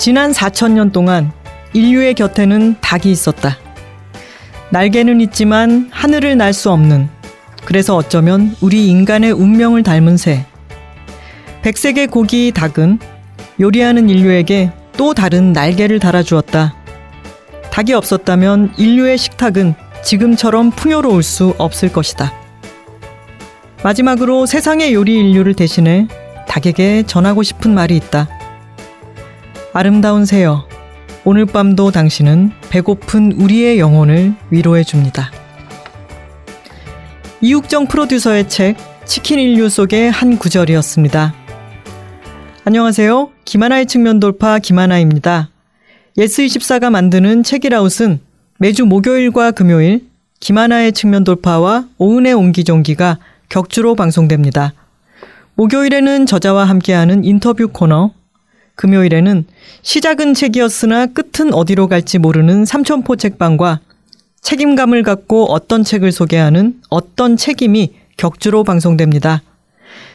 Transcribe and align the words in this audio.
지난 0.00 0.32
4천년 0.32 0.92
동안 0.92 1.30
인류의 1.74 2.14
곁에는 2.14 2.76
닭이 2.80 3.10
있었다. 3.12 3.58
날개는 4.70 5.20
있지만 5.20 5.90
하늘을 5.92 6.38
날 6.38 6.54
수 6.54 6.70
없는 6.70 7.10
그래서 7.66 7.96
어쩌면 7.96 8.56
우리 8.62 8.88
인간의 8.88 9.32
운명을 9.32 9.82
닮은 9.82 10.16
새. 10.16 10.46
백색의 11.60 12.06
고기 12.06 12.50
닭은 12.50 12.98
요리하는 13.60 14.08
인류에게 14.08 14.72
또 14.96 15.12
다른 15.12 15.52
날개를 15.52 15.98
달아주었다. 15.98 16.74
닭이 17.70 17.92
없었다면 17.92 18.72
인류의 18.78 19.18
식탁은 19.18 19.74
지금처럼 20.02 20.70
풍요로울 20.70 21.22
수 21.22 21.54
없을 21.58 21.92
것이다. 21.92 22.32
마지막으로 23.84 24.46
세상의 24.46 24.94
요리 24.94 25.18
인류를 25.18 25.52
대신해 25.52 26.08
닭에게 26.48 27.02
전하고 27.02 27.42
싶은 27.42 27.74
말이 27.74 27.98
있다. 27.98 28.39
아름다운 29.72 30.24
새여, 30.24 30.66
오늘 31.24 31.46
밤도 31.46 31.92
당신은 31.92 32.50
배고픈 32.70 33.30
우리의 33.32 33.78
영혼을 33.78 34.34
위로해 34.50 34.82
줍니다. 34.82 35.30
이욱정 37.40 37.86
프로듀서의 37.86 38.48
책 38.48 38.76
치킨 39.04 39.38
인류 39.38 39.68
속의 39.68 40.10
한 40.10 40.38
구절이었습니다. 40.38 41.34
안녕하세요. 42.64 43.30
김하나의 43.44 43.86
측면 43.86 44.18
돌파 44.18 44.58
김하나입니다. 44.58 45.50
예스24가 46.18 46.90
만드는 46.90 47.44
책읽아웃은 47.44 48.18
매주 48.58 48.84
목요일과 48.86 49.52
금요일 49.52 50.08
김하나의 50.40 50.92
측면 50.92 51.22
돌파와 51.22 51.86
오은의 51.96 52.32
옹기종기가 52.34 53.18
격주로 53.48 53.94
방송됩니다. 53.94 54.72
목요일에는 55.54 56.26
저자와 56.26 56.64
함께하는 56.64 57.24
인터뷰 57.24 57.68
코너, 57.68 58.12
금요일에는 58.80 59.44
시작은 59.82 60.32
책이었으나 60.32 61.04
끝은 61.04 61.52
어디로 61.52 61.86
갈지 61.86 62.18
모르는 62.18 62.64
삼천포 62.64 63.16
책방과 63.16 63.80
책임감을 64.40 65.02
갖고 65.02 65.44
어떤 65.52 65.84
책을 65.84 66.12
소개하는 66.12 66.80
어떤 66.88 67.36
책임이 67.36 67.92
격주로 68.16 68.64
방송됩니다. 68.64 69.42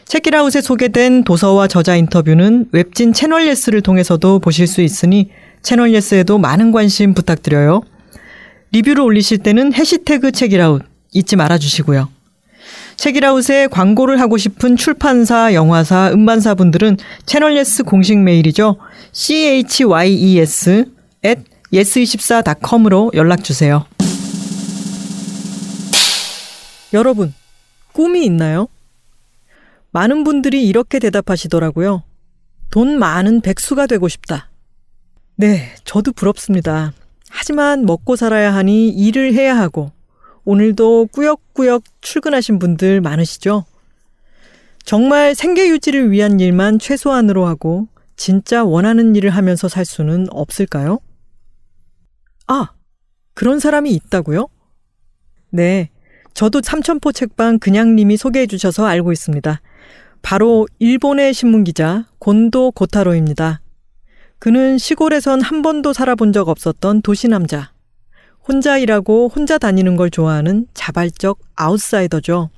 책읽아웃에 0.05 0.61
소개된 0.61 1.23
도서와 1.25 1.67
저자 1.67 1.95
인터뷰는 1.95 2.69
웹진 2.71 3.13
채널 3.13 3.47
예스를 3.47 3.81
통해서도 3.81 4.39
보실 4.39 4.65
수 4.65 4.81
있으니 4.81 5.29
채널 5.61 5.93
예스에도 5.93 6.39
많은 6.39 6.71
관심 6.71 7.13
부탁드려요. 7.13 7.83
리뷰를 8.71 9.03
올리실 9.03 9.39
때는 9.39 9.75
해시태그 9.75 10.31
책읽아웃 10.31 10.81
잊지 11.13 11.35
말아 11.35 11.59
주시고요. 11.59 12.14
책읽아웃에 12.97 13.67
광고를 13.67 14.19
하고 14.19 14.37
싶은 14.37 14.75
출판사, 14.75 15.53
영화사, 15.53 16.09
음반사 16.11 16.55
분들은 16.55 16.97
채널 17.25 17.57
예스 17.57 17.83
공식 17.83 18.17
메일이죠. 18.19 18.77
chyes 19.13 20.85
at 21.25 21.41
yes24.com으로 21.73 23.11
연락 23.15 23.43
주세요. 23.43 23.85
여러분, 26.93 27.33
꿈이 27.91 28.23
있나요? 28.25 28.67
많은 29.91 30.23
분들이 30.23 30.65
이렇게 30.67 30.99
대답하시더라고요. 30.99 32.03
돈 32.69 32.99
많은 32.99 33.41
백수가 33.41 33.87
되고 33.87 34.07
싶다. 34.07 34.49
네, 35.35 35.73
저도 35.83 36.11
부럽습니다. 36.13 36.93
하지만 37.29 37.85
먹고 37.85 38.15
살아야 38.15 38.53
하니 38.53 38.89
일을 38.89 39.33
해야 39.33 39.57
하고, 39.57 39.91
오늘도 40.45 41.07
꾸역꾸역 41.07 41.83
출근하신 42.01 42.59
분들 42.59 43.01
많으시죠? 43.01 43.65
정말 44.83 45.33
생계 45.33 45.69
유지를 45.69 46.11
위한 46.11 46.39
일만 46.39 46.79
최소한으로 46.79 47.45
하고, 47.45 47.87
진짜 48.15 48.63
원하는 48.63 49.15
일을 49.15 49.31
하면서 49.31 49.67
살 49.67 49.83
수는 49.83 50.27
없을까요? 50.29 50.99
아, 52.47 52.69
그런 53.33 53.59
사람이 53.59 53.91
있다고요? 53.91 54.47
네, 55.49 55.89
저도 56.33 56.61
삼천포 56.63 57.11
책방 57.11 57.59
그냥님이 57.59 58.17
소개해 58.17 58.45
주셔서 58.45 58.85
알고 58.85 59.11
있습니다. 59.11 59.61
바로 60.21 60.67
일본의 60.79 61.33
신문기자 61.33 62.07
곤도 62.19 62.71
고타로입니다. 62.71 63.61
그는 64.37 64.77
시골에선 64.77 65.41
한 65.41 65.61
번도 65.61 65.93
살아본 65.93 66.33
적 66.33 66.49
없었던 66.49 67.01
도시남자. 67.01 67.74
혼자 68.47 68.77
일하고 68.77 69.31
혼자 69.33 69.57
다니는 69.57 69.95
걸 69.95 70.11
좋아하는 70.11 70.67
자발적 70.73 71.39
아웃사이더죠. 71.55 72.49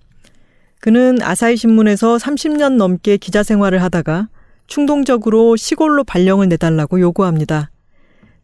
그는 0.81 1.21
아사히 1.21 1.55
신문에서 1.55 2.17
30년 2.17 2.75
넘게 2.75 3.17
기자 3.17 3.41
생활을 3.41 3.81
하다가 3.81 4.27
충동적으로 4.67 5.55
시골로 5.55 6.03
발령을 6.03 6.49
내달라고 6.49 6.99
요구합니다. 6.99 7.71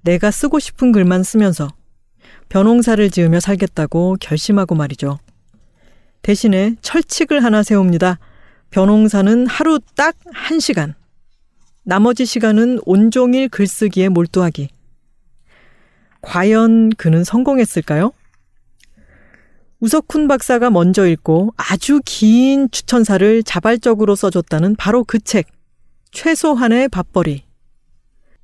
내가 0.01 0.31
쓰고 0.31 0.59
싶은 0.59 0.91
글만 0.91 1.23
쓰면서 1.23 1.67
변홍사를 2.49 3.09
지으며 3.09 3.39
살겠다고 3.39 4.17
결심하고 4.19 4.75
말이죠. 4.75 5.19
대신에 6.21 6.75
철칙을 6.81 7.43
하나 7.43 7.61
세웁니다. 7.61 8.19
변홍사는 8.69 9.47
하루 9.47 9.79
딱 9.95 10.15
1시간. 10.33 10.93
나머지 11.83 12.25
시간은 12.25 12.79
온종일 12.85 13.49
글쓰기에 13.49 14.09
몰두하기. 14.09 14.69
과연 16.23 16.89
그는 16.97 17.23
성공했을까요? 17.23 18.11
우석훈 19.81 20.27
박사가 20.27 20.69
먼저 20.69 21.05
읽고 21.05 21.53
아주 21.57 21.99
긴 22.05 22.71
추천사를 22.71 23.43
자발적으로 23.43 24.15
써줬다는 24.15 24.77
바로 24.77 25.03
그 25.03 25.19
책, 25.19 25.47
최소한의 26.11 26.87
밥벌이. 26.87 27.43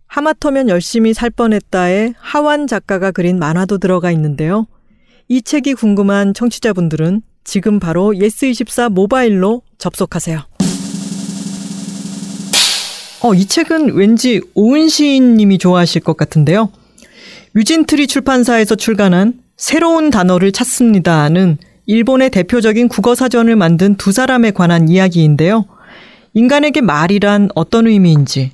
하마터면 0.07 0.69
열심히 0.69 1.13
살 1.13 1.29
뻔했다에 1.29 2.16
하완 2.17 2.67
작가가 2.67 3.12
그린 3.12 3.40
만화도 3.40 3.78
들어가 3.78 4.11
있는데요. 4.11 4.67
이 5.29 5.41
책이 5.41 5.75
궁금한 5.75 6.34
청취자분들은 6.34 7.22
지금 7.46 7.79
바로 7.79 8.11
예스24 8.11 8.90
모바일로 8.90 9.61
접속하세요. 9.78 10.41
어, 13.22 13.34
이 13.34 13.46
책은 13.46 13.94
왠지 13.94 14.41
오은 14.56 14.90
시인님이 14.90 15.57
좋아하실 15.57 16.01
것 16.01 16.17
같은데요. 16.17 16.72
뮤진트리 17.56 18.07
출판사에서 18.07 18.75
출간한 18.75 19.33
새로운 19.57 20.09
단어를 20.09 20.51
찾습니다는 20.51 21.57
일본의 21.85 22.29
대표적인 22.29 22.87
국어 22.87 23.15
사전을 23.15 23.55
만든 23.55 23.95
두 23.95 24.11
사람에 24.11 24.51
관한 24.51 24.89
이야기인데요. 24.89 25.65
인간에게 26.35 26.81
말이란 26.81 27.49
어떤 27.55 27.87
의미인지, 27.87 28.51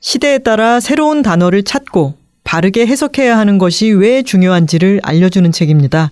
시대에 0.00 0.38
따라 0.38 0.80
새로운 0.80 1.22
단어를 1.22 1.62
찾고 1.62 2.14
바르게 2.42 2.86
해석해야 2.86 3.38
하는 3.38 3.58
것이 3.58 3.90
왜 3.90 4.22
중요한지를 4.22 5.00
알려주는 5.04 5.52
책입니다. 5.52 6.10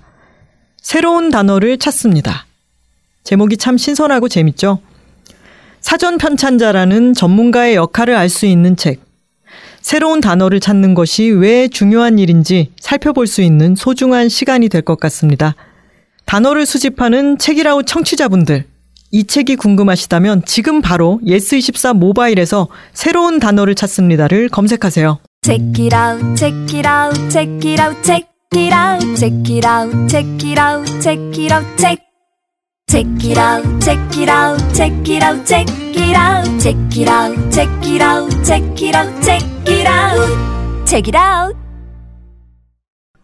새로운 0.80 1.30
단어를 1.30 1.78
찾습니다. 1.78 2.47
제목이 3.24 3.56
참 3.56 3.76
신선하고 3.76 4.28
재밌죠? 4.28 4.78
사전 5.80 6.18
편찬자라는 6.18 7.14
전문가의 7.14 7.74
역할을 7.74 8.14
알 8.14 8.28
수 8.28 8.47
있는 8.47 8.76
책. 8.76 9.00
새로운 9.80 10.20
단어를 10.20 10.60
찾는 10.60 10.94
것이 10.94 11.30
왜 11.30 11.68
중요한 11.68 12.18
일인지 12.18 12.72
살펴볼 12.80 13.26
수 13.26 13.42
있는 13.42 13.74
소중한 13.76 14.28
시간이 14.28 14.68
될 14.68 14.82
것 14.82 14.98
같습니다. 15.00 15.54
단어를 16.26 16.64
수집하는 16.66 17.38
책이라우 17.38 17.82
청취자분들. 17.84 18.64
이 19.12 19.24
책이 19.24 19.56
궁금하시다면 19.56 20.42
지금 20.46 20.80
바로 20.80 21.20
예스24 21.26 21.94
모바일에서 21.96 22.68
새로운 22.92 23.41
단어를 23.41 23.74
찾습니다를 23.74 24.48
검색하세요. 24.48 25.18
Check 25.42 25.84
it 25.84 25.97
out, 25.97 26.36
check 26.36 26.78
it 26.78 26.88
out, 26.88 27.30
check 27.30 27.70
it 27.70 27.82
out, 27.82 28.02
check 28.04 28.26
it 28.54 28.72
out, 28.74 29.16
check 29.16 29.52
it 29.52 29.66
out, 29.66 30.08
check 30.08 30.47
it 30.47 30.60
out, 30.60 30.86
check 31.02 31.18
it 31.42 31.52
out, 31.52 31.66
check. 31.76 32.09
Check 32.91 33.06
it 33.23 33.39
out, 33.39 33.62
check 33.81 34.19
it 34.19 34.28
out, 34.28 34.59
check 34.75 34.92
it 35.09 35.22
out, 35.22 35.47
check 35.47 35.71
it 35.95 36.16
out, 36.16 36.60
check 36.60 36.77
it 36.98 37.09
out, 37.09 37.53
check 37.53 37.87
it 37.87 38.03
out, 38.03 38.42
check 38.42 38.83
it 38.83 38.97
out, 38.97 39.22
check 39.22 39.45
it 39.69 39.87
out, 39.87 40.87
check 40.89 41.07
it 41.07 41.16
out. 41.16 41.57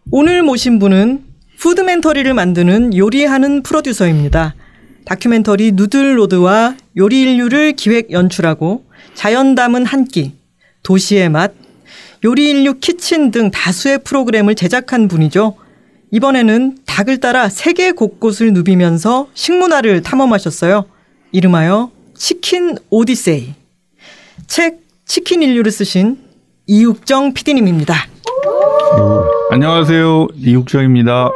오늘 0.09 0.41
모신 0.41 0.79
분은 0.79 1.25
푸드멘터리를 1.59 2.33
만드는 2.33 2.95
요리하는 2.95 3.61
프로듀서입니다. 3.61 4.55
다큐멘터리 5.03 5.73
누들로드와 5.73 6.77
요리 6.95 7.23
인류를 7.23 7.73
기획 7.73 8.11
연출하고 8.11 8.85
자연 9.15 9.53
담은 9.53 9.85
한 9.85 10.05
끼, 10.05 10.31
도시의 10.83 11.27
맛, 11.27 11.51
요리 12.23 12.51
인류 12.51 12.75
키친 12.75 13.31
등 13.31 13.51
다수의 13.51 13.99
프로그램을 14.05 14.55
제작한 14.55 15.09
분이죠. 15.09 15.66
이번에는 16.11 16.77
닭을 16.85 17.17
따라 17.19 17.49
세계 17.49 17.91
곳곳을 17.91 18.53
누비면서 18.53 19.27
식문화를 19.33 20.01
탐험하셨어요. 20.01 20.85
이름하여 21.31 21.91
치킨 22.15 22.77
오디세이. 22.89 23.53
책 24.47 24.79
치킨 25.05 25.43
인류를 25.43 25.71
쓰신 25.71 26.17
이육정 26.65 27.33
PD님입니다. 27.33 27.93
어, 28.97 29.23
안녕하세요. 29.51 30.27
이육정입니다. 30.35 31.29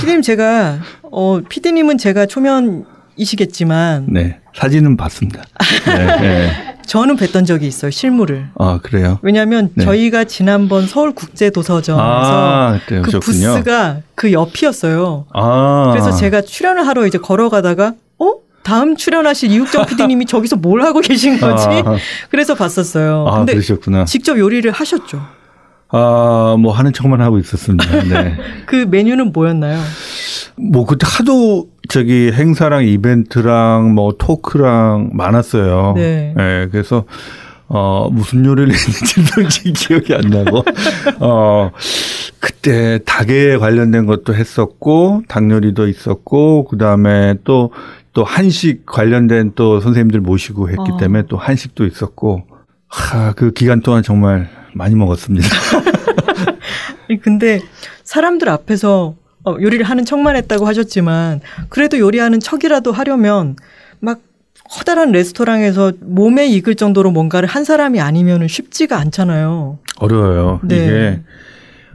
PD님 0.00 0.22
제가 0.22 0.78
어 1.02 1.40
PD님은 1.48 1.98
제가 1.98 2.26
초면이시겠지만 2.26 4.06
네. 4.08 4.38
사진은 4.54 4.96
봤습니다. 4.96 5.42
네, 5.86 6.20
네. 6.20 6.69
저는 6.90 7.14
뵀던 7.14 7.46
적이 7.46 7.68
있어요, 7.68 7.92
실물을. 7.92 8.48
아, 8.58 8.80
그래요? 8.82 9.20
왜냐하면 9.22 9.70
네. 9.74 9.84
저희가 9.84 10.24
지난번 10.24 10.88
서울 10.88 11.14
국제 11.14 11.48
도서전에서 11.48 12.00
아, 12.02 12.80
그때 12.84 13.00
그. 13.00 13.20
부스가 13.20 13.98
그 14.16 14.32
옆이었어요. 14.32 15.26
아. 15.32 15.90
그래서 15.92 16.10
제가 16.10 16.42
출연을 16.42 16.88
하러 16.88 17.06
이제 17.06 17.16
걸어가다가 17.16 17.94
어? 18.18 18.32
다음 18.64 18.96
출연하실 18.96 19.52
이육정 19.52 19.86
PD님이 19.86 20.26
저기서 20.26 20.56
뭘 20.56 20.82
하고 20.82 20.98
계신 21.00 21.38
거지? 21.38 21.68
아, 21.68 21.94
그래서 22.28 22.56
봤었어요. 22.56 23.24
아, 23.28 23.38
근데 23.38 23.52
그러셨구나. 23.52 24.04
직접 24.04 24.36
요리를 24.36 24.68
하셨죠. 24.72 25.24
아, 25.92 26.56
뭐 26.58 26.72
하는 26.72 26.92
척만 26.92 27.20
하고 27.20 27.38
있었습니다. 27.38 28.02
네. 28.04 28.36
그 28.66 28.86
메뉴는 28.88 29.32
뭐였나요? 29.32 29.78
뭐 30.56 30.86
그때 30.86 31.06
하도 31.08 31.68
저기 31.88 32.30
행사랑 32.32 32.84
이벤트랑 32.84 33.94
뭐 33.94 34.14
토크랑 34.16 35.10
많았어요. 35.12 35.94
네. 35.96 36.34
그래서 36.70 37.04
어 37.72 38.08
무슨 38.10 38.44
요리를 38.44 38.72
했는지 38.74 39.72
기억이 39.72 40.12
안 40.12 40.22
나고 40.22 40.64
어 41.20 41.70
그때 42.40 42.98
닭에 43.04 43.58
관련된 43.58 44.06
것도 44.06 44.34
했었고 44.34 45.22
닭 45.28 45.48
요리도 45.48 45.86
있었고 45.86 46.64
그다음에 46.64 47.36
또또 47.44 48.24
한식 48.24 48.86
관련된 48.86 49.52
또 49.54 49.78
선생님들 49.78 50.20
모시고 50.20 50.68
했기 50.68 50.92
어. 50.92 50.96
때문에 50.96 51.24
또 51.28 51.36
한식도 51.36 51.86
있었고 51.86 52.42
하, 52.88 53.32
그 53.34 53.52
기간 53.52 53.82
동안 53.82 54.02
정말 54.02 54.48
많이 54.74 54.94
먹었습니다. 54.94 55.48
근데 57.22 57.60
사람들 58.04 58.48
앞에서 58.48 59.14
어, 59.44 59.56
요리를 59.60 59.84
하는 59.84 60.04
척만 60.04 60.36
했다고 60.36 60.66
하셨지만 60.66 61.40
그래도 61.68 61.98
요리하는 61.98 62.40
척이라도 62.40 62.92
하려면 62.92 63.56
막 63.98 64.20
커다란 64.70 65.12
레스토랑에서 65.12 65.92
몸에 66.00 66.46
익을 66.48 66.74
정도로 66.74 67.10
뭔가를 67.10 67.48
한 67.48 67.64
사람이 67.64 68.00
아니면 68.00 68.46
쉽지가 68.46 68.98
않잖아요. 68.98 69.78
어려워요. 69.98 70.60
네. 70.62 70.76
이게 70.76 71.20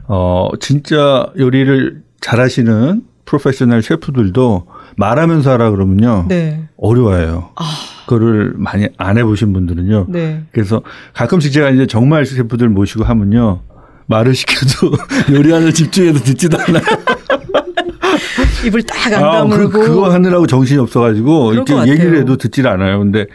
어 0.08 0.50
진짜 0.60 1.26
요리를 1.38 2.02
잘하시는 2.20 3.02
프로페셔널 3.24 3.82
셰프들도 3.82 4.66
말하면서 4.96 5.50
하라 5.50 5.70
그러면요 5.70 6.26
네. 6.28 6.68
어려워요. 6.76 7.50
아, 7.56 7.64
그거를 8.06 8.54
많이 8.56 8.88
안 8.96 9.18
해보신 9.18 9.52
분들은요. 9.52 10.06
네. 10.08 10.42
그래서 10.52 10.82
가끔씩 11.12 11.52
제가 11.52 11.70
이제 11.70 11.86
정말 11.86 12.24
셰프들 12.26 12.68
모시고 12.68 13.04
하면요 13.04 13.60
말을 14.06 14.34
시켜도 14.34 14.92
요리하는 15.34 15.72
집중해서 15.72 16.20
듣지도 16.20 16.58
않아요. 16.58 16.82
입을 18.66 18.82
딱안 18.82 19.14
아, 19.14 19.18
그, 19.18 19.36
다물고 19.36 19.70
그거 19.80 20.12
하느라고 20.12 20.46
정신이 20.46 20.80
없어가지고 20.80 21.52
이렇게 21.52 21.76
얘기를. 21.86 22.16
해도 22.18 22.36
듣질 22.36 22.66
않아요. 22.66 22.98
근데 22.98 23.26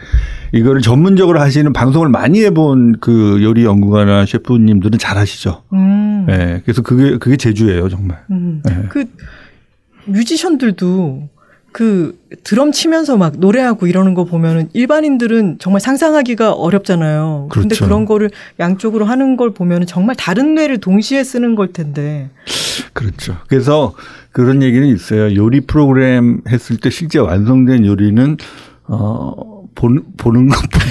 이거를 0.52 0.82
전문적으로 0.82 1.40
하시는 1.40 1.72
방송을 1.72 2.08
많이 2.08 2.42
해본 2.42 2.98
그 3.00 3.42
요리 3.42 3.64
연구가나 3.64 4.26
셰프님들은 4.26 4.98
잘 4.98 5.16
하시죠. 5.16 5.62
음. 5.72 6.26
예, 6.28 6.60
그래서 6.64 6.82
그게 6.82 7.16
그게 7.18 7.36
제주예요, 7.36 7.88
정말. 7.88 8.22
음. 8.30 8.62
네. 8.64 8.82
그 8.90 9.04
뮤지션들도 10.06 11.28
그 11.72 12.18
드럼 12.44 12.70
치면서 12.70 13.16
막 13.16 13.38
노래하고 13.38 13.86
이러는 13.86 14.12
거 14.14 14.24
보면은 14.24 14.68
일반인들은 14.74 15.56
정말 15.58 15.80
상상하기가 15.80 16.52
어렵잖아요. 16.52 17.48
근데 17.50 17.68
그렇죠. 17.68 17.84
그런 17.86 18.04
거를 18.04 18.30
양쪽으로 18.60 19.06
하는 19.06 19.36
걸 19.36 19.54
보면은 19.54 19.86
정말 19.86 20.14
다른 20.14 20.54
뇌를 20.54 20.78
동시에 20.78 21.24
쓰는 21.24 21.54
걸 21.54 21.72
텐데. 21.72 22.30
그렇죠. 22.92 23.36
그래서 23.48 23.94
그런 24.32 24.62
얘기는 24.62 24.86
있어요. 24.86 25.34
요리 25.34 25.62
프로그램 25.62 26.42
했을 26.48 26.76
때 26.76 26.90
실제 26.90 27.18
완성된 27.18 27.86
요리는 27.86 28.36
어 28.84 29.51
보는 29.74 30.02
보는 30.16 30.48
것보다 30.48 30.86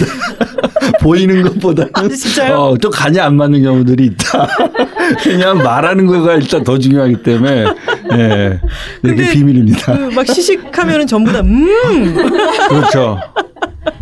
보이는 1.01 1.41
것보다는 1.43 1.91
아, 1.93 2.07
진짜요? 2.07 2.55
어, 2.57 2.77
또 2.77 2.89
간이 2.89 3.19
안 3.19 3.35
맞는 3.37 3.61
경우들이 3.63 4.05
있다. 4.07 4.47
그냥 5.23 5.57
말하는 5.59 6.05
거가 6.07 6.35
일단 6.35 6.63
더 6.63 6.77
중요하기 6.77 7.23
때문에 7.23 7.65
예. 8.13 8.59
이게 9.03 9.15
근데 9.15 9.31
비밀입니다. 9.33 9.93
그 9.97 10.11
막 10.15 10.25
시식하면은 10.27 11.07
전부 11.07 11.31
다 11.31 11.39
음. 11.41 12.15
그렇죠. 12.69 13.19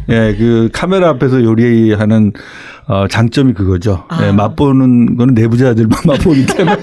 예, 0.10 0.36
그 0.38 0.70
카메라 0.74 1.10
앞에서 1.10 1.44
요리하는 1.44 2.34
어, 2.88 3.08
장점이 3.08 3.54
그거죠. 3.54 4.06
아. 4.10 4.26
예, 4.26 4.32
맛보는 4.32 5.16
거는 5.18 5.34
내부자들만 5.36 6.00
맛보기 6.06 6.46
때문에. 6.48 6.78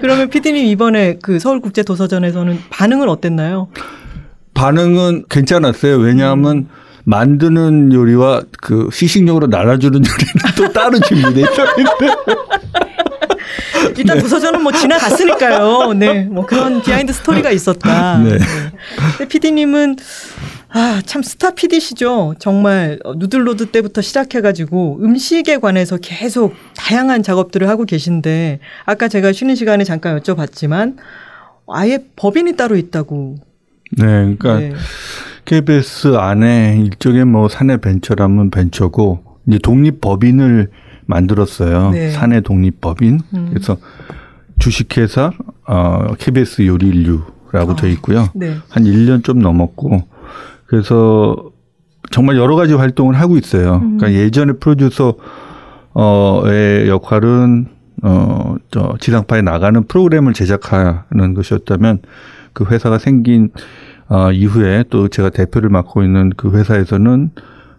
그러면 0.00 0.28
피디님 0.28 0.66
이번에 0.66 1.18
그 1.22 1.38
서울국제도서전에서는 1.38 2.58
반응은 2.70 3.08
어땠나요? 3.08 3.68
반응은 4.54 5.24
괜찮았어요. 5.28 5.96
왜냐하면 5.96 6.68
만드는 7.04 7.92
요리와 7.92 8.42
그 8.60 8.88
시식용으로 8.92 9.48
나눠주는 9.48 9.94
요리는 9.94 10.32
또 10.56 10.72
따로 10.72 10.98
준비돼 11.00 11.42
있어요. 11.42 11.66
일단 13.96 14.18
도서전은 14.18 14.62
뭐 14.62 14.72
지나갔으니까요. 14.72 15.92
네, 15.94 16.24
뭐 16.24 16.46
그런 16.46 16.82
behind 16.82 17.12
story가 17.12 17.50
있었다. 17.50 18.18
네. 18.18 18.38
근데 19.18 19.28
PD님은 19.28 19.96
아, 20.70 21.00
참 21.06 21.22
스타 21.22 21.52
PD시죠. 21.52 22.34
정말 22.40 22.98
어, 23.04 23.14
누들로드 23.14 23.66
때부터 23.66 24.00
시작해가지고 24.00 24.98
음식에 25.02 25.58
관해서 25.58 25.98
계속 25.98 26.54
다양한 26.76 27.22
작업들을 27.22 27.68
하고 27.68 27.84
계신데 27.84 28.58
아까 28.84 29.06
제가 29.06 29.32
쉬는 29.32 29.54
시간에 29.54 29.84
잠깐 29.84 30.18
여쭤봤지만 30.18 30.96
아예 31.68 31.98
법인이 32.16 32.56
따로 32.56 32.76
있다고. 32.76 33.36
네, 33.92 34.36
그러니까 34.36 34.58
네. 34.58 34.72
KBS 35.44 36.16
안에 36.16 36.78
일종의 36.80 37.24
뭐 37.24 37.48
사내 37.48 37.76
벤처라면 37.76 38.50
벤처고 38.50 39.22
이제 39.46 39.58
독립 39.58 40.00
법인을 40.00 40.68
만들었어요. 41.06 41.90
네. 41.90 42.10
사내 42.10 42.40
독립 42.40 42.80
법인. 42.80 43.20
음. 43.34 43.50
그래서 43.50 43.76
주식회사 44.58 45.32
어 45.66 46.14
KBS 46.18 46.66
요리인류라고 46.66 47.72
아. 47.72 47.76
돼 47.76 47.90
있고요. 47.92 48.28
네. 48.34 48.56
한 48.68 48.84
1년 48.84 49.22
좀 49.22 49.40
넘었고 49.40 50.02
그래서 50.66 51.50
정말 52.10 52.36
여러 52.36 52.56
가지 52.56 52.72
활동을 52.72 53.14
하고 53.18 53.36
있어요. 53.36 53.80
음. 53.82 53.98
그러니까 53.98 54.12
예전에 54.12 54.54
프로듀서 54.54 55.14
어의 55.92 56.88
역할은 56.88 57.68
어저 58.02 58.96
지상파에 59.00 59.42
나가는 59.42 59.82
프로그램을 59.84 60.32
제작하는 60.32 61.34
것이었다면 61.34 62.00
그 62.54 62.64
회사가 62.64 62.98
생긴 62.98 63.50
어 64.08 64.32
이후에 64.32 64.84
또 64.90 65.08
제가 65.08 65.30
대표를 65.30 65.68
맡고 65.68 66.02
있는 66.02 66.30
그 66.36 66.50
회사에서는 66.50 67.30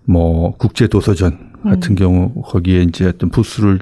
뭐 0.05 0.55
국제 0.57 0.87
도서전 0.87 1.53
같은 1.63 1.93
음. 1.93 1.95
경우 1.95 2.41
거기에 2.43 2.83
이제 2.83 3.07
어떤 3.07 3.29
부스를 3.29 3.79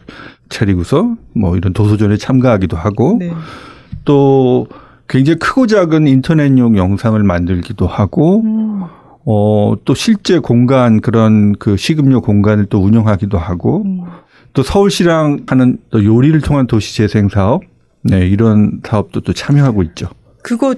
차리고서 0.50 1.15
뭐 1.36 1.58
이런 1.58 1.74
도서전에 1.74 2.17
참가하기도 2.17 2.77
하고 2.77 3.17
네. 3.20 3.34
또 4.06 4.67
굉장히 5.10 5.39
크고 5.39 5.67
작은 5.67 6.08
인터넷용 6.08 6.77
영상을 6.77 7.22
만들기도 7.22 7.88
하고 7.88 8.41
음. 8.41 8.84
어 9.25 9.63
또 9.86 9.94
실제 9.94 10.39
공간 10.39 11.01
그런 11.01 11.53
그 11.53 11.77
식음료 11.77 12.22
공간을 12.22 12.65
또 12.65 12.79
운영하기도 12.79 13.38
하고 13.38 13.84
음. 13.84 14.01
또 14.53 14.63
서울시랑 14.63 15.46
하는 15.48 15.77
또 15.89 16.03
요리를 16.03 16.39
통한 16.41 16.67
도시 16.67 16.96
재생 16.96 17.29
사업 17.29 17.63
네 18.03 18.27
이런 18.27 18.82
사업도 18.84 19.22
또 19.22 19.34
참여하고 19.34 19.84
있죠. 19.84 20.10
그거 20.41 20.75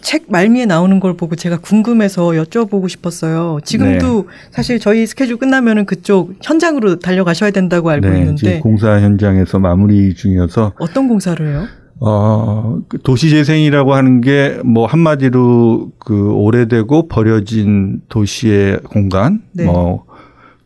책 0.00 0.26
말미에 0.28 0.66
나오는 0.66 1.00
걸 1.00 1.16
보고 1.16 1.36
제가 1.36 1.58
궁금해서 1.58 2.28
여쭤보고 2.30 2.88
싶었어요. 2.88 3.58
지금도 3.64 4.22
네. 4.22 4.50
사실 4.50 4.78
저희 4.78 5.06
스케줄 5.06 5.36
끝나면은 5.36 5.84
그쪽 5.86 6.34
현장으로 6.42 6.98
달려가셔야 6.98 7.50
된다고 7.50 7.90
알고 7.90 8.08
네, 8.08 8.18
있는데 8.20 8.60
공사 8.60 9.00
현장에서 9.00 9.58
마무리 9.58 10.14
중이어서 10.14 10.72
어떤 10.78 11.08
공사를 11.08 11.46
해요? 11.46 11.66
어, 12.00 12.78
그 12.88 12.98
도시재생이라고 13.02 13.94
하는 13.94 14.20
게 14.20 14.60
뭐 14.64 14.86
한마디로 14.86 15.90
그 15.98 16.30
오래되고 16.32 17.08
버려진 17.08 18.02
도시의 18.08 18.80
공간, 18.84 19.42
네. 19.52 19.64
뭐 19.64 20.04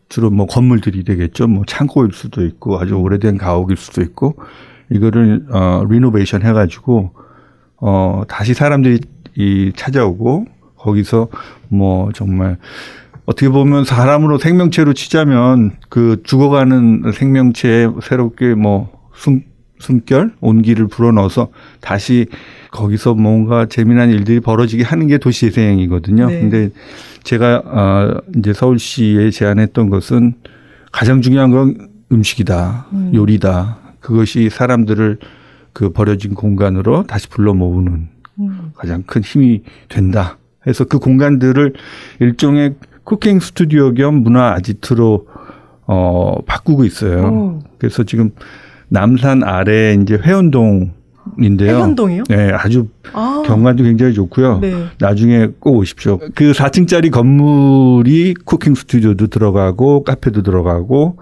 주로 0.09 0.29
뭐 0.29 0.45
건물들이 0.45 1.03
되겠죠. 1.03 1.47
뭐 1.47 1.63
창고일 1.65 2.11
수도 2.13 2.45
있고 2.45 2.79
아주 2.79 2.93
오래된 2.95 3.37
가옥일 3.39 3.77
수도 3.77 4.01
있고 4.01 4.35
이거를 4.91 5.45
어, 5.49 5.83
리노베이션 5.89 6.43
해가지고 6.43 7.11
어, 7.77 8.23
다시 8.27 8.53
사람들이 8.53 8.99
이 9.35 9.71
찾아오고 9.75 10.45
거기서 10.77 11.29
뭐 11.69 12.11
정말 12.13 12.57
어떻게 13.25 13.49
보면 13.49 13.85
사람으로 13.85 14.37
생명체로 14.37 14.93
치자면 14.93 15.71
그 15.89 16.21
죽어가는 16.23 17.11
생명체에 17.13 17.87
새롭게 18.01 18.53
뭐 18.53 18.91
숨, 19.15 19.43
숨결, 19.79 20.33
온기를 20.41 20.87
불어넣어서 20.87 21.49
다시 21.79 22.27
거기서 22.71 23.13
뭔가 23.13 23.65
재미난 23.65 24.09
일들이 24.09 24.39
벌어지게 24.39 24.83
하는 24.83 25.07
게 25.07 25.17
도시재생이거든요. 25.17 26.27
네. 26.27 26.39
근데 26.39 26.69
제가 27.23 27.63
아 27.65 28.21
이제 28.37 28.53
서울시에 28.53 29.29
제안했던 29.29 29.89
것은 29.89 30.35
가장 30.91 31.21
중요한 31.21 31.51
건 31.51 31.89
음식이다, 32.11 32.87
음. 32.93 33.11
요리다. 33.13 33.77
그것이 33.99 34.49
사람들을 34.49 35.19
그 35.71 35.91
버려진 35.91 36.35
공간으로 36.35 37.03
다시 37.03 37.29
불러 37.29 37.53
모으는 37.53 37.91
음. 37.91 38.09
가장 38.75 39.03
큰 39.03 39.21
힘이 39.21 39.63
된다. 39.89 40.37
해서 40.65 40.85
그 40.85 40.99
공간들을 40.99 41.73
일종의 42.19 42.75
쿠킹 43.03 43.39
스튜디오 43.39 43.93
겸 43.93 44.15
문화 44.23 44.53
아지트로 44.53 45.27
어 45.85 46.37
바꾸고 46.45 46.85
있어요. 46.85 47.27
오. 47.27 47.59
그래서 47.77 48.03
지금 48.03 48.31
남산 48.87 49.43
아래 49.43 49.97
이제 50.01 50.15
회원동인데요. 50.15 51.75
해현동이요? 51.75 52.23
네, 52.29 52.51
아주 52.53 52.87
아, 53.11 53.43
경관도 53.45 53.83
굉장히 53.83 54.13
좋고요. 54.13 54.59
네. 54.59 54.85
나중에 54.99 55.49
꼭 55.59 55.77
오십시오. 55.77 56.19
그 56.35 56.51
4층짜리 56.51 57.11
건물이 57.11 58.35
쿠킹 58.45 58.75
스튜디오도 58.75 59.27
들어가고 59.27 60.03
카페도 60.03 60.43
들어가고 60.43 61.17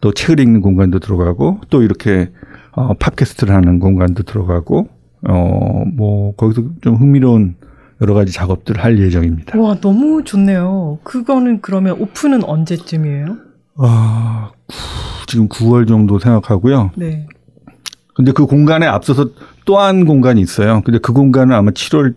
또 0.00 0.12
책을 0.12 0.40
읽는 0.40 0.60
공간도 0.60 0.98
들어가고 0.98 1.60
또 1.70 1.82
이렇게 1.82 2.30
어, 2.72 2.92
팟캐스트를 2.94 3.54
하는 3.54 3.78
공간도 3.78 4.24
들어가고 4.24 4.88
어 5.28 5.84
뭐 5.96 6.34
거기서 6.36 6.62
좀 6.80 6.96
흥미로운 6.96 7.54
여러 8.00 8.14
가지 8.14 8.32
작업들을 8.32 8.82
할 8.82 8.98
예정입니다. 8.98 9.58
와, 9.60 9.76
너무 9.80 10.24
좋네요. 10.24 10.98
그거는 11.04 11.60
그러면 11.60 11.96
오픈은 12.00 12.42
언제쯤이에요? 12.44 13.36
아 13.78 14.50
구- 14.66 15.26
지금 15.26 15.48
9월 15.48 15.86
정도 15.86 16.18
생각하고요. 16.18 16.90
네. 16.96 17.26
근데 18.14 18.32
그 18.32 18.46
공간에 18.46 18.86
앞서서 18.86 19.30
또 19.64 19.78
한 19.78 20.04
공간이 20.04 20.40
있어요. 20.40 20.82
근데 20.84 20.98
그 20.98 21.12
공간은 21.12 21.54
아마 21.54 21.70
7월 21.70 22.14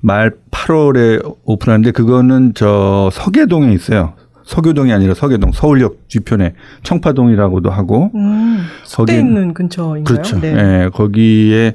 말 0.00 0.32
8월에 0.50 1.36
오픈하는데 1.44 1.92
그거는 1.92 2.52
저 2.54 3.08
서계동에 3.12 3.72
있어요. 3.72 4.14
서교동이 4.44 4.92
아니라 4.92 5.14
서계동, 5.14 5.52
서울역 5.52 6.08
뒤편에 6.08 6.52
청파동이라고도 6.82 7.70
하고 7.70 8.10
음, 8.14 8.58
거기- 8.94 9.14
있는 9.14 9.54
근처인가요? 9.54 10.04
그렇죠. 10.04 10.38
네. 10.40 10.48
예, 10.84 10.90
거기에 10.92 11.72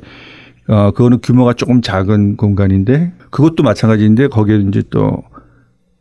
어 0.69 0.91
그거는 0.91 1.19
규모가 1.21 1.53
조금 1.53 1.81
작은 1.81 2.37
공간인데 2.37 3.11
그것도 3.31 3.63
마찬가지인데 3.63 4.27
거기에 4.27 4.57
이제 4.67 4.83
또 4.89 5.23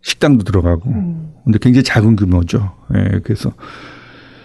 식당도 0.02 0.44
들어가고 0.44 0.90
음. 0.90 1.32
근데 1.44 1.58
굉장히 1.60 1.82
작은 1.84 2.16
규모죠. 2.16 2.72
예, 2.94 3.20
그래서 3.24 3.50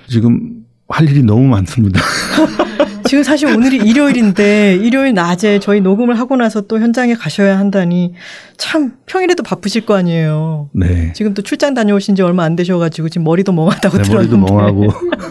지금 0.07 0.63
할 0.87 1.09
일이 1.09 1.23
너무 1.23 1.43
많습니다. 1.47 1.99
지금 3.05 3.21
사실 3.23 3.47
오늘이 3.47 3.77
일요일인데 3.77 4.75
일요일 4.77 5.13
낮에 5.13 5.59
저희 5.59 5.81
녹음을 5.81 6.17
하고 6.17 6.35
나서 6.35 6.61
또 6.61 6.79
현장에 6.79 7.13
가셔야 7.13 7.59
한다니 7.59 8.13
참 8.57 8.93
평일에도 9.05 9.43
바쁘실 9.43 9.85
거 9.85 9.95
아니에요. 9.95 10.69
네. 10.73 11.11
지금 11.13 11.33
또 11.33 11.41
출장 11.41 11.73
다녀오신 11.73 12.15
지 12.15 12.21
얼마 12.21 12.43
안 12.43 12.55
되셔가지고 12.55 13.09
지금 13.09 13.25
머리도 13.25 13.51
멍하다고 13.51 13.97
내 13.97 14.03
들었는데 14.03 14.37
머리도 14.37 14.53
멍하고 14.53 14.87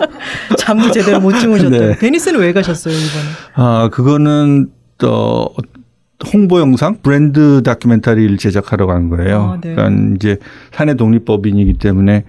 잠도 0.58 0.90
제대로 0.92 1.18
못 1.18 1.32
주무셨대요. 1.32 1.80
네. 1.92 1.98
베니스는 1.98 2.38
왜 2.38 2.52
가셨어요 2.52 2.94
이번에? 2.94 3.24
아, 3.54 3.88
그거는 3.90 4.68
또 5.02 5.48
홍보 6.32 6.60
영상 6.60 6.98
브랜드 7.02 7.62
다큐멘터리를 7.64 8.36
제작하러 8.38 8.86
간 8.86 9.08
거예요. 9.08 9.54
아, 9.54 9.60
네. 9.60 9.74
그러니까 9.74 10.14
이제 10.14 10.38
사내 10.70 10.94
독립법인이기 10.94 11.74
때문에 11.74 12.24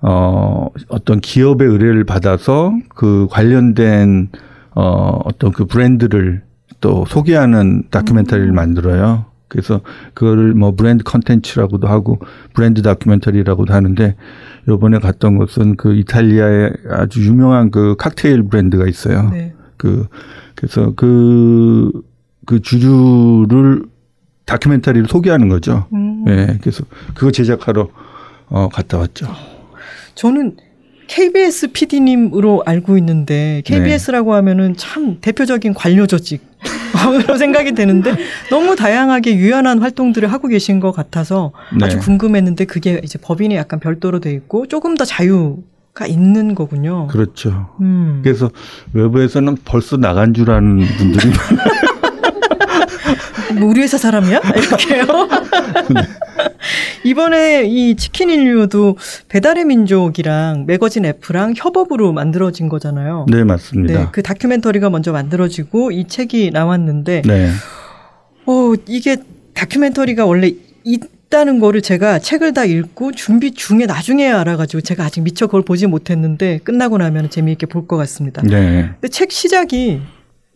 어 0.00 0.68
어떤 0.88 1.20
기업의 1.20 1.68
의뢰를 1.68 2.04
받아서 2.04 2.72
그 2.94 3.26
관련된 3.30 4.30
어 4.74 5.20
어떤 5.24 5.52
그 5.52 5.66
브랜드를 5.66 6.42
또 6.80 7.04
소개하는 7.06 7.84
다큐멘터리를 7.90 8.52
만들어요. 8.52 9.26
그래서 9.48 9.80
그거를 10.14 10.54
뭐 10.54 10.74
브랜드 10.74 11.04
컨텐츠라고도 11.04 11.88
하고 11.88 12.18
브랜드 12.54 12.80
다큐멘터리라고도 12.82 13.74
하는데 13.74 14.14
요번에 14.68 14.98
갔던 14.98 15.36
곳은 15.36 15.76
그 15.76 15.94
이탈리아의 15.94 16.72
아주 16.90 17.24
유명한 17.26 17.70
그 17.70 17.96
칵테일 17.98 18.44
브랜드가 18.44 18.86
있어요. 18.86 19.28
네. 19.30 19.52
그 19.78 20.06
그래서 20.54 20.92
그, 20.94 21.90
그 22.44 22.60
주주를 22.60 23.84
다큐멘터리를 24.44 25.08
소개하는 25.08 25.48
거죠. 25.48 25.86
음. 25.92 26.24
예. 26.28 26.58
그래서 26.60 26.84
그거 27.14 27.30
제작하러 27.30 27.88
어 28.48 28.68
갔다 28.68 28.98
왔죠. 28.98 29.28
저는 30.14 30.56
KBS 31.06 31.72
PD님으로 31.72 32.62
알고 32.66 32.98
있는데 32.98 33.62
KBS라고 33.64 34.34
하면은 34.34 34.76
참 34.76 35.18
대표적인 35.20 35.74
관료 35.74 36.06
조직 36.06 36.46
으로 37.06 37.36
생각이 37.38 37.72
되는데 37.72 38.14
너무 38.50 38.74
다양하게 38.74 39.36
유연한 39.36 39.78
활동들을 39.78 40.30
하고 40.30 40.48
계신 40.48 40.80
것 40.80 40.92
같아서 40.92 41.52
아주 41.80 41.96
네. 41.96 42.02
궁금했는데 42.02 42.64
그게 42.64 43.00
이제 43.04 43.18
법인이 43.20 43.54
약간 43.54 43.78
별도로 43.78 44.20
돼 44.20 44.32
있고 44.32 44.66
조금 44.66 44.96
더 44.96 45.04
자유 45.04 45.62
가 45.94 46.06
있는 46.06 46.54
거군요. 46.54 47.08
그렇죠. 47.08 47.70
음. 47.80 48.20
그래서 48.22 48.50
외부에서는 48.92 49.56
벌써 49.64 49.96
나간 49.96 50.32
줄 50.32 50.50
아는 50.50 50.86
분들이 50.96 51.32
뭐 53.58 53.68
우리 53.70 53.80
회사 53.80 53.98
사람이야? 53.98 54.40
이렇게요. 54.56 55.04
네. 55.94 56.02
이번에 57.04 57.64
이 57.66 57.96
치킨 57.96 58.30
인류도 58.30 58.96
배달의 59.28 59.64
민족이랑 59.64 60.66
매거진 60.66 61.04
F랑 61.06 61.54
협업으로 61.56 62.12
만들어진 62.12 62.68
거잖아요. 62.68 63.26
네 63.28 63.44
맞습니다. 63.44 63.98
네, 63.98 64.06
그 64.12 64.22
다큐멘터리가 64.22 64.90
먼저 64.90 65.12
만들어지고 65.12 65.90
이 65.90 66.06
책이 66.06 66.50
나왔는데, 66.52 67.22
네. 67.24 67.50
어, 68.46 68.74
이게 68.86 69.16
다큐멘터리가 69.54 70.26
원래 70.26 70.52
있다는 71.28 71.60
거를 71.60 71.82
제가 71.82 72.18
책을 72.18 72.54
다 72.54 72.64
읽고 72.64 73.12
준비 73.12 73.52
중에 73.52 73.86
나중에 73.86 74.28
알아가지고 74.28 74.80
제가 74.80 75.04
아직 75.04 75.20
미처 75.22 75.46
그걸 75.46 75.62
보지 75.62 75.86
못했는데 75.86 76.58
끝나고 76.64 76.98
나면 76.98 77.30
재미있게 77.30 77.66
볼 77.66 77.86
것 77.86 77.96
같습니다. 77.98 78.42
네. 78.42 78.90
근데 79.00 79.08
책 79.08 79.30
시작이 79.30 80.00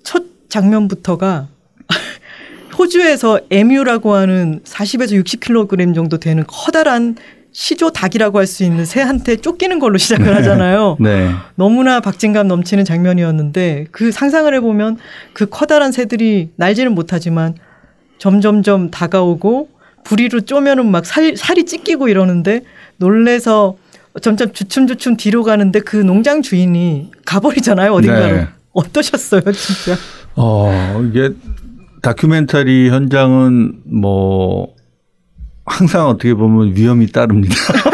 첫 0.02 0.25
장면부터가 0.49 1.49
호주에서 2.79 3.41
에뮤라고 3.50 4.14
하는 4.14 4.61
40에서 4.64 5.23
60kg 5.23 5.95
정도 5.95 6.19
되는 6.19 6.45
커다란 6.47 7.17
시조 7.52 7.91
닭이라고 7.91 8.38
할 8.38 8.47
수 8.47 8.64
있는 8.64 8.85
새한테 8.87 9.37
쫓기는 9.37 9.79
걸로 9.79 9.99
시작을 9.99 10.35
하잖아요. 10.37 10.97
네. 11.00 11.31
너무나 11.55 12.00
박진감 12.00 12.49
넘치는 12.49 12.85
장면이었는데 12.87 13.87
그 13.93 14.11
상상을 14.11 14.52
해보면 14.55 14.97
그 15.35 15.47
커다란 15.47 15.93
새들이 15.93 16.50
날지는 16.57 16.95
못하지만 16.95 17.55
점점점 18.19 18.91
다가오고 18.91 19.69
부리로 20.04 20.42
쪼면은 20.42 20.90
막 20.90 21.06
살, 21.06 21.37
살이 21.37 21.64
찢기고 21.64 22.09
이러는데 22.09 22.62
놀래서 22.97 23.76
점점 24.21 24.52
주춤주춤 24.52 25.16
뒤로 25.16 25.42
가는데 25.42 25.80
그 25.80 25.97
농장 25.97 26.42
주인이 26.42 27.11
가버리잖아요 27.25 27.92
어딘가로 27.92 28.37
네. 28.37 28.49
어떠셨어요 28.73 29.42
진짜 29.52 29.97
어 30.37 31.02
이게 31.09 31.30
다큐멘터리 32.02 32.90
현장은 32.90 33.82
뭐 33.85 34.75
항상 35.64 36.09
어떻게 36.09 36.35
보면 36.35 36.75
위험이 36.76 37.06
따릅니다. 37.06 37.54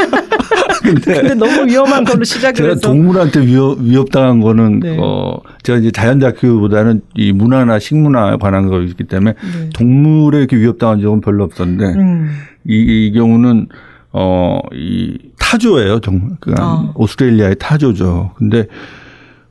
근데 0.95 1.21
근데 1.21 1.35
너무 1.35 1.67
위험한 1.67 2.05
걸로 2.05 2.25
시작을 2.25 2.55
제가 2.55 2.69
해서 2.71 2.81
동물한테 2.81 3.47
위협, 3.47 3.79
위협당한 3.81 4.41
거는 4.41 4.81
네. 4.81 4.97
어 5.01 5.39
제가 5.63 5.79
이제 5.79 5.91
자연 5.91 6.19
다큐보다는 6.19 7.03
이 7.15 7.33
문화나 7.33 7.79
식문화에 7.79 8.37
관한 8.41 8.69
거있기 8.69 9.05
때문에 9.05 9.35
네. 9.35 9.71
동물에 9.75 10.39
이렇게 10.39 10.57
위협당한 10.57 11.01
적은 11.01 11.21
별로 11.21 11.45
없었는데 11.45 11.85
음. 12.01 12.31
이, 12.67 13.07
이 13.09 13.13
경우는 13.13 13.69
어이 14.13 15.19
타조예요 15.39 16.01
정말 16.01 16.31
그 16.41 16.55
아. 16.59 16.93
오스트레일리아의 16.95 17.57
타조죠. 17.59 18.33
근데 18.37 18.67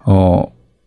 어 0.05 0.43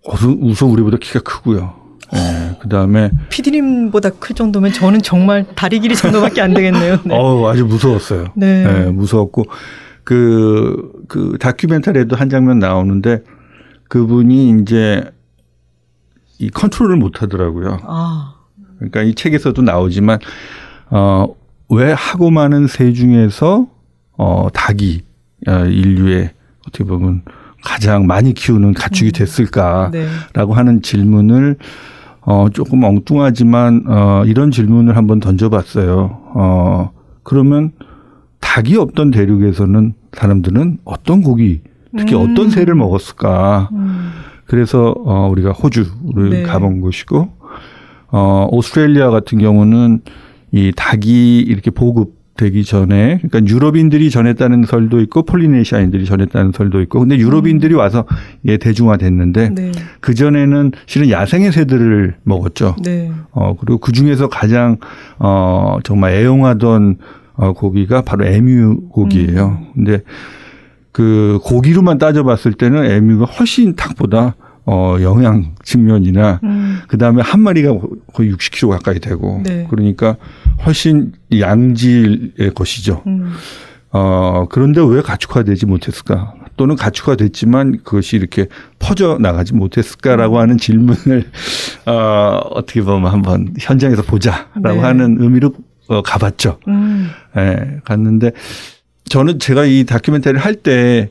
우선, 0.07 0.71
우리보다 0.71 0.97
키가 0.99 1.21
크고요. 1.21 1.75
예, 2.15 2.57
그 2.61 2.69
다음에 2.69 3.11
피디님보다 3.29 4.11
클 4.19 4.35
정도면 4.35 4.73
저는 4.73 5.03
정말 5.03 5.45
다리 5.55 5.79
길이 5.79 5.95
정도밖에 5.95 6.41
안 6.41 6.55
되겠네요. 6.55 6.99
네. 7.05 7.15
어우 7.17 7.47
아주 7.47 7.65
무서웠어요. 7.65 8.29
네. 8.35 8.65
예, 8.67 8.91
무서웠고 8.91 9.45
그, 10.11 10.91
그 11.07 11.37
다큐멘터리에도 11.39 12.17
한 12.17 12.29
장면 12.29 12.59
나오는데 12.59 13.23
그분이 13.89 14.61
이제 14.61 15.09
이 16.41 16.51
컨트롤을 16.51 16.97
못 16.97 17.23
하더라고요. 17.23 17.79
아, 17.85 18.35
그러니까 18.79 19.03
이 19.03 19.15
책에서도 19.15 19.63
나오지만 19.63 20.19
어, 20.91 21.29
왜 21.69 21.93
하고 21.93 22.33
많은 22.33 22.67
새 22.67 22.93
중에서 22.93 23.69
어, 24.19 24.49
닭이 24.53 25.03
어, 25.47 25.67
인류의 25.67 26.33
어떻게 26.67 26.83
보면 26.83 27.23
가장 27.63 28.09
많이 28.09 28.35
키우는 28.35 28.75
가축이 28.75 29.13
됐을까라고 29.13 29.93
네. 29.93 30.09
하는 30.35 30.83
질문을 30.83 31.57
어, 32.23 32.49
조금 32.53 32.83
엉뚱하지만 32.83 33.85
어, 33.87 34.25
이런 34.27 34.51
질문을 34.51 34.97
한번 34.97 35.21
던져봤어요. 35.21 36.33
어, 36.35 36.91
그러면 37.23 37.71
닭이 38.41 38.77
없던 38.77 39.11
대륙에서는 39.11 39.95
사람들은 40.13 40.79
어떤 40.85 41.23
고기, 41.23 41.61
특히 41.97 42.15
음. 42.15 42.31
어떤 42.33 42.51
새를 42.51 42.75
먹었을까? 42.75 43.71
음. 43.73 44.11
그래서 44.51 44.93
어 45.05 45.29
우리가 45.31 45.53
호주를 45.53 46.31
네. 46.31 46.43
가본 46.43 46.81
곳이고 46.81 47.29
어 48.09 48.49
오스트레일리아 48.51 49.11
같은 49.11 49.39
경우는 49.39 50.01
이 50.51 50.73
닭이 50.75 51.39
이렇게 51.39 51.71
보급되기 51.71 52.65
전에 52.65 53.21
그러니까 53.23 53.45
유럽인들이 53.47 54.11
전했다는 54.11 54.65
설도 54.65 55.01
있고 55.03 55.23
폴리네시아인들이 55.23 56.05
전했다는 56.05 56.51
설도 56.51 56.81
있고 56.83 56.99
근데 56.99 57.17
유럽인들이 57.17 57.75
와서 57.75 58.05
이게 58.43 58.57
대중화됐는데 58.57 59.51
네. 59.51 59.73
그 60.01 60.15
전에는 60.15 60.73
실은 60.87 61.11
야생의 61.11 61.53
새들을 61.53 62.17
먹었죠. 62.25 62.75
네. 62.83 63.13
어 63.31 63.55
그리고 63.57 63.79
그 63.79 63.93
중에서 63.93 64.29
가장 64.29 64.79
어 65.21 65.79
정말 65.85 66.15
애용하던 66.15 66.97
어, 67.41 67.55
고기가 67.55 68.03
바로 68.03 68.27
에뮤 68.27 68.89
고기예요. 68.91 69.67
근데 69.75 70.03
그 70.93 71.39
고기로만 71.43 71.97
따져봤을 71.97 72.53
때는 72.53 72.85
에뮤가 72.85 73.25
훨씬 73.25 73.75
닭보다 73.77 74.37
어 74.67 74.99
영양 75.01 75.55
측면이나 75.65 76.41
음. 76.45 76.81
그 76.87 76.99
다음에 76.99 77.23
한 77.23 77.41
마리가 77.41 77.79
거의 78.13 78.31
60kg 78.33 78.69
가까이 78.69 78.99
되고 78.99 79.41
네. 79.43 79.67
그러니까 79.71 80.17
훨씬 80.67 81.13
양질의 81.33 82.53
것이죠. 82.55 83.03
음. 83.07 83.33
어 83.91 84.47
그런데 84.51 84.83
왜 84.83 85.01
가축화되지 85.01 85.65
못했을까? 85.65 86.35
또는 86.59 86.77
가축화 86.77 87.17
됐지만 87.17 87.79
그것이 87.85 88.17
이렇게 88.17 88.49
퍼져 88.79 89.17
나가지 89.19 89.55
못했을까라고 89.55 90.39
하는 90.39 90.59
질문을 90.59 91.25
어 91.87 92.41
어떻게 92.51 92.83
보면 92.83 93.11
한번 93.11 93.55
현장에서 93.59 94.03
보자라고 94.03 94.75
네. 94.75 94.79
하는 94.79 95.17
의미로 95.21 95.55
어, 95.91 96.03
가봤죠. 96.03 96.59
음. 96.69 97.09
예, 97.37 97.81
갔는데 97.85 98.31
저는 99.09 99.41
제가 99.41 99.65
이 99.65 99.85
다큐멘터리를 99.85 100.41
할 100.41 100.55
때 100.55 101.11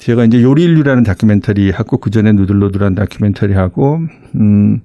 제가 0.00 0.24
이제 0.24 0.42
요리 0.42 0.64
인류라는 0.64 1.02
다큐멘터리 1.02 1.70
하고 1.70 1.98
그 1.98 2.10
전에 2.10 2.32
누들로드라는 2.32 2.94
다큐멘터리 2.94 3.54
하고 3.54 4.00
음 4.36 4.80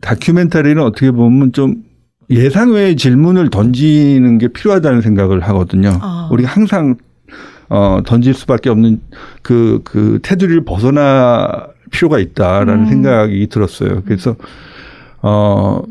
다큐멘터리는 0.00 0.82
어떻게 0.82 1.10
보면 1.10 1.52
좀 1.52 1.82
예상 2.30 2.72
외의 2.72 2.96
질문을 2.96 3.50
던지는 3.50 4.38
게 4.38 4.48
필요하다는 4.48 5.00
생각을 5.00 5.40
하거든요. 5.40 5.98
아. 6.00 6.28
우리가 6.30 6.50
항상 6.50 6.96
어 7.68 8.00
던질 8.04 8.34
수밖에 8.34 8.70
없는 8.70 9.00
그그 9.42 10.20
테두리를 10.22 10.64
벗어나 10.64 11.68
필요가 11.90 12.18
있다라는 12.18 12.84
음. 12.84 12.86
생각이 12.86 13.46
들었어요. 13.48 14.02
그래서 14.04 14.36
어 15.22 15.82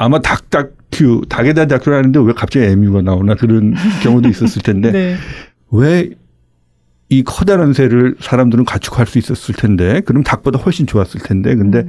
아마 0.00 0.18
닭 0.20 0.48
다큐 0.48 1.20
닭에 1.28 1.52
대한 1.52 1.68
다큐를 1.68 1.98
하는데 1.98 2.18
왜 2.20 2.32
갑자기 2.34 2.64
에뮤가 2.64 3.02
나오나 3.02 3.34
그런 3.34 3.74
경우도 4.02 4.28
있었을 4.30 4.62
텐데 4.62 4.90
네. 4.90 5.16
왜 5.70 6.84
이 6.84 7.22
커다란 7.26 7.74
새를 7.74 8.16
사람들은 8.18 8.64
가축화할 8.64 9.06
수 9.06 9.18
있었을 9.18 9.54
텐데 9.54 10.00
그럼 10.00 10.22
닭보다 10.22 10.58
훨씬 10.58 10.86
좋았을 10.86 11.20
텐데 11.20 11.54
근데 11.54 11.80
음. 11.80 11.88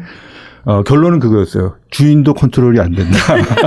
어, 0.63 0.83
결론은 0.83 1.19
그거였어요. 1.19 1.77
주인도 1.89 2.33
컨트롤이 2.35 2.79
안 2.79 2.91
된다. 2.91 3.17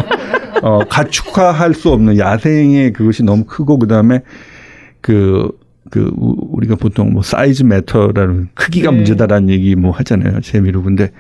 어, 0.63 0.85
가축화할 0.89 1.75
수 1.75 1.91
없는 1.91 2.19
야생의 2.19 2.93
그것이 2.93 3.25
너무 3.25 3.45
크고 3.47 3.79
그다음에 3.81 4.21
그, 5.01 5.49
그, 5.91 6.11
우- 6.17 6.37
우리가 6.53 6.77
보통 6.77 7.13
뭐 7.13 7.23
size 7.23 7.63
matter라는 7.65 8.51
크기가 8.55 8.91
네. 8.91 8.97
문제다라는 8.99 9.49
얘기 9.49 9.75
뭐 9.75 9.91
하잖아요. 9.91 10.41
재미로. 10.43 10.83
근데 10.85 11.11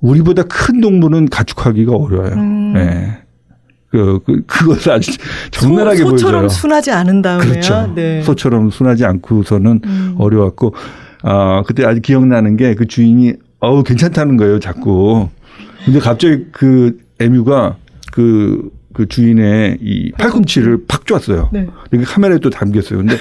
우리보다 0.00 0.42
큰 0.44 0.80
동물은 0.80 1.28
가축하기가 1.28 1.92
어려워요. 1.92 2.32
음. 2.34 2.72
예. 2.76 3.18
그, 3.90 4.20
그, 4.24 4.42
그것을 4.46 4.92
아주 4.92 5.10
적나라하게 5.50 6.02
소, 6.02 6.10
소처럼. 6.10 6.48
순하지 6.48 6.92
않은 6.92 7.22
다음에야. 7.22 7.48
그렇죠. 7.50 7.92
네. 7.94 8.22
소처럼 8.22 8.70
순하지 8.70 9.04
않고서는 9.04 9.80
음. 9.84 10.14
어려웠고, 10.18 10.74
아, 11.22 11.62
그때 11.66 11.84
아직 11.84 12.02
기억나는 12.02 12.56
게 12.56 12.74
그 12.76 12.86
주인이, 12.86 13.34
어우, 13.58 13.82
괜찮다는 13.82 14.36
거예요, 14.36 14.60
자꾸. 14.60 15.28
근데 15.84 15.98
갑자기 15.98 16.46
그 16.52 16.98
에뮤가 17.18 17.76
그, 18.12 18.70
그 18.92 19.06
주인의 19.08 19.78
이 19.80 20.12
팔꿈치를 20.12 20.84
팍 20.86 21.04
쪼았어요. 21.06 21.50
네. 21.52 21.66
여기 21.92 22.04
카메라에 22.04 22.38
또 22.38 22.48
담겼어요. 22.50 22.98
근데 23.00 23.16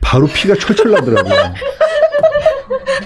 바로 0.00 0.26
피가 0.26 0.54
철철 0.54 0.90
나더라고요. 0.92 1.34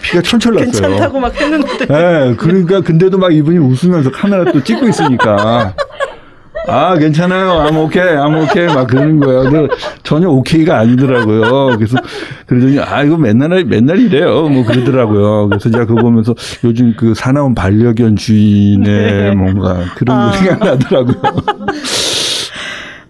피가 0.03 0.23
철철 0.23 0.55
났어요. 0.55 0.71
괜찮다고 0.71 1.21
막 1.21 1.41
했는데. 1.41 1.87
예, 1.91 2.35
그러니까 2.37 2.81
근데도 2.81 3.19
막 3.19 3.33
이분이 3.33 3.59
웃으면서 3.59 4.11
카메라 4.11 4.51
또 4.51 4.63
찍고 4.63 4.89
있으니까. 4.89 5.75
아, 6.69 6.97
괜찮아요. 6.97 7.67
I'm 7.67 7.77
okay. 7.87 8.17
I'm 8.17 8.43
okay. 8.45 8.67
막 8.75 8.87
그러는 8.87 9.19
거예요. 9.19 9.43
근데 9.45 9.75
전혀 10.03 10.29
오케이가 10.29 10.79
아니더라고요. 10.79 11.77
그래서 11.77 11.97
그러더니 12.47 12.79
아, 12.79 13.03
이거 13.03 13.17
맨날 13.17 13.65
맨날 13.65 13.99
이래요. 13.99 14.49
뭐 14.49 14.65
그러더라고요. 14.65 15.49
그래서 15.49 15.71
제가 15.71 15.87
그거 15.87 16.03
보면서 16.03 16.35
요즘 16.65 16.95
그 16.97 17.15
사나운 17.15 17.55
반려견 17.55 18.17
주인의 18.17 18.85
네. 18.85 19.35
뭔가 19.35 19.85
그런 19.97 20.19
아. 20.19 20.31
게 20.31 20.39
생각나더라고요. 20.39 21.23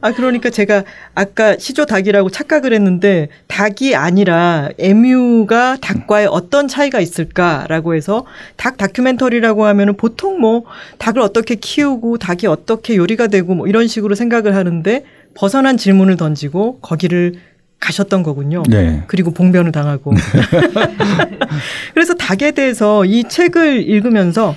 아, 0.00 0.12
그러니까 0.12 0.50
제가 0.50 0.84
아까 1.14 1.56
시조 1.58 1.86
닭이라고 1.86 2.30
착각을 2.30 2.72
했는데 2.72 3.28
닭이 3.48 3.94
아니라 3.94 4.70
에뮤가 4.78 5.76
닭과의 5.80 6.26
어떤 6.30 6.68
차이가 6.68 7.00
있을까라고 7.00 7.94
해서 7.94 8.24
닭 8.56 8.76
다큐멘터리라고 8.76 9.66
하면은 9.66 9.96
보통 9.96 10.40
뭐 10.40 10.64
닭을 10.98 11.20
어떻게 11.20 11.54
키우고 11.54 12.18
닭이 12.18 12.46
어떻게 12.46 12.96
요리가 12.96 13.26
되고 13.26 13.54
뭐 13.54 13.66
이런 13.66 13.88
식으로 13.88 14.14
생각을 14.14 14.54
하는데 14.54 15.04
벗어난 15.34 15.76
질문을 15.76 16.16
던지고 16.16 16.80
거기를 16.80 17.34
가셨던 17.78 18.22
거군요. 18.22 18.62
네. 18.68 19.02
그리고 19.06 19.30
봉변을 19.32 19.72
당하고. 19.72 20.12
그래서 21.94 22.14
닭에 22.14 22.50
대해서 22.52 23.04
이 23.04 23.24
책을 23.24 23.88
읽으면서 23.88 24.54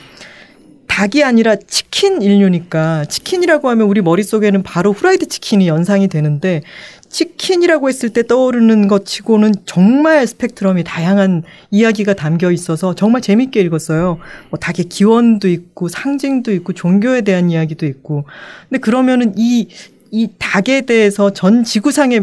닭이 0.94 1.24
아니라 1.24 1.56
치킨 1.56 2.22
인류니까 2.22 3.06
치킨이라고 3.06 3.68
하면 3.68 3.88
우리 3.88 4.02
머릿속에는 4.02 4.62
바로 4.62 4.92
후라이드 4.92 5.28
치킨이 5.28 5.68
연상이 5.68 6.08
되는데 6.08 6.62
치킨이라고 7.10 7.90
했을 7.90 8.10
때 8.12 8.22
떠오르는 8.22 8.88
것 8.88 9.04
치고는 9.04 9.56
정말 9.66 10.28
스펙트럼이 10.28 10.84
다양한 10.84 11.42
이야기가 11.72 12.14
담겨 12.14 12.52
있어서 12.52 12.94
정말 12.94 13.24
재밌게 13.24 13.60
읽었어요. 13.62 14.20
뭐 14.52 14.60
닭의 14.60 14.86
기원도 14.90 15.48
있고 15.48 15.88
상징도 15.88 16.52
있고 16.54 16.74
종교에 16.74 17.22
대한 17.22 17.50
이야기도 17.50 17.88
있고. 17.88 18.26
근데 18.70 18.80
그러면은 18.80 19.34
이, 19.36 19.70
이 20.12 20.30
닭에 20.38 20.82
대해서 20.82 21.34
전 21.34 21.64
지구상에 21.64 22.22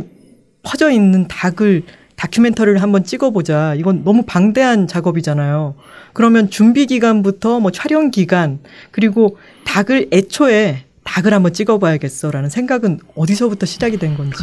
퍼져 0.63 0.93
있는 0.93 1.27
닭을 1.27 1.83
다큐멘터리를 2.21 2.83
한번 2.83 3.03
찍어보자. 3.03 3.75
이건 3.77 4.05
너무 4.05 4.25
방대한 4.27 4.87
작업이잖아요. 4.87 5.75
그러면 6.13 6.51
준비 6.51 6.85
기간부터 6.85 7.61
뭐 7.61 7.71
촬영 7.71 8.11
기간 8.11 8.59
그리고 8.91 9.39
닭을 9.65 10.09
애초에 10.13 10.85
닭을 11.03 11.33
한번 11.33 11.55
찍어봐야겠어라는 11.55 12.51
생각은 12.51 12.99
어디서부터 13.17 13.65
시작이 13.65 13.97
된 13.97 14.19
건지. 14.19 14.37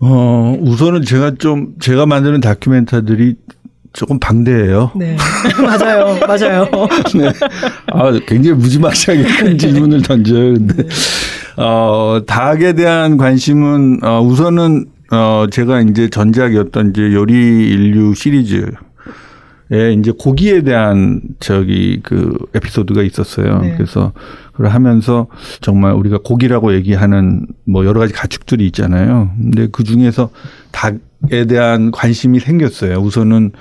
어, 0.00 0.54
우선은 0.60 1.02
제가 1.02 1.36
좀 1.38 1.72
제가 1.80 2.04
만드는 2.04 2.42
다큐멘터들이 2.42 3.36
조금 3.94 4.18
방대해요. 4.18 4.90
네, 4.94 5.16
맞아요, 5.64 6.18
맞아요. 6.26 6.68
네. 7.16 7.32
아, 7.92 8.12
굉장히 8.26 8.58
무지막지하게 8.58 9.22
큰 9.22 9.56
질문을 9.56 10.02
던져요. 10.02 10.54
근데, 10.54 10.82
어, 11.56 12.20
닭에 12.26 12.74
대한 12.74 13.16
관심은, 13.16 14.00
어, 14.02 14.20
우선은, 14.20 14.86
어, 15.14 15.46
제가 15.50 15.80
이제 15.82 16.08
전작이었던 16.08 16.90
이제 16.90 17.12
요리 17.12 17.70
인류 17.70 18.14
시리즈 18.14 18.66
에 19.72 19.92
이제 19.94 20.12
고기에 20.16 20.62
대한 20.62 21.22
저기 21.40 22.00
그 22.02 22.36
에피소드가 22.54 23.02
있었어요. 23.02 23.60
네. 23.60 23.74
그래서 23.76 24.12
그걸 24.52 24.66
하면서 24.68 25.26
정말 25.62 25.94
우리가 25.94 26.18
고기라고 26.22 26.74
얘기하는 26.74 27.46
뭐 27.64 27.86
여러 27.86 27.98
가지 27.98 28.12
가축들이 28.12 28.66
있잖아요. 28.66 29.30
근데 29.36 29.68
그 29.72 29.82
중에서 29.82 30.28
닭에 30.70 31.46
대한 31.48 31.92
관심이 31.92 32.40
생겼어요. 32.40 32.98
우선은 32.98 33.52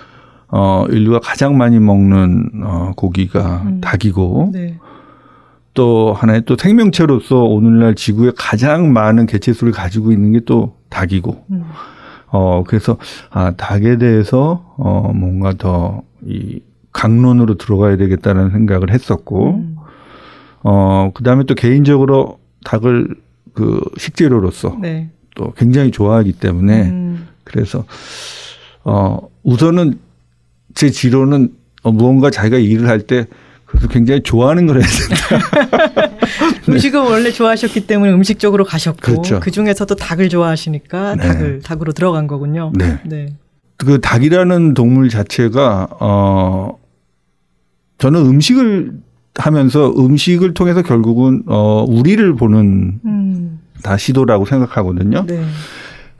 어, 0.50 0.86
인류가 0.90 1.20
가장 1.22 1.58
많이 1.58 1.80
먹는 1.80 2.50
어, 2.64 2.92
고기가 2.98 3.64
음. 3.66 3.80
닭이고 3.80 4.52
네, 4.52 4.78
또 5.74 6.14
하나의 6.14 6.44
또 6.46 6.58
생명체로서 6.58 7.44
오늘날 7.44 7.96
지구에 7.96 8.34
가장 8.38 8.92
많은 8.92 9.26
개체수를 9.26 9.72
가지고 9.72 10.12
있는 10.12 10.34
게 10.34 10.42
또 10.46 10.76
닭이고. 10.94 11.46
음, 11.52 11.64
어 12.36 12.64
그래서 12.66 12.98
아 13.30 13.52
닭에 13.56 13.98
대해서 13.98 14.74
어 14.78 15.12
뭔가 15.14 15.54
더 15.54 16.04
이 16.26 16.62
강론으로 16.94 17.56
들어가야 17.58 17.98
되겠다는 17.98 18.52
생각을 18.52 18.92
했었고 18.92 19.56
음, 19.56 19.76
어 20.64 21.12
그 21.14 21.24
다음에 21.24 21.44
또 21.44 21.54
개인적으로 21.56 22.40
닭을 22.64 23.16
그 23.54 23.82
식재료로서 23.98 24.78
네, 24.80 25.10
또 25.36 25.52
굉장히 25.58 25.92
좋아하기 25.92 26.34
때문에 26.34 26.90
음, 26.90 27.28
그래서 27.44 27.84
어 28.86 29.18
우선은 29.44 30.00
제 30.76 30.90
지로는 30.90 31.50
어, 31.84 31.92
무언가 31.92 32.30
자기가 32.30 32.58
일을 32.58 32.88
할 32.88 33.02
때 33.06 33.28
그래서 33.74 33.88
굉장히 33.88 34.22
좋아하는 34.22 34.68
걸 34.68 34.82
해야 34.82 34.86
된다. 34.88 36.18
음식을 36.70 37.00
원래 37.00 37.32
좋아하셨기 37.32 37.88
때문에 37.88 38.14
음식 38.14 38.38
쪽으로 38.38 38.66
가셨고 38.66 39.02
그렇죠. 39.02 39.40
그 39.40 39.50
중에서도 39.50 39.96
닭을 39.96 40.30
좋아하시니까 40.30 41.16
네. 41.16 41.24
닭을 41.24 41.62
닭으로 41.64 41.92
들어간 41.92 42.28
거군요. 42.28 42.72
네. 42.76 43.00
네. 43.04 43.36
그 43.78 44.00
닭이라는 44.00 44.76
동물 44.76 45.10
자체가 45.10 45.88
어 46.00 46.78
저는 47.98 48.22
음식을 48.28 48.92
하면서 49.36 49.92
음식을 49.98 50.54
통해서 50.54 50.84
결국은 50.84 51.42
어 51.48 51.84
우리를 51.88 52.36
보는 52.36 53.00
음, 53.04 53.60
다 53.82 53.98
시도라고 53.98 54.46
생각하거든요. 54.46 55.26
네. 55.26 55.44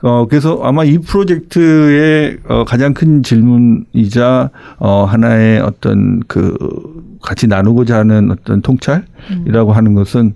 어 0.04 0.26
그래서 0.28 0.60
아마 0.62 0.84
이 0.84 0.98
프로젝트의 0.98 2.36
어 2.46 2.64
가장 2.64 2.92
큰 2.92 3.22
질문이자 3.22 4.50
어 4.76 5.04
하나의 5.04 5.60
어떤 5.60 6.20
그 6.28 6.54
같이 7.22 7.46
나누고자 7.46 8.00
하는 8.00 8.30
어떤 8.30 8.60
통찰이라고 8.60 9.70
음. 9.70 9.74
하는 9.74 9.94
것은 9.94 10.34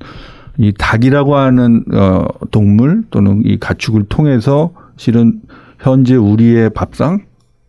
이 0.57 0.72
닭이라고 0.72 1.37
하는 1.37 1.85
어 1.92 2.24
동물 2.50 3.04
또는 3.11 3.42
이 3.44 3.59
가축을 3.59 4.04
통해서 4.09 4.72
실은 4.96 5.42
현재 5.81 6.16
우리의 6.16 6.70
밥상 6.70 7.20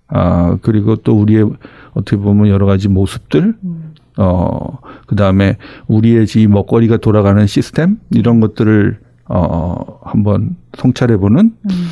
아 0.07 0.57
그리고 0.61 0.95
또 0.95 1.19
우리의 1.19 1.49
어떻게 1.91 2.15
보면 2.15 2.47
여러 2.47 2.65
가지 2.65 2.87
모습들 2.87 3.55
음. 3.61 3.93
어 4.17 4.77
그다음에 5.05 5.57
우리의 5.87 6.27
이 6.33 6.47
먹거리가 6.47 6.95
돌아가는 6.95 7.45
시스템 7.45 7.97
이런 8.11 8.39
것들을 8.39 8.99
어 9.29 9.99
한번 10.03 10.55
성찰해 10.77 11.17
보는 11.17 11.39
음. 11.69 11.87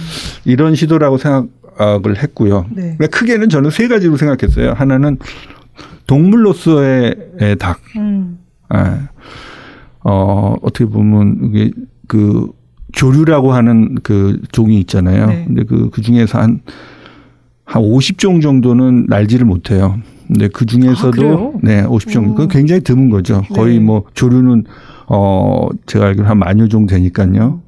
이런 0.45 0.75
시도라고 0.75 1.17
생각을 1.17 2.21
했고요. 2.21 2.65
네. 2.69 2.95
그러니까 2.97 3.07
크게는 3.07 3.49
저는 3.49 3.69
세 3.69 3.87
가지로 3.87 4.17
생각했어요. 4.17 4.73
하나는 4.73 5.17
동물로서의 6.07 7.57
닭. 7.59 7.79
음. 7.97 8.39
예. 8.73 8.79
어, 10.03 10.55
어떻게 10.61 10.85
보면 10.85 11.39
이게 11.43 11.71
그 12.07 12.47
조류라고 12.93 13.53
하는 13.53 13.95
그 14.03 14.41
종이 14.51 14.79
있잖아요. 14.79 15.27
네. 15.27 15.43
근데 15.45 15.63
그, 15.63 15.89
그 15.91 16.01
중에서 16.01 16.39
한, 16.39 16.61
한 17.65 17.83
50종 17.83 18.41
정도는 18.41 19.07
날지를 19.09 19.45
못해요. 19.45 19.99
근데 20.27 20.47
그 20.47 20.63
아, 20.63 20.65
중에서도 20.65 21.11
그래요? 21.11 21.53
네, 21.61 21.83
50종. 21.83 22.29
오. 22.29 22.31
그건 22.31 22.47
굉장히 22.47 22.81
드문 22.81 23.09
거죠. 23.09 23.43
거의 23.53 23.79
네. 23.79 23.83
뭐 23.83 24.03
조류는 24.13 24.63
어, 25.07 25.67
제가 25.85 26.07
알기로 26.07 26.25
한 26.27 26.37
만여 26.37 26.67
종 26.67 26.85
되니까요. 26.85 27.61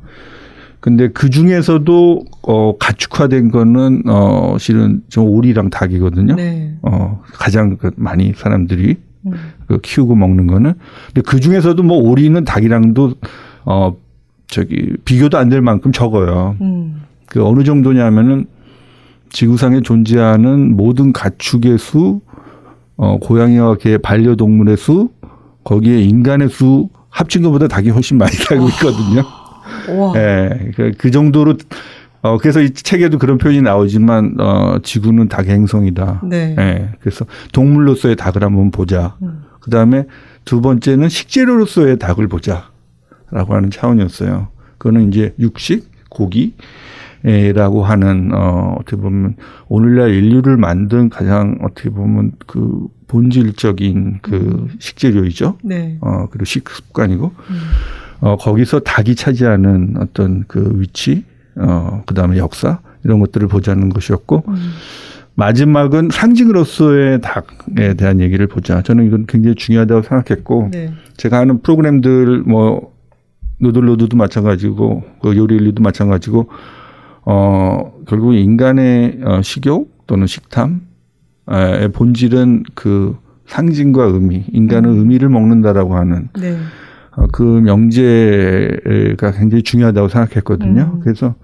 근데 0.79 1.09
그 1.09 1.29
중에서도 1.29 2.25
어, 2.43 2.77
가축화된 2.77 3.51
거는 3.51 4.03
어, 4.07 4.55
실은 4.59 5.01
좀 5.09 5.25
오리랑 5.25 5.69
닭이거든요. 5.69 6.35
네. 6.35 6.75
어, 6.83 7.21
가장 7.33 7.77
그 7.77 7.91
많이 7.97 8.33
사람들이 8.33 8.95
음. 9.25 9.33
그 9.67 9.79
키우고 9.81 10.15
먹는 10.15 10.47
거는. 10.47 10.73
근데 11.07 11.21
그 11.21 11.39
중에서도 11.41 11.81
뭐 11.83 11.97
오리는 11.97 12.43
닭이랑도 12.45 13.15
어 13.65 13.95
저기 14.47 14.95
비교도 15.03 15.37
안 15.37 15.49
될 15.49 15.61
만큼 15.61 15.91
적어요. 15.91 16.55
음. 16.61 17.01
그 17.25 17.45
어느 17.45 17.63
정도냐면은 17.63 18.45
지구상에 19.31 19.81
존재하는 19.81 20.75
모든 20.75 21.11
가축의 21.13 21.77
수, 21.77 22.21
어 22.95 23.17
고양이와 23.19 23.75
개 23.75 23.97
반려동물의 23.97 24.77
수, 24.77 25.09
거기에 25.65 26.01
인간의 26.01 26.49
수 26.49 26.89
합친 27.09 27.41
것보다 27.43 27.67
닭이 27.67 27.89
훨씬 27.89 28.17
많이 28.17 28.31
살고 28.31 28.69
있거든요. 28.69 29.23
와. 29.89 30.13
예. 30.15 30.71
그, 30.75 30.91
그 30.97 31.11
정도로 31.11 31.55
어 32.21 32.37
그래서 32.37 32.61
이 32.61 32.71
책에도 32.71 33.17
그런 33.17 33.37
표현이 33.37 33.61
나오지만 33.61 34.35
어 34.39 34.77
지구는 34.83 35.29
닭의 35.29 35.51
행성이다. 35.51 36.21
네. 36.23 36.55
예. 36.57 36.89
그래서 36.99 37.25
동물로서의 37.53 38.15
닭을 38.15 38.43
한번 38.43 38.71
보자. 38.71 39.15
음. 39.21 39.43
그 39.59 39.69
다음에 39.69 40.05
두 40.45 40.61
번째는 40.61 41.09
식재료로서의 41.09 41.99
닭을 41.99 42.27
보자. 42.27 42.69
라고 43.31 43.53
하는 43.53 43.69
차원이었어요. 43.69 44.47
그거는 44.77 45.09
이제 45.09 45.35
육식, 45.39 45.91
고기, 46.09 46.41
에 46.43 46.51
라고 47.53 47.83
하는, 47.83 48.31
어, 48.33 48.75
어떻게 48.79 48.95
보면, 48.95 49.35
오늘날 49.67 50.11
인류를 50.11 50.57
만든 50.57 51.09
가장 51.09 51.57
어떻게 51.61 51.89
보면 51.89 52.33
그 52.47 52.87
본질적인 53.07 54.19
그 54.21 54.67
식재료이죠. 54.79 55.57
네. 55.63 55.97
어, 56.01 56.27
그리고 56.29 56.45
식습관이고, 56.45 57.25
음. 57.25 57.55
어, 58.21 58.37
거기서 58.37 58.79
닭이 58.81 59.15
차지하는 59.15 59.95
어떤 59.99 60.45
그 60.47 60.73
위치, 60.75 61.25
어, 61.55 62.03
그 62.05 62.13
다음에 62.13 62.37
역사, 62.37 62.79
이런 63.03 63.19
것들을 63.19 63.47
보자는 63.47 63.89
것이었고, 63.89 64.43
음. 64.47 64.55
마지막은 65.35 66.09
상징으로서의 66.11 67.21
닭에 67.21 67.93
대한 67.93 68.19
얘기를 68.19 68.45
보자. 68.47 68.81
저는 68.81 69.07
이건 69.07 69.25
굉장히 69.25 69.55
중요하다고 69.55 70.01
생각했고, 70.01 70.69
네. 70.71 70.93
제가 71.15 71.37
하는 71.37 71.61
프로그램들 71.61 72.43
뭐 72.45 72.93
노들로드도 73.59 74.17
마찬가지고 74.17 75.03
그 75.21 75.35
요리일류도 75.35 75.83
마찬가지고 75.83 76.49
어 77.31 77.93
결국 78.07 78.33
인간의 78.33 79.19
어, 79.23 79.41
식욕 79.43 80.07
또는 80.07 80.25
식탐의 80.25 81.91
본질은 81.93 82.63
그 82.73 83.15
상징과 83.45 84.05
의미, 84.05 84.45
인간은 84.51 84.97
의미를 84.97 85.29
먹는다라고 85.29 85.95
하는 85.95 86.29
네. 86.39 86.57
어, 87.15 87.27
그 87.31 87.43
명제가 87.43 89.31
굉장히 89.37 89.61
중요하다고 89.61 90.07
생각했거든요. 90.07 90.91
음. 90.95 90.99
그래서 91.01 91.35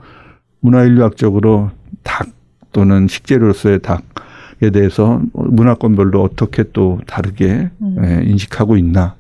문화인류학적으로 0.62 1.70
닭 2.02 2.30
또는 2.72 3.08
식재료로서의 3.08 3.80
닭에 3.84 4.72
대해서 4.74 5.22
문화권별로 5.34 6.24
어떻게 6.24 6.64
또 6.74 7.00
다르게 7.06 7.70
음. 7.80 7.98
예, 8.04 8.24
인식하고 8.24 8.76
있나. 8.78 9.16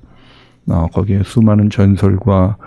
어, 0.67 0.87
거기에 0.91 1.21
수많은 1.23 1.69
전설과 1.69 2.57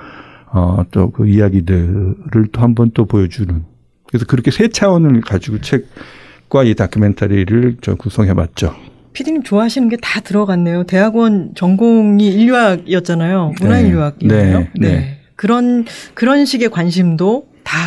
어, 0.53 0.85
또 0.93 1.11
그 1.11 1.27
이야기들을 1.27 2.47
또 2.53 2.61
한번 2.61 2.93
또 2.95 3.05
보여주는. 3.07 3.65
그래서 4.09 4.25
그렇게 4.27 4.51
세 4.51 4.69
차원을 4.69 5.21
가지고 5.21 5.61
책과 5.61 6.65
이 6.65 6.75
다큐멘터리를 6.75 7.77
저 7.83 7.95
구성해 7.95 8.35
봤죠. 8.35 8.75
피디님 9.13 9.43
좋아하시는 9.43 9.89
게 9.89 9.97
다 10.01 10.21
들어갔네요. 10.21 10.85
대학원 10.85 11.53
전공이 11.55 12.27
인류학이었잖아요. 12.29 13.55
문화인류학이었나요? 13.61 14.59
네, 14.61 14.71
네. 14.89 15.19
그런 15.37 15.85
그런 16.15 16.45
식의 16.47 16.71
관심도 16.71 17.49
다 17.65 17.79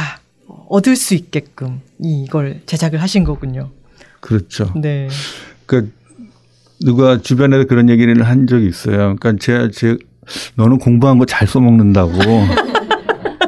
얻을 0.70 0.96
수 0.96 1.16
있게끔 1.16 1.82
이걸 2.00 2.62
제작을 2.66 3.02
하신 3.02 3.24
거군요. 3.24 3.70
그렇죠. 4.20 4.72
네. 4.76 5.08
그 5.66 5.92
누가 6.82 7.22
주변에서 7.22 7.66
그런 7.66 7.90
얘기를 7.90 8.22
한 8.24 8.48
적이 8.48 8.68
있어요. 8.68 9.16
그러니까 9.20 9.34
제가 9.40 9.70
제 9.74 9.98
너는 10.56 10.78
공부한 10.80 11.18
거 11.18 11.26
잘 11.26 11.48
써먹는다고. 11.48 12.12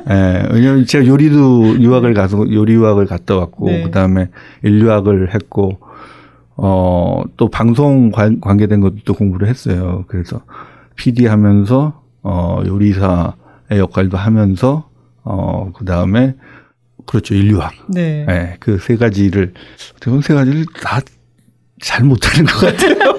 예, 0.10 0.48
왜냐면 0.52 0.86
제가 0.86 1.06
요리도 1.06 1.80
유학을 1.80 2.14
가서 2.14 2.52
요리 2.52 2.74
유학을 2.74 3.06
갔다 3.06 3.36
왔고 3.38 3.68
네. 3.68 3.84
그다음에 3.84 4.30
인류학을 4.64 5.34
했고 5.34 5.80
어 6.56 7.24
또 7.38 7.50
방송 7.50 8.12
관, 8.12 8.40
관계된 8.40 8.82
것도 8.82 8.98
또 9.06 9.14
공부를 9.14 9.48
했어요. 9.48 10.06
그래서 10.08 10.42
PD 10.96 11.26
하면서 11.26 12.02
어 12.22 12.62
요리사의 12.66 13.80
역할도 13.80 14.18
하면서 14.18 14.90
어 15.24 15.72
그다음에 15.74 16.36
그렇죠 17.06 17.34
인류학. 17.34 17.74
네. 17.90 18.26
예, 18.30 18.58
그세 18.60 18.98
가지를 18.98 19.54
대부분 20.00 20.22
세 20.22 20.34
가지를 20.34 20.66
다 20.82 21.00
잘 21.84 22.06
못하는 22.06 22.46
것 22.46 22.60
같아요. 22.66 22.96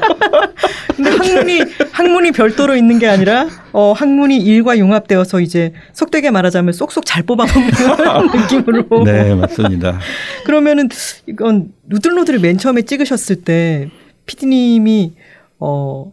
근데 0.96 1.10
학문이 1.10 1.60
학문이 1.92 2.32
별도로 2.32 2.76
있는 2.76 2.98
게 2.98 3.08
아니라 3.08 3.48
어 3.72 3.92
학문이 3.92 4.36
일과 4.38 4.76
융합되어서 4.78 5.40
이제 5.40 5.72
속되게 5.92 6.30
말하자면 6.30 6.72
쏙쏙 6.72 7.04
잘 7.06 7.22
뽑아먹는 7.22 7.70
느낌으로. 8.42 9.04
네, 9.04 9.34
맞습니다. 9.34 9.98
그러면은 10.44 10.88
이건 11.26 11.72
누들노드를 11.86 12.38
맨 12.40 12.58
처음에 12.58 12.82
찍으셨을 12.82 13.36
때 13.42 13.90
피디님이 14.26 15.12
어 15.58 16.12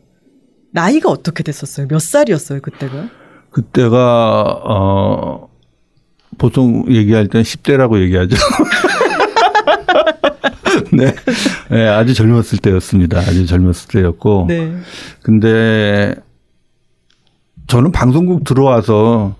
나이가 0.71 1.09
어떻게 1.09 1.43
됐었어요? 1.43 1.87
몇 1.87 1.99
살이었어요 2.01 2.61
그때가? 2.61 3.09
그때가 3.51 4.61
어 4.63 5.49
보통 6.37 6.85
얘기할 6.89 7.27
땐 7.27 7.43
10대라고 7.43 8.01
얘기하죠. 8.01 8.35
네. 10.97 11.13
네, 11.69 11.87
아주 11.87 12.13
젊었을 12.13 12.59
때였습니다. 12.59 13.19
아주 13.19 13.45
젊었을 13.45 13.89
때였고. 13.91 14.45
네. 14.47 14.73
근데 15.23 16.15
저는 17.67 17.91
방송국 17.91 18.43
들어와서 18.43 19.35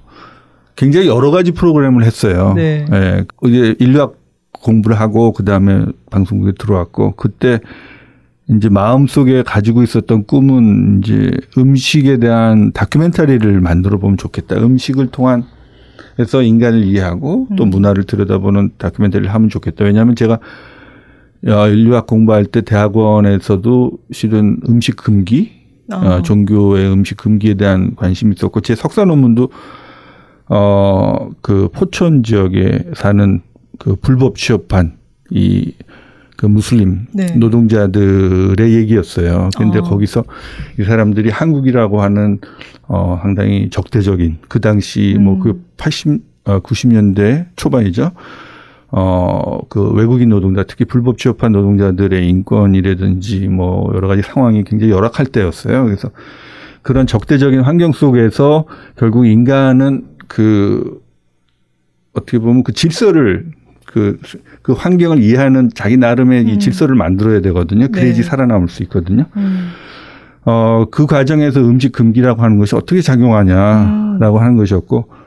굉장히 0.75 1.07
여러 1.07 1.31
가지 1.31 1.51
프로그램을 1.51 2.03
했어요. 2.03 2.53
네. 2.55 2.85
예, 2.91 3.25
이제 3.43 3.75
인류학 3.79 4.15
공부를 4.51 4.99
하고 4.99 5.33
그 5.33 5.43
다음에 5.43 5.85
방송국에 6.09 6.53
들어왔고 6.57 7.15
그때 7.15 7.59
이제 8.49 8.69
마음속에 8.69 9.43
가지고 9.43 9.83
있었던 9.83 10.25
꿈은 10.25 11.01
이제 11.03 11.31
음식에 11.57 12.17
대한 12.17 12.71
다큐멘터리를 12.71 13.59
만들어 13.61 13.97
보면 13.97 14.17
좋겠다. 14.17 14.57
음식을 14.57 15.07
통한 15.07 15.43
해서 16.19 16.41
인간을 16.41 16.83
이해하고 16.83 17.47
또 17.57 17.63
음. 17.63 17.69
문화를 17.69 18.03
들여다보는 18.03 18.71
다큐멘터리를 18.77 19.33
하면 19.33 19.49
좋겠다. 19.49 19.85
왜냐하면 19.85 20.15
제가 20.15 20.33
어, 20.33 20.39
인류학 21.43 22.07
공부할 22.07 22.45
때 22.45 22.61
대학원에서도 22.61 23.91
실은 24.11 24.59
음식 24.69 24.95
금기, 24.95 25.51
아. 25.89 25.95
어, 25.95 26.21
종교의 26.21 26.91
음식 26.91 27.17
금기에 27.17 27.55
대한 27.55 27.95
관심이 27.95 28.35
있었고 28.35 28.61
제 28.61 28.75
석사 28.75 29.05
논문도 29.05 29.49
어, 30.47 31.29
그 31.41 31.69
포천 31.73 32.23
지역에 32.23 32.91
사는 32.93 33.41
그 33.79 33.95
불법 33.95 34.35
취업한 34.35 34.97
이 35.31 35.73
그 36.41 36.47
무슬림 36.47 37.05
네. 37.13 37.35
노동자들의 37.35 38.73
얘기였어요. 38.73 39.51
근데 39.55 39.77
어. 39.77 39.83
거기서 39.83 40.23
이 40.79 40.83
사람들이 40.83 41.29
한국이라고 41.29 42.01
하는 42.01 42.39
어 42.87 43.19
상당히 43.21 43.69
적대적인 43.69 44.39
그 44.47 44.59
당시 44.59 45.13
음. 45.19 45.25
뭐그 45.25 45.63
80, 45.77 46.19
어, 46.45 46.59
90년대 46.61 47.45
초반이죠. 47.57 48.09
어, 48.91 49.59
그 49.69 49.91
외국인 49.91 50.29
노동자, 50.29 50.63
특히 50.63 50.85
불법 50.85 51.17
취업한 51.17 51.53
노동자들의 51.53 52.27
인권이라든지 52.27 53.47
뭐 53.47 53.89
여러 53.95 54.07
가지 54.07 54.21
상황이 54.21 54.63
굉장히 54.63 54.91
열악할 54.91 55.27
때였어요. 55.27 55.85
그래서 55.85 56.11
그런 56.81 57.07
적대적인 57.07 57.61
환경 57.61 57.93
속에서 57.93 58.65
결국 58.97 59.27
인간은 59.27 60.07
그 60.27 61.01
어떻게 62.13 62.39
보면 62.39 62.63
그 62.63 62.73
질서를 62.73 63.51
그, 63.85 64.19
그 64.61 64.73
환경을 64.73 65.21
이해하는 65.21 65.69
자기 65.73 65.97
나름의 65.97 66.43
음. 66.43 66.47
이 66.49 66.59
질서를 66.59 66.95
만들어야 66.95 67.41
되거든요. 67.41 67.87
그래야지 67.89 68.21
네. 68.21 68.23
살아남을 68.23 68.67
수 68.67 68.83
있거든요. 68.83 69.25
음. 69.37 69.69
어, 70.43 70.85
그 70.91 71.05
과정에서 71.05 71.61
음식 71.61 71.91
금기라고 71.91 72.41
하는 72.41 72.57
것이 72.57 72.75
어떻게 72.75 73.01
작용하냐라고 73.01 74.37
음. 74.37 74.41
하는 74.41 74.57
것이었고. 74.57 75.20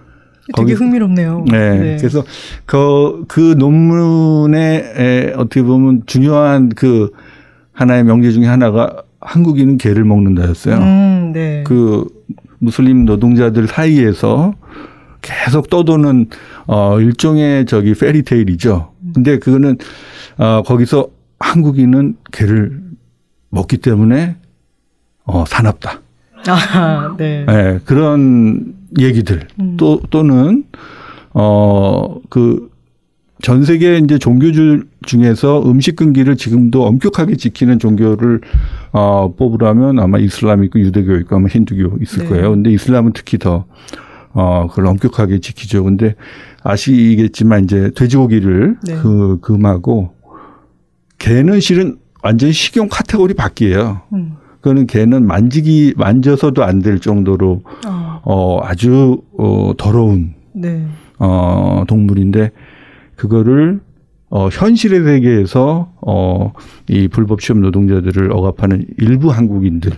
되게 0.57 0.75
흥미롭네요. 0.75 1.45
네. 1.51 1.79
네. 1.79 1.97
그래서 1.97 2.25
그, 2.67 3.25
그 3.29 3.55
논문에 3.57 5.33
어떻게 5.37 5.63
보면 5.63 6.03
중요한 6.07 6.69
그 6.69 7.11
하나의 7.73 8.05
명제 8.05 8.33
중에 8.33 8.47
하나가 8.47 9.03
한국인은 9.21 9.79
개를 9.79 10.05
먹는다였어요. 10.05 10.77
음, 10.77 11.33
네. 11.33 11.65
그 11.67 12.07
무슬림 12.59 13.05
노동자들 13.05 13.67
사이에서 13.67 14.55
계속 15.23 15.71
떠도는 15.71 16.29
어 16.67 17.01
일종의 17.01 17.67
저기 17.67 17.95
페리테일이죠. 17.95 18.93
근데 19.15 19.39
그거는 19.39 19.79
어 20.37 20.63
거기서 20.63 21.09
한국인은 21.41 22.17
개를 22.33 22.81
먹기 23.49 23.79
때문에 23.79 24.37
어 25.25 25.45
사납다. 25.47 26.01
아, 26.49 27.15
네. 27.17 27.45
네 27.47 27.81
그런 27.85 28.75
얘기들 28.99 29.47
음. 29.61 29.77
또 29.77 30.01
또는 30.11 30.65
어그 31.33 32.71
전 33.43 33.65
세계 33.65 33.99
이제 33.99 34.19
종교들 34.19 34.85
중에서 35.05 35.63
음식 35.69 35.97
금기를 35.97 36.37
지금도 36.37 36.87
엄격하게 36.87 37.37
지키는 37.37 37.79
종교를 37.79 38.41
어 38.93 39.35
뽑으라면 39.37 39.99
아마 39.99 40.19
이슬람 40.19 40.65
있고 40.65 40.81
유대교 40.81 41.17
있고 41.17 41.37
아마 41.37 41.49
힌두교 41.49 41.99
있을 42.03 42.25
네. 42.25 42.29
거예요. 42.29 42.51
근데 42.51 42.71
이슬람은 42.71 43.13
특히 43.13 43.39
더 43.39 43.67
어, 44.35 44.67
그걸 44.69 44.87
엄격하게 44.87 45.39
지키죠. 45.39 45.85
근데 45.85 46.15
아시겠지만 46.63 47.65
이제 47.65 47.91
돼지고기를 47.95 48.79
네. 48.83 48.95
그 48.97 49.39
금하고 49.41 50.15
개는 51.19 51.61
실은 51.61 51.99
완전히 52.23 52.53
식용 52.53 52.89
카테고리 52.89 53.35
밖이에요. 53.35 54.03
음. 54.13 54.37
그거는 54.65 54.87
개는 54.87 55.27
만지기 55.27 55.93
만져서도 55.99 56.65
안 56.65 56.81
될 56.81 56.99
정도로 56.99 57.63
어. 57.87 58.21
어 58.25 58.61
아주 58.63 59.21
어 59.39 59.73
더러운 59.77 60.35
네. 60.55 60.87
어 61.19 61.85
동물인데 61.87 62.51
그거를 63.15 63.81
어 64.31 64.49
현실의 64.51 65.05
세계에서 65.05 65.93
어이 66.01 67.09
불법 67.09 67.41
취업 67.41 67.59
노동자들을 67.59 68.33
억압하는 68.33 68.87
일부 68.97 69.31
한국인들 69.31 69.93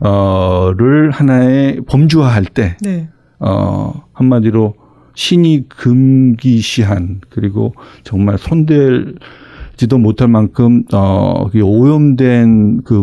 어를 0.00 1.10
하나의 1.10 1.82
범주화할 1.86 2.46
때 2.46 2.76
네. 2.80 3.10
어, 3.38 4.04
한마디로 4.14 4.74
신이 5.14 5.68
금기시한 5.68 7.20
그리고 7.28 7.74
정말 8.04 8.38
손댈지도 8.38 9.98
못할 9.98 10.28
만큼 10.28 10.84
어, 10.92 11.46
오염된 11.54 12.82
그 12.84 13.02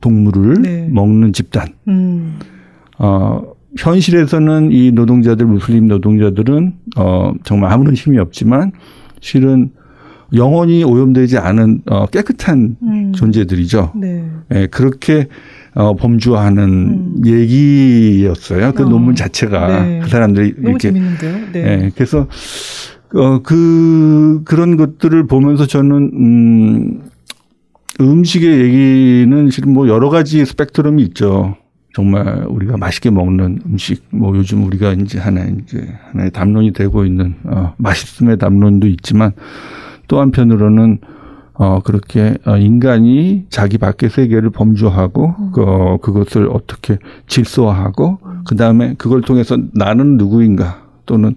동물을 0.00 0.62
네. 0.62 0.88
먹는 0.90 1.32
집단. 1.32 1.68
음. 1.88 2.38
어, 2.98 3.42
현실에서는 3.78 4.72
이 4.72 4.92
노동자들, 4.92 5.46
무슬림 5.46 5.86
노동자들은 5.88 6.74
어, 6.96 7.32
정말 7.44 7.72
아무런 7.72 7.94
힘이 7.94 8.18
없지만 8.18 8.72
실은 9.20 9.70
영원히 10.34 10.84
오염되지 10.84 11.38
않은 11.38 11.82
어, 11.86 12.06
깨끗한 12.06 12.76
음. 12.82 13.12
존재들이죠. 13.12 13.92
네. 13.96 14.24
예, 14.54 14.66
그렇게 14.66 15.28
어, 15.74 15.94
범주화하는 15.96 16.64
음. 16.64 17.22
얘기였어요. 17.24 18.72
그 18.72 18.84
어. 18.84 18.88
논문 18.88 19.14
자체가 19.14 19.84
네. 19.84 20.00
그 20.02 20.08
사람들이 20.08 20.54
너무 20.56 20.68
이렇게 20.70 20.88
재밌는데요. 20.88 21.36
네. 21.52 21.58
예, 21.58 21.90
그래서 21.94 22.26
어, 23.14 23.40
그 23.42 24.42
그런 24.44 24.76
것들을 24.76 25.26
보면서 25.26 25.66
저는 25.66 26.10
음, 26.14 27.00
음식의 28.00 28.60
얘기는 28.60 29.50
실은 29.50 29.72
뭐 29.72 29.88
여러 29.88 30.08
가지 30.08 30.44
스펙트럼이 30.44 31.02
있죠. 31.04 31.56
정말 31.94 32.44
우리가 32.48 32.76
맛있게 32.76 33.10
먹는 33.10 33.62
음식, 33.66 34.04
뭐 34.10 34.34
요즘 34.36 34.64
우리가 34.64 34.92
이제 34.92 35.18
하나 35.18 35.44
이제 35.44 35.86
하나의 36.10 36.30
담론이 36.30 36.72
되고 36.72 37.04
있는 37.04 37.34
어, 37.44 37.74
맛있음의 37.78 38.38
담론도 38.38 38.86
있지만 38.86 39.32
또 40.06 40.20
한편으로는 40.20 40.98
어, 41.62 41.80
그렇게 41.80 42.38
어, 42.46 42.56
인간이 42.56 43.44
자기 43.50 43.76
밖의 43.76 44.08
세계를 44.08 44.48
범주하고, 44.48 45.34
음. 45.38 45.52
그, 45.52 45.98
그것을 46.00 46.48
어떻게 46.50 46.96
질서화하고, 47.26 48.18
음. 48.24 48.40
그 48.48 48.56
다음에 48.56 48.94
그걸 48.96 49.20
통해서 49.20 49.58
나는 49.74 50.16
누구인가, 50.16 50.86
또는, 51.04 51.34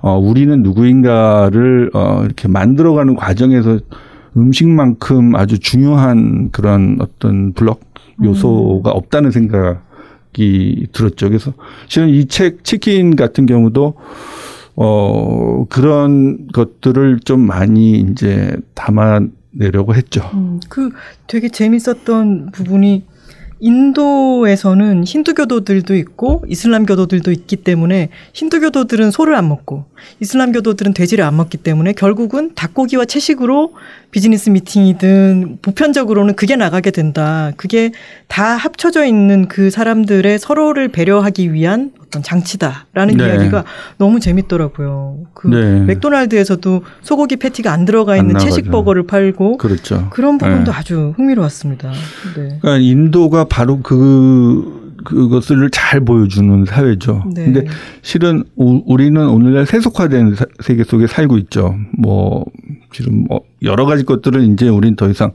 어, 0.00 0.18
우리는 0.18 0.60
누구인가를, 0.64 1.92
어, 1.94 2.22
이렇게 2.24 2.48
만들어가는 2.48 3.14
과정에서 3.14 3.78
음식만큼 4.36 5.34
아주 5.34 5.58
중요한 5.58 6.50
그런 6.50 6.98
어떤 7.00 7.52
블럭 7.52 7.80
요소가 8.22 8.90
음. 8.90 8.96
없다는 8.96 9.30
생각이 9.30 10.86
들었죠. 10.92 11.28
그래서 11.28 11.52
실은 11.88 12.08
이 12.10 12.26
책 12.26 12.64
치킨 12.64 13.16
같은 13.16 13.46
경우도 13.46 13.94
어, 14.76 15.66
그런 15.68 16.48
것들을 16.52 17.20
좀 17.24 17.40
많이 17.40 18.00
이제 18.00 18.56
담아 18.74 19.20
내려고 19.52 19.94
했죠. 19.94 20.22
음, 20.34 20.60
그 20.68 20.90
되게 21.26 21.48
재밌었던 21.48 22.50
부분이 22.52 23.04
인도에서는 23.62 25.04
힌두교도들도 25.04 25.94
있고 25.96 26.44
이슬람교도들도 26.48 27.30
있기 27.30 27.56
때문에 27.56 28.08
힌두교도들은 28.32 29.10
소를 29.10 29.34
안 29.34 29.48
먹고 29.48 29.84
이슬람교도들은 30.20 30.94
돼지를 30.94 31.24
안 31.24 31.36
먹기 31.36 31.58
때문에 31.58 31.92
결국은 31.92 32.52
닭고기와 32.54 33.04
채식으로 33.04 33.74
비즈니스 34.10 34.50
미팅이든 34.50 35.58
보편적으로는 35.62 36.34
그게 36.34 36.56
나가게 36.56 36.90
된다. 36.90 37.52
그게 37.56 37.92
다 38.26 38.44
합쳐져 38.56 39.04
있는 39.04 39.46
그 39.46 39.70
사람들의 39.70 40.38
서로를 40.38 40.88
배려하기 40.88 41.52
위한 41.52 41.92
어떤 42.04 42.22
장치다라는 42.22 43.16
네. 43.16 43.26
이야기가 43.26 43.64
너무 43.98 44.18
재밌더라고요. 44.18 45.18
그 45.32 45.46
네. 45.46 45.80
맥도날드에서도 45.82 46.82
소고기 47.02 47.36
패티가 47.36 47.72
안 47.72 47.84
들어가 47.84 48.16
있는 48.16 48.36
안 48.36 48.40
채식 48.40 48.70
버거를 48.70 49.06
팔고 49.06 49.58
그렇죠. 49.58 50.08
그런 50.10 50.38
부분도 50.38 50.72
네. 50.72 50.76
아주 50.76 51.14
흥미로웠습니다. 51.16 51.90
네. 51.90 52.58
그러니까 52.60 52.78
인도가 52.78 53.44
바로 53.44 53.80
그 53.80 54.79
그것을 55.04 55.70
잘 55.70 56.00
보여주는 56.00 56.64
사회죠. 56.64 57.24
네. 57.34 57.44
근데 57.44 57.66
실은 58.02 58.44
우리는 58.56 59.28
오늘날 59.28 59.66
세속화된 59.66 60.36
세계 60.62 60.84
속에 60.84 61.06
살고 61.06 61.38
있죠. 61.38 61.74
뭐 61.98 62.44
지금 62.92 63.24
뭐 63.28 63.40
여러 63.62 63.86
가지 63.86 64.04
것들은 64.04 64.52
이제 64.52 64.68
우린 64.68 64.96
더 64.96 65.08
이상 65.08 65.32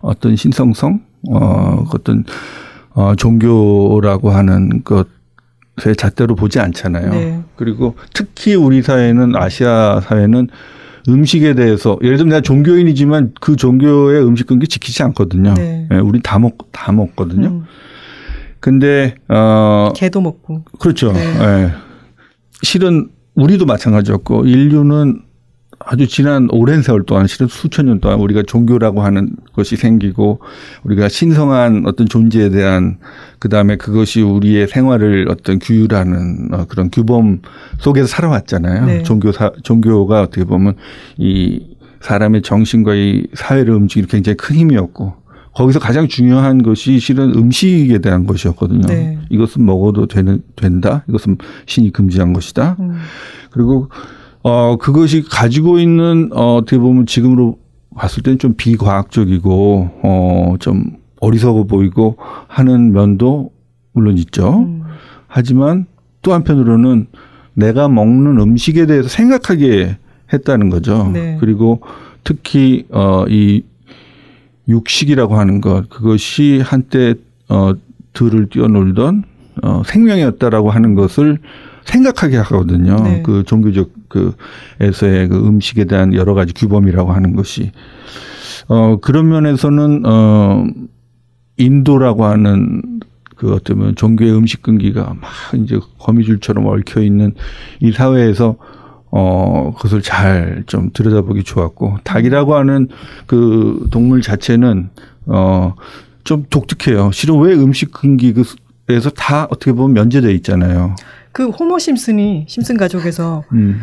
어떤 0.00 0.36
신성성, 0.36 1.00
어 1.30 1.84
어떤 1.92 2.24
어 2.94 3.14
종교라고 3.14 4.30
하는 4.30 4.82
것 4.84 5.14
제 5.80 5.94
잣대로 5.94 6.34
보지 6.34 6.60
않잖아요. 6.60 7.10
네. 7.10 7.42
그리고 7.56 7.96
특히 8.12 8.54
우리 8.54 8.82
사회는 8.82 9.34
아시아 9.36 10.00
사회는 10.00 10.48
음식에 11.08 11.54
대해서 11.54 11.98
예를 12.02 12.16
들면 12.16 12.30
내가 12.30 12.40
종교인이지만 12.40 13.32
그 13.40 13.56
종교의 13.56 14.24
음식 14.24 14.46
금기 14.46 14.68
지키지 14.68 15.02
않거든요. 15.02 15.54
네. 15.54 15.86
네, 15.90 15.98
우리 15.98 16.20
다 16.22 16.38
먹, 16.38 16.70
다 16.72 16.92
먹거든요. 16.92 17.48
음. 17.48 17.64
근데, 18.64 19.14
어. 19.28 19.92
개도 19.94 20.22
먹고. 20.22 20.64
그렇죠. 20.78 21.12
네. 21.12 21.20
네. 21.20 21.70
실은 22.62 23.10
우리도 23.34 23.66
마찬가지였고 23.66 24.46
인류는 24.46 25.20
아주 25.80 26.08
지난 26.08 26.48
오랜 26.50 26.80
세월 26.80 27.02
동안 27.02 27.26
실은 27.26 27.46
수천 27.46 27.84
년 27.84 28.00
동안 28.00 28.20
우리가 28.20 28.42
종교라고 28.46 29.02
하는 29.02 29.36
것이 29.52 29.76
생기고 29.76 30.40
우리가 30.84 31.10
신성한 31.10 31.82
어떤 31.84 32.08
존재에 32.08 32.48
대한 32.48 32.96
그 33.38 33.50
다음에 33.50 33.76
그것이 33.76 34.22
우리의 34.22 34.66
생활을 34.68 35.26
어떤 35.28 35.58
규율하는 35.58 36.54
어, 36.54 36.64
그런 36.64 36.88
규범 36.88 37.42
속에서 37.80 38.06
살아왔잖아요. 38.06 38.86
네. 38.86 39.02
종교 39.02 39.30
사, 39.30 39.52
종교가 39.62 40.22
어떻게 40.22 40.44
보면 40.44 40.76
이 41.18 41.76
사람의 42.00 42.40
정신과 42.40 42.94
이 42.94 43.26
사회를 43.34 43.74
움직이는 43.74 44.08
굉장히 44.08 44.38
큰 44.38 44.56
힘이었고 44.56 45.23
거기서 45.54 45.78
가장 45.78 46.08
중요한 46.08 46.62
것이 46.62 46.98
실은 46.98 47.34
음식에 47.34 47.98
대한 47.98 48.26
것이었거든요. 48.26 48.86
네. 48.86 49.18
이것은 49.30 49.64
먹어도 49.64 50.06
되는 50.06 50.42
된다. 50.56 51.04
이것은 51.08 51.38
신이 51.66 51.90
금지한 51.90 52.32
것이다. 52.32 52.76
음. 52.80 52.96
그리고 53.50 53.88
어, 54.46 54.76
그것이 54.76 55.22
가지고 55.22 55.78
있는, 55.78 56.28
어, 56.32 56.56
어떻게 56.56 56.76
보면 56.76 57.06
지금으로 57.06 57.58
봤을 57.96 58.22
때는 58.22 58.38
좀 58.38 58.54
비과학적이고, 58.58 59.90
어, 60.02 60.54
좀 60.60 60.98
어리석어 61.20 61.64
보이고 61.64 62.18
하는 62.46 62.92
면도 62.92 63.52
물론 63.92 64.18
있죠. 64.18 64.58
음. 64.58 64.82
하지만 65.28 65.86
또 66.20 66.34
한편으로는 66.34 67.06
내가 67.54 67.88
먹는 67.88 68.38
음식에 68.38 68.84
대해서 68.84 69.08
생각하게 69.08 69.96
했다는 70.30 70.68
거죠. 70.68 71.10
네. 71.10 71.38
그리고 71.40 71.80
특히, 72.22 72.84
어, 72.90 73.24
이 73.26 73.62
육식이라고 74.68 75.36
하는 75.36 75.60
것, 75.60 75.88
그것이 75.88 76.60
한때, 76.64 77.14
어, 77.48 77.72
들을 78.12 78.48
뛰어놀던 78.48 79.24
어, 79.62 79.82
생명이었다라고 79.84 80.70
하는 80.70 80.94
것을 80.94 81.38
생각하게 81.84 82.38
하거든요. 82.38 82.96
네. 82.96 83.22
그 83.22 83.44
종교적 83.44 83.90
그에서의 84.08 85.28
그 85.28 85.36
음식에 85.36 85.84
대한 85.84 86.14
여러 86.14 86.34
가지 86.34 86.52
규범이라고 86.54 87.12
하는 87.12 87.36
것이 87.36 87.72
어 88.68 88.96
그런 89.00 89.28
면에서는 89.28 90.06
어 90.06 90.66
인도라고 91.56 92.24
하는 92.24 92.82
그 93.36 93.52
어쩌면 93.52 93.94
종교의 93.94 94.34
음식 94.34 94.62
끈기가 94.62 95.14
막 95.20 95.30
이제 95.60 95.78
거미줄처럼 95.98 96.66
얽혀 96.66 97.02
있는 97.02 97.34
이 97.80 97.92
사회에서 97.92 98.56
어 99.16 99.72
그것을 99.76 100.02
잘 100.02 100.64
좀 100.66 100.90
들여다보기 100.92 101.44
좋았고 101.44 101.98
닭이라고 102.04 102.56
하는 102.56 102.88
그 103.26 103.86
동물 103.90 104.22
자체는 104.22 104.90
어 105.26 105.74
좀 106.24 106.46
독특해요. 106.48 107.10
실은 107.12 107.38
왜 107.40 107.52
음식 107.52 107.92
끈기에서 107.92 109.10
다 109.14 109.46
어떻게 109.50 109.72
보면 109.72 109.92
면제돼 109.92 110.32
있잖아요. 110.36 110.96
그 111.32 111.50
호머 111.50 111.78
심슨이 111.78 112.46
심슨 112.48 112.76
가족에서 112.78 113.44
음. 113.52 113.82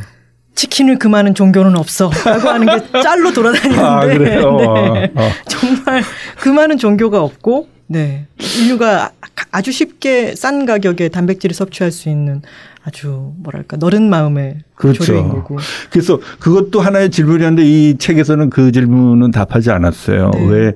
치킨을 0.55 0.97
금하는 0.97 1.33
종교는 1.35 1.77
없어라고 1.77 2.49
하는 2.49 2.65
게 2.65 2.83
짤로 3.01 3.31
돌아다니는데 3.31 3.79
아, 3.83 3.99
그래요? 4.05 4.57
네. 4.57 5.11
아, 5.15 5.21
아. 5.21 5.31
정말 5.47 6.01
금하는 6.39 6.77
종교가 6.77 7.21
없고 7.21 7.69
네 7.87 8.25
인류가 8.39 9.11
아주 9.51 9.71
쉽게 9.71 10.33
싼 10.35 10.65
가격에 10.65 11.09
단백질을 11.09 11.53
섭취할 11.53 11.91
수 11.91 12.09
있는 12.09 12.41
아주 12.83 13.33
뭐랄까 13.37 13.77
너른 13.77 14.09
마음의 14.09 14.59
그렇죠. 14.75 15.03
조류인 15.03 15.29
거고 15.29 15.57
그래서 15.91 16.19
그것도 16.39 16.79
하나의 16.81 17.11
질문이었는데 17.11 17.63
이 17.63 17.97
책에서는 17.97 18.49
그 18.49 18.71
질문은 18.71 19.31
답하지 19.31 19.69
않았어요. 19.71 20.31
네. 20.33 20.45
왜, 20.47 20.73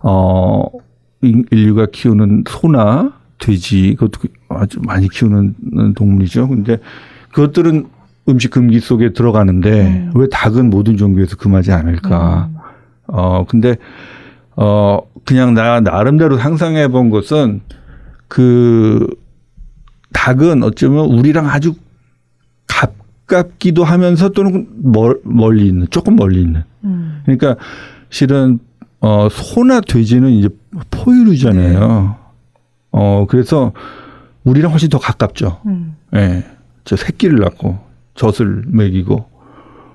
어, 0.00 0.64
인- 1.22 1.44
인류가 1.50 1.86
키우는 1.92 2.44
소나 2.48 3.12
돼지, 3.38 3.96
그것도 3.98 4.28
아주 4.48 4.80
많이 4.82 5.08
키우는 5.10 5.94
동물이죠. 5.94 6.48
근데 6.48 6.78
그것들은 7.32 7.86
음식 8.30 8.50
금기 8.50 8.80
속에 8.80 9.12
들어가는데 9.12 9.86
음. 9.86 10.12
왜 10.14 10.26
닭은 10.30 10.70
모든 10.70 10.96
종교에서 10.96 11.36
금하지 11.36 11.70
않을까. 11.72 12.48
음. 12.50 12.56
어, 13.08 13.44
근데, 13.46 13.76
어, 14.56 15.00
그냥 15.26 15.52
나, 15.52 15.80
나름대로 15.80 16.38
상상해 16.38 16.88
본 16.88 17.10
것은 17.10 17.60
그 18.26 19.06
닭은 20.16 20.62
어쩌면 20.62 21.04
우리랑 21.06 21.46
아주 21.46 21.74
가깝기도 22.66 23.84
하면서 23.84 24.30
또는 24.30 24.66
멀, 24.82 25.20
멀리 25.24 25.66
있는, 25.66 25.86
조금 25.90 26.16
멀리 26.16 26.40
있는. 26.40 26.62
음. 26.84 27.20
그러니까 27.24 27.56
실은 28.08 28.58
어, 29.00 29.28
소나 29.30 29.82
돼지는 29.82 30.30
이제 30.30 30.48
포유류잖아요. 30.90 32.16
어, 32.92 33.26
그래서 33.28 33.72
우리랑 34.44 34.72
훨씬 34.72 34.88
더 34.88 34.98
가깝죠. 34.98 35.60
음. 35.66 35.96
예. 36.14 36.44
저 36.84 36.96
새끼를 36.96 37.40
낳고 37.40 37.78
젖을 38.14 38.62
먹이고 38.68 39.26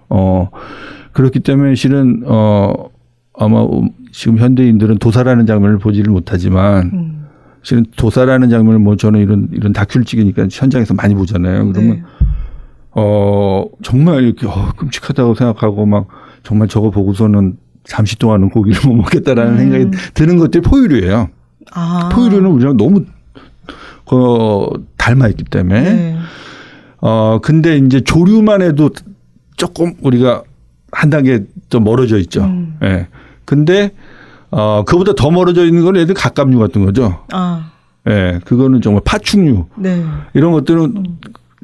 어 0.09 0.49
그렇기 1.13 1.39
때문에 1.39 1.73
실은 1.75 2.23
어 2.25 2.89
아마 3.33 3.65
지금 4.11 4.37
현대인들은 4.37 4.97
도사라는 4.97 5.45
장면을 5.45 5.79
보지를 5.79 6.11
못하지만 6.11 6.91
음. 6.93 7.20
실은 7.63 7.85
도사라는 7.95 8.49
장면을 8.49 8.79
뭐 8.79 8.95
저는 8.95 9.19
이런 9.19 9.47
이런 9.51 9.73
다큐를 9.73 10.05
찍으니까 10.05 10.47
현장에서 10.51 10.93
많이 10.93 11.13
보잖아요. 11.13 11.71
그러면 11.71 11.95
네. 11.95 12.03
어 12.91 13.65
정말 13.83 14.23
이렇게 14.23 14.47
어, 14.47 14.71
끔찍하다고 14.77 15.35
생각하고 15.35 15.85
막 15.85 16.07
정말 16.43 16.67
저거 16.67 16.89
보고서는 16.89 17.57
잠시 17.83 18.17
동안은 18.17 18.49
고기를 18.49 18.81
못 18.85 18.95
먹겠다라는 18.95 19.53
음. 19.53 19.57
생각이 19.57 19.97
드는 20.13 20.37
것들이 20.37 20.61
포유류예요. 20.61 21.29
아. 21.71 22.09
포유류는 22.11 22.49
우리랑 22.49 22.77
너무 22.77 23.05
어, 24.11 24.67
닮아 24.97 25.27
있기 25.29 25.45
때문에 25.45 25.81
네. 25.81 26.17
어, 27.01 27.39
근데 27.41 27.77
이제 27.77 28.01
조류만 28.01 28.61
해도 28.61 28.89
조금 29.57 29.93
우리가 30.01 30.43
한 30.91 31.09
단계 31.09 31.45
좀 31.69 31.83
멀어져 31.83 32.17
있죠. 32.19 32.43
음. 32.43 32.77
예. 32.83 33.07
근데, 33.45 33.91
어, 34.51 34.83
그보다 34.85 35.13
더 35.13 35.31
멀어져 35.31 35.65
있는 35.65 35.83
건 35.83 35.97
애들 35.97 36.13
갑각류 36.13 36.59
같은 36.59 36.85
거죠. 36.85 37.19
아. 37.31 37.71
예. 38.09 38.39
그거는 38.45 38.81
정말 38.81 39.01
파충류. 39.05 39.65
네. 39.77 40.03
이런 40.33 40.51
것들은 40.51 41.05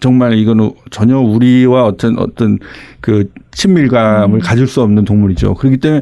정말 0.02 0.34
이거는 0.34 0.72
전혀 0.92 1.18
우리와 1.18 1.86
어떤 1.86 2.20
어떤 2.20 2.60
그 3.02 3.32
친밀감을 3.52 4.40
가질 4.40 4.68
수 4.68 4.82
없는 4.84 5.06
동물이죠. 5.06 5.56
그렇기 5.56 5.78
때문에 5.78 6.02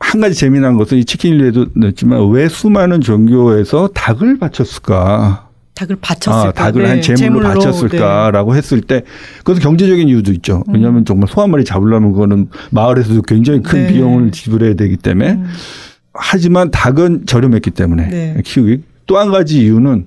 한 0.00 0.20
가지 0.20 0.34
재미난 0.34 0.76
것은 0.78 0.98
이 0.98 1.04
치킨일에도 1.04 1.66
냈지만 1.74 2.28
왜 2.30 2.48
수많은 2.48 3.00
종교에서 3.02 3.88
닭을 3.94 4.38
바쳤을까? 4.38 5.48
닭을 5.74 5.96
바쳤을까? 6.00 6.48
아, 6.48 6.52
닭을 6.52 6.82
네, 6.84 6.88
한 6.88 7.02
제물로, 7.02 7.48
네. 7.48 7.54
바쳤을까라고 7.54 8.54
했을 8.54 8.80
때 8.80 9.02
그것은 9.38 9.60
경제적인 9.62 10.08
이유도 10.08 10.32
있죠. 10.32 10.62
왜냐하면 10.72 11.04
정말 11.04 11.28
소 11.28 11.42
한 11.42 11.50
마리 11.50 11.64
잡으려면 11.64 12.12
그거는 12.12 12.48
마을에서도 12.70 13.20
굉장히 13.22 13.60
큰 13.60 13.86
네. 13.86 13.92
비용을 13.92 14.30
지불해야 14.30 14.74
되기 14.74 14.96
때문에 14.96 15.32
음. 15.32 15.46
하지만 16.14 16.70
닭은 16.70 17.26
저렴했기 17.26 17.70
때문에 17.70 18.08
네. 18.08 18.42
키우기 18.44 18.82
또 19.06 19.18
한 19.18 19.30
가지 19.30 19.60
이유는 19.62 20.06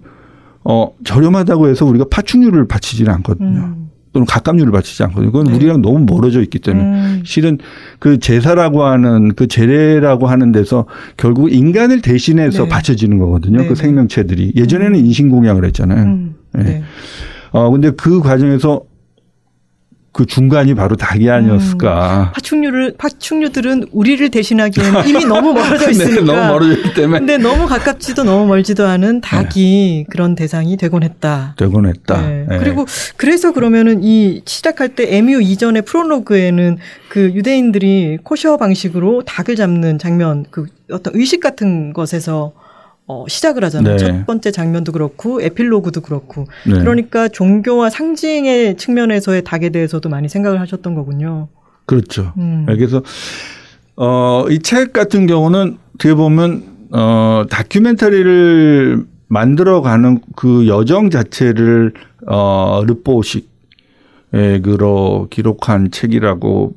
어 0.63 0.91
저렴하다고 1.03 1.67
해서 1.67 1.85
우리가 1.85 2.05
파충류를 2.09 2.67
바치지는 2.67 3.11
않거든요. 3.15 3.59
음. 3.59 3.87
또는 4.13 4.25
갑각류를 4.25 4.71
바치지 4.71 5.03
않거든요. 5.03 5.31
그건 5.31 5.47
네. 5.47 5.55
우리랑 5.55 5.81
너무 5.81 5.99
멀어져 5.99 6.41
있기 6.41 6.59
때문에 6.59 6.85
음. 6.85 7.21
실은 7.23 7.59
그 7.99 8.19
제사라고 8.19 8.83
하는 8.83 9.35
그 9.35 9.47
제례라고 9.47 10.27
하는 10.27 10.51
데서 10.51 10.85
결국 11.17 11.53
인간을 11.53 12.01
대신해서 12.01 12.63
네. 12.63 12.69
바쳐지는 12.69 13.19
거거든요. 13.19 13.59
네, 13.59 13.67
그 13.67 13.75
네. 13.75 13.83
생명체들이 13.83 14.53
예전에는 14.55 14.97
인신공양을 14.97 15.65
했잖아요. 15.65 16.03
음. 16.03 16.35
네. 16.53 16.63
네. 16.63 16.83
어 17.51 17.69
근데 17.69 17.91
그 17.91 18.19
과정에서 18.21 18.81
그 20.17 20.25
중간이 20.25 20.73
바로 20.73 20.95
닭이 20.95 21.29
아니었을까. 21.29 22.31
파충류를 22.33 22.95
파충류들은 22.97 23.89
우리를 23.91 24.27
대신하기에는 24.31 25.05
이미 25.07 25.23
너무 25.25 25.53
멀어져 25.53 25.91
있으니까. 25.91 26.15
네, 26.15 26.21
너무 26.25 26.53
멀어져 26.53 26.73
있기 26.73 26.93
때문에 26.95 27.19
근데 27.19 27.37
너무 27.37 27.67
가깝지도 27.67 28.23
너무 28.23 28.47
멀지도 28.47 28.87
않은 28.87 29.21
닭이 29.21 30.07
그런 30.09 30.33
대상이 30.33 30.75
되곤 30.75 31.03
했다. 31.03 31.53
되곤 31.59 31.85
했다. 31.85 32.19
네. 32.27 32.47
네. 32.49 32.57
그리고 32.57 32.87
그래서 33.15 33.53
그러면은 33.53 34.03
이 34.03 34.41
시작할 34.43 34.95
때 34.95 35.17
MU 35.17 35.39
이전의 35.39 35.83
프롤로그에는 35.83 36.79
그 37.09 37.31
유대인들이 37.35 38.17
코셔 38.23 38.57
방식으로 38.57 39.21
닭을 39.21 39.55
잡는 39.55 39.99
장면, 39.99 40.45
그 40.49 40.65
어떤 40.91 41.13
의식 41.15 41.41
같은 41.41 41.93
것에서 41.93 42.53
어, 43.07 43.25
시작을 43.27 43.63
하잖아요. 43.63 43.95
네. 43.95 44.05
첫 44.05 44.25
번째 44.25 44.51
장면도 44.51 44.91
그렇고 44.91 45.41
에필로그도 45.41 46.01
그렇고. 46.01 46.45
네. 46.65 46.73
그러니까 46.79 47.29
종교와 47.29 47.89
상징의 47.89 48.75
측면에서의 48.77 49.43
닭에 49.45 49.69
대해서도 49.69 50.09
많이 50.09 50.27
생각을 50.27 50.59
하셨던 50.59 50.93
거군요. 50.93 51.47
그렇죠. 51.85 52.33
음. 52.37 52.65
그래서 52.67 53.01
어, 53.95 54.45
이 54.49 54.59
책 54.59 54.91
같은 54.93 55.25
경우는 55.25 55.77
어떻게 55.95 56.13
보면 56.13 56.63
어, 56.91 57.43
다큐멘터리를 57.49 59.05
만들어가는 59.29 60.19
그 60.35 60.67
여정 60.67 61.09
자체를 61.09 61.93
어, 62.27 62.83
르포식으로 64.31 65.27
기록한 65.29 65.91
책이라고 65.91 66.75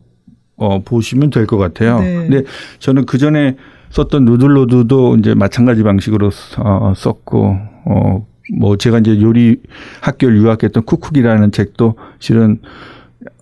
어, 0.56 0.82
보시면 0.82 1.30
될 1.30 1.46
것 1.46 1.56
같아요. 1.58 2.00
네. 2.00 2.14
근데 2.14 2.42
저는 2.78 3.06
그 3.06 3.18
전에 3.18 3.56
썼던 3.90 4.24
누들로드도 4.24 5.16
이제 5.16 5.34
마찬가지 5.34 5.82
방식으로 5.82 6.30
어, 6.58 6.92
썼고 6.96 7.56
어, 7.86 8.26
뭐 8.58 8.76
제가 8.76 8.98
이제 8.98 9.20
요리 9.20 9.60
학교를 10.00 10.36
유학했던 10.38 10.84
쿠쿡이라는 10.84 11.52
책도 11.52 11.94
실은 12.18 12.60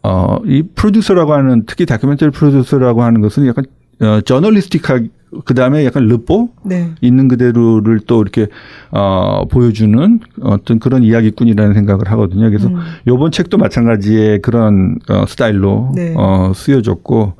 어, 0.02 0.38
이 0.44 0.62
프로듀서라고 0.74 1.32
하는 1.34 1.64
특히 1.66 1.86
다큐멘터리 1.86 2.30
프로듀서라고 2.30 3.02
하는 3.02 3.20
것은 3.20 3.46
약간 3.46 3.64
어, 4.00 4.20
저널리스틱하 4.20 5.00
그 5.44 5.52
다음에 5.52 5.84
약간 5.84 6.06
르뽀 6.06 6.48
네. 6.64 6.90
있는 7.02 7.28
그대로를 7.28 8.00
또 8.06 8.22
이렇게 8.22 8.46
어, 8.90 9.44
보여주는 9.50 10.20
어떤 10.40 10.78
그런 10.78 11.02
이야기꾼이라는 11.02 11.74
생각을 11.74 12.10
하거든요. 12.12 12.48
그래서 12.48 12.68
음. 12.68 12.76
요번 13.06 13.30
책도 13.30 13.58
마찬가지의 13.58 14.40
그런 14.40 14.96
어, 15.08 15.26
스타일로 15.26 15.92
네. 15.94 16.14
어, 16.16 16.52
쓰여졌고 16.54 17.34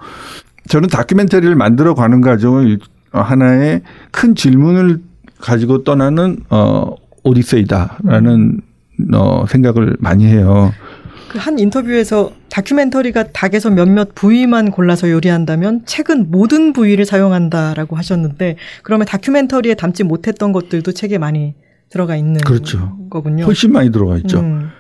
저는 0.69 0.89
다큐멘터리를 0.91 1.55
만들어 1.55 1.95
가는 1.95 2.21
과정을 2.21 2.79
하나의 3.11 3.83
큰 4.11 4.35
질문을 4.35 5.01
가지고 5.41 5.85
떠나는 5.85 6.39
어, 6.51 6.95
오디세이다라는 7.25 8.61
어, 9.15 9.45
생각을 9.49 9.97
많이 10.01 10.27
해요. 10.27 10.73
그 11.29 11.39
한 11.39 11.59
인터뷰에서 11.59 12.33
다큐멘터리가 12.51 13.33
닭에서 13.33 13.71
몇몇 13.71 14.15
부위만 14.15 14.71
골라서 14.71 15.11
요리한다면 15.11 15.83
책은 15.85 16.31
모든 16.31 16.73
부위를 16.73 17.05
사용한다라고 17.05 17.97
하셨는데 17.97 18.57
그러면 18.83 19.07
다큐멘터리에 19.07 19.75
담지 19.75 20.05
못했던 20.05 20.53
것들도 20.53 20.93
책에 20.93 21.19
많이 21.19 21.55
들어가 21.91 22.17
있는 22.17 22.41
그렇죠. 22.41 22.97
거군요. 23.11 23.45
훨씬 23.45 23.73
많이 23.73 23.93
들어가 23.93 24.17
있죠. 24.19 24.41
음. 24.41 24.71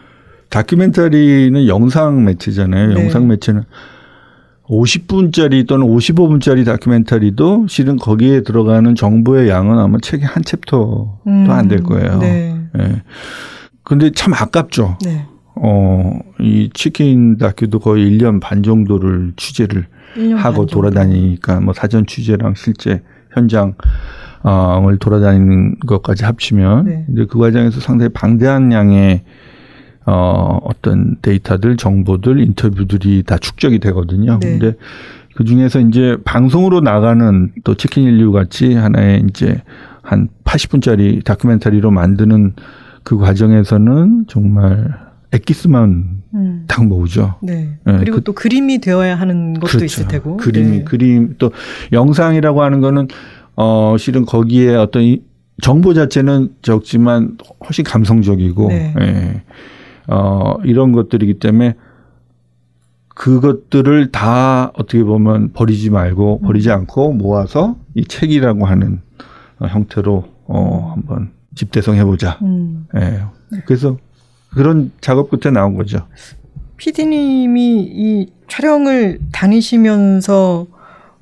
다큐멘터리는 0.48 1.66
영상 1.66 2.24
매체잖아요. 2.24 2.94
네. 2.94 3.02
영상 3.02 3.28
매체는 3.28 3.64
50분짜리 4.68 5.66
또는 5.66 5.86
55분짜리 5.86 6.64
다큐멘터리도 6.64 7.66
실은 7.68 7.96
거기에 7.96 8.42
들어가는 8.42 8.94
정보의 8.94 9.48
양은 9.48 9.78
아마 9.78 9.98
책의 10.00 10.26
한 10.26 10.42
챕터도 10.44 11.20
음. 11.26 11.50
안될 11.50 11.82
거예요. 11.82 12.18
네. 12.18 12.54
예. 12.78 13.02
근데 13.82 14.10
참 14.10 14.34
아깝죠. 14.34 14.98
네. 15.04 15.24
어, 15.54 16.18
이 16.38 16.70
치킨 16.72 17.38
다큐도 17.38 17.80
거의 17.80 18.10
1년 18.10 18.40
반 18.40 18.62
정도를 18.62 19.32
취재를 19.36 19.86
1년 20.16 20.36
하고 20.36 20.42
반 20.42 20.54
정도. 20.54 20.66
돌아다니니까 20.66 21.60
뭐 21.60 21.72
사전 21.72 22.06
취재랑 22.06 22.54
실제 22.54 23.02
현장을 23.32 24.98
돌아다니는 25.00 25.80
것까지 25.86 26.24
합치면 26.24 26.84
네. 26.84 27.04
근데 27.06 27.24
그 27.24 27.38
과정에서 27.38 27.80
상당히 27.80 28.10
방대한 28.12 28.70
양의 28.70 29.22
어 30.10 30.58
어떤 30.62 31.16
데이터들, 31.20 31.76
정보들, 31.76 32.40
인터뷰들이 32.40 33.24
다 33.24 33.36
축적이 33.36 33.78
되거든요. 33.80 34.38
네. 34.40 34.58
근데 34.58 34.76
그 35.34 35.44
중에서 35.44 35.80
이제 35.80 36.16
방송으로 36.24 36.80
나가는 36.80 37.52
또 37.64 37.74
치킨 37.74 38.04
인류 38.04 38.32
같이 38.32 38.72
하나의 38.74 39.24
이제 39.28 39.60
한 40.02 40.28
80분짜리 40.44 41.22
다큐멘터리로 41.24 41.90
만드는 41.90 42.54
그 43.02 43.18
과정에서는 43.18 44.24
정말 44.28 44.94
엑기스만 45.32 46.22
음. 46.34 46.64
딱 46.66 46.86
모으죠. 46.86 47.34
네. 47.42 47.74
네, 47.84 47.96
그리고 47.98 48.16
그- 48.16 48.24
또 48.24 48.32
그림이 48.32 48.78
되어야 48.78 49.14
하는 49.14 49.60
것도 49.60 49.84
있을 49.84 50.08
테고. 50.08 50.38
그림이 50.38 50.70
네. 50.78 50.84
그림 50.84 51.34
또 51.38 51.52
영상이라고 51.92 52.62
하는 52.62 52.80
거는 52.80 53.08
어 53.56 53.96
실은 53.98 54.24
거기에 54.24 54.74
어떤 54.74 55.02
이 55.02 55.20
정보 55.60 55.92
자체는 55.92 56.50
적지만 56.62 57.36
훨씬 57.66 57.84
감성적이고 57.84 58.68
네. 58.68 58.94
예. 59.00 59.42
어 60.08 60.56
이런 60.64 60.92
것들이기 60.92 61.38
때문에 61.38 61.74
그것들을 63.08 64.12
다 64.12 64.70
어떻게 64.74 65.02
보면 65.02 65.52
버리지 65.52 65.90
말고 65.90 66.40
음. 66.42 66.46
버리지 66.46 66.70
않고 66.70 67.12
모아서 67.12 67.76
이 67.94 68.04
책이라고 68.04 68.64
하는 68.64 69.00
어, 69.58 69.66
형태로 69.66 70.24
어 70.46 70.92
한번 70.94 71.32
집대성해 71.54 72.04
보자. 72.04 72.38
음. 72.42 72.86
예. 72.96 73.24
그래서 73.66 73.98
그런 74.50 74.92
작업 75.00 75.30
끝에 75.30 75.52
나온 75.52 75.74
거죠. 75.74 76.06
PD님이 76.76 77.80
이 77.80 78.32
촬영을 78.46 79.18
다니시면서 79.32 80.66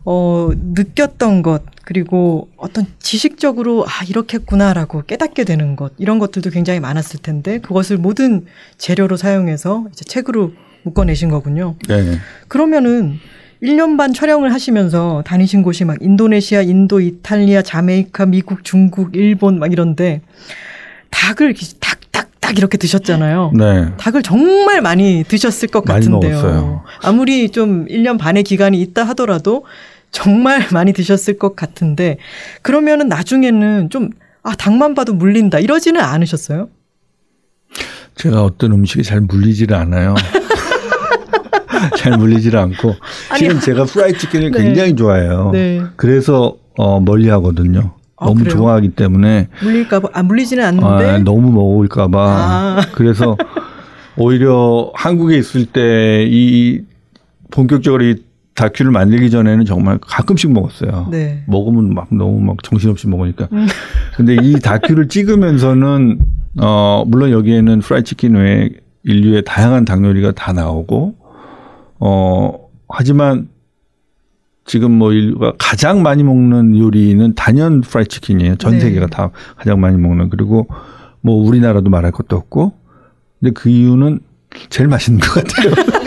어, 0.09 0.51
느꼈던 0.55 1.43
것 1.43 1.63
그리고 1.85 2.49
어떤 2.57 2.87
지식적으로 3.01 3.85
아 3.87 4.05
이렇겠구나라고 4.09 5.03
깨닫게 5.03 5.43
되는 5.45 5.75
것 5.75 5.93
이런 5.99 6.21
것들도 6.21 6.51
굉장히 6.51 6.79
많았을 6.81 7.21
텐데 7.21 7.59
그것을 7.59 7.99
모든 7.99 8.47
재료로 8.79 9.17
사용해서 9.17 9.87
이제 9.93 10.05
책으로 10.05 10.53
묶어내신 10.85 11.29
거군요. 11.29 11.75
네. 11.89 12.19
그러면은 12.47 13.19
1년 13.63 13.97
반 13.97 14.13
촬영을 14.13 14.53
하시면서 14.53 15.25
다니신 15.27 15.63
곳이 15.63 15.85
막 15.85 15.97
인도네시아, 16.01 16.63
인도, 16.63 17.01
이탈리아, 17.01 17.63
자메이카, 17.63 18.27
미국, 18.27 18.63
중국, 18.63 19.17
일본 19.17 19.59
막 19.59 19.73
이런데 19.73 20.21
닭을 21.11 21.47
이렇게 21.47 21.67
닭닭닭 21.81 22.59
이렇게 22.59 22.77
드셨잖아요. 22.77 23.53
네. 23.55 23.89
닭을 23.97 24.23
정말 24.23 24.83
많이 24.83 25.25
드셨을 25.27 25.69
것 25.69 25.85
많이 25.85 26.07
같은데요. 26.07 26.31
먹었어요. 26.31 26.85
아무리 27.03 27.51
좀 27.51 27.87
1년 27.87 28.19
반의 28.19 28.45
기간이 28.45 28.81
있다 28.83 29.03
하더라도 29.05 29.65
정말 30.21 30.67
많이 30.73 30.95
드셨을 30.95 31.39
것 31.39 31.55
같은데 31.55 32.17
그러면은 32.63 33.07
나중에는 33.09 33.91
좀 33.91 34.09
아, 34.43 34.55
닭만 34.55 34.95
봐도 34.95 35.13
물린다 35.13 35.59
이러지는 35.59 36.01
않으셨어요? 36.01 36.71
제가 38.15 38.43
어떤 38.43 38.73
음식이 38.73 39.03
잘 39.03 39.21
물리지를 39.21 39.77
않아요. 39.77 40.15
잘 41.99 42.17
물리지를 42.17 42.59
않고 42.59 42.95
실은 43.37 43.61
제가 43.61 43.85
프라이 43.85 44.17
치킨을 44.17 44.53
네. 44.53 44.63
굉장히 44.63 44.97
좋아해요. 44.97 45.51
네. 45.53 45.83
그래서 45.97 46.57
어 46.79 46.99
멀리 47.01 47.29
하거든요. 47.29 47.93
아, 48.17 48.25
너무 48.25 48.39
그래요? 48.45 48.57
좋아하기 48.57 48.89
때문에 48.91 49.49
물릴까 49.63 50.01
봐, 50.01 50.09
아, 50.15 50.23
물리지는 50.23 50.65
않는데. 50.65 51.05
아, 51.11 51.19
너무 51.19 51.53
먹을까 51.53 52.09
봐. 52.09 52.21
아. 52.81 52.87
그래서 52.95 53.37
오히려 54.17 54.91
한국에 54.95 55.37
있을 55.37 55.67
때 55.67 56.27
이 56.27 56.81
본격적으로 57.51 58.03
이 58.05 58.17
다큐를 58.57 58.91
만들기 58.91 59.31
전에는 59.31 59.65
정말 59.67 59.99
가끔씩 60.01 60.51
먹었어요. 60.53 61.09
네. 61.11 61.45
먹으면 61.47 61.95
막 61.95 62.09
너무 62.13 62.41
막 62.41 62.63
정신없이 62.63 63.07
먹으니까. 63.07 63.49
음. 63.53 63.67
근데 64.17 64.37
이 64.43 64.55
다큐를 64.55 65.09
찍으면서는 65.09 66.19
어 66.61 67.05
물론 67.07 67.31
여기에는 67.31 67.81
프라이 67.81 68.03
치킨 68.03 68.35
외에 68.35 68.71
인류의 69.05 69.45
다양한 69.45 69.85
닭 69.85 70.05
요리가 70.05 70.33
다 70.33 70.53
나오고 70.53 71.15
어 72.01 72.53
하지만 72.89 73.49
지금 74.65 74.91
뭐 74.93 75.13
인류가 75.13 75.53
가장 75.59 76.03
많이 76.03 76.25
먹는 76.25 76.79
요리는 76.79 77.35
단연 77.35 77.83
프라이 77.83 78.07
치킨이에요. 78.07 78.57
전 78.57 78.73
네. 78.73 78.81
세계가 78.81 79.07
다 79.09 79.31
가장 79.57 79.81
많이 79.81 79.99
먹는 79.99 80.31
그리고 80.31 80.67
뭐 81.21 81.37
우리나라도 81.47 81.91
말할 81.91 82.11
것도 82.11 82.37
없고 82.37 82.73
근데 83.39 83.53
그 83.53 83.69
이유는 83.69 84.21
제일 84.71 84.89
맛있는 84.89 85.21
것 85.21 85.45
같아요. 85.45 85.75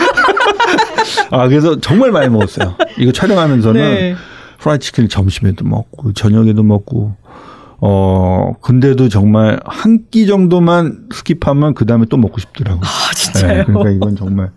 아 1.30 1.48
그래서 1.48 1.80
정말 1.80 2.10
많이 2.12 2.28
먹었어요. 2.28 2.76
이거 2.98 3.12
촬영하면서는 3.12 3.80
네. 3.80 4.14
프라이 4.58 4.78
치킨을 4.78 5.08
점심에도 5.08 5.64
먹고 5.64 6.12
저녁에도 6.12 6.62
먹고 6.62 7.14
어 7.80 8.52
근데도 8.60 9.08
정말 9.08 9.58
한 9.64 10.06
끼 10.10 10.26
정도만 10.26 11.08
skip하면 11.10 11.74
그 11.74 11.86
다음에 11.86 12.04
또 12.10 12.16
먹고 12.16 12.38
싶더라고. 12.40 12.80
아, 12.82 13.14
진짜요? 13.14 13.58
네, 13.58 13.64
그러니까 13.64 13.90
이건 13.90 14.16
정말 14.16 14.50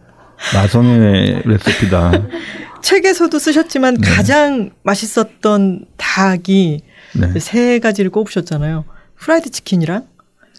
마성의 0.53 1.43
레시피다. 1.45 2.11
책에서도 2.81 3.37
쓰셨지만 3.39 3.95
네. 3.95 4.09
가장 4.09 4.71
맛있었던 4.83 5.85
닭이 5.95 6.81
네. 7.15 7.39
세 7.39 7.79
가지를 7.79 8.11
꼽으셨잖아요. 8.11 8.83
프라이드 9.15 9.51
치킨이랑 9.51 10.03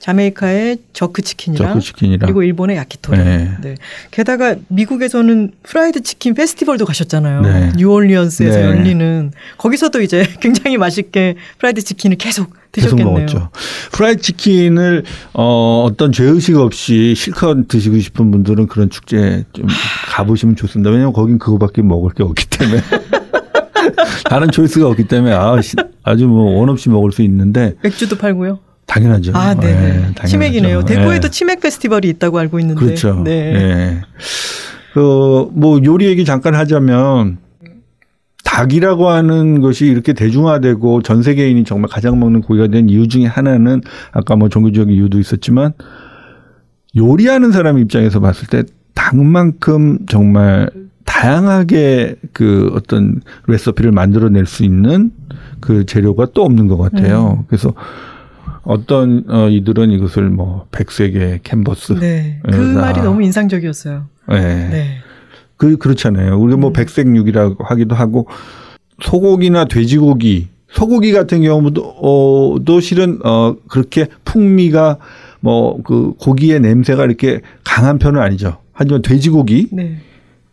자메이카의 0.08 0.78
jerk 0.92 1.22
치킨이랑 1.22 1.68
jerk 1.68 1.80
치킨이랑 1.80 2.26
그리고 2.26 2.42
일본의 2.42 2.76
야키토리. 2.76 3.16
네. 3.16 3.50
네. 3.62 3.74
게다가 4.10 4.54
미국에서는 4.68 5.52
프라이드 5.62 6.02
치킨 6.02 6.34
페스티벌도 6.34 6.84
가셨잖아요. 6.84 7.40
네. 7.40 7.72
뉴올리언스에서 7.78 8.58
네. 8.58 8.64
열리는 8.66 9.32
거기서도 9.56 10.02
이제 10.02 10.28
굉장히 10.42 10.76
맛있게 10.76 11.36
프라이드 11.56 11.80
치킨을 11.80 12.18
계속 12.18 12.52
계속 12.72 12.96
드셨겠네요. 12.96 13.14
먹었죠. 13.14 13.48
프라이 13.92 14.16
치킨을 14.18 15.04
어 15.32 15.86
어떤 15.88 16.12
죄의식 16.12 16.58
없이 16.58 17.14
실컷 17.16 17.66
드시고 17.66 17.98
싶은 18.00 18.30
분들은 18.30 18.66
그런 18.66 18.90
축제 18.90 19.44
좀 19.54 19.66
가보시면 20.08 20.56
좋습니다. 20.56 20.90
왜냐하면 20.90 21.14
거긴 21.14 21.38
그거밖에 21.38 21.80
먹을 21.80 22.10
게 22.12 22.22
없기 22.24 22.44
때문에 22.50 22.80
다른 24.28 24.50
초이스가 24.50 24.86
없기 24.86 25.04
때문에 25.08 25.32
아, 25.34 25.58
시- 25.62 25.76
아주 26.02 26.26
뭐 26.26 26.58
원 26.58 26.68
없이 26.68 26.90
먹을 26.90 27.10
수 27.10 27.22
있는데 27.22 27.72
맥주도 27.82 28.18
팔고요. 28.18 28.58
당연하죠. 28.86 29.32
아, 29.34 29.54
네. 29.54 29.68
예, 29.68 29.72
네. 29.72 29.88
당연하죠. 29.92 30.26
치맥이네요. 30.26 30.84
대구에도 30.84 31.26
예. 31.26 31.30
치맥 31.30 31.60
페스티벌이 31.60 32.08
있다고 32.10 32.38
알고 32.38 32.60
있는데. 32.60 32.80
그렇죠. 32.84 33.22
네. 33.24 33.32
예. 33.32 34.00
그, 34.92 35.48
뭐, 35.52 35.80
요리 35.84 36.06
얘기 36.06 36.24
잠깐 36.24 36.54
하자면, 36.54 37.38
닭이라고 38.44 39.08
하는 39.08 39.60
것이 39.60 39.86
이렇게 39.86 40.12
대중화되고 40.12 41.02
전 41.02 41.22
세계인이 41.22 41.64
정말 41.64 41.88
가장 41.90 42.20
먹는 42.20 42.42
고기가 42.42 42.68
된 42.68 42.88
이유 42.88 43.08
중에 43.08 43.26
하나는 43.26 43.80
아까 44.12 44.36
뭐 44.36 44.48
종교적인 44.48 44.94
이유도 44.94 45.18
있었지만 45.18 45.72
요리하는 46.96 47.50
사람 47.50 47.78
입장에서 47.78 48.20
봤을 48.20 48.46
때 48.46 48.62
닭만큼 48.94 50.06
정말 50.08 50.70
다양하게 51.04 52.16
그 52.32 52.70
어떤 52.74 53.20
레시피를 53.46 53.90
만들어낼 53.90 54.46
수 54.46 54.62
있는 54.62 55.10
그 55.60 55.84
재료가 55.86 56.28
또 56.34 56.44
없는 56.44 56.68
것 56.68 56.76
같아요. 56.76 57.38
음. 57.40 57.44
그래서 57.48 57.74
어떤 58.64 59.24
어 59.28 59.48
이들은 59.48 59.90
이것을 59.90 60.30
뭐 60.30 60.66
백색의 60.70 61.40
캔버스 61.42 61.94
네. 61.94 62.40
그 62.50 62.74
아. 62.78 62.80
말이 62.80 63.00
너무 63.00 63.22
인상적이었어요. 63.22 64.06
네. 64.28 64.68
네. 64.70 64.98
그, 65.56 65.76
그렇잖아요. 65.76 66.38
우리가 66.38 66.58
뭐 66.58 66.70
음. 66.70 66.72
백색육이라고 66.72 67.62
하기도 67.64 67.94
하고 67.94 68.26
소고기나 69.00 69.66
돼지고기, 69.66 70.48
소고기 70.68 71.12
같은 71.12 71.42
경우도, 71.42 71.82
어, 71.82 72.64
도 72.64 72.80
실은, 72.80 73.20
어, 73.24 73.54
그렇게 73.68 74.08
풍미가 74.24 74.98
뭐 75.40 75.78
그 75.84 76.14
고기의 76.18 76.60
냄새가 76.60 77.04
이렇게 77.04 77.40
강한 77.62 77.98
편은 77.98 78.20
아니죠. 78.20 78.56
하지만 78.72 79.02
돼지고기 79.02 79.68
네. 79.72 79.98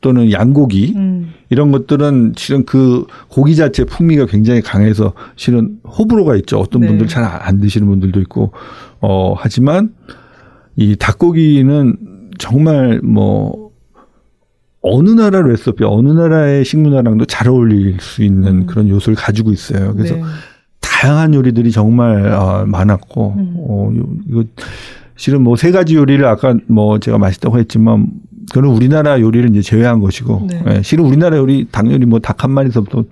또는 0.01 0.31
양고기 0.31 0.93
음. 0.95 1.29
이런 1.49 1.71
것들은 1.71 2.33
실은 2.35 2.65
그 2.65 3.05
고기 3.29 3.55
자체 3.55 3.83
풍미가 3.85 4.25
굉장히 4.25 4.61
강해서 4.61 5.13
실은 5.35 5.77
호불호가 5.87 6.35
있죠. 6.37 6.59
어떤 6.59 6.81
네. 6.81 6.87
분들 6.87 7.07
잘 7.07 7.23
안 7.23 7.59
드시는 7.59 7.87
분들도 7.87 8.19
있고, 8.21 8.51
어, 8.99 9.33
하지만 9.37 9.93
이 10.75 10.95
닭고기는 10.95 11.97
정말 12.39 12.99
뭐 13.03 13.69
어느 14.81 15.11
나라 15.11 15.41
레시피, 15.43 15.83
어느 15.83 16.09
나라의 16.09 16.65
식문화랑도 16.65 17.25
잘 17.25 17.47
어울릴 17.49 17.97
수 17.99 18.23
있는 18.23 18.61
음. 18.61 18.65
그런 18.65 18.89
요소를 18.89 19.15
가지고 19.15 19.51
있어요. 19.51 19.93
그래서 19.93 20.15
네. 20.15 20.23
다양한 20.79 21.33
요리들이 21.35 21.71
정말 21.71 22.31
아, 22.31 22.65
많았고, 22.65 23.33
음. 23.37 23.53
어, 23.57 23.91
요- 23.95 24.15
이거 24.27 24.43
실은 25.15 25.43
뭐 25.43 25.55
세 25.55 25.71
가지 25.71 25.95
요리를 25.95 26.25
아까 26.25 26.55
뭐 26.67 26.97
제가 26.97 27.19
맛있다고 27.19 27.59
했지만 27.59 28.07
그는 28.53 28.69
우리나라 28.69 29.19
요리를 29.21 29.49
이제 29.51 29.61
제외한 29.61 29.99
것이고, 29.99 30.47
네. 30.49 30.63
예, 30.67 30.81
실은 30.81 31.05
우리나라 31.05 31.37
요리 31.37 31.67
당연히 31.71 32.05
뭐 32.05 32.19
닭 32.19 32.43
한 32.43 32.51
마리서부터 32.51 33.05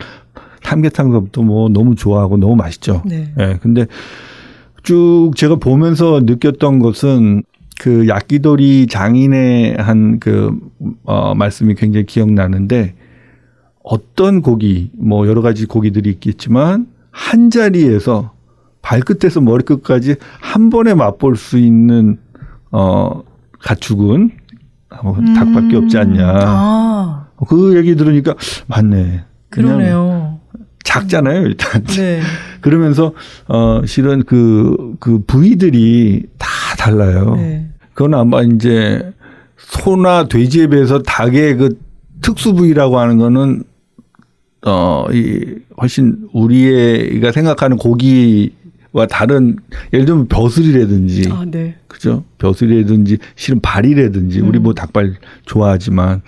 삼계탕서부터 0.64 1.42
뭐 1.44 1.70
너무 1.70 1.96
좋아하고 1.96 2.38
너무 2.38 2.56
맛있죠. 2.56 3.02
네. 3.06 3.34
예, 3.40 3.58
근데 3.62 3.86
쭉 4.84 5.32
제가 5.36 5.56
보면서 5.56 6.20
느꼈던 6.24 6.80
것은 6.80 7.44
그 7.80 8.08
야끼도리 8.08 8.88
장인의 8.88 9.78
한 9.78 10.20
그 10.20 10.52
어, 11.06 11.34
말씀이 11.36 11.76
굉장히 11.76 12.06
기억나는데 12.06 12.96
어떤 13.84 14.42
고기 14.42 14.92
뭐 14.98 15.28
여러 15.28 15.42
가지 15.42 15.66
고기들이 15.66 16.10
있겠지만 16.10 16.88
한 17.12 17.50
자리에서 17.50 18.34
발끝에서 18.82 19.42
머리끝까지 19.42 20.16
한 20.42 20.70
번에 20.70 20.94
맛볼 20.94 21.38
수 21.38 21.58
있는 21.58 22.18
어 22.72 23.24
가축은 23.60 24.32
어, 24.92 25.16
닭밖에 25.36 25.76
없지 25.78 25.98
않냐. 25.98 26.26
아, 26.26 27.28
그 27.48 27.78
얘기 27.78 27.96
들으니까 27.96 28.36
맞네. 28.68 29.24
그냥 29.50 29.78
그러네요. 29.78 30.40
작잖아요, 30.84 31.42
일단. 31.42 31.84
네. 31.84 32.22
그러면서 32.62 33.14
어 33.48 33.82
실은 33.86 34.24
그그 34.24 35.24
부위들이 35.28 36.26
다 36.38 36.48
달라요. 36.78 37.36
네. 37.36 37.70
그건 37.94 38.16
아마 38.16 38.42
이제 38.42 39.14
소나 39.58 40.28
돼지에 40.28 40.68
비해서 40.68 41.02
닭의 41.04 41.58
그 41.58 41.78
특수 42.22 42.54
부위라고 42.54 43.00
하는 43.00 43.18
거는 43.18 43.64
어이 44.66 45.56
훨씬 45.82 46.28
우리가 46.34 47.32
생각하는 47.32 47.78
고기 47.78 48.54
와 48.92 49.06
다른 49.06 49.58
예를 49.94 50.06
들면 50.06 50.28
벼슬이라든지 50.30 51.30
아, 51.32 51.46
네. 51.46 51.76
그죠? 51.88 52.24
벼슬이라든지 52.40 53.20
실은 53.36 53.60
발이라든지 53.62 54.42
우리 54.42 54.58
음. 54.58 54.64
뭐 54.64 54.74
닭발 54.74 55.14
좋아하지만 55.46 56.22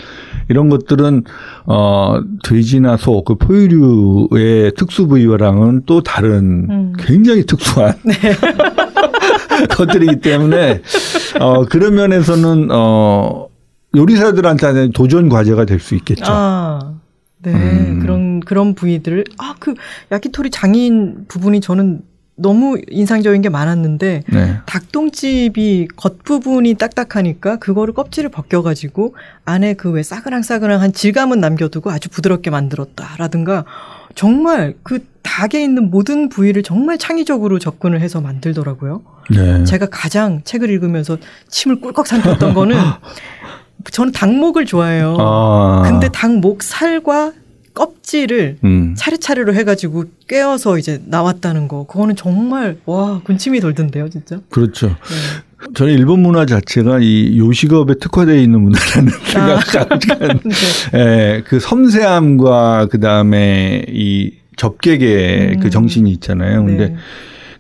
이런 0.48 0.70
것들은 0.70 1.24
어 1.66 2.22
돼지나 2.44 2.98
소 2.98 3.24
그 3.24 3.36
포유류의 3.36 4.74
특수 4.78 5.08
부위와랑은 5.08 5.84
또 5.88 6.02
다른 6.04 6.68
음. 6.70 6.94
굉장히 7.00 7.46
특수한 7.46 7.96
것들이기 9.70 10.22
때문에 10.22 10.82
어 11.40 11.66
그런 11.66 11.96
면에서는 11.96 12.70
어 12.72 13.48
요리사들한테는 13.96 14.92
도전 14.94 15.30
과제가 15.30 15.66
될 15.66 15.80
수 15.80 15.96
있겠죠. 15.96 16.24
아, 16.28 16.94
네. 17.42 17.52
음. 17.54 18.00
그런, 18.02 18.40
그런 18.40 18.74
부위들을. 18.76 19.24
아, 19.40 19.56
그, 19.60 19.74
야키토리 20.12 20.50
장인 20.52 21.26
부분이 21.28 21.60
저는 21.60 22.02
너무 22.42 22.78
인상적인 22.90 23.42
게 23.42 23.50
많았는데, 23.50 24.24
네. 24.28 24.58
닭똥집이 24.66 25.90
겉부분이 25.96 26.74
딱딱하니까 26.76 27.58
그거를 27.58 27.94
껍질을 27.94 28.30
벗겨가지고 28.32 29.16
안에 29.46 29.74
그 29.76 29.92
왜 29.92 30.04
싸그랑싸그랑한 30.04 30.94
질감은 30.94 31.40
남겨두고 31.40 31.92
아주 31.92 32.10
부드럽게 32.10 32.50
만들었다라든가 32.50 33.66
정말 34.16 34.74
그 34.84 35.06
닭에 35.22 35.62
있는 35.62 35.92
모든 35.92 36.30
부위를 36.30 36.64
정말 36.64 36.98
창의적으로 36.98 37.60
접근을 37.60 38.02
해서 38.02 38.22
만들더라고요. 38.22 39.02
네. 39.30 39.64
제가 39.66 39.88
가장 39.92 40.42
책을 40.44 40.70
읽으면서 40.70 41.18
침을 41.50 41.80
꿀꺽 41.82 42.08
삼켰던 42.08 42.54
거는 42.54 42.78
저는 43.92 44.12
닭목을 44.12 44.66
좋아해요. 44.66 45.18
아. 45.20 45.82
근데 45.86 46.08
닭목 46.10 46.64
살과 46.64 47.34
껍질을 47.74 48.58
음. 48.64 48.96
차례차례로 48.98 49.54
해가지고 49.54 50.06
꿰어서 50.28 50.78
이제 50.78 51.02
나왔다는 51.06 51.68
거. 51.68 51.86
그거는 51.86 52.16
정말 52.16 52.78
와 52.86 53.22
군침이 53.24 53.60
돌던데요, 53.60 54.10
진짜. 54.10 54.40
그렇죠. 54.50 54.88
네. 54.88 54.96
저는 55.76 55.94
일본 55.94 56.22
문화 56.22 56.46
자체가 56.46 57.00
이 57.02 57.38
요식업에 57.38 57.96
특화되어 58.00 58.36
있는 58.36 58.62
문화라는 58.62 59.14
아. 59.36 59.60
생각을 59.62 60.40
네. 60.92 61.00
예, 61.00 61.44
그 61.46 61.60
섬세함과 61.60 62.88
그 62.90 63.00
다음에 63.00 63.86
이 63.90 64.34
접객의 64.58 65.56
음. 65.56 65.60
그 65.60 65.70
정신이 65.70 66.12
있잖아요. 66.14 66.66
근데 66.66 66.90
네. 66.90 66.96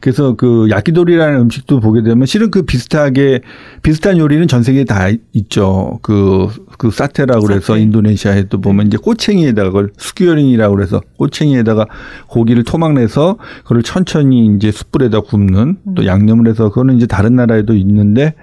그래서 0.01 0.33
그 0.35 0.67
야끼도리라는 0.71 1.39
음식도 1.41 1.79
보게 1.79 2.01
되면 2.01 2.25
실은 2.25 2.49
그 2.49 2.63
비슷하게 2.63 3.41
비슷한 3.83 4.17
요리는 4.17 4.47
전 4.47 4.63
세계에 4.63 4.83
다 4.83 5.07
있죠. 5.33 5.99
그, 6.01 6.47
그 6.77 6.89
사테라고 6.91 7.45
그래서. 7.45 7.77
인도네시아에도 7.77 8.59
보면 8.59 8.87
이제 8.87 8.97
꼬챙이에다가 8.97 9.69
그걸 9.69 9.91
skewering이라고 9.97 10.75
그래서 10.75 11.01
꼬챙이에다가 11.17 11.85
고기를 12.27 12.63
토막 12.63 12.93
내서 12.93 13.37
그걸 13.63 13.83
천천히 13.83 14.47
이제 14.55 14.71
숯불에다 14.71 15.21
굽는 15.21 15.77
또 15.95 16.05
양념을 16.05 16.47
해서 16.47 16.69
그거는 16.69 16.97
이제 16.97 17.05
다른 17.05 17.35
나라에도 17.35 17.75
있는데 17.75 18.33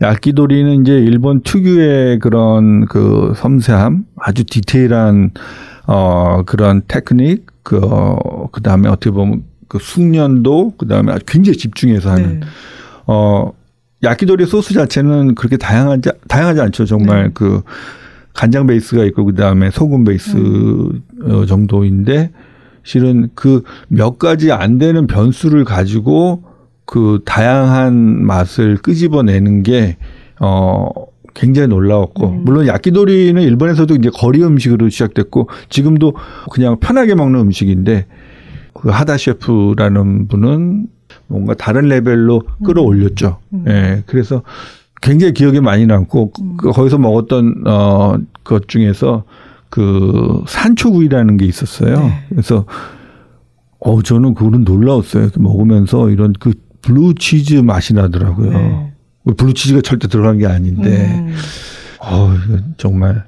야끼도리는 0.00 0.82
이제 0.82 0.92
일본 0.92 1.42
특유의 1.42 2.20
그런 2.20 2.86
그 2.86 3.32
섬세함, 3.36 4.04
아주 4.16 4.44
디테일한 4.44 5.32
어 5.86 6.42
그런 6.46 6.82
테크닉, 6.86 7.46
그 7.62 7.80
어, 7.82 8.48
그 8.52 8.62
다음에 8.62 8.88
어떻게 8.88 9.10
보면 9.10 9.42
그 9.68 9.78
숙련도 9.80 10.74
그다음에 10.78 11.12
아주 11.12 11.24
굉장히 11.26 11.58
집중해서 11.58 12.10
하는 12.10 12.40
네. 12.40 12.46
어 13.06 13.52
야끼도리 14.02 14.46
소스 14.46 14.74
자체는 14.74 15.34
그렇게 15.34 15.56
다양하지 15.56 16.10
다양하지 16.28 16.60
않죠. 16.60 16.86
정말 16.86 17.24
네. 17.24 17.30
그 17.34 17.62
간장 18.34 18.66
베이스가 18.66 19.04
있고 19.04 19.24
그다음에 19.24 19.70
소금 19.70 20.04
베이스 20.04 20.36
음. 20.36 21.02
어, 21.22 21.46
정도인데 21.46 22.30
실은 22.84 23.28
그 23.34 23.62
몇 23.88 24.18
가지 24.18 24.52
안 24.52 24.78
되는 24.78 25.06
변수를 25.06 25.64
가지고 25.64 26.42
그 26.84 27.20
다양한 27.24 28.24
맛을 28.24 28.76
끄집어내는 28.78 29.62
게 29.62 29.96
어. 30.40 30.88
굉장히 31.34 31.68
놀라웠고 31.68 32.30
음. 32.30 32.42
물론 32.44 32.66
야끼도리는 32.66 33.40
일본에서도 33.40 33.94
이제 33.94 34.10
거리 34.12 34.42
음식으로 34.42 34.88
시작됐고 34.88 35.48
지금도 35.68 36.14
그냥 36.50 36.80
편하게 36.80 37.14
먹는 37.14 37.38
음식인데 37.38 38.06
그 38.80 38.90
하다 38.90 39.16
셰프라는 39.16 40.28
분은 40.28 40.86
뭔가 41.26 41.54
다른 41.54 41.88
레벨로 41.88 42.42
끌어올렸죠. 42.64 43.38
음. 43.52 43.64
예. 43.68 44.02
그래서 44.06 44.42
굉장히 45.02 45.32
기억에 45.32 45.60
많이 45.60 45.86
남고 45.86 46.32
음. 46.40 46.56
그 46.56 46.70
거기서 46.70 46.98
먹었던 46.98 47.64
어것 47.66 48.68
중에서 48.68 49.24
그 49.70 50.42
산초구이라는 50.46 51.36
게 51.36 51.44
있었어요. 51.44 52.00
네. 52.00 52.24
그래서 52.30 52.64
어 53.80 54.02
저는 54.02 54.34
그거는 54.34 54.64
놀라웠어요. 54.64 55.28
먹으면서 55.36 56.10
이런 56.10 56.32
그 56.38 56.52
블루 56.82 57.14
치즈 57.14 57.56
맛이 57.56 57.94
나더라고요. 57.94 58.50
네. 58.50 58.92
블루 59.36 59.52
치즈가 59.54 59.82
절대 59.82 60.08
들어간 60.08 60.38
게 60.38 60.46
아닌데 60.46 61.06
음. 61.06 61.34
어 62.00 62.32
정말 62.76 63.26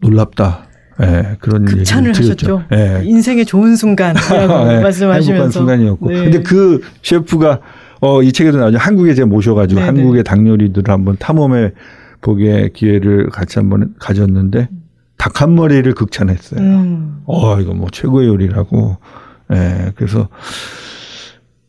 놀랍다. 0.00 0.65
예, 1.02 1.36
그런 1.40 1.64
극찬을. 1.64 2.14
하셨죠. 2.14 2.64
예. 2.72 3.02
인생의 3.04 3.44
좋은 3.44 3.76
순간이라고 3.76 4.64
네, 4.66 4.80
말씀하시면서 4.80 5.32
행복한 5.32 5.50
순간이었고. 5.50 6.08
네. 6.08 6.24
근데 6.24 6.42
그 6.42 6.80
셰프가 7.02 7.60
어, 8.00 8.22
이 8.22 8.32
책에도 8.32 8.58
나오죠. 8.58 8.78
한국에 8.78 9.14
제가 9.14 9.26
모셔가지고 9.26 9.80
네네. 9.80 9.86
한국의 9.86 10.24
닭 10.24 10.46
요리들을 10.46 10.92
한번 10.92 11.16
탐험해 11.18 11.72
보게 12.20 12.70
기회를 12.72 13.30
같이 13.30 13.58
한번 13.58 13.94
가졌는데 13.98 14.68
닭한 15.18 15.54
머리를 15.54 15.92
극찬했어요. 15.94 16.60
음. 16.60 17.18
어, 17.26 17.60
이거 17.60 17.74
뭐 17.74 17.88
최고의 17.90 18.28
요리라고. 18.28 18.96
예, 19.52 19.92
그래서 19.94 20.28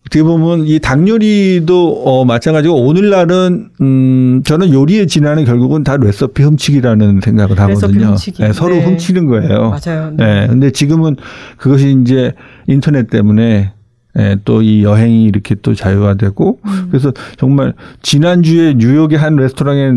어떻게 0.08 0.24
보면 0.24 0.66
이 0.68 0.80
닭 0.80 1.06
요리도 1.08 2.04
어, 2.06 2.24
마찬가지고 2.26 2.76
오늘날은 2.86 3.70
음, 3.82 4.42
저는 4.46 4.72
요리의 4.74 5.08
진화는 5.08 5.44
결국은 5.44 5.84
다 5.84 5.98
레시피 5.98 6.44
훔치기라는 6.44 7.20
생각을 7.22 7.60
하거든요. 7.60 8.08
훔치기. 8.08 8.42
예, 8.44 8.54
서로 8.54 8.76
네. 8.76 8.86
훔치는 8.86 9.26
거예요. 9.28 9.70
맞아요. 9.86 10.14
예, 10.22 10.48
근데 10.48 10.72
지금은 10.72 11.18
그것이 11.58 11.98
이제 12.02 12.32
인터넷 12.68 13.10
때문에 13.10 13.74
예, 14.18 14.38
또 14.46 14.62
이 14.62 14.84
여행이 14.84 15.26
이렇게 15.26 15.56
또 15.62 15.76
자유화되고 15.76 16.60
음. 16.66 16.88
그래서 16.90 17.12
정말 17.38 17.74
지난주에 18.02 18.76
뉴욕의 18.78 19.18
한 19.20 19.36
레스토랑에 19.36 19.92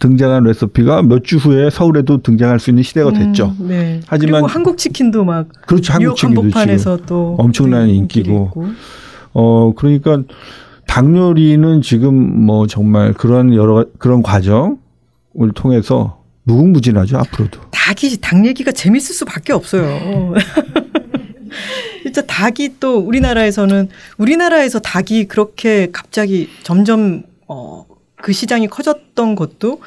등장한 0.00 0.42
레시피가 0.44 1.02
몇 1.02 1.22
주 1.22 1.36
후에 1.36 1.70
서울에도 1.70 2.22
등장할 2.22 2.58
수 2.58 2.70
있는 2.70 2.82
시대가 2.82 3.12
됐죠. 3.12 3.54
음, 3.60 3.68
네. 3.68 4.00
하지만- 4.08 4.32
그리고 4.40 4.46
한국 4.48 4.76
치킨도 4.78 5.24
막 5.24 5.46
그렇죠. 5.66 5.92
한국 5.92 6.16
친구도 6.16 6.40
한복판에서. 6.42 6.98
또 7.06 7.36
엄청난 7.38 7.86
네, 7.86 7.92
인기고. 7.94 8.46
있고. 8.50 8.66
어, 9.34 9.72
그러니까 9.74 10.22
닭 10.86 11.14
요리는 11.16 11.82
지금 11.82 12.14
뭐 12.46 12.66
정말 12.66 13.12
그런 13.12 13.54
여러 13.54 13.74
가- 13.74 13.84
그런 13.98 14.22
과정을 14.22 14.76
통해서 15.54 16.22
무궁무진하죠, 16.44 17.18
앞으로도. 17.18 17.60
닭이 17.70 18.18
닭 18.20 18.44
얘기가 18.46 18.70
재밌을 18.72 19.14
수밖에 19.14 19.52
없어요. 19.52 20.34
진짜 22.02 22.22
닭이 22.22 22.76
또 22.80 22.98
우리나라에서는 22.98 23.88
우리나라에서 24.18 24.78
닭이 24.80 25.24
그렇게 25.26 25.88
갑자기 25.90 26.48
점점 26.62 27.22
어, 27.48 27.86
그 28.16 28.32
시장이 28.32 28.68
커졌던 28.68 29.34
것도 29.34 29.80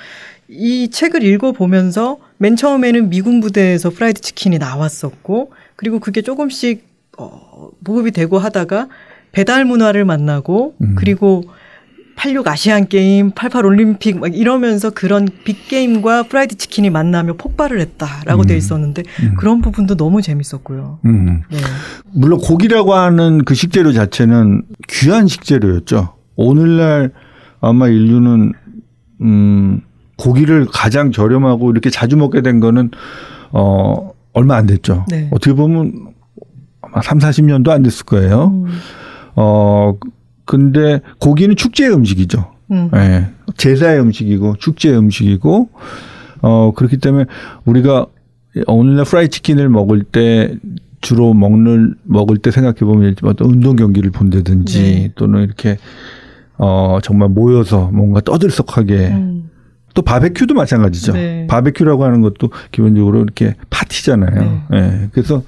이 0.50 0.90
책을 0.90 1.24
읽어 1.24 1.52
보면서 1.52 2.18
맨 2.38 2.56
처음에는 2.56 3.10
미군 3.10 3.40
부대에서 3.40 3.90
프라이드 3.92 4.22
치킨이 4.22 4.58
나왔었고 4.58 5.52
그리고 5.76 6.00
그게 6.00 6.22
조금씩 6.22 6.86
어, 7.18 7.70
보급이 7.84 8.12
되고 8.12 8.40
하다가 8.40 8.88
배달 9.32 9.66
문화를 9.66 10.06
만나고 10.06 10.76
음. 10.82 10.96
그리고 10.98 11.44
86 12.18 12.48
아시안 12.48 12.88
게임, 12.88 13.30
88 13.32 13.66
올림픽 13.66 14.20
막 14.20 14.36
이러면서 14.36 14.90
그런 14.90 15.28
big 15.44 15.68
game과 15.68 16.24
프라이드 16.24 16.58
치킨이 16.58 16.90
만나며 16.90 17.34
폭발을 17.34 17.80
했다라고 17.80 18.42
음. 18.42 18.48
돼 18.48 18.58
있었는데 18.58 19.04
음. 19.22 19.36
그런 19.38 19.62
부분도 19.62 19.96
너무 19.96 20.24
재밌었고요. 20.24 21.00
음. 21.06 21.44
네. 21.52 21.58
물론 22.12 22.40
고기라고 22.40 22.96
하는 22.96 23.46
그 23.46 23.54
식재료 23.54 23.94
자체는 23.94 24.64
귀한 24.90 25.28
식재료였죠. 25.28 26.16
오늘날 26.36 27.12
아마 27.62 27.88
인류는 27.88 28.54
음 29.22 29.82
고기를 30.18 30.66
가장 30.72 31.12
저렴하고 31.12 31.70
이렇게 31.70 31.92
자주 31.92 32.18
먹게 32.18 32.42
된 32.42 32.60
거는 32.60 32.90
어 33.52 34.12
얼마 34.34 34.56
안 34.56 34.66
됐죠. 34.66 35.06
네. 35.08 35.30
어떻게 35.32 35.54
보면 35.54 36.14
아마 36.82 37.02
3, 37.04 37.20
40년도 37.20 37.70
안 37.70 37.84
됐을 37.84 38.06
거예요. 38.06 38.66
음. 39.38 39.42
어 39.42 39.98
근데 40.46 41.02
고기는 41.20 41.56
축제 41.56 41.88
음식이죠. 41.88 42.52
음. 42.72 42.90
예. 42.96 43.28
제사의 43.56 44.00
음식이고 44.02 44.56
축제의 44.58 44.98
음식이고 44.98 45.70
어 46.42 46.72
그렇기 46.76 46.98
때문에 46.98 47.26
우리가 47.66 48.08
오늘날 48.66 49.06
프라이 49.06 49.30
치킨을 49.30 49.70
먹을 49.70 50.04
때 50.04 50.56
주로 51.02 51.34
먹는 51.34 51.96
먹을 52.04 52.38
때 52.38 52.52
생각해 52.52 52.80
보면 52.80 53.16
어떤 53.24 53.50
운동 53.50 53.76
경기를 53.76 54.12
본다든지 54.12 54.82
네. 54.82 55.12
또는 55.16 55.44
이렇게 55.44 55.78
어 56.58 56.98
정말 57.04 57.30
모여서 57.30 57.90
뭔가 57.94 58.20
떠들썩하게 58.22 59.08
음. 59.10 59.50
또 59.94 60.02
바베큐도 60.02 60.54
마찬가지죠. 60.54 61.14
네. 61.14 61.48
바베큐라고 61.48 62.04
하는 62.04 62.22
것도 62.22 62.50
기본적으로 62.72 63.22
이렇게 63.22 63.56
파티잖아요. 63.70 64.68
네. 64.72 64.78
예. 64.78 65.10
그래서 65.12 65.44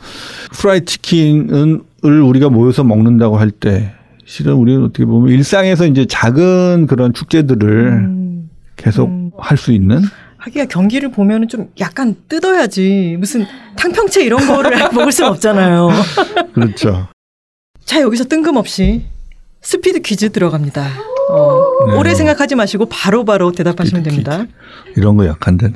프라이 0.54 0.86
치킨을 0.86 1.82
우리가 2.04 2.50
모여서 2.50 2.84
먹는다고 2.84 3.38
할 3.38 3.52
때 3.52 3.94
실은 4.26 4.54
우리는 4.54 4.84
어떻게 4.84 5.06
보면 5.06 5.32
일상에서 5.34 5.88
이제 5.88 6.06
작은 6.06 6.86
그런 6.88 7.14
축제들을 7.14 7.88
음. 7.88 8.50
계속 8.76 9.08
음. 9.10 9.32
할수 9.38 9.72
있는 9.72 10.02
하기가 10.38 10.66
경기를 10.66 11.12
보면은 11.12 11.48
좀 11.48 11.70
약간 11.80 12.16
뜯어야지 12.30 13.18
무슨 13.20 13.46
탕평채 13.76 14.24
이런 14.24 14.46
거를 14.48 14.78
먹을 14.94 15.12
순 15.12 15.26
없잖아요. 15.26 15.90
그렇죠. 16.54 17.08
자 17.84 18.02
여기서 18.02 18.26
뜬금없이 18.26 19.06
스피드 19.62 20.02
퀴즈 20.02 20.32
들어갑니다. 20.32 20.88
어, 21.32 21.64
네. 21.90 21.98
오래 21.98 22.14
생각하지 22.16 22.56
마시고 22.56 22.86
바로바로 22.86 23.52
대답하시면 23.52 24.04
스피드 24.04 24.24
됩니다. 24.24 24.46
이런 24.96 25.18
거 25.18 25.26
약한데. 25.26 25.74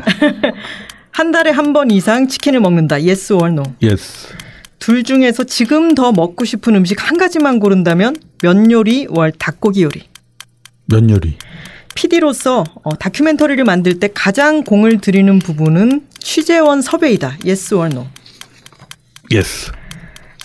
한 1.11 1.31
달에 1.31 1.51
한 1.51 1.73
번 1.73 1.91
이상 1.91 2.27
치킨을 2.27 2.59
먹는다. 2.59 2.95
Yes 2.95 3.33
or 3.33 3.47
no. 3.49 3.63
Yes. 3.81 4.29
둘 4.83 5.05
중에서 5.05 5.45
지금 5.45 5.95
더 5.95 6.11
먹고 6.11 6.43
싶은 6.43 6.75
음식 6.75 7.09
한 7.09 7.17
가지만 7.17 7.61
고른다면 7.61 8.17
면 8.41 8.69
요리 8.69 9.07
or 9.09 9.31
닭고기 9.31 9.81
요리. 9.83 10.09
면 10.87 11.09
요리. 11.09 11.37
PD로서 11.95 12.65
어, 12.83 12.93
다큐멘터리를 12.97 13.63
만들 13.63 13.97
때 13.97 14.09
가장 14.13 14.65
공을 14.65 14.99
들이는 14.99 15.39
부분은 15.39 16.05
취재원 16.19 16.81
섭외이다. 16.81 17.37
Yes 17.45 17.73
or 17.73 17.89
no. 17.93 18.07
Yes. 19.31 19.71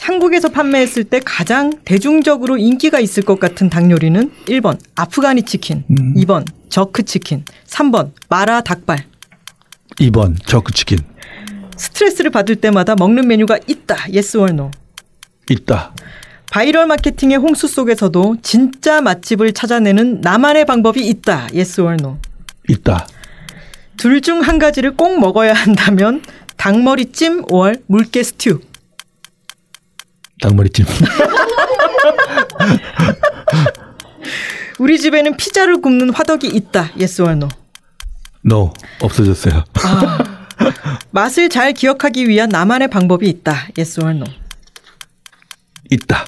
한국에서 0.03 0.51
판매했을 0.51 1.03
때 1.03 1.20
가장 1.24 1.72
대중적으로 1.84 2.59
인기가 2.59 3.01
있을 3.01 3.24
것 3.24 3.41
같은 3.41 3.68
닭 3.68 3.91
요리는 3.91 4.30
1번 4.47 4.78
아프가니 4.95 5.43
치킨, 5.43 5.82
음. 5.91 6.14
2번 6.14 6.47
jerk 6.68 7.03
치킨, 7.07 7.45
3번 7.66 8.12
마라 8.28 8.61
닭발. 8.61 9.05
2번 9.99 10.36
jerk 10.47 10.72
치킨. 10.74 10.99
스트레스를 11.79 12.31
받을 12.31 12.57
때마다 12.57 12.95
먹는 12.97 13.26
메뉴가 13.29 13.59
있다. 13.66 13.97
Yes 14.14 14.37
or 14.37 14.51
no. 14.53 14.70
있다. 15.51 15.95
바이럴 16.51 16.87
마케팅의 16.87 17.37
홍수 17.39 17.68
속에서도 17.68 18.37
진짜 18.43 19.01
맛집을 19.01 19.53
찾아내는 19.53 20.20
나만의 20.22 20.64
방법이 20.66 21.07
있다. 21.07 21.49
Yes 21.55 21.81
or 21.81 21.95
no. 22.01 22.18
있다. 22.68 23.07
둘 23.97 24.20
중 24.20 24.41
한 24.43 24.59
가지를 24.59 24.95
꼭 24.97 25.18
먹어야 25.18 25.53
한다면 25.53 26.22
닭머리찜 26.57 27.43
or 27.47 27.82
물개 27.87 28.22
스튜. 28.22 28.61
닭머리찜. 30.41 30.85
우리 34.79 34.99
집에는 34.99 35.37
피자를 35.37 35.81
굽는 35.81 36.11
화덕이 36.14 36.47
있다. 36.49 36.91
Yes 36.99 37.20
or 37.22 37.33
no. 37.33 37.49
No. 38.43 38.72
없어졌어요. 39.01 39.64
맛을 41.11 41.48
잘 41.48 41.72
기억하기 41.72 42.28
위한 42.28 42.48
나만의 42.48 42.88
방법이 42.88 43.28
있다. 43.28 43.68
Yes 43.76 44.00
or 44.00 44.14
no. 44.14 44.24
있다. 45.90 46.26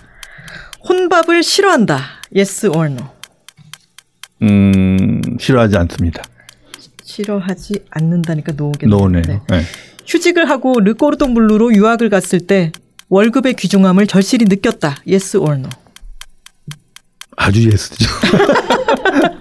혼밥을 0.88 1.42
싫어한다. 1.42 2.00
Yes 2.34 2.66
or 2.66 2.86
no. 2.86 3.08
음, 4.42 5.20
싫어하지 5.38 5.76
않습니다. 5.76 6.24
싫어하지 7.04 7.84
않는다니까 7.90 8.52
no겠네요. 8.52 8.98
no네요. 8.98 9.22
네. 9.26 9.40
네. 9.48 9.62
휴직을 10.06 10.48
하고 10.48 10.80
르꼬르동 10.80 11.34
블루로 11.34 11.74
유학을 11.74 12.08
갔을 12.08 12.40
때 12.40 12.72
월급의 13.08 13.54
귀중함을 13.54 14.06
절실히 14.06 14.46
느꼈다. 14.48 14.96
Yes 15.06 15.36
or 15.36 15.56
no. 15.56 15.68
아주 17.36 17.68
yes죠. 17.70 18.08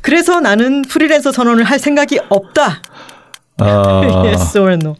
그래서 0.00 0.40
나는 0.40 0.82
프리랜서 0.82 1.32
선언을 1.32 1.64
할 1.64 1.78
생각이 1.78 2.18
없다. 2.28 2.82
아, 3.62 4.22
yes 4.26 4.58
or 4.58 4.72
no. 4.72 4.96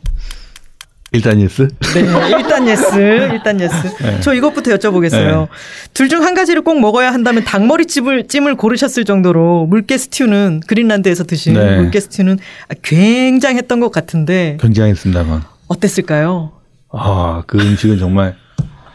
일단 1.15 1.39
yes. 1.41 1.69
네, 1.95 2.01
일단 2.39 2.67
yes, 2.67 2.97
일단 2.97 3.61
yes. 3.61 3.75
저 4.23 4.33
이것부터 4.33 4.71
여쭤보겠어요. 4.71 5.41
네. 5.41 5.47
둘중 5.93 6.23
한 6.23 6.35
가지를 6.35 6.63
꼭 6.63 6.81
먹어야 6.81 7.13
한다면 7.13 7.45
닭머리찜을 7.45 8.29
찜을 8.29 8.57
고르셨을 8.57 9.05
정도로 9.05 9.67
물개 9.67 9.99
스튜는 9.99 10.61
그린란드에서 10.67 11.25
드신 11.25 11.53
네. 11.53 11.77
물개 11.77 12.01
스튜는 12.01 12.39
굉장했던 12.81 13.81
것 13.81 13.93
같은데 13.93 14.57
굉장했습니다만. 14.59 15.43
어땠을까요? 15.69 16.53
아, 16.91 17.43
그 17.47 17.59
음식은 17.59 17.99
정말 17.99 18.35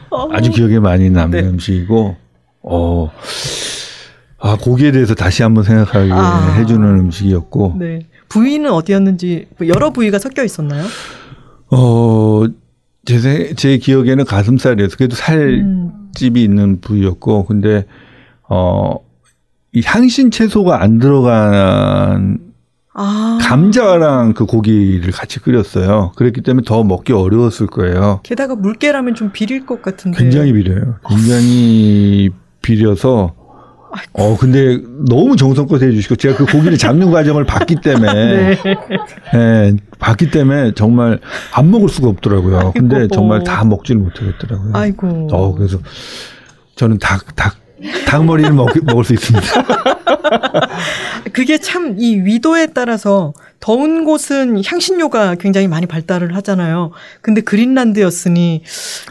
어. 0.09 0.27
아주 0.31 0.49
기억에 0.51 0.79
많이 0.79 1.09
남는 1.11 1.41
네. 1.41 1.47
음식이고, 1.47 2.15
어, 2.63 3.11
아, 4.39 4.57
고기에 4.59 4.91
대해서 4.91 5.13
다시 5.13 5.43
한번 5.43 5.63
생각하게 5.63 6.11
아. 6.13 6.55
해주는 6.57 6.83
음식이었고, 6.83 7.75
네. 7.77 7.99
부위는 8.29 8.71
어디였는지 8.71 9.47
뭐 9.57 9.67
여러 9.67 9.91
부위가 9.91 10.19
섞여 10.19 10.43
있었나요? 10.43 10.85
어, 11.69 12.45
제, 13.05 13.19
생- 13.19 13.55
제 13.55 13.77
기억에는 13.77 14.25
가슴살이었어. 14.25 14.97
그래도 14.97 15.15
살집이 15.15 16.43
있는 16.43 16.79
부위였고, 16.81 17.45
근데, 17.45 17.85
어, 18.49 18.95
이 19.73 19.81
향신 19.85 20.31
채소가 20.31 20.81
안 20.81 20.97
들어간 20.99 22.39
아. 22.93 23.37
감자랑 23.41 24.33
그 24.33 24.45
고기를 24.45 25.11
같이 25.11 25.39
끓였어요. 25.39 26.13
그랬기 26.15 26.41
때문에 26.41 26.63
더 26.65 26.83
먹기 26.83 27.13
어려웠을 27.13 27.67
거예요. 27.67 28.21
게다가 28.23 28.55
물개라면 28.55 29.13
좀 29.13 29.31
비릴 29.31 29.65
것 29.65 29.81
같은데. 29.81 30.17
굉장히 30.17 30.51
비려요. 30.53 30.95
굉장히 31.07 32.31
비려서 32.63 33.35
어 34.13 34.37
근데 34.37 34.79
너무 35.07 35.35
정성껏 35.35 35.81
해주시고 35.81 36.15
제가 36.15 36.37
그 36.37 36.45
고기를 36.45 36.77
잡는 36.77 37.11
과정을 37.11 37.45
봤기 37.45 37.77
때문에 37.81 38.55
네. 38.63 38.75
예, 39.35 39.75
봤기 39.99 40.31
때문에 40.31 40.73
정말 40.73 41.19
안 41.53 41.69
먹을 41.71 41.89
수가 41.89 42.07
없더라고요. 42.09 42.73
근데. 42.75 43.07
정말 43.07 43.43
다 43.43 43.63
먹지를 43.63 44.01
못하겠더라고요. 44.01 44.71
아이고. 44.73 45.27
어 45.31 45.53
그래서 45.55 45.79
저는 46.75 46.99
닭 46.99 47.35
닭 47.35 47.55
닭머리를 48.07 48.51
먹, 48.53 48.69
먹을 48.83 49.03
수 49.03 49.13
있습니다. 49.13 49.47
그게 51.33 51.57
참 51.57 51.95
이 51.97 52.15
위도에 52.17 52.67
따라서 52.67 53.33
더운 53.59 54.03
곳은 54.03 54.61
향신료가 54.63 55.35
굉장히 55.35 55.67
많이 55.67 55.85
발달을 55.85 56.35
하잖아요. 56.35 56.91
근데 57.21 57.41
그린란드였으니 57.41 58.63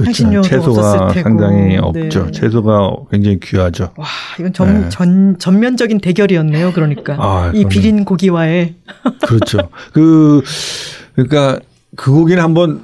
향신료도 0.05 0.49
그렇죠. 0.49 0.71
없었을 0.71 0.99
테고. 1.14 1.23
상당히 1.29 1.77
없죠. 1.79 2.27
네. 2.27 2.31
채소가 2.33 2.91
굉장히 3.11 3.41
귀하죠. 3.41 3.91
와, 3.97 4.07
이건 4.39 4.53
전, 4.53 4.83
네. 4.83 4.89
전, 4.89 5.37
전면적인 5.39 6.01
대결이었네요. 6.01 6.73
그러니까. 6.73 7.17
아, 7.19 7.51
이. 7.55 7.64
비린 7.64 8.05
고기와의. 8.05 8.75
그렇죠. 9.27 9.69
그 9.93 10.43
그러니까 11.14 11.59
그 11.97 12.12
고기는 12.12 12.43
한번 12.43 12.83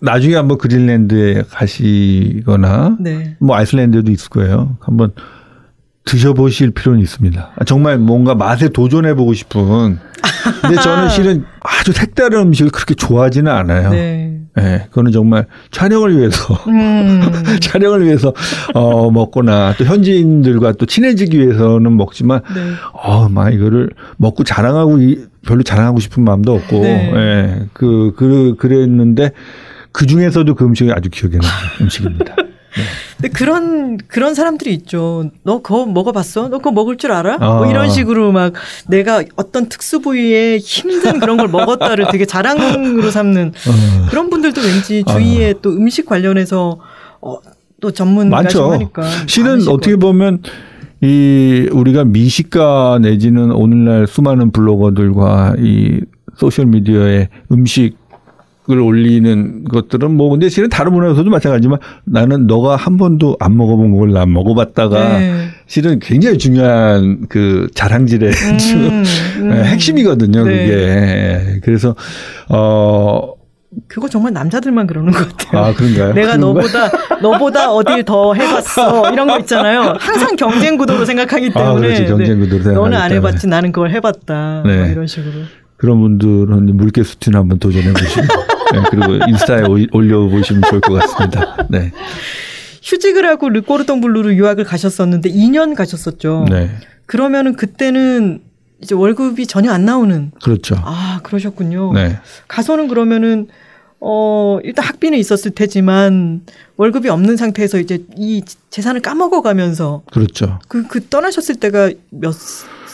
나중에 0.00 0.34
한번 0.36 0.58
그린랜드에 0.58 1.42
가시거나 1.50 2.96
네. 3.00 3.36
뭐 3.40 3.56
아이슬란드에도 3.56 4.10
있을 4.10 4.28
거예요. 4.30 4.76
한번 4.80 5.12
드셔보실 6.04 6.70
필요는 6.70 7.00
있습니다. 7.00 7.50
아, 7.56 7.64
정말 7.64 7.98
뭔가 7.98 8.34
맛에 8.34 8.68
도전해보고 8.68 9.34
싶은. 9.34 9.98
근데 10.62 10.76
저는 10.80 11.08
실은 11.10 11.44
아주 11.60 11.92
색다른 11.92 12.40
음식을 12.40 12.70
그렇게 12.70 12.94
좋아하지는 12.94 13.50
않아요. 13.52 13.90
네. 13.90 14.24
네. 14.56 14.86
그거는 14.88 15.12
정말 15.12 15.46
촬영을 15.70 16.16
위해서 16.18 16.54
음. 16.68 17.20
촬영을 17.60 18.04
위해서 18.04 18.32
어 18.74 19.08
먹거나 19.10 19.74
또 19.78 19.84
현지인들과 19.84 20.72
또 20.72 20.86
친해지기 20.86 21.38
위해서는 21.38 21.96
먹지만 21.96 22.40
네. 22.54 22.60
어, 22.92 23.28
막 23.28 23.50
이거를 23.52 23.90
먹고 24.16 24.42
자랑하고 24.44 24.98
이- 25.02 25.26
별로 25.46 25.62
자랑하고 25.62 26.00
싶은 26.00 26.24
마음도 26.24 26.52
없고, 26.54 26.80
네. 26.80 27.12
예, 27.14 27.66
그, 27.72 28.12
그, 28.16 28.54
그랬는데 28.58 29.30
그 29.92 30.06
중에서도 30.06 30.54
그 30.54 30.64
음식이 30.64 30.92
아주 30.92 31.10
기억에 31.10 31.34
남는 31.36 31.52
음식입니다. 31.82 32.36
근데 33.16 33.28
그런, 33.30 33.96
그런 33.96 34.34
사람들이 34.34 34.72
있죠. 34.74 35.30
너 35.42 35.60
그거 35.62 35.86
먹어봤어? 35.86 36.48
너 36.48 36.58
그거 36.58 36.70
먹을 36.70 36.96
줄 36.96 37.10
알아? 37.12 37.38
뭐 37.38 37.64
아. 37.64 37.70
이런 37.70 37.90
식으로 37.90 38.30
막 38.30 38.52
내가 38.86 39.24
어떤 39.36 39.68
특수 39.68 40.00
부위에 40.00 40.58
힘든 40.58 41.18
그런 41.18 41.36
걸 41.36 41.48
먹었다를 41.48 42.06
되게 42.12 42.24
자랑으로 42.24 43.10
삼는 43.10 43.48
어, 43.48 44.06
그런 44.10 44.30
분들도 44.30 44.60
왠지 44.60 45.02
주위에 45.04 45.54
또 45.62 45.70
음식 45.70 46.06
관련해서 46.06 46.78
어, 47.20 47.38
또 47.80 47.90
전문가시고. 47.90 48.72
하니까 48.72 49.02
실은 49.26 49.50
많으실 49.50 49.70
어떻게 49.72 49.92
것 49.94 50.00
보면 50.00 50.42
이 51.00 51.68
우리가 51.72 52.04
미식가 52.04 52.98
내지는 53.02 53.52
오늘날 53.52 54.06
수많은 54.06 54.50
블로거들과 54.50 55.54
이 55.58 56.00
소셜 56.36 56.66
미디어에 56.66 57.28
음식 57.50 57.96
을 58.70 58.80
올리는 58.80 59.64
것들은 59.64 60.10
뭐 60.14 60.28
근데 60.28 60.50
실은 60.50 60.68
다른 60.68 60.92
문화에서도 60.92 61.30
마찬가지지만 61.30 61.78
나는 62.04 62.46
너가 62.46 62.76
한 62.76 62.98
번도 62.98 63.36
안 63.40 63.56
먹어본 63.56 63.96
걸 63.96 64.10
난 64.12 64.30
먹어봤다가 64.32 65.18
네. 65.18 65.48
실은 65.66 65.98
굉장히 66.00 66.36
중요한 66.36 67.26
그 67.30 67.68
자랑질의 67.74 68.30
음, 68.30 69.04
음. 69.40 69.52
핵심이거든요. 69.64 70.44
네. 70.44 70.66
그게 70.66 71.60
그래서 71.64 71.94
어. 72.50 73.32
그거 73.86 74.08
정말 74.08 74.32
남자들만 74.32 74.86
그러는 74.86 75.12
것 75.12 75.28
같아요. 75.36 75.62
아 75.64 75.72
그런가요? 75.74 76.12
내가 76.14 76.36
그런가? 76.36 76.36
너보다 76.38 76.90
너보다 77.22 77.70
어딜 77.72 78.02
더 78.04 78.34
해봤어 78.34 79.12
이런 79.12 79.28
거 79.28 79.38
있잖아요. 79.40 79.94
항상 79.98 80.36
경쟁 80.36 80.76
구도로 80.78 81.04
생각하기 81.04 81.52
아, 81.54 81.58
때문에 81.58 81.86
그렇지. 81.88 82.04
경쟁 82.06 82.40
구도로 82.40 82.62
생각하기 82.62 82.74
너는 82.74 82.96
안 82.98 83.08
때문에. 83.10 83.16
해봤지 83.28 83.46
나는 83.46 83.72
그걸 83.72 83.90
해봤다 83.92 84.62
네. 84.66 84.76
뭐 84.78 84.86
이런 84.88 85.06
식으로. 85.06 85.32
그런 85.76 86.00
분들은 86.00 86.76
물개 86.76 87.04
수틴 87.04 87.36
한번 87.36 87.58
도전해 87.60 87.92
보시고 87.92 88.22
네, 88.82 88.88
그리고 88.90 89.24
인스타에 89.28 89.62
올- 89.62 89.86
올려보시면 89.92 90.62
좋을 90.68 90.80
것 90.80 90.94
같습니다. 90.94 91.56
네. 91.68 91.92
휴직을 92.82 93.26
하고 93.26 93.48
르꼬르동 93.48 94.00
블루로 94.00 94.34
유학을 94.34 94.64
가셨었는데 94.64 95.30
2년 95.30 95.74
가셨었죠. 95.74 96.46
네. 96.50 96.70
그러면은 97.06 97.54
그때는 97.56 98.40
이제 98.80 98.94
월급이 98.94 99.46
전혀 99.46 99.72
안 99.72 99.84
나오는. 99.84 100.30
그렇죠. 100.42 100.76
아 100.84 101.20
그러셨군요. 101.22 101.92
네. 101.94 102.18
가서는 102.46 102.88
그러면은 102.88 103.48
어 104.00 104.58
일단 104.62 104.84
학비는 104.84 105.18
있었을 105.18 105.50
테지만 105.50 106.42
월급이 106.76 107.08
없는 107.08 107.36
상태에서 107.36 107.78
이제 107.80 108.04
이 108.16 108.42
재산을 108.70 109.00
까먹어 109.02 109.42
가면서 109.42 110.02
그렇죠. 110.12 110.60
그, 110.68 110.86
그 110.86 111.04
떠나셨을 111.08 111.56
때가 111.56 111.90
몇 112.10 112.34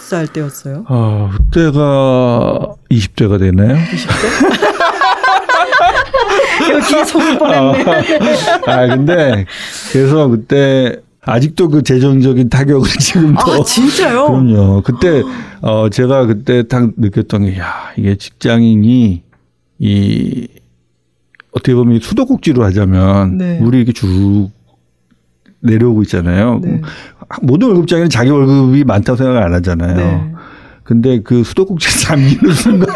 살 0.04 0.26
때였어요? 0.28 0.84
아, 0.86 1.30
그때가 1.32 2.74
20대가 2.90 3.38
되나요? 3.38 3.74
20대? 3.74 4.54
여기에 6.70 7.04
속을 7.04 7.38
뻔했네. 7.38 7.84
아, 8.66 8.86
근데 8.86 9.44
그래서 9.92 10.28
그때 10.28 10.96
아직도 11.22 11.68
그 11.68 11.82
재정적인 11.82 12.48
타격을 12.50 12.88
지금도 13.00 13.40
아, 13.40 13.62
진짜요? 13.64 14.26
그럼요. 14.26 14.82
그때 14.82 15.22
어 15.62 15.88
제가 15.88 16.26
그때 16.26 16.66
딱 16.68 16.90
느꼈던 16.96 17.46
게 17.46 17.58
야, 17.58 17.92
이게 17.96 18.16
직장인이 18.16 19.22
이 19.78 20.48
어떻게 21.52 21.74
보면 21.74 22.00
수도꼭지로 22.00 22.64
하자면 22.64 23.38
네. 23.38 23.58
우리 23.62 23.78
이렇게 23.78 23.92
쭉 23.92 24.50
내려오고 25.60 26.02
있잖아요. 26.02 26.60
네. 26.62 26.80
모든 27.42 27.68
월급장에는 27.68 28.10
자기 28.10 28.30
월급이 28.30 28.84
많다고 28.84 29.16
생각을 29.16 29.42
안 29.42 29.54
하잖아요. 29.54 29.96
네. 29.96 30.32
근데 30.82 31.22
그 31.22 31.42
수도꼭지 31.42 32.00
잠기는 32.04 32.52
순간 32.54 32.94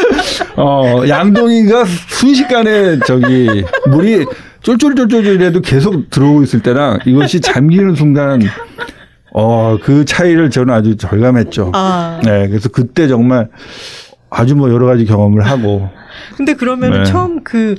어 0.56 1.02
양동이가 1.08 1.84
순식간에 2.08 3.00
저기 3.06 3.64
물이 3.90 4.26
쫄쫄쫄쫄이라도 4.62 5.60
계속 5.60 6.10
들어오고 6.10 6.42
있을 6.42 6.60
때랑 6.62 7.00
이것이 7.06 7.40
잠기는 7.40 7.94
순간 7.94 8.42
어 9.32 9.76
그 9.82 10.04
차이를 10.04 10.50
저는 10.50 10.72
아주 10.72 10.96
절감했죠. 10.96 11.72
아, 11.74 12.20
네, 12.24 12.48
그래서 12.48 12.68
그때 12.70 13.06
정말 13.06 13.48
아주 14.30 14.56
뭐 14.56 14.70
여러 14.70 14.86
가지 14.86 15.04
경험을 15.04 15.46
하고 15.46 15.88
근데 16.36 16.54
그러면은 16.54 17.04
네. 17.04 17.04
처음 17.04 17.44
그 17.44 17.76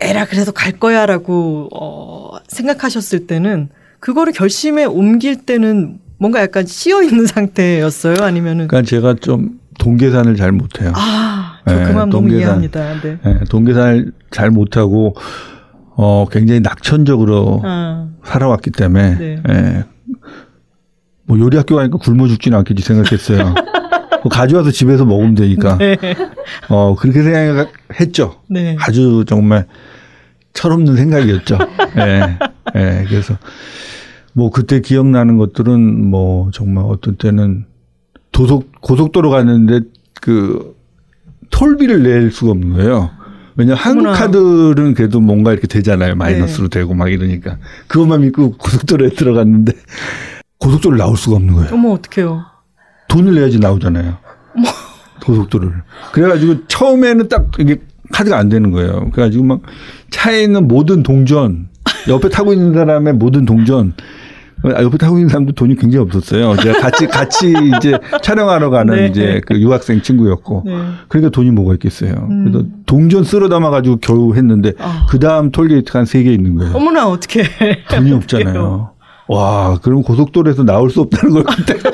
에라 0.00 0.24
그래도 0.26 0.52
갈 0.52 0.72
거야라고 0.72 1.68
어, 1.74 2.38
생각하셨을 2.48 3.26
때는 3.26 3.68
그거를 4.00 4.32
결심에 4.32 4.84
옮길 4.84 5.44
때는 5.44 5.98
뭔가 6.18 6.40
약간 6.40 6.66
씌어 6.66 7.02
있는 7.02 7.26
상태였어요? 7.26 8.16
아니면은 8.22 8.68
그러니까 8.68 8.88
제가 8.88 9.14
좀 9.20 9.60
돈계산을 9.84 10.36
잘 10.36 10.50
못해요. 10.52 10.92
아, 10.94 11.58
저 11.68 11.76
네, 11.76 11.84
그 11.84 11.92
너무 11.92 12.10
동계산. 12.10 12.38
이해합니다. 12.40 13.00
네. 13.02 13.18
네, 13.22 13.40
돈계산을 13.50 14.12
잘 14.30 14.50
못하고 14.50 15.14
어 15.96 16.26
굉장히 16.30 16.60
낙천적으로 16.60 17.60
아, 17.64 18.08
살아왔기 18.24 18.70
때문에 18.70 19.18
네. 19.18 19.42
예. 19.48 19.84
뭐 21.26 21.38
요리 21.38 21.56
학교 21.56 21.76
가니까 21.76 21.98
굶어 21.98 22.26
죽지는 22.28 22.56
않겠지 22.58 22.82
생각했어요. 22.82 23.54
뭐 24.24 24.30
가져와서 24.30 24.70
집에서 24.70 25.04
먹으면 25.04 25.34
되니까. 25.34 25.76
네. 25.76 25.96
어 26.70 26.94
그렇게 26.96 27.22
생각했죠. 27.22 28.40
네. 28.48 28.76
아주 28.80 29.24
정말 29.28 29.66
철없는 30.54 30.96
생각이었죠. 30.96 31.58
예. 31.98 32.38
예. 32.74 33.04
그래서 33.06 33.36
뭐 34.32 34.50
그때 34.50 34.80
기억나는 34.80 35.36
것들은 35.36 36.08
뭐 36.10 36.50
정말 36.52 36.84
어떤 36.88 37.16
때는 37.16 37.66
도속 38.34 38.80
고속도로 38.82 39.30
갔는데 39.30 39.80
그 40.20 40.76
톨비를 41.50 42.02
낼 42.02 42.30
수가 42.30 42.50
없는 42.50 42.74
거예요. 42.74 43.10
왜냐 43.56 43.74
한국. 43.74 44.12
카드는 44.12 44.94
그래도 44.94 45.20
뭔가 45.20 45.52
이렇게 45.52 45.68
되잖아요. 45.68 46.16
마이너스로 46.16 46.68
되고 46.68 46.92
막 46.92 47.10
이러니까 47.10 47.58
그것만 47.86 48.22
믿고 48.22 48.56
고속도로에 48.58 49.10
들어갔는데 49.10 49.72
고속도로 50.58 50.96
나올 50.96 51.16
수가 51.16 51.36
없는 51.36 51.54
거예요. 51.54 51.70
어머 51.72 51.92
어떡해요. 51.92 52.44
돈을 53.08 53.36
내야지 53.36 53.60
나오잖아요. 53.60 54.18
고속도로를. 55.24 55.82
그래가지고 56.12 56.66
처음에는 56.66 57.28
딱 57.28 57.52
이게 57.60 57.80
카드가 58.12 58.36
안 58.36 58.48
되는 58.48 58.72
거예요. 58.72 59.10
그래가지고 59.12 59.44
막 59.44 59.60
차에 60.10 60.42
있는 60.42 60.66
모든 60.66 61.04
동전, 61.04 61.68
옆에 62.08 62.28
타고 62.28 62.52
있는 62.52 62.74
사람의 62.74 63.14
모든 63.14 63.44
동전, 63.44 63.92
아, 63.92 64.02
옆에 64.64 64.96
타고 64.98 65.16
있는 65.18 65.28
사람도 65.28 65.52
돈이 65.52 65.76
굉장히 65.76 66.02
없었어요. 66.04 66.56
제가 66.56 66.80
같이, 66.80 67.06
같이 67.06 67.54
이제 67.76 67.98
촬영하러 68.22 68.70
가는 68.70 68.94
네. 68.96 69.06
이제 69.06 69.40
그 69.46 69.58
유학생 69.60 70.00
친구였고. 70.02 70.62
네. 70.64 70.72
그러니까 71.08 71.30
돈이 71.30 71.50
뭐가 71.50 71.74
있겠어요. 71.74 72.12
음. 72.30 72.44
그래서 72.44 72.64
동전 72.86 73.24
쓸어 73.24 73.48
담아가지고 73.48 73.96
겨우 74.00 74.34
했는데 74.34 74.72
아. 74.78 75.06
그 75.08 75.18
다음 75.18 75.50
톨게이트가 75.50 75.98
한 76.00 76.06
세 76.06 76.22
개 76.24 76.32
있는 76.32 76.54
거예요. 76.56 76.72
어머나 76.74 77.08
어떡해. 77.08 77.84
돈이 77.90 78.12
없잖아요. 78.12 78.90
와, 79.28 79.78
그럼 79.82 80.02
고속도로에서 80.02 80.64
나올 80.64 80.90
수 80.90 81.00
없다는 81.00 81.34
걸 81.34 81.44
그때 81.44 81.74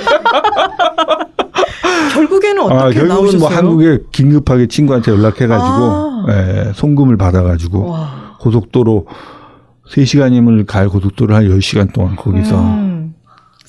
결국에는 2.14 2.62
아, 2.62 2.64
어떻게 2.64 2.94
결국은 3.00 3.08
나오셨어요? 3.08 3.38
뭐 3.40 3.48
한국에 3.48 3.98
긴급하게 4.12 4.66
친구한테 4.66 5.12
연락해가지고 5.12 5.66
아. 5.68 6.24
예, 6.28 6.72
송금을 6.74 7.16
받아가지고 7.16 7.88
와. 7.88 8.10
고속도로 8.40 9.06
3시간임을 9.92 10.66
갈 10.66 10.88
고속도로 10.88 11.34
한 11.34 11.44
10시간 11.48 11.92
동안 11.92 12.16
거기서 12.16 12.60
음, 12.60 13.14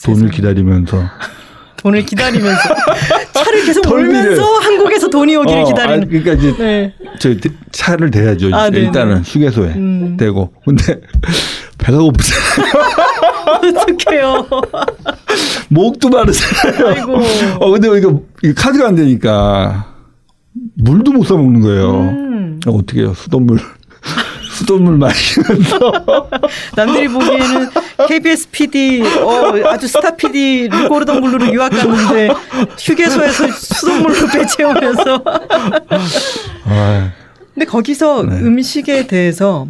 돈을 0.04 0.16
세상에. 0.18 0.32
기다리면서 0.32 1.04
돈을 1.78 2.06
기다리면서 2.06 2.60
차를 3.34 3.66
계속 3.66 3.88
몰면서 3.88 4.44
한국에서 4.60 5.10
돈이 5.10 5.36
오기를 5.36 5.62
어, 5.62 5.66
기다리는. 5.66 6.04
아, 6.04 6.08
그러니까 6.08 6.34
이제 6.34 6.56
네. 6.58 6.94
저 7.20 7.34
차를 7.72 8.12
대야죠. 8.12 8.50
아, 8.54 8.70
네네. 8.70 8.86
일단은 8.86 9.22
휴게소에 9.24 9.70
음. 9.76 10.16
대고. 10.18 10.54
근데 10.64 11.02
배가 11.80 11.98
고프잖아요. 11.98 12.74
어떡해요. 13.80 14.48
목도 15.70 16.10
마르잖아요. 16.10 16.88
아이고. 16.88 17.18
어, 17.60 17.72
근데 17.72 17.98
이거, 17.98 18.22
이거 18.44 18.54
카드가 18.56 18.88
안 18.90 18.96
되니까 18.96 19.88
물도 20.78 21.12
못 21.14 21.24
사 21.26 21.34
먹는 21.36 21.62
거예요. 21.62 22.00
음. 22.02 22.60
어, 22.68 22.72
어떻게 22.74 23.02
해요? 23.02 23.14
수돗물. 23.16 23.58
수돗물 24.62 24.98
마시면서. 24.98 26.30
남들이 26.78 27.08
보기에는 27.08 27.70
KBS 28.08 28.50
PD, 28.52 29.02
어, 29.02 29.70
아주 29.70 29.88
스타 29.88 30.16
PD 30.16 30.68
루고르동 30.70 31.22
블루로 31.22 31.54
유학 31.54 31.70
갔는데 31.70 32.30
휴게소에서 32.80 33.48
수돗물로 33.48 34.28
배 34.28 34.46
채우면서. 34.46 35.24
아, 36.66 37.12
근데 37.54 37.66
거기서 37.66 38.24
네. 38.24 38.36
음식에 38.40 39.08
대해서 39.08 39.68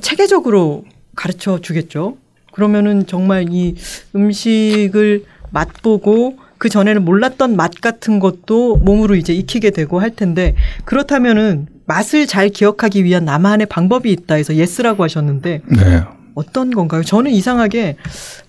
체계적으로 0.00 0.84
가르쳐 1.16 1.60
주겠죠. 1.60 2.16
그러면은 2.52 3.06
정말 3.06 3.46
이 3.50 3.76
음식을 4.14 5.24
맛보고 5.50 6.38
그 6.58 6.68
전에는 6.68 7.04
몰랐던 7.04 7.56
맛 7.56 7.80
같은 7.80 8.18
것도 8.18 8.76
몸으로 8.76 9.14
이제 9.14 9.32
익히게 9.32 9.70
되고 9.70 10.00
할 10.00 10.10
텐데 10.10 10.54
그렇다면은 10.84 11.77
맛을 11.88 12.26
잘 12.26 12.50
기억하기 12.50 13.02
위한 13.04 13.24
나만의 13.24 13.66
방법이 13.66 14.12
있다 14.12 14.34
해서 14.36 14.54
yes라고 14.54 15.02
하셨는데 15.02 15.62
네. 15.66 16.02
어떤 16.34 16.70
건가요? 16.70 17.02
저는 17.02 17.30
이상하게 17.32 17.96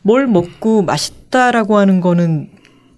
뭘 0.04 0.28
먹고 0.28 0.84
맛있다라고 0.84 1.78
하는 1.78 2.02
거는 2.02 2.50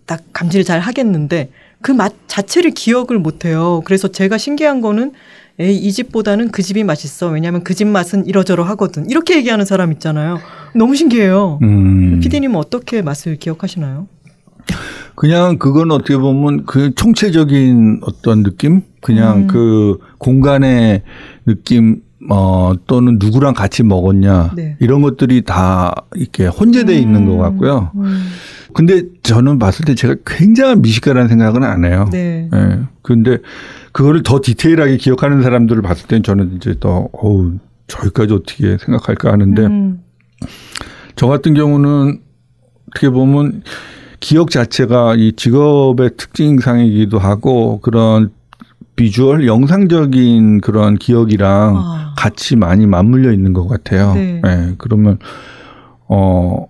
딱 0.06 0.22
감지를 0.34 0.66
잘 0.66 0.80
하겠는데 0.82 1.50
그 1.82 1.94
맛 1.94 2.14
자체를 2.28 2.72
기억을 2.72 3.18
못 3.20 3.46
해요. 3.46 3.82
그래서 3.86 4.08
제가 4.08 4.38
신기한 4.38 4.82
거는 4.82 5.14
에이, 5.60 5.78
이 5.78 5.92
집보다는 5.92 6.50
그 6.52 6.62
집이 6.64 6.84
맛있어. 6.84 7.28
왜냐하면 7.30 7.64
그 7.64 7.74
집 7.74 7.88
맛은 7.88 8.26
이러저러 8.26 8.64
하거든. 8.66 9.10
이렇게 9.10 9.36
얘기하는 9.38 9.66
사람 9.66 9.92
있잖아요. 9.94 10.40
너무 10.76 10.96
신기해요. 10.96 11.60
음. 11.62 12.20
피디님은 12.20 12.56
어떻게 12.56 13.02
맛을 13.02 13.36
기억하시나요? 13.38 14.08
그냥 15.16 15.58
그건 15.58 15.92
어떻게 15.92 16.18
보면 16.18 16.66
그 16.66 16.94
총체적인 16.96 18.02
어떤 18.04 18.44
느낌? 18.44 18.82
그냥 19.02 19.40
음. 19.40 19.48
그 19.48 19.98
공간의 20.18 21.04
느낌 21.46 22.02
어, 22.30 22.74
또는 22.88 23.18
누구랑 23.20 23.54
같이 23.54 23.84
먹었냐 23.84 24.52
네. 24.56 24.78
이런 24.80 25.02
것들이 25.02 25.42
다 25.42 26.06
이렇게 26.16 26.46
혼재돼 26.46 26.96
있는 26.96 27.26
것 27.26 27.38
같고요. 27.38 27.92
음. 27.96 28.24
근데 28.74 29.04
저는 29.24 29.60
봤을 29.60 29.86
때 29.86 29.96
제가 29.96 30.16
굉장한 30.26 30.82
미식가라는 30.82 31.28
생각은 31.28 31.64
안 31.64 31.84
해요. 31.84 32.08
네. 32.12 32.50
예. 32.54 32.80
근데 33.02 33.40
그거를 33.92 34.24
더 34.24 34.40
디테일하게 34.42 34.98
기억하는 34.98 35.42
사람들을 35.42 35.82
봤을 35.82 36.08
땐 36.08 36.24
저는 36.24 36.56
이제 36.56 36.76
더 36.80 37.10
어우 37.12 37.54
저기까지 37.88 38.34
어떻게 38.34 38.78
생각할까 38.78 39.32
하는데 39.32 39.66
음. 39.66 40.02
저 41.16 41.28
같은 41.28 41.54
경우는 41.54 42.20
어떻게 42.90 43.10
보면 43.10 43.64
기억 44.22 44.52
자체가 44.52 45.16
이 45.16 45.34
직업의 45.36 46.12
특징상이기도 46.16 47.20
하고 47.20 47.82
그런 47.82 48.32
비주얼 48.96 49.48
영상적인 49.48 50.62
그런 50.62 50.96
기억이랑 50.96 51.76
아. 51.76 52.14
같이 52.16 52.56
많이 52.56 52.86
맞물려 52.86 53.34
있는 53.34 53.52
것 53.52 53.68
같아요. 53.68 54.14
네. 54.14 54.42
예, 54.46 54.76
그러면 54.78 55.18
어 56.08 56.68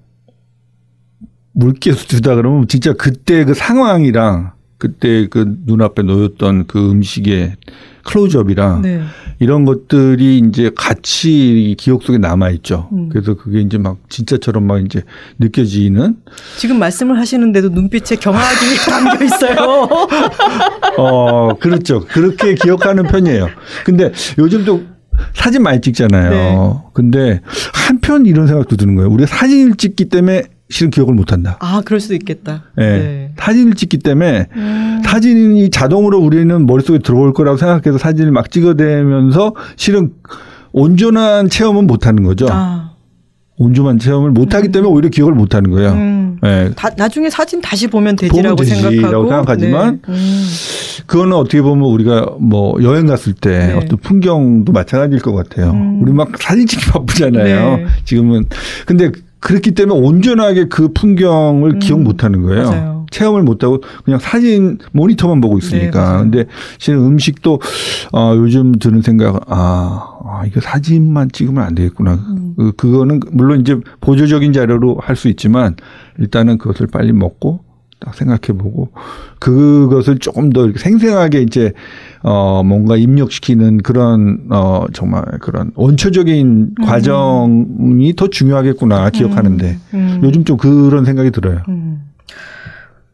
물개 1.52 1.92
주다 1.92 2.36
그러면 2.36 2.68
진짜 2.68 2.94
그때 2.94 3.44
그 3.44 3.54
상황이랑 3.54 4.54
그때 4.82 5.28
그 5.28 5.58
눈앞에 5.68 6.02
놓였던 6.02 6.66
그 6.66 6.90
음식의 6.90 7.54
클로즈업이랑 8.04 8.82
네. 8.82 9.04
이런 9.38 9.64
것들이 9.64 10.40
이제 10.40 10.72
같이 10.76 11.70
이 11.70 11.76
기억 11.76 12.02
속에 12.02 12.18
남아 12.18 12.50
있죠. 12.50 12.90
음. 12.92 13.10
그래서 13.10 13.36
그게 13.36 13.62
이제 13.62 13.78
막 13.78 13.98
진짜처럼 14.10 14.66
막 14.66 14.84
이제 14.84 15.04
느껴지는 15.38 16.16
지금 16.58 16.80
말씀을 16.80 17.20
하시는데도 17.20 17.70
눈빛에 17.70 18.16
경악이 18.16 18.66
담겨 18.90 19.24
있어요. 19.24 19.88
어 20.98 21.54
그렇죠. 21.60 22.04
그렇게 22.08 22.56
기억하는 22.56 23.04
편이에요. 23.04 23.50
근데 23.86 24.12
요즘 24.40 24.66
또 24.66 24.82
사진 25.36 25.62
많이 25.62 25.80
찍잖아요. 25.80 26.30
네. 26.32 26.90
근데 26.94 27.42
한편 27.72 28.26
이런 28.26 28.48
생각도 28.48 28.78
드는 28.78 28.96
거예요. 28.96 29.12
우리가 29.12 29.28
사진을 29.28 29.76
찍기 29.76 30.06
때문에 30.06 30.46
실은 30.72 30.90
기억을 30.90 31.14
못 31.14 31.32
한다. 31.32 31.58
아, 31.60 31.82
그럴 31.86 32.00
수도 32.00 32.16
있겠다. 32.16 32.64
예. 32.80 32.82
네. 32.82 33.34
사진을 33.38 33.74
찍기 33.76 33.98
때문에 34.00 34.48
음. 34.56 35.02
사진이 35.04 35.70
자동으로 35.70 36.20
우리는 36.20 36.66
머릿속에 36.66 37.00
들어올 37.00 37.34
거라고 37.34 37.58
생각해서 37.58 37.98
사진을 37.98 38.32
막 38.32 38.50
찍어대면서 38.50 39.54
실은 39.76 40.14
온전한 40.72 41.50
체험은 41.50 41.86
못 41.86 42.08
하는 42.08 42.24
거죠. 42.24 42.48
아. 42.50 42.91
온전한 43.62 44.00
체험을 44.00 44.32
못 44.32 44.56
하기 44.56 44.70
때문에 44.70 44.92
오히려 44.92 45.10
기억을 45.10 45.34
못 45.34 45.54
하는 45.54 45.70
거예요. 45.70 45.92
음. 45.92 46.40
예. 46.44 46.72
다, 46.76 46.90
나중에 46.98 47.30
사진 47.30 47.62
다시 47.62 47.88
보면 47.88 48.16
되지라고 48.16 48.56
보면 48.56 48.76
생각하고 48.76 49.28
생각하지만 49.28 50.02
네. 50.08 50.14
음. 50.14 50.48
그거는 51.06 51.34
어떻게 51.34 51.62
보면 51.62 51.86
우리가 51.86 52.38
뭐 52.40 52.82
여행 52.82 53.06
갔을 53.06 53.34
때 53.34 53.68
네. 53.68 53.74
어떤 53.74 54.00
풍경도 54.00 54.72
마찬가지일 54.72 55.22
것 55.22 55.34
같아요. 55.34 55.72
음. 55.72 56.00
우리 56.02 56.12
막 56.12 56.30
사진 56.40 56.66
찍기 56.66 56.88
바쁘잖아요. 56.88 57.78
네. 57.78 57.86
지금은 58.06 58.46
근데 58.88 59.12
그렇기 59.40 59.72
때문에 59.72 60.00
온전하게 60.00 60.66
그 60.66 60.92
풍경을 60.94 61.74
음. 61.74 61.80
기억 61.80 62.02
못 62.02 62.24
하는 62.24 62.42
거예요. 62.42 62.64
맞아요. 62.70 63.01
체험을 63.12 63.44
못 63.44 63.64
하고 63.64 63.82
그냥 64.04 64.20
사진 64.20 64.80
모니터만 64.94 65.40
보고 65.42 65.60
네, 65.60 65.66
있으니까. 65.68 66.02
맞아요. 66.04 66.20
근데 66.22 66.46
실은 66.80 67.00
음식도 67.06 67.60
어 68.14 68.34
요즘 68.36 68.72
드는 68.74 69.02
생각 69.04 69.42
아, 69.48 70.18
아 70.26 70.44
이거 70.48 70.60
사진만 70.62 71.30
찍으면 71.32 71.64
안 71.64 71.76
되겠구나. 71.76 72.14
음. 72.16 72.54
그 72.58 72.72
그거는 72.72 73.20
물론 73.32 73.62
이제 73.62 73.78
보조적인 74.00 74.54
자료로 74.54 74.98
할 75.02 75.12
수 75.16 75.28
있지만 75.28 75.76
일단은 76.18 76.58
그것을 76.58 76.88
빨리 76.88 77.12
먹고 77.12 77.60
딱 78.00 78.16
생각해 78.16 78.58
보고 78.58 78.90
그것을 79.40 80.18
조금 80.18 80.50
더 80.52 80.72
생생하게 80.76 81.42
이제 81.44 81.74
어 82.24 82.64
뭔가 82.64 82.96
입력시키는 82.96 83.80
그런 83.84 84.46
어 84.50 84.86
정말 84.94 85.24
그런 85.42 85.72
원초적인 85.76 86.76
과정이 86.84 88.16
더 88.16 88.28
중요하겠구나 88.30 89.10
기억하는데 89.12 89.78
음. 89.94 90.22
요즘 90.24 90.44
좀 90.46 90.58
그런 90.58 91.06
생각이 91.06 91.30
들어요. 91.30 91.60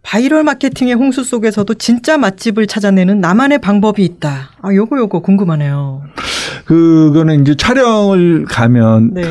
음. 0.07 0.09
바이럴 0.09 0.43
마케팅의 0.43 0.93
홍수 0.93 1.23
속에서도 1.23 1.73
진짜 1.75 2.17
맛집을 2.17 2.65
찾아내는 2.67 3.19
나만의 3.19 3.59
방법이 3.59 4.03
있다. 4.05 4.51
아, 4.61 4.73
요거 4.73 4.97
요거 4.97 5.19
궁금하네요. 5.19 6.01
그거는 6.65 7.41
이제 7.41 7.55
촬영을 7.55 8.45
가면 8.45 9.13
네. 9.13 9.23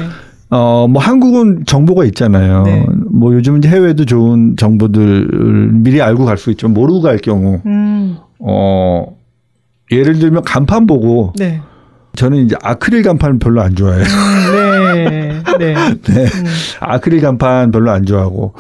어 0.51 0.87
뭐 0.89 1.03
한국은 1.03 1.65
정보가 1.67 2.05
있잖아요. 2.07 2.63
네. 2.65 2.87
뭐 3.11 3.33
요즘 3.35 3.57
이제 3.59 3.69
해외도 3.69 4.05
좋은 4.05 4.57
정보들 4.57 5.71
미리 5.73 6.01
알고 6.03 6.25
갈 6.25 6.37
수 6.37 6.51
있지만 6.51 6.75
모르고 6.75 7.01
갈 7.01 7.17
경우 7.19 7.61
음. 7.67 8.19
어 8.39 9.17
예를 9.91 10.19
들면 10.19 10.43
간판 10.45 10.87
보고 10.87 11.33
네. 11.39 11.61
저는 12.15 12.45
이제 12.45 12.55
아크릴 12.63 13.03
간판을 13.03 13.39
별로 13.39 13.61
안 13.63 13.75
좋아해요. 13.75 14.05
음, 14.05 14.99
네. 15.09 15.43
네. 15.59 15.75
네. 15.75 16.25
음. 16.25 16.45
아크릴 16.81 17.21
간판 17.23 17.71
별로 17.73 17.91
안 17.91 18.05
좋아하고 18.07 18.55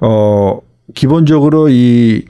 어 0.00 0.58
기본적으로 0.94 1.68
이 1.68 2.24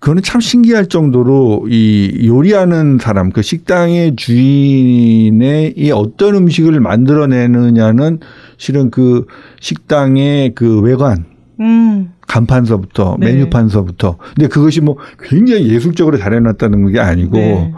그거는 0.00 0.22
참 0.22 0.40
신기할 0.40 0.86
정도로 0.86 1.66
이 1.68 2.22
요리하는 2.26 2.98
사람 2.98 3.30
그 3.30 3.42
식당의 3.42 4.16
주인의 4.16 5.74
이 5.76 5.90
어떤 5.90 6.36
음식을 6.36 6.80
만들어내느냐는 6.80 8.20
실은 8.56 8.90
그 8.90 9.26
식당의 9.60 10.54
그 10.54 10.80
외관 10.80 11.26
음. 11.60 12.12
간판서부터 12.26 13.16
네. 13.18 13.32
메뉴판서부터 13.32 14.16
근데 14.34 14.48
그것이 14.48 14.80
뭐 14.80 14.96
굉장히 15.18 15.68
예술적으로 15.68 16.16
잘 16.16 16.32
해놨다는 16.32 16.92
게 16.92 17.00
아니고 17.00 17.36
네. 17.36 17.72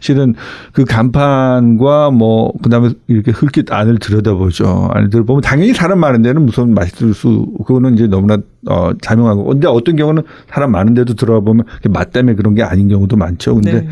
실은 0.00 0.34
그 0.72 0.84
간판과 0.84 2.10
뭐 2.10 2.52
그다음에 2.62 2.90
이렇게 3.06 3.30
흙깃 3.30 3.72
안을 3.72 3.98
들여다보죠. 3.98 4.90
안을 4.92 5.10
들여보면 5.10 5.42
당연히 5.42 5.72
사람 5.72 6.00
많은 6.00 6.22
데는 6.22 6.44
무슨 6.44 6.74
맛있을 6.74 7.14
수 7.14 7.46
그거는 7.64 7.94
이제 7.94 8.08
너무나 8.08 8.38
어 8.68 8.90
자명하고 9.00 9.44
근데 9.44 9.68
어떤 9.68 9.96
경우는 9.96 10.24
사람 10.48 10.72
많은 10.72 10.94
데도 10.94 11.14
들어가 11.14 11.40
보면 11.40 11.64
맛 11.90 12.12
때문에 12.12 12.34
그런 12.34 12.54
게 12.54 12.62
아닌 12.62 12.88
경우도 12.88 13.16
많죠. 13.16 13.54
근데 13.54 13.82
네. 13.82 13.88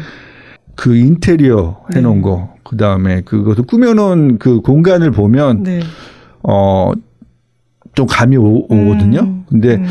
그 0.75 0.97
인테리어 0.97 1.81
해놓은 1.95 2.17
네. 2.17 2.23
거 2.23 2.55
그다음에 2.65 3.21
그것을 3.23 3.65
꾸며놓은 3.65 4.39
그 4.39 4.61
공간을 4.61 5.13
보면 5.13 5.63
네. 5.63 5.81
어 6.43 6.93
좀 7.95 8.07
감이 8.07 8.37
오, 8.37 8.67
거든요 8.69 9.21
음. 9.21 9.45
근데 9.49 9.77
음. 9.77 9.87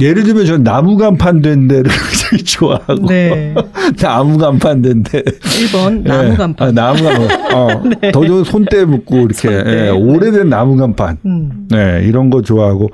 예를 0.00 0.22
들면 0.22 0.46
저는 0.46 0.62
나무 0.62 0.96
간판 0.96 1.42
된 1.42 1.66
데를 1.66 1.84
굉장히 1.90 2.44
좋아하고 2.44 3.06
네. 3.08 3.52
나무 3.98 4.38
간판 4.38 4.80
된 4.80 5.02
데. 5.02 5.22
1번 5.22 6.02
나무 6.04 6.30
예. 6.32 6.36
간판. 6.36 6.68
아, 6.68 6.72
나무 6.72 7.02
간판. 7.02 7.54
어. 7.54 7.82
더 8.12 8.24
좋은 8.24 8.44
손대 8.44 8.84
묶고 8.84 9.16
이렇게 9.16 9.48
네. 9.48 9.86
예, 9.86 9.88
오래된 9.90 10.48
나무 10.48 10.76
간판. 10.76 11.16
음. 11.26 11.66
네, 11.70 12.02
이런 12.04 12.30
거 12.30 12.42
좋아하고 12.42 12.90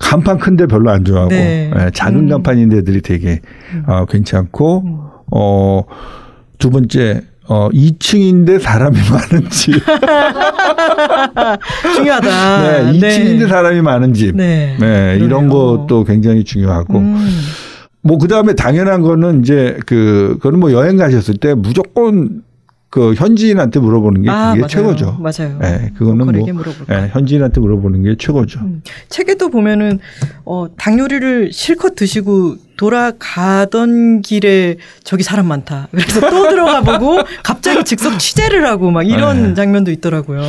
간판 0.00 0.38
큰 0.38 0.56
데 0.56 0.66
별로 0.66 0.90
안 0.90 1.04
좋아하고 1.04 1.30
네. 1.30 1.70
예, 1.76 1.90
작은 1.94 2.18
음. 2.24 2.28
간판인 2.28 2.70
데들이 2.70 3.02
되게 3.02 3.40
어, 3.86 4.04
괜찮고 4.06 4.82
음. 4.84 4.98
어, 5.30 5.84
두 6.58 6.70
번째 6.70 7.22
어, 7.48 7.68
2층인데 7.70 8.60
사람이 8.60 8.96
많은 9.10 9.48
집. 9.50 9.72
중요하다. 11.94 12.62
네, 12.62 12.92
2층인데 12.98 13.48
사람이 13.48 13.80
많은 13.82 14.12
집. 14.14 14.36
네. 14.36 14.76
네, 14.78 15.18
이런. 15.20 15.48
것도 15.48 16.04
굉장히 16.04 16.44
중요하고. 16.44 16.98
음. 16.98 17.40
뭐 18.02 18.18
그 18.18 18.28
다음에 18.28 18.54
당연한 18.54 19.02
거는 19.02 19.40
이제 19.40 19.76
그 19.86 20.34
그거는 20.38 20.60
뭐 20.60 20.72
여행 20.72 20.96
가셨을 20.96 21.36
때 21.36 21.54
무조건 21.54 22.42
그 22.90 23.12
현지인한테 23.14 23.80
물어보는 23.80 24.22
게 24.22 24.30
아, 24.30 24.54
그게 24.54 24.60
맞아요. 24.60 24.68
최고죠. 24.68 25.18
맞아요. 25.20 25.58
예, 25.62 25.90
그거는 25.94 26.32
뭐. 26.32 26.46
예, 26.90 27.08
현지인한테 27.12 27.60
물어보는 27.60 28.02
게 28.02 28.16
최고죠. 28.18 28.60
음. 28.60 28.82
책에도 29.10 29.50
보면은 29.50 29.98
어, 30.46 30.68
닭 30.76 30.98
요리를 30.98 31.52
실컷 31.52 31.94
드시고 31.96 32.56
돌아가던 32.78 34.22
길에 34.22 34.76
저기 35.04 35.22
사람 35.22 35.46
많다. 35.48 35.88
그래서 35.90 36.20
또 36.30 36.48
들어가 36.48 36.80
보고 36.80 37.18
갑자기 37.44 37.84
즉석 37.84 38.18
취재를 38.18 38.66
하고 38.66 38.90
막 38.90 39.02
이런 39.02 39.48
네. 39.48 39.54
장면도 39.54 39.90
있더라고요. 39.90 40.40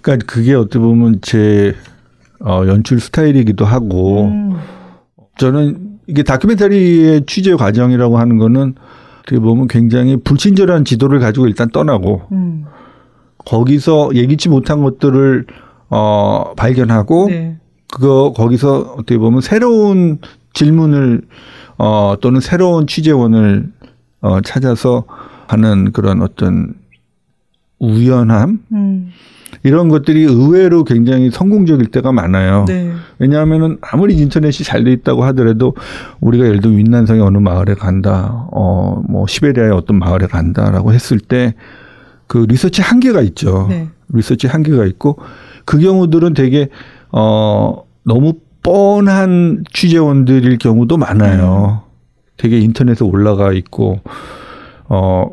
그러니까 0.00 0.26
그게 0.26 0.54
어떻게 0.54 0.78
보면 0.78 1.18
제 1.20 1.74
어, 2.40 2.62
연출 2.66 3.00
스타일이기도 3.00 3.66
하고 3.66 4.28
음. 4.28 4.56
저는 5.36 5.98
이게 6.06 6.22
다큐멘터리의 6.22 7.24
취재 7.26 7.54
과정이라고 7.54 8.18
하는 8.18 8.38
거는 8.38 8.76
어떻게 9.24 9.38
보면 9.38 9.68
굉장히 9.68 10.16
불친절한 10.16 10.84
지도를 10.84 11.18
가지고 11.18 11.46
일단 11.46 11.70
떠나고 11.70 12.22
음. 12.32 12.66
거기서 13.38 14.10
예기치 14.14 14.50
못한 14.50 14.82
것들을 14.82 15.46
어 15.88 16.52
발견하고 16.56 17.28
네. 17.28 17.58
그거 17.92 18.32
거기서 18.36 18.94
어떻게 18.98 19.18
보면 19.18 19.40
새로운 19.40 20.18
질문을 20.52 21.22
어 21.78 22.14
또는 22.20 22.40
새로운 22.40 22.86
취재원을 22.86 23.72
어 24.20 24.40
찾아서 24.42 25.04
하는 25.46 25.92
그런 25.92 26.22
어떤 26.22 26.74
우연함 27.78 28.60
음. 28.72 29.10
이런 29.62 29.88
것들이 29.88 30.22
의외로 30.24 30.84
굉장히 30.84 31.30
성공적일 31.30 31.86
때가 31.86 32.12
많아요. 32.12 32.64
네. 32.66 32.92
왜냐하면은 33.18 33.78
아무리 33.80 34.16
인터넷이 34.16 34.64
잘 34.64 34.84
돼 34.84 34.92
있다고 34.92 35.24
하더라도 35.24 35.74
우리가 36.20 36.46
예를 36.46 36.60
들어 36.60 36.72
윈난성의 36.74 37.22
어느 37.22 37.38
마을에 37.38 37.74
간다, 37.74 38.48
어 38.50 39.02
뭐 39.08 39.26
시베리아의 39.26 39.70
어떤 39.72 39.98
마을에 39.98 40.26
간다라고 40.26 40.92
했을 40.92 41.18
때 41.18 41.54
그 42.26 42.38
리서치 42.48 42.80
한계가 42.82 43.20
있죠. 43.20 43.66
네. 43.68 43.88
리서치 44.08 44.46
한계가 44.46 44.86
있고 44.86 45.18
그 45.64 45.78
경우들은 45.78 46.34
되게 46.34 46.68
어 47.12 47.84
너무 48.02 48.34
뻔한 48.62 49.62
취재원들일 49.72 50.56
경우도 50.58 50.96
많아요. 50.96 51.82
되게 52.38 52.58
인터넷에 52.58 53.04
올라가 53.04 53.52
있고 53.52 54.00
어 54.88 55.30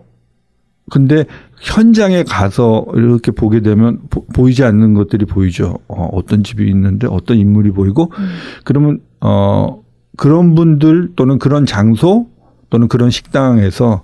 근데 0.90 1.26
현장에 1.62 2.24
가서 2.24 2.86
이렇게 2.96 3.32
보게 3.32 3.62
되면 3.62 4.00
보, 4.10 4.50
이지 4.50 4.64
않는 4.64 4.94
것들이 4.94 5.26
보이죠. 5.26 5.78
어, 5.88 6.10
어떤 6.12 6.44
집이 6.44 6.68
있는데 6.70 7.08
어떤 7.08 7.38
인물이 7.38 7.72
보이고 7.72 8.12
음. 8.18 8.30
그러면 8.64 9.00
어 9.22 9.82
그런 10.18 10.56
분들 10.56 11.12
또는 11.16 11.40
그런 11.40 11.66
장소 11.66 12.28
또는 12.70 12.88
그런 12.88 13.10
식당에서 13.10 14.04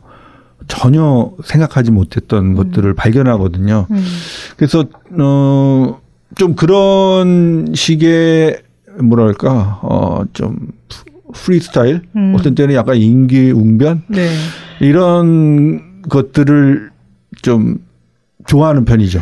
전혀 0.67 1.31
생각하지 1.43 1.91
못했던 1.91 2.53
것들을 2.53 2.93
발견하거든요. 2.93 3.87
음. 3.89 4.05
그래서 4.55 4.85
어 5.19 6.07
좀 6.35 6.55
그런 6.55 7.73
식의 7.73 8.61
뭐랄까 9.01 9.79
어좀 9.81 10.71
프리스타일 11.33 12.01
음. 12.15 12.35
어떤 12.37 12.55
때는 12.55 12.75
약간 12.75 12.95
인기웅변 12.97 14.03
네. 14.07 14.29
이런 14.79 16.01
것들을 16.09 16.91
좀 17.41 17.85
좋아하는 18.45 18.85
편이죠. 18.85 19.21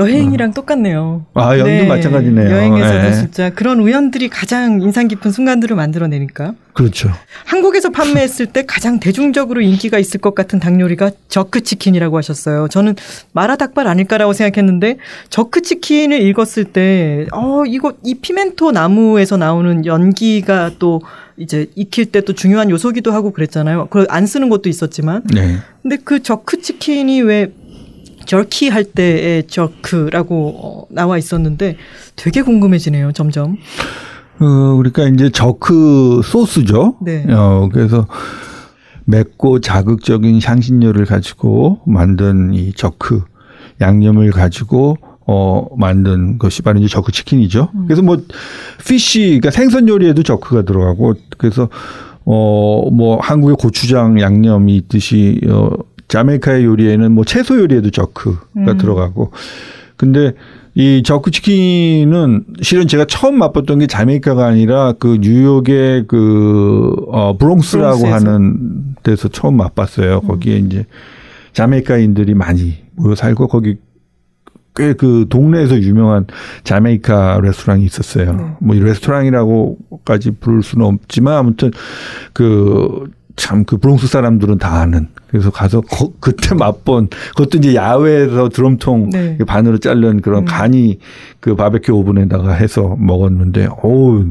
여행이랑 0.00 0.52
똑같네요. 0.54 1.26
아, 1.34 1.58
여행도 1.58 1.88
마찬가지네요. 1.88 2.50
여행에서도 2.50 3.02
네. 3.02 3.12
진짜 3.14 3.50
그런 3.50 3.80
우연들이 3.80 4.28
가장 4.28 4.80
인상 4.80 5.08
깊은 5.08 5.30
순간들을 5.30 5.76
만들어내니까. 5.76 6.54
그렇죠. 6.72 7.10
한국에서 7.44 7.90
판매했을 7.90 8.46
때 8.46 8.64
가장 8.64 9.00
대중적으로 9.00 9.60
인기가 9.60 9.98
있을 9.98 10.20
것 10.20 10.34
같은 10.34 10.60
닭 10.60 10.78
요리가 10.80 11.10
저크 11.28 11.62
치킨이라고 11.62 12.16
하셨어요. 12.16 12.68
저는 12.68 12.94
마라 13.32 13.56
닭발 13.56 13.86
아닐까라고 13.88 14.32
생각했는데 14.32 14.96
저크 15.30 15.62
치킨을 15.62 16.22
읽었을 16.22 16.64
때 16.64 17.26
어, 17.32 17.64
이거 17.66 17.94
이 18.04 18.14
피멘토 18.14 18.70
나무에서 18.70 19.36
나오는 19.36 19.84
연기가 19.84 20.70
또 20.78 21.02
이제 21.36 21.66
익힐 21.74 22.06
때 22.12 22.20
또 22.20 22.34
중요한 22.34 22.70
요소기도 22.70 23.12
하고 23.12 23.32
그랬잖아요. 23.32 23.86
그걸 23.86 24.06
안 24.10 24.26
쓰는 24.26 24.48
것도 24.50 24.68
있었지만 24.68 25.22
네. 25.34 25.56
근데 25.82 25.96
그 26.04 26.22
저크 26.22 26.60
치킨이 26.60 27.22
왜 27.22 27.52
저키 28.26 28.68
할 28.68 28.84
때의 28.84 29.46
저크라고 29.46 30.54
어, 30.62 30.86
나와 30.90 31.18
있었는데 31.18 31.76
되게 32.16 32.42
궁금해지네요, 32.42 33.12
점점. 33.12 33.56
어, 34.40 34.44
우리가 34.76 35.08
이제 35.08 35.30
저크 35.30 36.22
소스죠. 36.24 36.96
네. 37.02 37.24
어, 37.28 37.68
그래서 37.72 38.06
맵고 39.06 39.60
자극적인 39.60 40.40
향신료를 40.42 41.04
가지고 41.04 41.80
만든 41.86 42.54
이 42.54 42.72
저크 42.72 43.22
양념을 43.80 44.30
가지고 44.30 44.96
어 45.26 45.66
만든 45.76 46.38
것이 46.38 46.62
바로 46.62 46.78
이제 46.78 46.88
저크 46.88 47.12
치킨이죠. 47.12 47.70
그래서 47.86 48.02
뭐 48.02 48.18
피쉬 48.86 49.20
그러니까 49.40 49.50
생선 49.50 49.88
요리에도 49.88 50.22
저크가 50.22 50.62
들어가고 50.62 51.14
그래서 51.38 51.68
어 52.24 52.90
뭐 52.92 53.18
한국의 53.20 53.56
고추장 53.56 54.20
양념이 54.20 54.76
있듯이 54.76 55.40
어 55.48 55.70
자메이카의 56.10 56.64
요리에는 56.64 57.12
뭐 57.12 57.24
채소 57.24 57.58
요리에도 57.58 57.90
저크가 57.90 58.40
음. 58.56 58.78
들어가고 58.78 59.32
근데 59.96 60.32
이 60.74 61.02
jerk 61.04 61.30
치킨은 61.30 62.44
실은 62.62 62.86
제가 62.86 63.04
처음 63.06 63.38
맛봤던 63.38 63.80
게 63.80 63.86
자메이카가 63.86 64.46
아니라 64.46 64.92
그 64.98 65.18
뉴욕의 65.20 66.04
그 66.06 66.94
어, 67.08 67.36
브롱스라고 67.36 67.98
브롱스에서. 67.98 68.14
하는 68.14 68.94
데서 69.02 69.28
처음 69.28 69.56
맛봤어요. 69.56 70.20
거기에 70.22 70.58
이제 70.58 70.86
자메이카인들이 71.52 72.34
많이 72.34 72.78
모여 72.94 73.14
살고 73.14 73.48
거기 73.48 73.76
꽤 74.76 74.94
그 74.94 75.26
동네에서 75.28 75.80
유명한 75.80 76.26
자메이카 76.64 77.40
레스토랑이 77.42 77.84
있었어요. 77.84 78.32
네. 78.32 78.44
뭐이 78.60 78.80
레스토랑이라고까지 78.80 80.32
부를 80.40 80.62
수는 80.62 80.86
없지만 80.86 81.36
아무튼 81.36 81.70
그 82.32 83.10
참 83.36 83.64
그 83.64 83.76
브롱스 83.78 84.06
사람들은 84.08 84.58
다 84.58 84.80
아는. 84.80 85.08
그래서 85.28 85.50
가서 85.50 85.80
거- 85.82 86.12
그때 86.20 86.54
맛본 86.54 87.08
그것도 87.36 87.58
이제 87.58 87.74
야외에서 87.74 88.48
드럼통 88.48 89.10
네. 89.10 89.38
반으로 89.46 89.78
자른 89.78 90.20
그런 90.20 90.40
음. 90.42 90.44
간이 90.44 90.98
그 91.40 91.54
바베큐 91.54 91.92
오븐에다가 91.92 92.52
해서 92.52 92.96
먹었는데 92.98 93.68
어우 93.82 94.24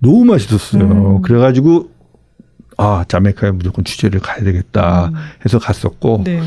너무 0.00 0.24
맛있었어요. 0.24 0.82
음. 1.18 1.22
그래가지고 1.22 1.90
아 2.76 3.04
자메이카에 3.06 3.52
무조건 3.52 3.84
취재를 3.84 4.18
가야 4.20 4.42
되겠다 4.44 5.08
음. 5.08 5.14
해서 5.44 5.58
갔었고 5.58 6.22
네. 6.24 6.40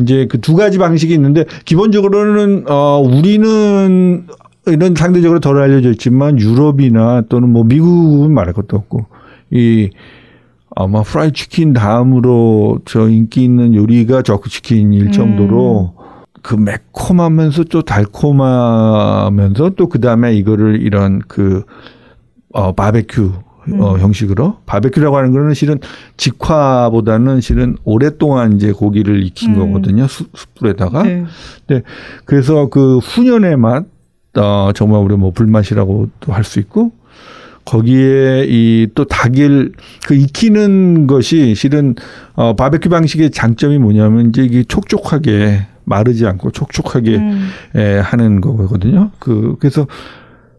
이제 0.00 0.26
그 0.26 0.40
두 0.40 0.54
가지 0.56 0.78
방식이 0.78 1.12
있는데 1.14 1.44
기본적으로는 1.64 2.64
어 2.68 2.98
우리는 3.04 4.26
이런 4.66 4.94
상대적으로 4.94 5.40
덜 5.40 5.58
알려져 5.62 5.90
있지만 5.90 6.38
유럽이나 6.38 7.22
또는 7.28 7.48
뭐 7.50 7.64
미국은 7.64 8.32
말할 8.34 8.52
것도 8.54 8.76
없고 8.76 9.06
이 9.50 9.90
아마 10.80 11.02
프라이 11.02 11.32
치킨 11.32 11.72
다음으로 11.72 12.78
저 12.84 13.08
인기 13.08 13.42
있는 13.42 13.74
요리가 13.74 14.22
저크 14.22 14.48
치킨일 14.48 15.10
정도로 15.10 15.94
그 16.40 16.54
매콤하면서 16.54 17.64
또 17.64 17.82
달콤하면서 17.82 19.70
또 19.70 19.88
그 19.88 20.00
다음에 20.00 20.36
이거를 20.36 20.80
이런 20.80 21.20
그 21.26 21.64
어, 22.52 22.70
바베큐 22.72 23.32
어, 23.80 23.98
형식으로 23.98 24.58
바베큐라고 24.66 25.16
하는 25.16 25.32
거는 25.32 25.52
실은 25.54 25.80
직화보다는 26.16 27.40
실은 27.40 27.76
오랫동안 27.82 28.52
이제 28.52 28.70
고기를 28.70 29.24
익힌 29.24 29.56
음. 29.56 29.58
거거든요 29.58 30.06
수, 30.06 30.26
숯불에다가 30.32 31.02
네. 31.02 31.24
네. 31.66 31.82
그래서 32.24 32.68
그 32.68 32.98
훈연의 32.98 33.56
맛, 33.56 33.84
어, 34.36 34.70
정말 34.76 35.02
우리 35.02 35.16
뭐 35.16 35.32
불맛이라고도 35.32 36.32
할 36.32 36.44
수 36.44 36.60
있고, 36.60 36.92
거기에 37.68 38.46
이 38.48 38.88
또 38.94 39.04
닭일 39.04 39.72
그 40.06 40.14
익히는 40.14 41.06
것이 41.06 41.54
실은 41.54 41.94
어 42.34 42.56
바베큐 42.56 42.88
방식의 42.88 43.30
장점이 43.30 43.78
뭐냐면 43.78 44.30
이제 44.30 44.42
이게 44.42 44.64
촉촉하게 44.64 45.66
마르지 45.84 46.26
않고 46.26 46.50
촉촉하게 46.52 47.16
음. 47.16 47.48
에, 47.76 47.98
하는 47.98 48.40
거거든요. 48.40 49.10
그 49.18 49.56
그래서 49.60 49.86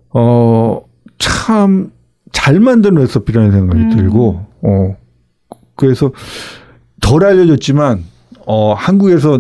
어참 0.10 1.92
잘 2.32 2.60
만든 2.60 2.96
레시피라는 2.96 3.52
생각이 3.52 3.82
음. 3.82 3.96
들고 3.96 4.46
어 4.62 4.96
그래서 5.76 6.12
덜 7.02 7.26
알려졌지만 7.26 8.04
어 8.46 8.74
한국에서 8.74 9.40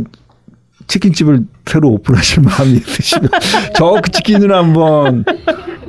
치킨집을 0.88 1.46
새로 1.68 1.90
오픈하실 1.90 2.42
마음이 2.50 2.74
있으시면 2.78 3.30
저 3.78 4.02
그 4.02 4.10
치킨을 4.12 4.54
한번 4.56 5.24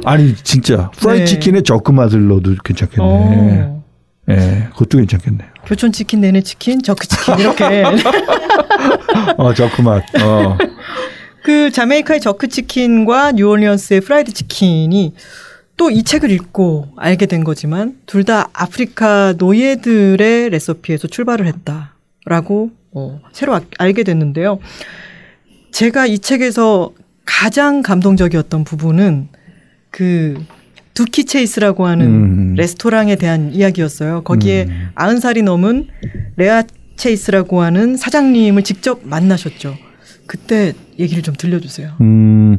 아니 0.05 0.35
진짜 0.37 0.91
프라이 0.97 1.21
네. 1.21 1.25
치킨에 1.25 1.63
jerk 1.63 1.93
맛을 1.93 2.27
넣어도 2.29 2.55
괜찮겠네. 2.65 3.03
어. 3.05 3.85
예, 4.31 4.69
그것도 4.73 4.99
괜찮겠네요. 4.99 5.49
교촌 5.67 5.93
치킨 5.93 6.21
내내 6.21 6.41
치킨, 6.43 6.83
jerk 6.83 7.07
치킨 7.07 7.39
이렇게 7.39 7.83
어, 9.37 9.53
jerk 9.55 9.83
맛. 9.83 10.03
어. 10.23 10.57
그 11.43 11.71
자메이카의 11.71 12.21
jerk 12.21 12.49
치킨과 12.49 13.33
뉴올리언스의 13.33 14.01
프라이드 14.03 14.33
치킨이 14.33 15.15
또 15.77 15.91
이 15.91 16.03
책을 16.05 16.31
읽고 16.31 16.89
알게 16.99 17.25
된 17.27 17.43
거지만 17.43 17.97
둘 18.07 18.25
다 18.25 18.49
아프리카 18.53 19.33
노예들의 19.39 20.51
레시피에서 20.51 21.09
출발을 21.09 21.47
했다라고 21.47 22.71
어, 22.93 23.21
새로 23.33 23.55
아- 23.55 23.61
알게 23.79 24.03
됐는데요. 24.05 24.59
제가 25.73 26.05
이 26.07 26.19
책에서 26.19 26.91
가장 27.25 27.81
감동적이었던 27.83 28.65
부분은 28.65 29.29
그 29.91 30.35
두키 30.95 31.25
체이스라고 31.25 31.87
하는 31.87 32.07
음. 32.07 32.55
레스토랑에 32.57 33.17
대한 33.17 33.53
이야기였어요. 33.55 34.23
거기에 34.23 34.67
음. 34.69 34.89
아흔 34.95 35.21
살이 35.21 35.43
넘은 35.43 35.89
레아 36.37 36.65
체이스라고 36.97 37.63
하는 37.63 37.97
사장님을 37.97 38.63
직접 38.63 39.01
만나셨죠. 39.05 39.77
그때 40.27 40.73
얘기를 40.99 41.23
좀 41.23 41.35
들려주세요. 41.35 41.93
음, 42.01 42.59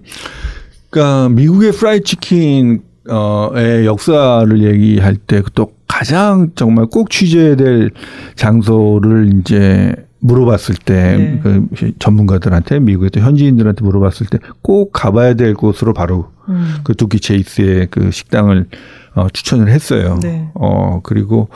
그러니까 0.89 1.29
미국의 1.29 1.71
프라이 1.71 2.01
치킨 2.01 2.81
어의 3.07 3.85
역사를 3.85 4.61
얘기할 4.63 5.15
때 5.15 5.41
또 5.53 5.73
가장 5.87 6.51
정말 6.55 6.85
꼭 6.87 7.09
취재해야 7.09 7.55
될 7.55 7.91
장소를 8.35 9.33
이제 9.39 9.93
물어봤을 10.21 10.75
때 10.75 11.17
네. 11.17 11.39
그 11.43 11.67
전문가들한테 11.99 12.79
미국의 12.79 13.09
또 13.09 13.19
현지인들한테 13.19 13.83
물어봤을 13.83 14.27
때 14.27 14.39
꼭 14.61 14.91
가봐야 14.93 15.33
될 15.33 15.53
곳으로 15.53 15.93
바로 15.93 16.31
음. 16.47 16.75
그 16.83 16.93
두키 16.95 17.19
체이스의 17.19 17.87
그 17.91 18.11
식당을 18.11 18.67
어, 19.15 19.27
추천을 19.33 19.67
했어요. 19.69 20.19
네. 20.21 20.49
어 20.53 21.01
그리고 21.03 21.49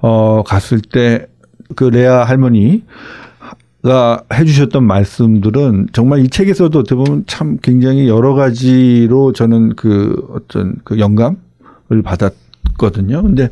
어 0.00 0.42
갔을 0.44 0.80
때 0.80 1.26
그 1.74 1.84
레아 1.84 2.24
할머니 2.24 2.84
가 3.82 4.22
해주셨던 4.32 4.84
말씀들은 4.84 5.88
정말 5.92 6.20
이 6.20 6.28
책에서도 6.28 6.78
어떻게 6.78 6.94
보면 6.94 7.24
참 7.26 7.58
굉장히 7.60 8.06
여러 8.08 8.34
가지로 8.34 9.32
저는 9.32 9.74
그 9.74 10.24
어떤 10.30 10.76
그 10.84 11.00
영감을 11.00 11.36
받았거든요. 12.04 13.22
근데 13.22 13.50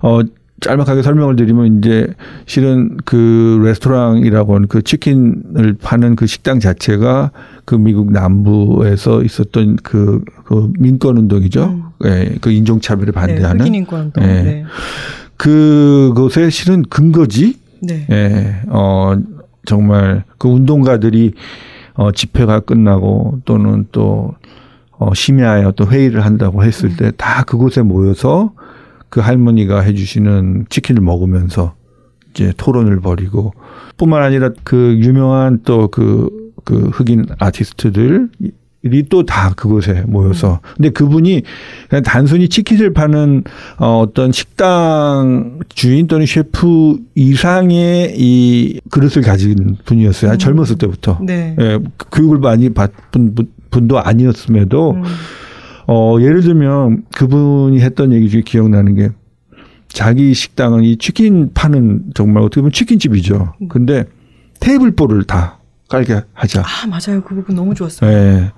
어 0.00 0.20
짤막하게 0.60 1.02
설명을 1.02 1.36
드리면 1.36 1.78
이제 1.78 2.06
실은 2.46 2.96
그 3.04 3.60
레스토랑이라고 3.64 4.54
하는 4.56 4.68
그 4.68 4.82
치킨을 4.82 5.76
파는 5.80 6.16
그 6.16 6.26
식당 6.26 6.58
자체가 6.60 7.30
그 7.64 7.74
미국 7.76 8.12
남부에서 8.12 9.22
있었던 9.22 9.76
그, 9.82 10.22
그 10.44 10.72
민권 10.78 11.16
운동이죠. 11.18 11.64
음. 11.64 11.82
예, 12.06 12.36
그 12.40 12.50
인종 12.50 12.80
차별에 12.80 13.06
네, 13.06 13.12
반대하는. 13.12 13.60
흑인 13.60 13.74
인권 13.74 14.00
운동. 14.00 14.24
예. 14.24 14.26
네. 14.42 14.64
그것의 15.36 16.50
실은 16.50 16.82
근거지. 16.88 17.56
네. 17.80 18.06
예, 18.10 18.56
어, 18.68 19.14
정말 19.64 20.24
그 20.38 20.48
운동가들이 20.48 21.34
어, 21.94 22.10
집회가 22.12 22.60
끝나고 22.60 23.40
또는 23.44 23.86
또 23.92 24.34
어, 24.98 25.14
심야에 25.14 25.64
어떤 25.64 25.88
회의를 25.88 26.24
한다고 26.24 26.64
했을 26.64 26.96
때 26.96 27.12
다 27.16 27.44
그곳에 27.44 27.82
모여서 27.82 28.52
그 29.08 29.20
할머니가 29.20 29.80
해주시는 29.80 30.66
치킨을 30.68 31.02
먹으면서 31.02 31.74
이제 32.30 32.52
토론을 32.56 33.00
벌이고 33.00 33.52
뿐만 33.96 34.22
아니라 34.22 34.50
그 34.64 34.96
유명한 35.00 35.60
또그그 35.64 36.90
흑인 36.92 37.26
아티스트들 37.38 38.28
이 38.84 39.02
또 39.10 39.24
다 39.24 39.52
그곳에 39.54 40.04
모여서 40.06 40.60
근데 40.76 40.90
그분이 40.90 41.42
그냥 41.90 42.02
단순히 42.04 42.48
치킨을 42.48 42.92
파는 42.92 43.42
어, 43.78 43.98
어떤 43.98 44.30
식당 44.30 45.58
주인 45.68 46.06
또는 46.06 46.26
셰프 46.26 46.96
이상의 47.16 48.14
이 48.16 48.80
그릇을 48.90 49.22
가진 49.22 49.76
분이었어요. 49.84 50.30
아주 50.30 50.38
젊었을 50.44 50.76
때부터. 50.78 51.18
네. 51.22 51.56
예, 51.58 51.78
교육을 52.12 52.38
많이 52.38 52.70
받은 52.72 53.34
분- 53.34 53.50
분도 53.70 53.98
아니었음에도 53.98 54.92
음. 54.92 55.02
어, 55.88 56.18
예를 56.20 56.42
들면 56.42 57.04
그분이 57.16 57.80
했던 57.80 58.12
얘기 58.12 58.28
중에 58.28 58.42
기억나는 58.42 58.94
게 58.94 59.08
자기 59.88 60.34
식당은 60.34 60.84
이 60.84 60.98
치킨 60.98 61.50
파는 61.54 62.10
정말 62.14 62.42
어떻게 62.42 62.60
보면 62.60 62.72
치킨집이죠. 62.72 63.54
근데 63.70 64.04
테이블볼을 64.60 65.24
다 65.24 65.58
깔게 65.88 66.20
하자. 66.34 66.60
아 66.60 66.86
맞아요. 66.86 67.22
그 67.22 67.34
부분 67.34 67.56
너무 67.56 67.74
좋았어요. 67.74 68.10
예. 68.10 68.52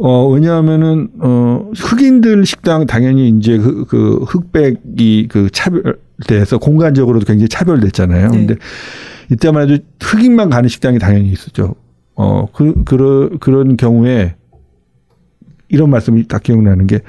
어, 0.00 0.28
왜냐하면은, 0.28 1.08
어, 1.18 1.70
흑인들 1.76 2.46
식당 2.46 2.86
당연히 2.86 3.28
이제 3.28 3.58
그, 3.58 3.84
그 3.84 4.24
흑백이 4.28 5.26
그 5.28 5.50
차별돼서 5.50 6.58
공간적으로도 6.58 7.26
굉장히 7.26 7.48
차별됐잖아요. 7.48 8.30
네. 8.30 8.38
근데 8.38 8.54
이때만 9.30 9.68
해도 9.68 9.82
흑인만 10.00 10.50
가는 10.50 10.68
식당이 10.68 11.00
당연히 11.00 11.30
있었죠. 11.32 11.74
어, 12.14 12.46
그, 12.52 12.84
그런, 12.84 13.38
그런 13.40 13.76
경우에 13.76 14.36
이런 15.68 15.90
말씀이 15.90 16.26
딱 16.28 16.42
기억나는 16.42 16.86
게 16.86 17.00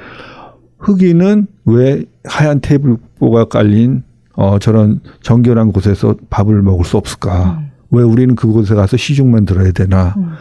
흑인은 0.80 1.48
왜 1.66 2.04
하얀 2.26 2.62
테이블보가 2.62 3.46
깔린 3.46 4.04
어, 4.34 4.60
저런 4.60 5.02
정결한 5.22 5.72
곳에서 5.72 6.16
밥을 6.30 6.62
먹을 6.62 6.86
수 6.86 6.98
없을까? 6.98 7.60
음. 7.60 7.72
왜 7.92 8.04
우리는 8.04 8.36
그곳에 8.36 8.76
가서 8.76 8.96
시중만 8.98 9.46
들어야 9.46 9.72
되나? 9.72 10.14
음. 10.18 10.32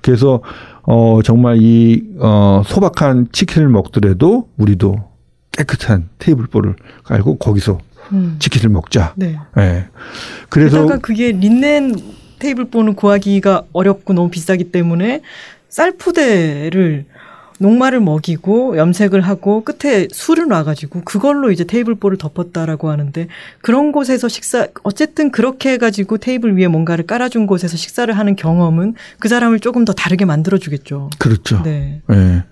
그래서 0.00 0.40
어 0.82 1.20
정말 1.22 1.58
이 1.60 2.02
어 2.18 2.62
소박한 2.64 3.28
치킨을 3.32 3.68
먹더라도 3.68 4.48
우리도 4.56 4.96
깨끗한 5.52 6.08
테이블보를 6.18 6.76
깔고 7.04 7.36
거기서 7.38 7.78
음. 8.12 8.36
치킨을 8.38 8.70
먹자. 8.72 9.12
네. 9.16 9.36
예. 9.58 9.86
그래서 10.48 10.82
게다가 10.82 10.98
그게 11.00 11.32
린넨 11.32 11.96
테이블보는 12.38 12.94
구하기가 12.94 13.64
어렵고 13.72 14.14
너무 14.14 14.30
비싸기 14.30 14.70
때문에 14.72 15.20
쌀푸대를 15.68 17.04
녹말을 17.58 18.00
먹이고 18.00 18.76
염색을 18.76 19.20
하고 19.20 19.62
끝에 19.64 20.06
술을 20.12 20.46
놔가지고 20.48 21.02
그걸로 21.04 21.50
이제 21.50 21.64
테이블보를 21.64 22.16
덮었다라고 22.18 22.88
하는데 22.90 23.26
그런 23.60 23.92
곳에서 23.92 24.28
식사 24.28 24.68
어쨌든 24.84 25.30
그렇게 25.30 25.72
해가지고 25.72 26.18
테이블 26.18 26.56
위에 26.56 26.68
뭔가를 26.68 27.06
깔아준 27.06 27.46
곳에서 27.46 27.76
식사를 27.76 28.12
하는 28.16 28.36
경험은 28.36 28.94
그 29.18 29.28
사람을 29.28 29.60
조금 29.60 29.84
더 29.84 29.92
다르게 29.92 30.24
만들어주겠죠. 30.24 31.10
그렇죠. 31.18 31.62
네. 31.64 32.00
예. 32.12 32.44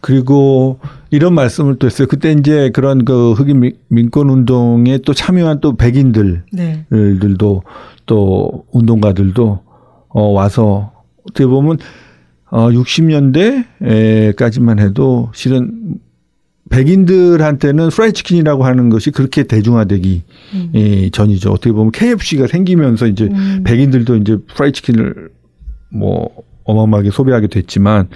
그리고 0.00 0.80
이런 1.10 1.34
말씀을 1.34 1.76
또 1.78 1.86
했어요. 1.86 2.06
그때 2.08 2.32
이제 2.32 2.70
그런 2.74 3.04
그 3.06 3.32
흑인 3.32 3.60
민- 3.60 3.76
민권 3.88 4.28
운동에 4.28 4.98
또 4.98 5.14
참여한 5.14 5.60
또 5.60 5.76
백인들 5.76 6.44
네. 6.52 6.84
들도 6.90 7.62
또 8.04 8.66
운동가들도 8.72 9.60
어 10.08 10.22
와서 10.32 10.92
어떻게 11.28 11.46
보면 11.46 11.78
어 12.54 12.70
60년대까지만 12.70 14.78
해도 14.78 15.30
실은 15.34 15.98
백인들한테는 16.70 17.88
프라이 17.88 18.12
치킨이라고 18.12 18.64
하는 18.64 18.90
것이 18.90 19.10
그렇게 19.10 19.42
대중화되기 19.42 20.22
음. 20.54 20.70
예, 20.76 21.10
전이죠. 21.10 21.50
어떻게 21.50 21.72
보면 21.72 21.90
KFC가 21.90 22.46
생기면서 22.46 23.08
이제 23.08 23.24
음. 23.24 23.64
백인들도 23.64 24.14
이제 24.18 24.36
프라이 24.54 24.70
치킨을 24.70 25.30
뭐 25.92 26.30
어마어마하게 26.62 27.10
소비하게 27.10 27.48
됐지만 27.48 28.06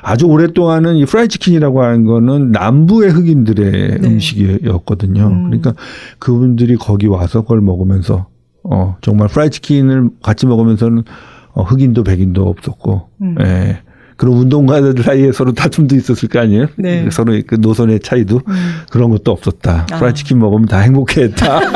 아주 0.00 0.24
오랫동안은 0.24 0.96
이 0.96 1.04
프라이 1.04 1.28
치킨이라고 1.28 1.82
하는 1.82 2.06
거는 2.06 2.50
남부의 2.50 3.10
흑인들의 3.10 4.00
네. 4.00 4.08
음식이었거든요. 4.08 5.26
음. 5.26 5.50
그러니까 5.50 5.74
그분들이 6.18 6.76
거기 6.76 7.08
와서 7.08 7.42
그걸 7.42 7.60
먹으면서 7.60 8.26
어 8.64 8.96
정말 9.02 9.28
프라이 9.28 9.50
치킨을 9.50 10.08
같이 10.22 10.46
먹으면서는 10.46 11.04
어, 11.52 11.62
흑인도 11.62 12.04
백인도 12.04 12.48
없었고 12.48 13.08
음. 13.22 13.36
예. 13.40 13.82
그런 14.16 14.34
운동가들 14.34 15.02
사이에 15.02 15.32
서로 15.32 15.52
다툼도 15.52 15.96
있었을 15.96 16.28
거 16.28 16.38
아니에요? 16.38 16.66
네. 16.76 17.08
서로 17.10 17.40
그 17.46 17.56
노선의 17.56 18.00
차이도 18.00 18.40
음. 18.46 18.54
그런 18.90 19.10
것도 19.10 19.32
없었다. 19.32 19.86
아. 19.90 19.98
프라이 19.98 20.14
치킨 20.14 20.38
먹으면 20.38 20.66
다 20.66 20.78
행복해했다. 20.78 21.60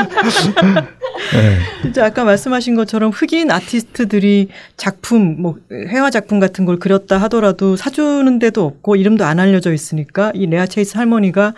예. 1.34 1.58
진짜 1.82 2.06
아까 2.06 2.24
말씀하신 2.24 2.74
것처럼 2.74 3.10
흑인 3.10 3.50
아티스트들이 3.50 4.48
작품 4.76 5.40
뭐 5.40 5.56
회화 5.70 6.10
작품 6.10 6.40
같은 6.40 6.64
걸 6.64 6.78
그렸다 6.78 7.18
하더라도 7.18 7.76
사주는 7.76 8.38
데도 8.38 8.64
없고 8.64 8.96
이름도 8.96 9.24
안 9.24 9.38
알려져 9.38 9.72
있으니까 9.72 10.32
이 10.34 10.46
레아 10.46 10.66
체이스 10.66 10.96
할머니가 10.96 11.54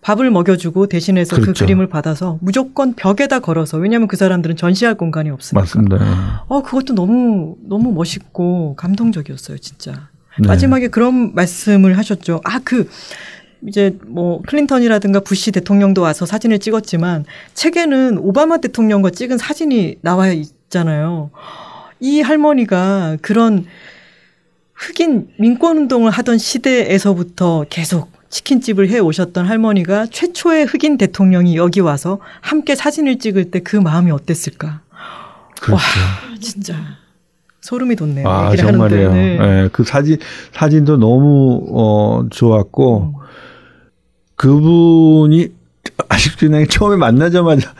밥을 0.00 0.30
먹여주고 0.30 0.86
대신해서 0.86 1.36
그 1.36 1.42
그렇죠. 1.42 1.64
그림을 1.64 1.88
받아서 1.88 2.38
무조건 2.40 2.94
벽에다 2.94 3.40
걸어서 3.40 3.78
왜냐하면 3.78 4.08
그 4.08 4.16
사람들은 4.16 4.56
전시할 4.56 4.94
공간이 4.94 5.30
없으니까. 5.30 5.60
맞습니다. 5.60 6.44
어 6.48 6.62
그것도 6.62 6.94
너무 6.94 7.56
너무 7.62 7.92
멋있고 7.92 8.76
감동적이었어요 8.76 9.58
진짜. 9.58 10.08
네. 10.40 10.48
마지막에 10.48 10.88
그런 10.88 11.34
말씀을 11.34 11.96
하셨죠. 11.98 12.40
아, 12.44 12.60
그, 12.62 12.88
이제 13.66 13.96
뭐 14.06 14.42
클린턴이라든가 14.42 15.20
부시 15.20 15.50
대통령도 15.50 16.02
와서 16.02 16.26
사진을 16.26 16.58
찍었지만 16.58 17.24
책에는 17.54 18.18
오바마 18.18 18.58
대통령과 18.58 19.10
찍은 19.10 19.38
사진이 19.38 19.96
나와 20.02 20.28
있잖아요. 20.28 21.30
이 22.00 22.20
할머니가 22.20 23.16
그런 23.22 23.64
흑인 24.74 25.28
민권 25.38 25.78
운동을 25.78 26.10
하던 26.10 26.36
시대에서부터 26.36 27.64
계속 27.70 28.10
치킨집을 28.28 28.88
해 28.90 28.98
오셨던 28.98 29.46
할머니가 29.46 30.06
최초의 30.06 30.66
흑인 30.66 30.98
대통령이 30.98 31.56
여기 31.56 31.80
와서 31.80 32.18
함께 32.40 32.74
사진을 32.74 33.18
찍을 33.18 33.50
때 33.50 33.60
그 33.60 33.76
마음이 33.76 34.10
어땠을까? 34.10 34.80
그렇죠. 35.60 35.82
진짜 36.40 36.74
소름이 37.62 37.96
돋네요. 37.96 38.28
아, 38.28 38.54
정말이에요. 38.54 39.12
네. 39.12 39.38
예, 39.40 39.68
그 39.72 39.82
사진, 39.82 40.18
사진도 40.52 40.96
너무, 40.98 41.66
어, 41.72 42.24
좋았고, 42.30 43.14
음. 43.16 43.26
그분이 44.36 45.48
아직도 46.08 46.48
그냥 46.48 46.66
처음에 46.68 46.96
만나자마자 46.96 47.72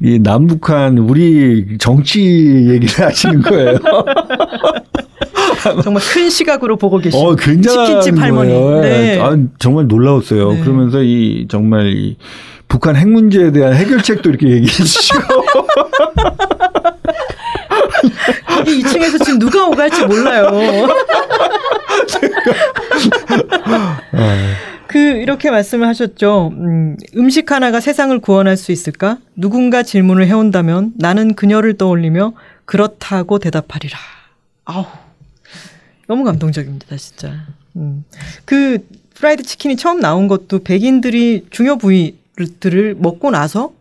이 0.00 0.18
남북한 0.20 0.96
우리 0.98 1.76
정치 1.78 2.20
얘기를 2.70 3.04
하시는 3.04 3.42
거예요. 3.42 3.78
정말 5.82 6.02
큰 6.02 6.30
시각으로 6.30 6.76
보고 6.76 6.98
계신 6.98 7.20
어, 7.20 7.36
치킨집 7.36 8.18
할머니. 8.20 8.52
네. 8.80 9.20
아, 9.20 9.36
정말 9.58 9.86
놀라웠어요. 9.86 10.52
네. 10.52 10.60
그러면서 10.60 11.02
이 11.02 11.46
정말 11.48 11.88
이 11.88 12.16
북한 12.68 12.96
핵 12.96 13.08
문제에 13.08 13.50
대한 13.52 13.74
해결책도 13.74 14.28
이렇게 14.28 14.48
얘기해 14.48 14.66
주시고. 14.66 15.18
거기 18.46 18.82
2층에서 18.82 19.24
지금 19.24 19.38
누가 19.38 19.66
오갈지 19.66 20.04
몰라요. 20.06 20.48
아, 23.64 24.00
그 24.86 24.98
이렇게 24.98 25.50
말씀을 25.50 25.86
하셨죠. 25.86 26.52
음, 26.54 26.96
음식 27.16 27.50
하나가 27.52 27.80
세상을 27.80 28.18
구원할 28.20 28.56
수 28.56 28.72
있을까? 28.72 29.18
누군가 29.36 29.82
질문을 29.82 30.26
해온다면 30.26 30.92
나는 30.96 31.34
그녀를 31.34 31.76
떠올리며 31.76 32.32
그렇다고 32.64 33.38
대답하리라. 33.38 33.98
아우 34.64 34.84
너무 36.08 36.24
감동적입니다, 36.24 36.96
진짜. 36.96 37.46
음. 37.76 38.04
그 38.44 38.84
프라이드 39.14 39.42
치킨이 39.42 39.76
처음 39.76 40.00
나온 40.00 40.26
것도 40.26 40.60
백인들이 40.60 41.46
중요 41.50 41.76
부위들을 41.76 42.96
먹고 42.98 43.30
나서 43.30 43.72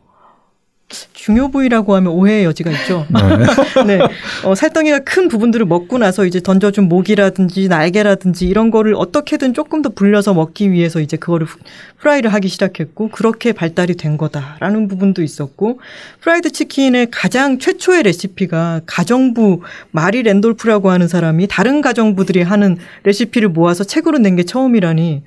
중요 1.13 1.49
부위라고 1.51 1.95
하면 1.95 2.13
오해의 2.13 2.45
여지가 2.45 2.71
있죠. 2.71 3.05
네. 3.85 3.99
어, 4.45 4.55
살덩이가 4.55 4.99
큰 4.99 5.27
부분들을 5.27 5.65
먹고 5.65 5.97
나서 5.97 6.25
이제 6.25 6.39
던져준 6.39 6.87
목이라든지 6.87 7.67
날개라든지 7.67 8.47
이런 8.47 8.71
거를 8.71 8.95
어떻게든 8.95 9.53
조금 9.53 9.81
더 9.81 9.89
불려서 9.89 10.33
먹기 10.33 10.71
위해서 10.71 11.01
이제 11.01 11.17
그거를 11.17 11.45
후- 11.45 11.59
프라이를 11.99 12.33
하기 12.33 12.47
시작했고 12.47 13.09
그렇게 13.09 13.51
발달이 13.51 13.95
된 13.95 14.15
거다라는 14.17 14.87
부분도 14.87 15.23
있었고 15.23 15.81
프라이드 16.21 16.51
치킨의 16.51 17.07
가장 17.11 17.59
최초의 17.59 18.03
레시피가 18.03 18.81
가정부 18.85 19.61
마리 19.91 20.23
랜돌프라고 20.23 20.89
하는 20.89 21.09
사람이 21.09 21.47
다른 21.49 21.81
가정부들이 21.81 22.43
하는 22.43 22.77
레시피를 23.03 23.49
모아서 23.49 23.83
책으로 23.83 24.19
낸 24.19 24.37
게 24.37 24.43
처음이라니 24.43 25.23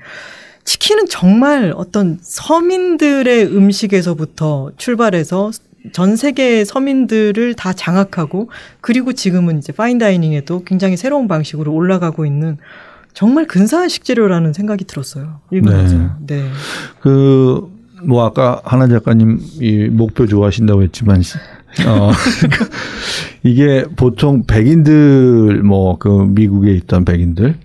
치킨은 0.71 1.07
정말 1.09 1.75
어떤 1.77 2.19
서민들의 2.23 3.47
음식에서부터 3.47 4.71
출발해서 4.77 5.51
전 5.93 6.15
세계 6.15 6.65
서민들을 6.65 7.55
다 7.55 7.73
장악하고 7.73 8.51
그리고 8.81 9.13
지금은 9.13 9.59
이제 9.59 9.73
파인다이닝에도 9.73 10.63
굉장히 10.63 10.97
새로운 10.97 11.27
방식으로 11.27 11.73
올라가고 11.75 12.25
있는 12.25 12.57
정말 13.15 13.49
근사한 13.49 13.89
식재료라는 13.89 14.53
생각이 14.53 14.85
들었어요. 14.85 15.41
읽으면서. 15.51 15.97
네. 16.25 16.49
그, 17.01 17.69
뭐, 18.05 18.25
아까 18.25 18.61
하나 18.65 18.87
작가님 18.87 19.41
이 19.61 19.89
목표 19.91 20.29
좋아하신다고 20.29 20.85
했지만, 20.85 21.21
시- 21.23 21.37
어, 21.89 22.13
이게 23.43 23.85
보통 23.97 24.45
백인들, 24.47 25.65
뭐, 25.65 25.99
그 25.99 26.09
미국에 26.09 26.71
있던 26.75 27.05
백인들, 27.05 27.57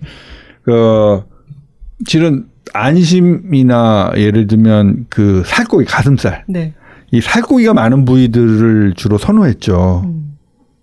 그, 0.64 1.22
실은 2.08 2.46
안심이나 2.72 4.12
예를 4.16 4.46
들면 4.46 5.06
그 5.08 5.42
살코기, 5.46 5.84
가슴살, 5.84 6.44
네. 6.48 6.74
이 7.12 7.20
살코기가 7.20 7.74
많은 7.74 8.04
부위들을 8.04 8.94
주로 8.96 9.18
선호했죠. 9.18 10.02
음. 10.04 10.36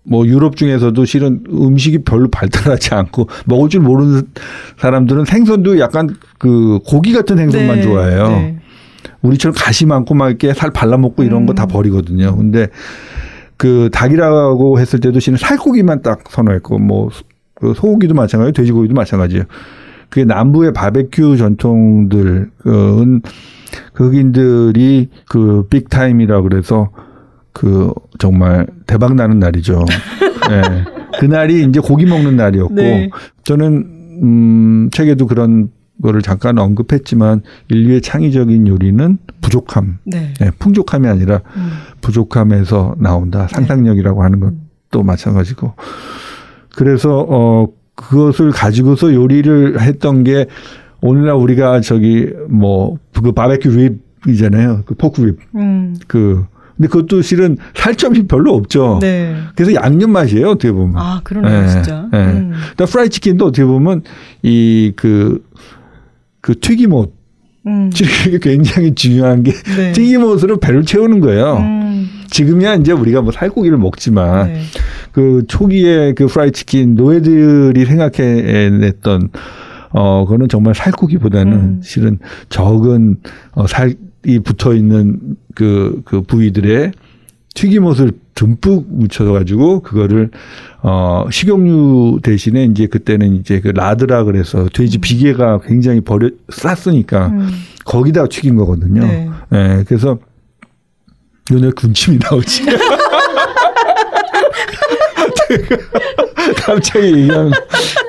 뭐 0.06 0.26
유럽 0.26 0.56
중에서도 0.56 1.02
실은 1.04 1.44
음식이 1.50 2.04
별로 2.04 2.28
발달하지 2.28 2.94
않고 2.94 3.28
먹을 3.46 3.68
줄 3.68 3.80
모르는 3.80 4.22
사람들은 4.78 5.24
생선도 5.24 5.78
약간 5.78 6.14
그 6.38 6.78
고기 6.86 7.12
같은 7.12 7.36
생선만 7.36 7.76
네. 7.76 7.82
좋아해요. 7.82 8.28
네. 8.28 8.58
우리처럼 9.22 9.54
가시 9.56 9.86
많고 9.86 10.14
막 10.14 10.28
이렇게 10.28 10.52
살 10.52 10.70
발라먹고 10.70 11.22
이런 11.24 11.46
거다 11.46 11.64
음. 11.64 11.68
버리거든요. 11.68 12.36
근데 12.36 12.68
그 13.56 13.88
닭이라고 13.92 14.78
했을 14.78 15.00
때도 15.00 15.20
실은 15.20 15.38
살코기만 15.38 16.02
딱 16.02 16.24
선호했고 16.28 16.78
뭐그 16.78 17.74
소고기도 17.74 18.14
마찬가지, 18.14 18.52
돼지고기도 18.52 18.94
마찬가지예요. 18.94 19.44
그게 20.08 20.24
남부의 20.24 20.72
바베큐 20.72 21.36
전통들은 21.36 22.50
흑인들이 23.94 25.08
그 25.28 25.66
빅타임이라 25.68 26.42
그래서 26.42 26.90
그 27.52 27.92
정말 28.18 28.66
대박 28.86 29.14
나는 29.14 29.38
날이죠. 29.38 29.84
예. 30.50 30.84
그날이 31.18 31.64
이제 31.64 31.80
고기 31.80 32.04
먹는 32.04 32.36
날이었고 32.36 32.74
네. 32.74 33.10
저는 33.44 34.20
음 34.22 34.90
책에도 34.90 35.26
그런 35.26 35.70
거를 36.02 36.22
잠깐 36.22 36.58
언급했지만 36.58 37.42
인류의 37.68 38.02
창의적인 38.02 38.66
요리는 38.66 39.18
부족함, 39.40 39.98
네. 40.04 40.34
예, 40.42 40.50
풍족함이 40.58 41.06
아니라 41.06 41.40
음. 41.56 41.70
부족함에서 42.00 42.96
나온다. 42.98 43.46
상상력이라고 43.48 44.22
하는 44.24 44.40
것도 44.40 45.02
마찬가지고. 45.04 45.74
그래서 46.74 47.24
어 47.28 47.68
그것을 47.94 48.50
가지고서 48.50 49.14
요리를 49.14 49.80
했던 49.80 50.24
게 50.24 50.46
오늘날 51.00 51.34
우리가 51.36 51.80
저기 51.80 52.30
뭐 52.48 52.98
그 53.22 53.32
바베큐 53.32 53.70
rib이잖아요. 54.26 54.82
그 54.84 54.94
pork 54.94 55.20
rib. 55.22 55.38
음. 55.54 55.96
그 56.06 56.44
근데 56.76 56.88
그것도 56.88 57.22
실은 57.22 57.56
살점이 57.74 58.26
별로 58.26 58.52
없죠. 58.54 58.98
네. 59.00 59.36
그래서 59.54 59.74
양념 59.74 60.10
맛이에요. 60.10 60.50
어떻게 60.50 60.72
보면. 60.72 60.96
아, 60.96 61.20
그러네요, 61.22 61.62
예, 61.62 61.68
진짜. 61.68 62.08
예. 62.12 62.16
음. 62.18 62.50
그러니까 62.52 62.86
프라이 62.86 63.08
치킨도 63.08 63.46
어떻게 63.46 63.64
보면 63.64 64.02
이 64.42 64.92
그그 64.96 66.58
튀김옷 66.60 67.12
음. 67.66 67.90
이게 68.26 68.38
굉장히 68.38 68.94
중요한 68.94 69.42
게 69.42 69.52
네. 69.76 69.92
튀김옷으로 69.92 70.58
배를 70.58 70.84
채우는 70.84 71.20
거예요. 71.20 71.58
음. 71.58 72.08
지금이야 72.30 72.74
이제 72.76 72.92
우리가 72.92 73.22
뭐 73.22 73.32
살코기를 73.32 73.78
먹지만 73.78 74.48
네. 74.48 74.60
그 75.12 75.44
초기에 75.46 76.14
그 76.14 76.26
프라이 76.26 76.50
치킨 76.50 76.94
노예들이 76.94 77.84
생각해냈던 77.84 79.30
어 79.90 80.24
그거는 80.24 80.48
정말 80.48 80.74
살코기보다는 80.74 81.52
음. 81.52 81.80
실은 81.82 82.18
적은 82.48 83.18
어 83.52 83.66
살이 83.68 83.94
붙어 84.42 84.74
있는 84.74 85.36
그그 85.54 86.22
부위들에 86.22 86.90
튀김옷을 87.54 88.12
듬뿍 88.34 88.86
묻혀 88.88 89.24
가지고 89.24 89.80
그거를 89.80 90.30
어 90.82 91.26
식용유 91.30 92.18
대신에 92.22 92.64
이제 92.64 92.86
그때는 92.86 93.36
이제 93.36 93.60
그 93.60 93.68
라드라 93.68 94.24
그래서 94.24 94.68
돼지 94.72 94.98
비계가 94.98 95.60
굉장히 95.60 96.00
버려 96.00 96.30
쌌으니까 96.50 97.28
음. 97.28 97.48
거기다 97.84 98.26
튀긴 98.26 98.56
거거든요. 98.56 99.02
네. 99.02 99.30
예, 99.52 99.84
그래서 99.86 100.18
눈에 101.50 101.70
군침이 101.70 102.18
나오지. 102.18 102.64
갑자기 106.56 107.06
얘기하면 107.06 107.52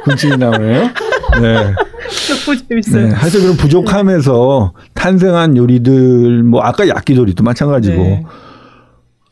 군침이 0.03 0.38
나오네요. 0.38 0.89
네. 1.41 1.73
너무 2.45 2.67
재밌어요. 2.67 3.07
네. 3.07 3.13
하여튼 3.13 3.41
그런 3.41 3.57
부족함에서 3.57 4.73
탄생한 4.93 5.57
요리들, 5.57 6.43
뭐, 6.43 6.61
아까 6.61 6.88
야끼도리도 6.88 7.43
마찬가지고, 7.43 7.95
네. 7.95 8.23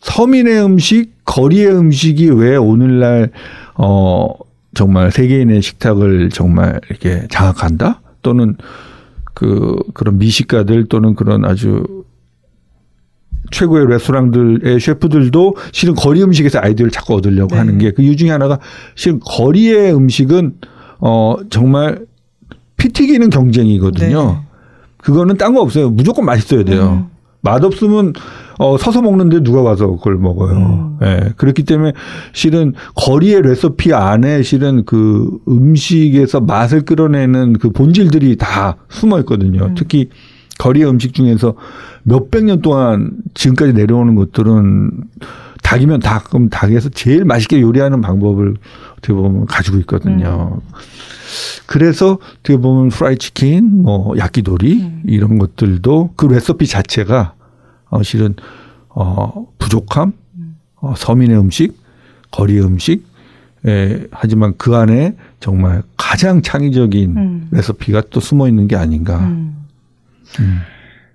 서민의 0.04 0.64
음식, 0.64 1.12
거리의 1.26 1.76
음식이 1.76 2.30
왜 2.32 2.56
오늘날, 2.56 3.32
어, 3.76 4.28
정말 4.76 5.12
세계인의 5.12 5.62
식탁을 5.62 6.30
정말 6.30 6.80
이렇게 6.90 7.28
장악한다? 7.30 8.02
또는 8.22 8.56
그, 9.34 9.76
그런 9.94 10.18
미식가들 10.18 10.86
또는 10.86 11.16
그런 11.16 11.46
아주 11.46 12.04
최고의 13.52 13.88
레스토랑들의 13.88 14.80
셰프들도 14.80 15.56
실은 15.72 15.94
거리 15.96 16.24
음식에서 16.24 16.60
아이디어를 16.60 16.92
자꾸 16.92 17.16
얻으려고 17.16 17.50
네. 17.54 17.58
하는 17.58 17.78
게 17.78 17.92
그 17.92 18.02
이유 18.02 18.16
중에 18.16 18.30
하나가 18.32 18.58
실은 18.96 19.20
거리의 19.20 19.94
음식은 19.94 20.56
어 21.00 21.36
정말 21.50 22.06
피 22.78 22.90
튀기는 22.90 23.30
경쟁이거든요. 23.30 24.32
네. 24.32 24.40
그거는 24.98 25.38
딴 25.38 25.54
거 25.54 25.62
없어요. 25.62 25.90
무조건 25.90 26.26
맛있어야 26.26 26.64
돼요. 26.64 27.06
음. 27.06 27.12
맛없으면 27.42 28.14
어 28.60 28.78
서서 28.78 29.02
먹는데 29.02 29.42
누가 29.42 29.62
와서 29.62 29.88
그걸 29.88 30.18
먹어요. 30.18 30.56
음. 30.56 30.98
예. 31.02 31.34
그렇기 31.38 31.64
때문에 31.64 31.94
실은 32.34 32.74
거리의 32.96 33.42
레시피 33.42 33.94
안에 33.94 34.44
실은 34.44 34.86
그 34.86 35.40
음식에서 35.48 36.42
맛을 36.42 36.82
끌어내는 36.82 37.54
그 37.54 37.72
본질들이 37.72 38.38
다 38.38 38.78
숨어 38.90 39.20
있거든요. 39.20 39.66
음. 39.66 39.76
특히 39.76 40.10
거리의 40.60 40.88
음식 40.88 41.14
중에서 41.14 41.56
몇백 42.04 42.46
년 42.46 42.62
동안 42.62 43.12
지금까지 43.34 43.74
내려오는 43.74 44.16
것들은 44.16 44.92
닭이면 45.64 46.02
닭, 46.02 46.30
그럼 46.30 46.50
닭에서 46.50 46.90
제일 46.90 47.26
맛있게 47.26 47.62
요리하는 47.62 48.02
방법을 48.02 48.56
어떻게 48.98 49.14
보면 49.14 49.46
가지고 49.46 49.78
있거든요. 49.80 50.60
그래서 51.66 52.20
어떻게 52.40 52.58
보면 52.58 52.90
프라이 52.90 53.18
치킨, 53.18 53.82
뭐 53.82 54.16
야끼도리 54.18 54.82
음. 54.82 55.04
이런 55.08 55.40
것들도 55.40 56.12
그 56.16 56.28
레시피 56.28 56.68
자체가 56.68 57.34
어 57.94 58.02
실은 58.02 58.36
어 58.90 59.46
부족함, 59.60 60.14
어 60.78 60.96
서민의 60.98 61.38
음식, 61.38 61.78
거리 62.32 62.60
음식, 62.60 63.06
에 63.66 64.08
하지만 64.12 64.56
그 64.58 64.76
안에 64.76 65.16
정말 65.40 65.84
가장 65.96 66.42
창의적인 66.42 67.18
음. 67.18 67.48
레시피가 67.52 68.04
또 68.10 68.20
숨어 68.20 68.48
있는 68.48 68.68
게 68.68 68.76
아닌가. 68.76 69.20
음. 69.20 69.68
음. 70.40 70.62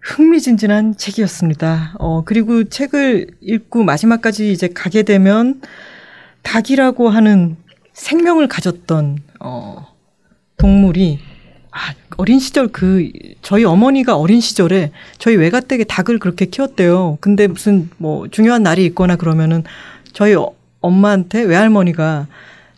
흥미진진한 0.02 0.96
책이었습니다. 0.96 1.96
어, 1.98 2.22
그리고 2.24 2.64
책을 2.64 3.26
읽고 3.40 3.82
마지막까지 3.82 4.52
이제 4.52 4.68
가게 4.68 5.02
되면 5.02 5.60
닭이라고 6.42 7.10
하는 7.10 7.56
생명을 7.92 8.46
가졌던, 8.46 9.18
어, 9.40 9.84
동물이, 10.56 11.18
아, 11.72 11.78
어린 12.18 12.40
시절 12.40 12.66
그, 12.68 13.08
저희 13.42 13.64
어머니가 13.64 14.16
어린 14.16 14.40
시절에 14.40 14.90
저희 15.18 15.36
외가댁에 15.36 15.84
닭을 15.84 16.18
그렇게 16.18 16.46
키웠대요. 16.46 17.16
근데 17.20 17.46
무슨 17.46 17.88
뭐 17.96 18.26
중요한 18.28 18.64
날이 18.64 18.84
있거나 18.86 19.14
그러면은 19.14 19.62
저희 20.12 20.34
어- 20.34 20.50
엄마한테 20.80 21.42
외할머니가 21.42 22.26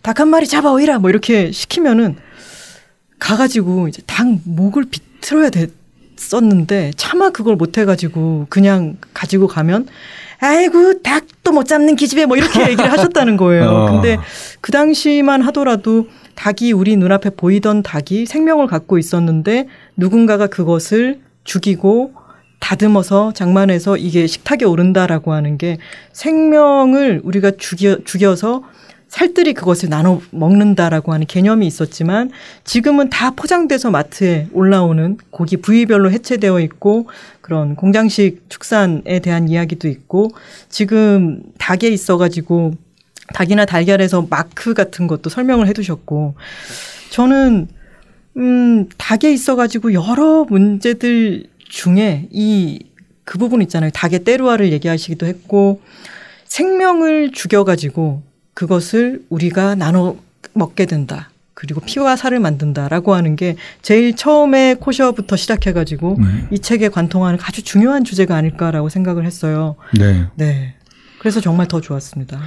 닭 0.03 0.21
한 0.21 0.29
마리 0.29 0.47
잡아 0.47 0.71
오이라 0.73 0.99
뭐 0.99 1.09
이렇게 1.11 1.51
시키면은 1.53 2.17
가가지고 3.19 3.89
이제 3.89 4.03
닭 4.07 4.27
목을 4.45 4.85
비틀어야 4.91 5.51
됐었는데 6.17 6.93
차마 6.97 7.31
그걸 7.31 7.57
못 7.57 7.77
해가지고 7.79 8.47
그냥 8.51 8.97
가지고 9.15 9.47
가면 9.47 9.87
아이고 10.41 11.03
닭도 11.03 11.53
못 11.53 11.65
잡는 11.65 11.97
기집애 11.97 12.25
뭐 12.27 12.37
이렇게 12.39 12.63
얘기를 12.63 12.91
하셨다는 12.91 13.37
거예요. 13.39 13.65
어. 13.69 13.91
근데 13.93 14.19
그 14.63 14.73
당시만 14.73 15.43
하더라도 15.43 16.09
닭이 16.41 16.73
우리 16.73 16.97
눈앞에 16.97 17.29
보이던 17.31 17.83
닭이 17.83 18.25
생명을 18.25 18.67
갖고 18.67 18.97
있었는데 18.97 19.67
누군가가 19.95 20.47
그것을 20.47 21.21
죽이고 21.45 22.15
다듬어서 22.61 23.33
장만해서 23.35 23.99
이게 23.99 24.27
식탁에 24.27 24.65
오른다라고 24.65 25.35
하는 25.35 25.59
게 25.59 25.77
생명을 26.15 27.21
우리가 27.25 27.53
죽여, 27.59 27.99
죽여서 28.05 28.63
살들이 29.09 29.53
그것을 29.53 29.91
나눠 29.91 30.23
먹는다라고 30.31 31.13
하는 31.13 31.27
개념이 31.27 31.67
있었지만 31.67 32.31
지금은 32.65 33.11
다 33.11 33.33
포장돼서 33.33 33.91
마트에 33.91 34.47
올라오는 34.55 35.19
고기 35.31 35.59
부위별로 35.59 36.11
해체되어 36.11 36.61
있고 36.61 37.11
그런 37.43 37.77
공장식 37.77 38.49
축산에 38.49 39.19
대한 39.19 39.51
이야기도 39.51 39.89
있고 39.89 40.31
지금 40.71 41.43
닭에 41.59 41.89
있어가지고 41.89 42.77
닭이나 43.35 43.65
달걀에서 43.65 44.27
마크 44.29 44.75
같은 44.75 45.07
것도 45.07 45.31
설명을 45.31 45.67
해두셨고 45.69 46.35
저는 47.11 47.69
음 48.37 48.89
닭에 48.97 49.33
있어가지고 49.33 49.93
여러 49.95 50.45
문제들 50.45 51.45
중에 51.69 52.29
이 52.31 52.91
그 53.31 53.39
부분 53.39 53.63
있잖아요. 53.63 53.93
닭의 53.95 54.25
때루아를 54.25 54.73
얘기하시기도 54.73 55.25
했고 55.25 55.81
생명을 56.47 57.31
죽여가지고 57.31 58.25
그것을 58.55 59.23
우리가 59.29 59.77
나눠 59.77 60.17
먹게 60.53 60.85
된다. 60.87 61.31
그리고 61.55 61.81
피와 61.81 62.17
살을 62.17 62.41
만든다라고 62.41 63.15
하는 63.15 63.37
게 63.37 63.55
제일 63.83 64.17
처음에 64.17 64.75
코셔부터 64.81 65.37
시작해가지고 65.37 66.17
네. 66.19 66.49
이 66.51 66.59
책에 66.59 66.89
관통하는 66.89 67.39
아주 67.41 67.63
중요한 67.63 68.03
주제가 68.03 68.35
아닐까라고 68.35 68.89
생각을 68.89 69.25
했어요. 69.25 69.77
네. 69.97 70.27
네. 70.35 70.75
그래서 71.21 71.41
정말 71.41 71.69
더 71.69 71.81
좋았습니다. 71.81 72.41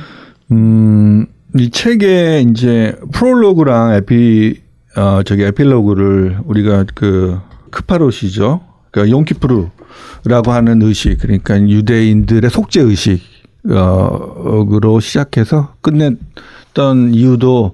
음, 0.51 1.25
이 1.57 1.69
책에 1.69 2.41
이제 2.41 2.95
프롤로그랑 3.11 3.93
에피, 3.93 4.61
어, 4.95 5.21
저기 5.23 5.43
에필로그를 5.43 6.39
우리가 6.45 6.85
그 6.93 7.39
크파롯이죠. 7.71 8.61
그러니까 8.91 9.15
용키프루라고 9.15 10.51
하는 10.51 10.81
의식, 10.81 11.17
그러니까 11.19 11.59
유대인들의 11.59 12.49
속죄 12.49 12.81
의식, 12.81 13.21
어, 13.69 14.65
으로 14.71 14.99
시작해서 14.99 15.75
끝냈던 15.81 17.13
이유도, 17.13 17.73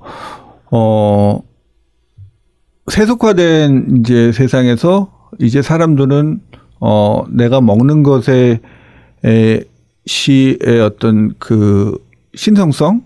어, 0.71 1.41
세속화된 2.89 3.97
이제 3.99 4.31
세상에서 4.31 5.11
이제 5.39 5.61
사람들은 5.61 6.41
어, 6.81 7.25
내가 7.29 7.61
먹는 7.61 8.03
것에 8.03 8.59
에, 9.25 9.61
시의 10.05 10.79
어떤 10.83 11.33
그 11.39 11.97
신성성, 12.35 13.03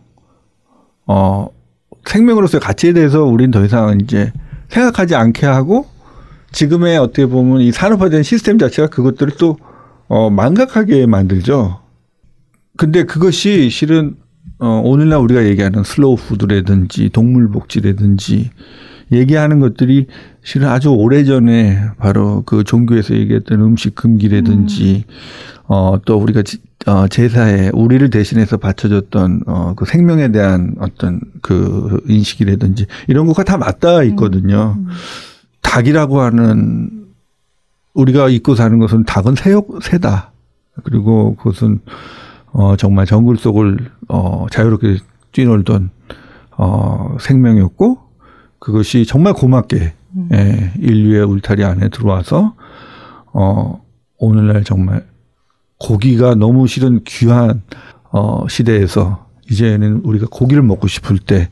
어, 1.07 1.47
생명으로서의 2.05 2.61
가치에 2.61 2.93
대해서 2.93 3.23
우린 3.23 3.51
더 3.51 3.63
이상 3.63 3.99
이제 4.01 4.31
생각하지 4.69 5.15
않게 5.15 5.45
하고 5.45 5.87
지금의 6.51 6.97
어떻게 6.97 7.25
보면 7.25 7.61
이 7.61 7.71
산업화된 7.71 8.23
시스템 8.23 8.57
자체가 8.57 8.89
그것들을 8.89 9.33
또 9.37 9.57
어, 10.07 10.29
망각하게 10.29 11.05
만들죠. 11.05 11.79
근데 12.77 13.03
그것이 13.03 13.69
실은 13.69 14.15
어, 14.59 14.81
오늘날 14.83 15.19
우리가 15.19 15.45
얘기하는 15.45 15.83
슬로우 15.83 16.15
푸드라든지 16.15 17.09
동물 17.09 17.49
복지라든지 17.49 18.51
얘기하는 19.11 19.59
것들이 19.59 20.07
실은 20.43 20.67
아주 20.67 20.89
오래전에 20.89 21.79
바로 21.97 22.43
그 22.45 22.63
종교에서 22.63 23.15
얘기했던 23.15 23.61
음식 23.61 23.95
금기라든지 23.95 25.05
어, 25.65 25.99
또 26.05 26.17
우리가 26.17 26.43
지, 26.43 26.59
어, 26.85 27.07
제사에 27.07 27.69
우리를 27.73 28.09
대신해서 28.09 28.57
바쳐줬던 28.57 29.43
어, 29.47 29.73
그 29.75 29.85
생명에 29.85 30.31
대한 30.31 30.75
어떤 30.79 31.21
그 31.41 32.01
인식이라든지 32.07 32.87
이런 33.07 33.25
것과 33.25 33.43
다 33.43 33.57
맞닿아 33.57 34.03
있거든요. 34.03 34.77
닭이라고 35.61 36.21
하는 36.21 37.05
우리가 37.93 38.29
입고 38.29 38.55
사는 38.55 38.77
것은 38.79 39.05
닭은 39.05 39.35
새요, 39.35 39.63
새다. 39.81 40.31
그리고 40.83 41.35
그것은 41.35 41.79
어, 42.51 42.75
정말 42.75 43.05
정글 43.05 43.37
속을 43.37 43.77
어, 44.09 44.47
자유롭게 44.51 44.97
뛰놀던 45.31 45.89
어, 46.57 47.17
생명이었고 47.19 47.99
그것이 48.59 49.05
정말 49.05 49.33
고맙게 49.33 49.93
예, 50.33 50.73
인류의 50.77 51.25
울타리 51.25 51.63
안에 51.63 51.89
들어와서 51.89 52.53
어, 53.31 53.81
오늘날 54.17 54.63
정말 54.63 55.05
고기가 55.83 56.35
너무 56.35 56.65
실은 56.65 57.01
귀한 57.03 57.61
어, 58.11 58.47
시대에서 58.47 59.25
이제는 59.51 60.01
우리가 60.05 60.27
고기를 60.31 60.63
먹고 60.63 60.87
싶을 60.87 61.17
때 61.19 61.49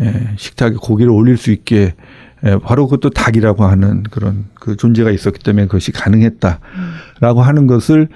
예, 0.00 0.30
식탁에 0.36 0.74
고기를 0.80 1.12
올릴 1.12 1.36
수 1.36 1.52
있게 1.52 1.94
예, 2.44 2.58
바로 2.58 2.86
그것도 2.86 3.10
닭이라고 3.10 3.64
하는 3.64 4.02
그런 4.04 4.46
그 4.54 4.76
존재가 4.76 5.12
있었기 5.12 5.42
때문에 5.44 5.66
그것이 5.66 5.92
가능했다라고 5.92 7.42
하는 7.42 7.66
것을 7.68 8.08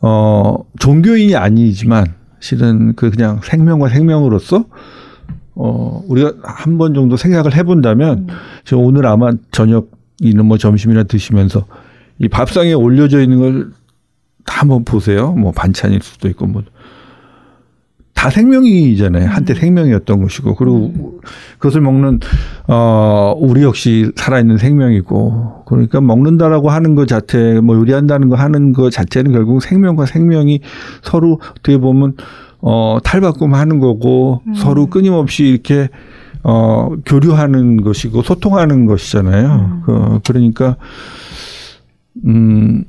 어 0.00 0.56
종교인이 0.78 1.36
아니지만 1.36 2.14
실은 2.40 2.94
그 2.94 3.10
그냥 3.10 3.40
생명과 3.42 3.88
생명으로서 3.90 4.64
어 5.54 6.02
우리가 6.06 6.34
한 6.42 6.78
번 6.78 6.94
정도 6.94 7.16
생각을 7.16 7.54
해본다면 7.54 8.28
저 8.64 8.78
오늘 8.78 9.06
아마 9.06 9.32
저녁이나 9.50 10.44
뭐 10.44 10.56
점심이나 10.56 11.02
드시면서 11.02 11.66
이 12.20 12.28
밥상에 12.28 12.72
올려져 12.72 13.20
있는 13.20 13.38
걸 13.38 13.77
다 14.48 14.62
한번 14.62 14.82
보세요. 14.82 15.32
뭐 15.32 15.52
반찬일 15.52 16.00
수도 16.02 16.26
있고 16.28 16.46
뭐. 16.46 16.62
다 18.14 18.30
생명이잖아요. 18.30 19.28
한때 19.28 19.54
생명이었던 19.54 20.22
것이고. 20.22 20.54
그리고 20.56 21.20
그것을 21.58 21.82
먹는 21.82 22.18
어 22.66 23.34
우리 23.38 23.62
역시 23.62 24.10
살아있는 24.16 24.56
생명이고. 24.56 25.64
그러니까 25.66 26.00
먹는다라고 26.00 26.70
하는 26.70 26.94
것 26.94 27.06
자체 27.06 27.60
뭐 27.62 27.76
요리한다는 27.76 28.28
거 28.30 28.36
하는 28.36 28.72
것 28.72 28.90
자체는 28.90 29.32
결국 29.32 29.60
생명과 29.60 30.06
생명이 30.06 30.60
서로 31.02 31.38
어떻게 31.50 31.76
보면 31.76 32.14
어 32.60 32.98
탈바꿈 33.04 33.54
하는 33.54 33.78
거고 33.78 34.42
서로 34.56 34.86
끊임없이 34.86 35.44
이렇게 35.44 35.90
어 36.42 36.88
교류하는 37.04 37.82
것이고 37.82 38.22
소통하는 38.22 38.86
것이잖아요. 38.86 39.82
그 39.84 40.20
그러니까 40.26 40.76
음, 42.24 42.84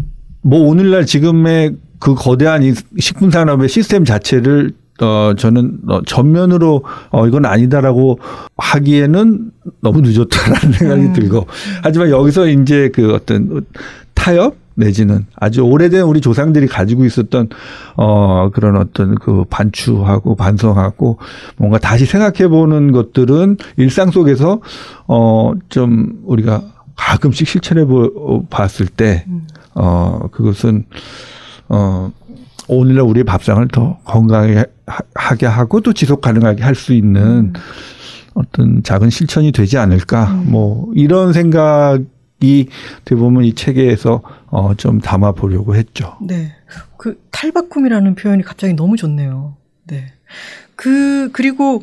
뭐 0.50 0.68
오늘날 0.68 1.06
지금의 1.06 1.76
그 2.00 2.16
거대한 2.16 2.64
이 2.64 2.74
식품 2.98 3.30
산업의 3.30 3.70
시스템 3.70 4.04
자체를 4.04 4.72
어 5.02 5.34
저는 5.38 5.78
어, 5.88 6.02
전면으로 6.06 6.84
어 7.12 7.28
이건 7.28 7.46
아니다라고 7.46 8.20
하기에는 8.58 9.52
너무 9.82 10.02
늦었다라는 10.02 10.72
생각이 10.74 11.14
들고. 11.14 11.46
하지만 11.84 12.10
여기서 12.10 12.48
이제 12.48 12.90
그 12.94 13.14
어떤 13.14 13.64
타협 14.16 14.56
내지는 14.74 15.26
아주 15.36 15.62
오래된 15.62 16.02
우리 16.04 16.20
조상들이 16.20 16.68
가지고 16.68 17.06
있었던 17.06 17.50
어 17.96 18.50
그런 18.52 18.76
어떤 18.76 19.16
그 19.16 19.44
반추하고 19.50 20.36
반성하고 20.36 21.20
뭔가 21.58 21.78
다시 21.78 22.06
생각해 22.06 22.48
보는 22.50 22.92
것들은 22.92 23.58
일상 23.78 24.10
속에서 24.10 24.62
어 25.08 25.54
좀 25.70 26.20
우리가 26.26 26.64
가끔씩 26.96 27.48
실천해 27.48 27.86
보, 27.86 28.46
봤을 28.50 28.86
때, 28.88 29.26
어, 29.80 30.27
그것은, 30.31 30.85
어, 31.69 32.11
오늘날 32.68 33.03
우리의 33.06 33.23
밥상을 33.23 33.68
더 33.69 33.97
건강하게 34.03 34.65
하게 35.15 35.45
하고 35.47 35.81
또 35.81 35.93
지속 35.93 36.22
가능하게 36.22 36.61
할 36.64 36.76
수 36.76 36.93
있는 36.93 37.53
어떤 38.35 38.84
작은 38.84 39.10
실천이 39.10 39.51
되지 39.51 39.77
않을까. 39.77 40.27
뭐, 40.45 40.91
이런 40.95 41.34
생각이 41.34 42.68
대부분 43.06 43.43
이 43.43 43.53
책에서 43.53 44.22
어, 44.47 44.73
좀 44.76 44.99
담아 44.99 45.31
보려고 45.34 45.76
했죠. 45.76 46.18
네. 46.22 46.53
그 46.97 47.19
탈바꿈이라는 47.31 48.15
표현이 48.15 48.43
갑자기 48.43 48.73
너무 48.73 48.97
좋네요. 48.97 49.56
네. 49.88 50.14
그 50.76 51.30
그리고 51.34 51.81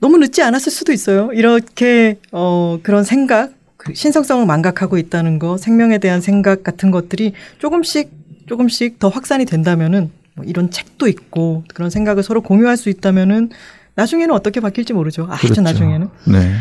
너무 0.00 0.18
늦지 0.18 0.42
않았을 0.42 0.70
수도 0.72 0.92
있어요. 0.92 1.30
이렇게 1.32 2.18
어 2.32 2.78
그런 2.82 3.04
생각, 3.04 3.52
그 3.88 3.94
신성성을 3.94 4.44
망각하고 4.46 4.98
있다는 4.98 5.38
거, 5.38 5.56
생명에 5.56 5.98
대한 5.98 6.20
생각 6.20 6.62
같은 6.62 6.90
것들이 6.90 7.32
조금씩 7.58 8.10
조금씩 8.46 8.98
더 8.98 9.08
확산이 9.08 9.44
된다면은 9.44 10.10
뭐 10.34 10.44
이런 10.46 10.70
책도 10.70 11.08
있고 11.08 11.64
그런 11.74 11.90
생각을 11.90 12.22
서로 12.22 12.42
공유할 12.42 12.76
수 12.76 12.88
있다면은 12.90 13.50
나중에는 13.94 14.34
어떻게 14.34 14.60
바뀔지 14.60 14.92
모르죠. 14.92 15.26
아주 15.30 15.42
그렇죠. 15.42 15.62
나중에는. 15.62 16.08
네. 16.28 16.52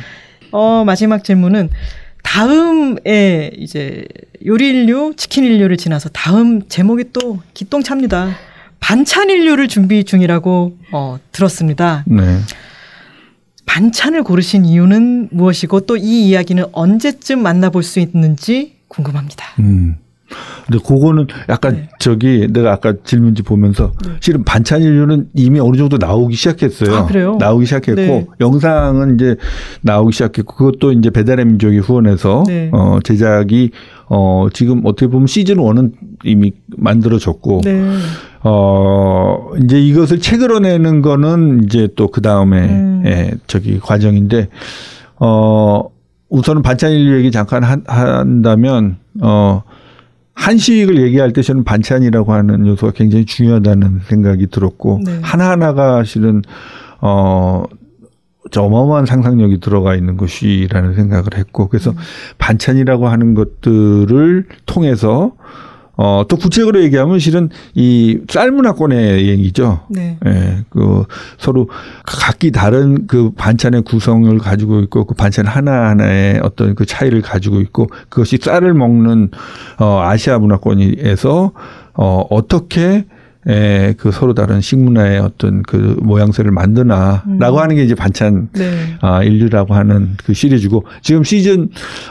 어, 0.51 0.83
마지막 0.85 1.23
질문은 1.23 1.69
다음에 2.23 3.51
이제 3.55 4.05
요리 4.45 4.69
인류, 4.69 5.13
치킨 5.15 5.43
인류를 5.43 5.77
지나서 5.77 6.09
다음 6.09 6.67
제목이 6.67 7.11
또 7.13 7.39
기똥찹니다. 7.53 8.35
반찬 8.79 9.29
인류를 9.29 9.67
준비 9.67 10.03
중이라고 10.03 10.77
어, 10.91 11.19
들었습니다. 11.31 12.03
네. 12.07 12.39
반찬을 13.67 14.23
고르신 14.23 14.65
이유는 14.65 15.29
무엇이고 15.31 15.81
또 15.81 15.97
이 15.97 16.27
이야기는 16.29 16.65
언제쯤 16.71 17.41
만나볼 17.43 17.83
수 17.83 17.99
있는지 17.99 18.77
궁금합니다. 18.87 19.45
음. 19.59 19.97
근데 20.65 20.83
그거는 20.85 21.27
약간 21.47 21.75
네. 21.75 21.89
저기 21.99 22.47
내가 22.49 22.73
아까 22.73 22.93
질문지 23.03 23.43
보면서 23.43 23.93
실은 24.19 24.43
반찬 24.43 24.81
인류는 24.81 25.29
이미 25.33 25.59
어느 25.59 25.77
정도 25.77 25.97
나오기 25.97 26.35
시작했어요. 26.35 26.95
아, 26.95 27.05
그래요? 27.05 27.37
나오기 27.39 27.65
시작했고 27.65 28.01
네. 28.01 28.27
영상은 28.41 29.15
이제 29.15 29.37
나오기 29.81 30.11
시작했고 30.11 30.55
그것도 30.55 30.91
이제 30.91 31.09
배달의 31.09 31.45
민족이 31.45 31.79
후원해서 31.79 32.43
네. 32.47 32.69
어 32.73 32.99
제작이 33.03 33.71
어 34.09 34.47
지금 34.53 34.81
어떻게 34.85 35.07
보면 35.07 35.27
시즌 35.27 35.57
1은 35.57 35.91
이미 36.23 36.53
만들어졌고 36.75 37.61
네. 37.63 37.93
어 38.43 39.51
이제 39.63 39.79
이것을 39.79 40.19
책으로 40.19 40.59
내는 40.59 41.01
거는 41.01 41.63
이제 41.65 41.87
또 41.95 42.07
그 42.17 42.21
다음에 42.21 42.61
음. 42.67 43.03
예, 43.05 43.31
저기 43.47 43.79
과정인데 43.79 44.47
어 45.19 45.83
우선은 46.29 46.61
반찬 46.61 46.91
인류 46.91 47.17
얘기 47.19 47.31
잠깐 47.31 47.63
한, 47.63 47.83
한다면 47.85 48.97
어 49.21 49.61
한식을 50.37 51.01
얘기할 51.01 51.33
때 51.33 51.41
저는 51.41 51.63
반찬이라고 51.63 52.31
하는 52.31 52.67
요소가 52.67 52.93
굉장히 52.93 53.25
중요하다는 53.25 54.01
생각이 54.07 54.47
들었고 54.47 55.01
네. 55.03 55.19
하나하나가 55.21 56.03
실은 56.03 56.43
어저 56.99 58.61
어마어마한 58.61 59.05
상상력이 59.07 59.59
들어가 59.59 59.95
있는 59.95 60.15
것이라는 60.15 60.93
생각을 60.93 61.25
했고 61.35 61.67
그래서 61.67 61.93
반찬이라고 62.37 63.07
하는 63.07 63.33
것들을 63.33 64.45
통해서 64.67 65.33
어 65.97 66.23
또 66.27 66.37
구체적으로 66.37 66.81
얘기하면 66.83 67.19
실은 67.19 67.49
이 67.73 68.19
쌀문화권의 68.29 69.27
얘기죠. 69.29 69.81
네. 69.89 70.17
예, 70.25 70.63
그 70.69 71.05
서로 71.37 71.69
각기 72.05 72.51
다른 72.51 73.07
그 73.07 73.31
반찬의 73.31 73.83
구성을 73.83 74.37
가지고 74.37 74.79
있고 74.81 75.05
그 75.05 75.15
반찬 75.15 75.47
하나하나의 75.47 76.39
어떤 76.43 76.75
그 76.75 76.85
차이를 76.85 77.21
가지고 77.21 77.61
있고 77.61 77.87
그것이 78.09 78.37
쌀을 78.41 78.73
먹는 78.73 79.31
어 79.79 80.01
아시아 80.03 80.37
문화권에서 80.39 81.51
어 81.93 82.25
어떻게 82.29 83.05
에, 83.49 83.93
그 83.93 84.11
서로 84.11 84.33
다른 84.33 84.59
식문화의 84.59 85.19
어떤 85.19 85.63
그 85.63 85.97
모양새를 86.01 86.51
만드나라고 86.51 87.59
하는 87.59 87.77
게 87.77 87.83
이제 87.83 87.95
반찬 87.95 88.49
네. 88.51 88.97
아, 88.99 89.23
인류라고 89.23 89.73
하는 89.73 90.15
그 90.25 90.33
시리즈고 90.33 90.83
지금 91.01 91.23
시즌 91.23 91.69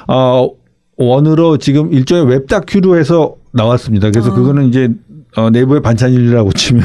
어 0.09 0.49
원으로 0.97 1.59
지금 1.59 1.93
일종의 1.93 2.27
웹 2.27 2.47
다큐로 2.47 2.99
해서 2.99 3.35
나왔습니다. 3.57 4.11
그래서 4.11 4.31
아. 4.31 4.35
그거는 4.35 4.69
이제 4.69 4.89
어 5.37 5.51
네이버의 5.51 5.83
반찬 5.83 6.13
인류라고 6.13 6.53
치면 6.55 6.85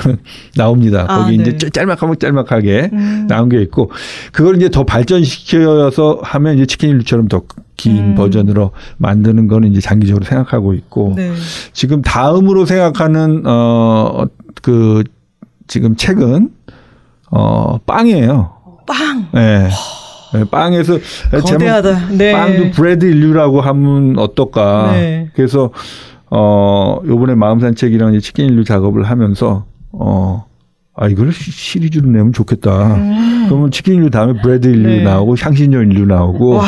나옵니다. 0.58 1.06
아, 1.08 1.20
거기 1.24 1.36
이제 1.36 1.58
네. 1.58 1.70
짤막하면 1.70 2.18
짤막하게 2.20 2.90
음. 2.92 3.28
나온 3.30 3.48
게 3.50 3.62
있고 3.62 3.92
그걸 4.32 4.58
이제 4.58 4.70
더 4.70 4.84
발전시켜서 4.84 6.20
하면 6.24 6.56
이제 6.56 6.66
치킨 6.66 6.90
인류처럼 6.90 7.28
더 7.28 7.63
긴 7.63 7.98
음. 7.98 8.16
버전으로 8.16 8.72
만드는 8.98 9.48
거는 9.48 9.72
이제 9.72 9.80
장기적으로 9.80 10.26
생각하고 10.26 10.74
있고 10.74 11.14
네. 11.16 11.32
지금 11.74 12.02
다음으로 12.02 12.66
생각하는 12.66 13.44
어 13.46 14.26
그 14.62 15.04
지금 15.68 15.96
책은 15.96 16.50
어 17.32 17.78
빵이에요. 17.86 18.52
빵. 18.86 19.28
예. 19.36 19.70
예, 20.34 20.44
빵에서 20.50 20.98
제목 21.46 21.60
거대하다. 21.60 22.08
네. 22.18 22.32
빵도 22.32 22.72
bread 22.72 23.06
인류라고 23.06 23.62
하면 23.62 24.18
어떨까. 24.18 24.92
네. 24.94 25.30
그래서 25.34 25.72
어 26.32 27.00
요번에 27.06 27.36
마음 27.36 27.60
산책이랑 27.60 28.14
이제 28.14 28.22
치킨 28.22 28.46
인류 28.46 28.64
작업을 28.64 29.04
하면서 29.04 29.66
어 29.92 30.46
아, 30.96 31.08
이걸 31.08 31.32
시- 31.32 31.52
시리즈로 31.52 32.08
내면 32.10 32.34
좋겠다. 32.34 32.96
음. 32.96 33.46
그러면 33.48 33.72
치킨 33.72 33.96
인류 33.96 34.10
다음에 34.10 34.40
bread 34.42 34.68
인류 34.68 34.88
네. 34.88 35.04
나오고 35.04 35.36
향신료 35.40 35.82
인류 35.84 36.06
나오고. 36.06 36.56
와. 36.56 36.66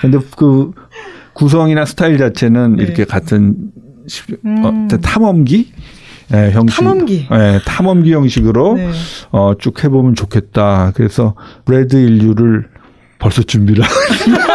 근데 0.00 0.18
그 0.36 0.72
구성이나 1.34 1.84
스타일 1.84 2.16
자체는 2.18 2.76
네. 2.76 2.82
이렇게 2.84 3.04
같은 3.04 3.56
시- 4.06 4.22
어, 4.32 4.68
음. 4.70 4.88
탐험기 4.88 5.72
예, 6.34 6.50
형식. 6.52 6.76
탐험기. 6.82 7.28
예, 7.30 7.60
탐험기 7.66 8.12
형식으로 8.12 8.74
네. 8.74 8.90
어, 9.32 9.52
쭉 9.58 9.82
해보면 9.84 10.14
좋겠다. 10.14 10.92
그래서 10.94 11.34
브레드 11.64 11.96
인류를 11.96 12.66
벌써 13.18 13.42
준비를 13.42 13.82
하고 13.84 14.47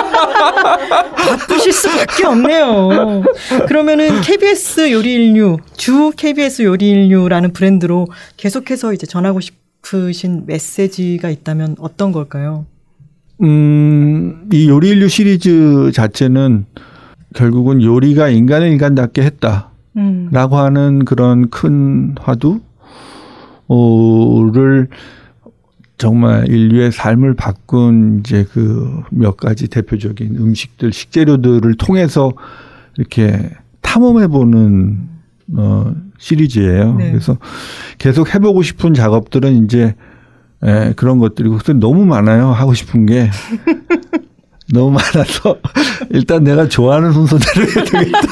바쁘실 0.51 1.71
수밖에 1.73 2.25
없네요. 2.25 3.23
그러면은 3.67 4.21
KBS 4.21 4.91
요리 4.91 5.13
인류 5.13 5.57
주 5.77 6.11
KBS 6.15 6.63
요리 6.63 6.89
인류라는 6.89 7.53
브랜드로 7.53 8.07
계속해서 8.37 8.93
이제 8.93 9.05
전하고 9.07 9.39
싶으신 9.39 10.43
메시지가 10.45 11.29
있다면 11.29 11.75
어떤 11.79 12.11
걸까요? 12.11 12.65
음, 13.41 14.47
이 14.51 14.69
요리 14.69 14.89
인류 14.89 15.07
시리즈 15.07 15.91
자체는 15.93 16.65
결국은 17.33 17.81
요리가 17.81 18.29
인간을 18.29 18.67
인간답게 18.67 19.21
했다 19.23 19.71
라고 20.31 20.55
음. 20.55 20.59
하는 20.59 21.05
그런 21.05 21.49
큰 21.49 22.15
화두를 22.19 22.59
정말 26.03 26.49
인류의 26.49 26.91
삶을 26.91 27.34
바꾼 27.35 28.19
이제 28.19 28.43
그 28.51 29.01
몇 29.09 29.38
가지 29.38 29.69
대표적인 29.69 30.35
음식들, 30.35 30.91
식재료들을 30.91 31.75
통해서 31.75 32.34
이렇게 32.97 33.49
탐험해보는 33.81 35.07
어, 35.55 35.95
시리즈예요. 36.17 36.95
네. 36.95 37.11
그래서 37.11 37.38
계속 37.99 38.35
해보고 38.35 38.63
싶은 38.63 38.93
작업들은 38.93 39.63
이제 39.63 39.95
예, 40.65 40.91
그런 40.97 41.19
것들이고 41.19 41.55
그래서 41.57 41.71
너무 41.73 42.05
많아요. 42.05 42.51
하고 42.51 42.73
싶은 42.73 43.05
게. 43.05 43.30
너무 44.73 44.91
많아서 44.91 45.57
일단 46.11 46.43
내가 46.43 46.67
좋아하는 46.67 47.13
순서대로 47.13 47.65
해야 47.65 47.84
되겠다. 47.85 48.19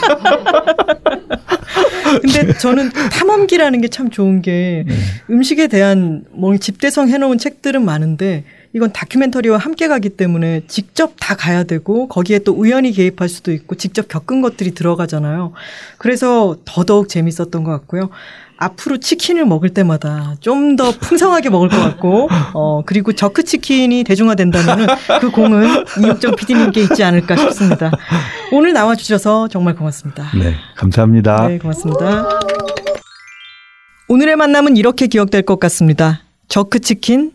근데 2.19 2.53
저는 2.57 2.89
탐험기라는 2.91 3.81
게 3.81 3.87
참 3.91 4.09
좋은 4.09 4.41
게 4.41 4.83
네. 4.87 4.95
음식에 5.29 5.67
대한 5.67 6.23
뭐 6.31 6.55
집대성 6.57 7.09
해놓은 7.09 7.37
책들은 7.37 7.83
많은데 7.83 8.43
이건 8.73 8.91
다큐멘터리와 8.93 9.57
함께 9.57 9.87
가기 9.87 10.09
때문에 10.09 10.61
직접 10.67 11.13
다 11.19 11.35
가야 11.35 11.63
되고 11.63 12.07
거기에 12.07 12.39
또 12.39 12.53
우연히 12.53 12.91
개입할 12.91 13.27
수도 13.27 13.51
있고 13.51 13.75
직접 13.75 14.07
겪은 14.07 14.41
것들이 14.41 14.71
들어가잖아요. 14.73 15.51
그래서 15.97 16.55
더더욱 16.65 17.09
재밌었던 17.09 17.63
것 17.63 17.71
같고요. 17.71 18.09
앞으로 18.57 18.97
치킨을 18.97 19.45
먹을 19.45 19.69
때마다 19.69 20.35
좀 20.39 20.75
더 20.75 20.91
풍성하게 20.91 21.49
먹을 21.49 21.67
것 21.67 21.77
같고, 21.77 22.29
어, 22.53 22.83
그리고 22.85 23.11
저크 23.11 23.43
치킨이 23.43 24.03
대중화된다면 24.03 24.87
그 25.19 25.31
공은 25.31 25.67
이육정 25.99 26.35
PD님께 26.35 26.81
있지 26.83 27.03
않을까 27.03 27.35
싶습니다. 27.35 27.91
오늘 28.51 28.71
나와주셔서 28.71 29.47
정말 29.49 29.75
고맙습니다. 29.75 30.29
네, 30.37 30.55
감사합니다. 30.77 31.47
네, 31.47 31.57
고맙습니다. 31.57 32.39
오늘의 34.07 34.35
만남은 34.35 34.77
이렇게 34.77 35.07
기억될 35.07 35.41
것 35.41 35.59
같습니다. 35.59 36.21
저크 36.47 36.79
치킨, 36.81 37.31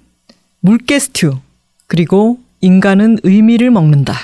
물개 0.61 0.99
스튜, 0.99 1.39
그리고 1.87 2.39
인간은 2.61 3.19
의미를 3.23 3.71
먹는다. 3.71 4.15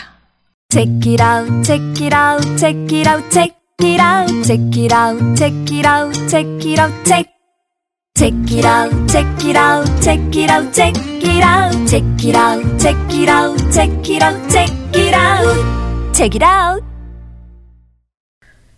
Check 0.71 1.13
it 1.13 1.23
out, 1.23 1.63
check 1.63 2.05
it 2.05 2.15
out, 2.15 2.57
check 2.57 2.99
it 2.99 3.09
out, 3.09 3.31
check 3.31 3.55
it 3.81 4.01
out, 4.01 4.43
check 4.45 4.79
it 4.79 4.95
out, 4.95 5.37
check 5.37 5.55
it 5.71 5.87
out, 5.87 6.29
check 6.29 6.47
it 6.65 6.81
out, 6.81 7.05
check. 7.05 7.33
Check 8.15 8.35
it 8.53 8.67
out, 8.67 8.93
check 9.09 9.27
it 9.45 9.57
out, 9.57 10.03
check 10.03 10.21
it 10.37 10.51
out, 10.51 10.73
check 10.73 10.95
it 10.97 11.43
out, 11.43 11.89
check 11.89 12.05
it 12.25 12.37
out, 12.37 12.79
check 12.79 12.97
it 13.11 13.29
out, 13.29 13.57
check 13.73 14.09
it 14.09 14.23
out, 14.23 14.51
check 14.51 14.71
it 14.95 15.15
out, 15.15 16.13
check 16.13 16.37
it 16.37 16.45
out. 16.45 16.85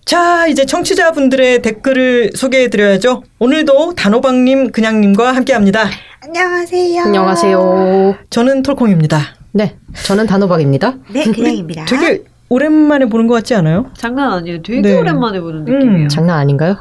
자, 0.05 0.47
이제 0.47 0.67
청취자분들의 0.67 1.63
댓글을 1.63 2.33
소개해 2.37 2.69
드려야죠. 2.69 3.25
오늘도 3.39 3.95
단호박님, 3.95 4.71
그냥님과 4.71 5.35
함께 5.35 5.53
합니다. 5.53 5.89
안녕하세요. 6.27 7.03
안녕하세요. 7.03 8.17
저는 8.31 8.63
톨콩입니다. 8.63 9.19
네, 9.53 9.77
저는 10.07 10.27
단호박입니다. 10.27 10.95
네, 11.13 11.25
그냥입니다. 11.25 11.85
되게 11.87 12.25
오랜만에 12.49 13.05
보는 13.05 13.27
것 13.27 13.35
같지 13.35 13.55
않아요? 13.55 13.91
장난 13.95 14.33
아니에요. 14.33 14.63
되게 14.63 14.81
네. 14.81 14.99
오랜만에 14.99 15.39
보는 15.41 15.69
음. 15.69 15.79
느낌이에요. 15.79 16.09
장난 16.09 16.39
아닌가요? 16.39 16.79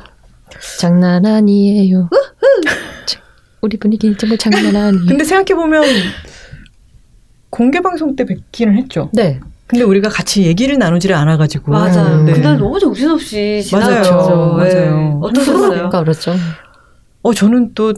장난 0.80 1.26
아니에요. 1.26 2.10
자, 3.06 3.20
우리 3.60 3.76
분위기 3.76 4.16
정말 4.16 4.38
장난 4.38 4.74
아니에요. 4.78 5.06
근데 5.10 5.26
생각해보면 5.26 5.84
공개 7.50 7.82
방송 7.82 8.16
때 8.16 8.24
뵙기는 8.24 8.78
했죠. 8.78 9.10
네, 9.12 9.42
근데 9.68 9.84
우리가 9.84 10.08
같이 10.08 10.44
얘기를 10.44 10.78
나누지를 10.78 11.18
않아가지고. 11.18 11.70
맞아요. 11.70 12.20
음. 12.20 12.26
네. 12.26 12.32
그날 12.32 12.58
너무 12.58 12.80
정신없이 12.80 13.62
맞아요. 13.74 14.02
지나갔죠. 14.04 14.58
네. 14.64 14.74
맞아요. 14.74 15.20
어떠셨어요? 15.22 15.70
그러니까 15.70 16.00
그렇죠. 16.00 16.34
어, 17.24 17.34
저는 17.34 17.74
또 17.74 17.90
아, 17.90 17.94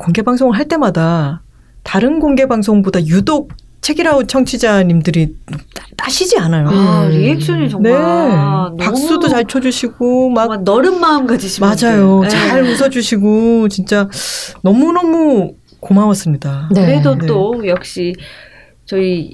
공개 0.00 0.22
방송을 0.22 0.56
할 0.56 0.66
때마다 0.68 1.42
다른 1.82 2.20
공개 2.20 2.46
방송보다 2.46 3.04
유독 3.06 3.52
책이라웃 3.80 4.28
청취자님들이 4.28 5.34
따, 5.74 5.84
따시지 5.96 6.38
않아요. 6.38 6.68
아, 6.68 7.04
음. 7.06 7.10
리액션이 7.10 7.70
정말 7.70 7.92
네. 7.92 7.98
너무 7.98 8.76
박수도 8.76 9.28
잘 9.28 9.46
쳐주시고, 9.46 10.30
막, 10.30 10.62
너른 10.64 11.00
마음 11.00 11.26
가지시면 11.26 11.76
맞아요. 11.80 12.20
네. 12.20 12.28
잘 12.28 12.62
웃어주시고, 12.62 13.68
진짜 13.68 14.08
너무 14.62 14.92
너무 14.92 15.54
고마웠습니다. 15.80 16.68
네. 16.74 16.84
그래도 16.84 17.16
네. 17.16 17.26
또 17.26 17.66
역시 17.66 18.14
저희 18.84 19.32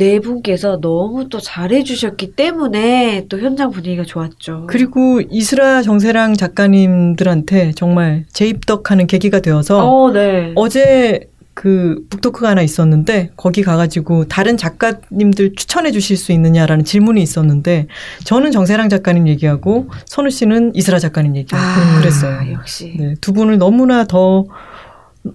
네 0.00 0.18
분께서 0.18 0.80
너무 0.80 1.28
또 1.28 1.40
잘해주셨기 1.40 2.32
때문에 2.34 3.26
또 3.28 3.38
현장 3.38 3.70
분위기가 3.70 4.02
좋았죠. 4.02 4.64
그리고 4.66 5.20
이스라 5.20 5.82
정세랑 5.82 6.38
작가님들한테 6.38 7.72
정말 7.72 8.24
재입덕하는 8.32 9.06
계기가 9.06 9.40
되어서 9.40 9.86
어, 9.86 10.10
네. 10.10 10.52
어제 10.54 11.28
그 11.52 12.02
북토크가 12.08 12.48
하나 12.48 12.62
있었는데 12.62 13.32
거기 13.36 13.62
가가지고 13.62 14.24
다른 14.28 14.56
작가님들 14.56 15.52
추천해 15.54 15.92
주실 15.92 16.16
수 16.16 16.32
있느냐라는 16.32 16.86
질문이 16.86 17.20
있었는데 17.20 17.86
저는 18.24 18.52
정세랑 18.52 18.88
작가님 18.88 19.28
얘기하고 19.28 19.90
선우 20.06 20.30
씨는 20.30 20.74
이스라 20.74 20.98
작가님 20.98 21.36
얘기하고 21.36 21.66
아, 21.66 21.98
그랬어요. 22.00 22.52
역시. 22.52 22.94
네, 22.98 23.16
두 23.20 23.34
분을 23.34 23.58
너무나 23.58 24.04
더 24.04 24.46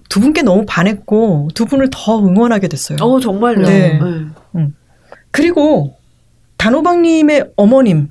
두 0.08 0.20
분께 0.20 0.42
너무 0.42 0.64
반했고 0.66 1.48
두 1.54 1.64
분을 1.66 1.88
더 1.92 2.18
응원하게 2.18 2.68
됐어요. 2.68 2.98
어, 3.00 3.20
정말요. 3.20 3.62
네. 3.62 3.98
네. 3.98 4.26
그리고 5.30 5.94
단호박님의 6.58 7.50
어머님 7.56 8.08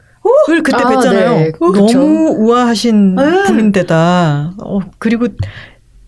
을 0.50 0.64
그때 0.64 0.78
아, 0.78 0.90
뵀잖아요. 0.90 1.30
네. 1.36 1.52
그쵸. 1.52 2.00
너무 2.00 2.30
우아하신 2.40 3.16
네. 3.16 3.44
분인데다 3.46 4.54
어, 4.60 4.80
그리고 4.98 5.28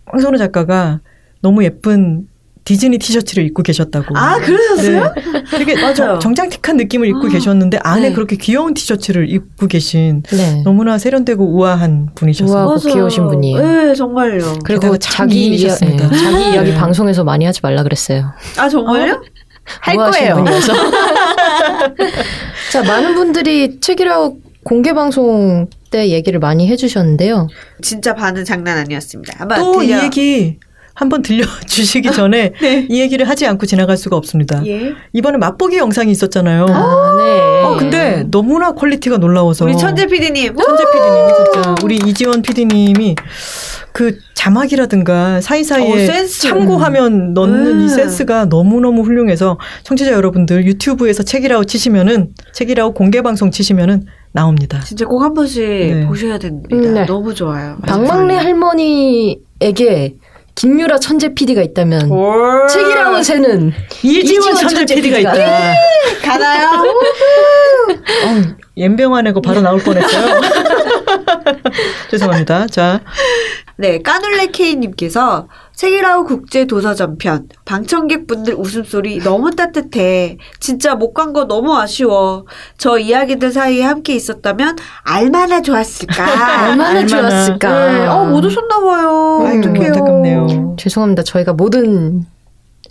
황선우 0.07 0.38
작가가 0.39 1.01
너무 1.41 1.64
예쁜 1.64 2.27
디즈니 2.64 2.97
티셔츠를 2.97 3.45
입고 3.45 3.64
계셨다고. 3.64 4.18
아, 4.18 4.39
그러셨어요? 4.39 5.14
네. 5.15 5.43
되게 5.57 5.76
맞아요. 5.80 5.93
정- 5.93 6.19
정장틱한 6.19 6.76
느낌을 6.76 7.07
입고 7.07 7.27
아, 7.27 7.30
계셨는데 7.30 7.80
안에 7.81 8.09
네. 8.09 8.14
그렇게 8.14 8.35
귀여운 8.35 8.73
티셔츠를 8.73 9.30
입고 9.31 9.68
계신 9.68 10.22
네. 10.31 10.64
너무나 10.65 10.97
세련되고 10.97 11.45
우아한 11.45 12.09
분이셨어요. 12.15 12.65
우아하고 12.65 12.76
귀여우신 12.89 13.27
분이에요. 13.27 13.61
네, 13.61 13.93
정말요. 13.95 14.59
그리고 14.65 14.97
자기 14.97 15.55
이야. 15.55 15.68
예, 15.81 15.97
자기 15.97 16.51
이야기 16.53 16.72
네. 16.72 16.76
방송에서 16.76 17.23
많이 17.23 17.45
하지 17.45 17.61
말라 17.64 17.84
그랬어요. 17.84 18.34
아, 18.57 18.68
정말요? 18.68 19.22
할 19.81 19.95
거예요. 19.95 20.35
분이어서. 20.35 20.73
자, 22.72 22.84
많은 22.84 23.15
분들이 23.15 23.80
책읽아웃 23.80 24.39
공개 24.64 24.94
방송 24.94 25.68
때 25.91 26.10
얘기를 26.10 26.39
많이 26.39 26.68
해주셨는데요. 26.68 27.48
진짜 27.81 28.14
반은 28.14 28.44
장난 28.45 28.77
아니었습니다. 28.77 29.35
한번 29.39 29.60
또이 29.60 29.88
들려. 29.88 30.03
얘기 30.03 30.57
한번 30.94 31.22
들려주시기 31.22 32.11
전에 32.14 32.53
네. 32.60 32.88
이 32.89 32.99
얘기를 32.99 33.30
하지 33.30 33.45
않고 33.45 33.65
지나갈 33.68 33.98
수가 33.98 34.18
없습니다. 34.18 34.65
예. 34.65 34.94
이번에 35.14 35.38
맛보기 35.38 35.77
영상이 35.77 36.11
있었잖아요. 36.11 36.65
아, 36.69 37.15
네. 37.18 37.64
어, 37.64 37.76
근데 37.77 38.26
너무나 38.31 38.72
quality가 38.73 39.18
놀라워서. 39.18 39.65
우리 39.65 39.77
천재 39.77 40.07
PD님. 40.07 40.56
천재 40.56 40.84
PD님이 40.91 41.34
진짜 41.35 41.76
우리 41.84 41.98
이지원 41.98 42.41
PD님이 42.41 43.15
그 43.98 44.19
자막이라든가 44.36 45.41
사이사이에 45.41 45.91
어, 45.91 45.98
센스. 46.06 46.41
참고하면 46.49 47.34
넣는 47.34 47.80
음. 47.80 47.82
이 47.84 47.90
센스가 47.90 48.45
너무너무 48.45 49.02
훌륭해서 49.02 49.57
청취자 49.82 50.11
여러분들 50.11 50.68
유튜브에서 50.68 51.24
책이라고 51.24 51.64
치시면은 51.64 52.36
책이라고 52.53 52.94
공개 52.94 53.24
방송 53.24 53.49
치시면은 53.49 54.06
나옵니다. 54.34 54.82
진짜 54.86 55.07
꼭 55.07 55.24
한 55.24 55.34
번씩 55.34 55.64
네. 55.68 56.06
보셔야 56.06 56.38
됩니다. 56.38 56.76
음, 56.76 56.94
네. 56.94 57.06
너무 57.07 57.34
좋아요. 57.34 57.78
박막래 57.88 58.36
할머니에게 58.36 60.14
김유라 60.53 60.99
천재 60.99 61.34
PD가 61.34 61.64
있다면 61.64 62.11
올. 62.11 62.68
책이라고 62.68 63.24
새는 63.24 63.74
이지원 64.03 64.53
천재 64.57 64.76
천재 64.76 64.94
PD가 64.94 65.18
PD가 65.18 65.34
있다. 65.34 65.74
가나요? 66.24 66.69
어, 68.28 68.56
옌병안에고 68.78 69.41
바로 69.41 69.61
나올 69.61 69.80
뻔했어요. 69.82 70.40
죄송합니다. 72.11 72.68
자, 72.68 73.02
네, 73.79 74.01
까눌레 74.01 74.47
K님께서 74.47 75.47
책이라우 75.75 76.25
국제 76.25 76.65
도서 76.65 76.95
전편 76.95 77.47
방청객분들 77.65 78.55
웃음소리 78.55 79.19
너무 79.19 79.51
따뜻해. 79.55 80.37
진짜 80.59 80.95
못 80.95 81.13
간 81.13 81.31
거 81.33 81.45
너무 81.45 81.75
아쉬워. 81.77 82.45
저 82.79 82.97
이야기들 82.97 83.51
사이에 83.51 83.83
함께 83.83 84.15
있었다면 84.15 84.77
얼마나 85.07 85.61
좋았을까. 85.61 86.69
얼마나. 86.71 87.05
좋았을까. 87.05 87.91
네, 87.91 88.05
어, 88.07 88.25
못 88.25 88.43
오셨나 88.45 88.79
봐요. 88.79 89.43
어떡해요. 89.59 89.87
안타깝네요. 89.93 90.75
죄송합니다. 90.79 91.21
저희가 91.23 91.53
모든 91.53 92.25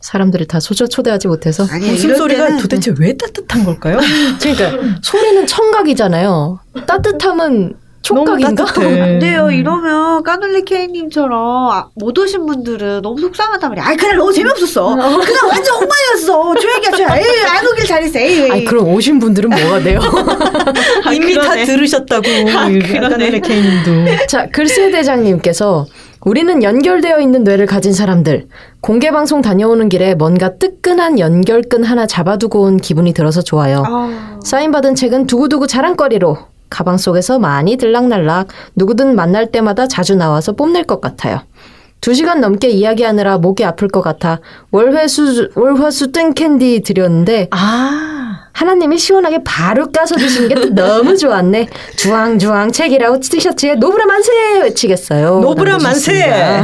사람들을 0.00 0.46
다 0.46 0.60
소저 0.60 0.86
초대하지 0.86 1.26
못해서. 1.26 1.66
아니, 1.68 1.90
웃음소리가 1.90 2.58
도대체 2.58 2.94
왜 3.00 3.16
따뜻한 3.16 3.64
걸까요? 3.64 3.98
그러니까 4.40 4.98
소리는 5.02 5.44
청각이잖아요. 5.48 6.60
따뜻함은 6.86 7.74
촉각인가? 8.06 8.64
안 9.02 9.18
돼요. 9.18 9.50
이러면 9.50 10.22
까눌레 10.22 10.62
K님처럼 10.62 11.70
아, 11.72 11.88
못 11.94 12.16
오신 12.16 12.46
분들은 12.46 13.02
너무 13.02 13.20
속상하단 13.20 13.70
말이야. 13.70 13.84
아이, 13.86 13.96
그날 13.96 14.16
너무 14.16 14.32
재미없었어. 14.32 14.94
그날 14.94 15.48
완전 15.48 15.74
엉망이었어. 15.74 16.54
조용히 16.60 16.86
하자. 16.86 17.16
에이, 17.18 17.24
안 17.48 17.66
오길 17.66 17.84
잘했어. 17.84 18.18
에이. 18.18 18.50
아니 18.50 18.64
그럼 18.64 18.88
오신 18.88 19.18
분들은 19.18 19.50
뭐가 19.50 19.80
돼요? 19.80 20.00
이미 21.12 21.34
다 21.34 21.42
그러네. 21.42 21.64
들으셨다고 21.64 22.24
아까네 23.04 23.40
케이님도 23.40 24.26
자 24.28 24.46
글쎄 24.52 24.90
대장님께서 24.90 25.86
우리는 26.24 26.62
연결되어 26.62 27.20
있는 27.20 27.44
뇌를 27.44 27.66
가진 27.66 27.92
사람들 27.92 28.46
공개 28.80 29.10
방송 29.10 29.42
다녀오는 29.42 29.88
길에 29.88 30.14
뭔가 30.14 30.56
뜨끈한 30.56 31.18
연결끈 31.18 31.84
하나 31.84 32.06
잡아두고 32.06 32.62
온 32.62 32.76
기분이 32.78 33.12
들어서 33.14 33.42
좋아요. 33.42 33.82
아, 33.86 34.38
사인 34.44 34.72
받은 34.72 34.94
책은 34.94 35.26
두고두고 35.26 35.66
자랑거리로 35.66 36.38
가방 36.70 36.96
속에서 36.98 37.38
많이 37.38 37.76
들락날락 37.76 38.48
누구든 38.76 39.14
만날 39.16 39.50
때마다 39.50 39.86
자주 39.88 40.14
나와서 40.14 40.52
뽐낼 40.52 40.84
것 40.84 41.00
같아요. 41.00 41.40
두 42.00 42.12
시간 42.14 42.40
넘게 42.40 42.68
이야기하느라 42.68 43.38
목이 43.38 43.64
아플 43.64 43.88
것 43.88 44.02
같아 44.02 44.40
월회수 44.70 45.50
월화수 45.54 46.12
땡캔디 46.12 46.82
드렸는데 46.84 47.48
아 47.50 48.48
하나님이 48.52 48.96
시원하게 48.98 49.40
바로 49.44 49.90
까서 49.90 50.14
드시는 50.16 50.48
게또 50.48 50.70
너무 50.74 51.16
좋았네. 51.16 51.68
주황주황 51.96 52.72
책읽아웃 52.72 53.20
티셔츠에 53.20 53.74
노브라 53.74 54.06
만세 54.06 54.30
외치겠어요. 54.62 55.40
노브라 55.40 55.78
만세. 55.78 56.62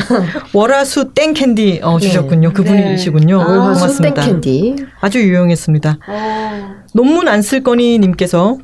월화수 0.54 1.12
땡 1.14 1.34
캔디 1.34 1.80
어, 1.82 1.98
주셨군요 1.98 2.52
그분이시군요 2.52 3.38
네. 3.38 3.44
월화수 3.44 3.80
고맙습니다 3.80 4.22
땡캔디. 4.22 4.76
아주 5.00 5.18
유용했습니다 5.20 5.98
어. 6.08 6.74
논문 6.94 7.28
안 7.28 7.42
쓸 7.42 7.62
거니 7.62 7.98
님께서 7.98 8.58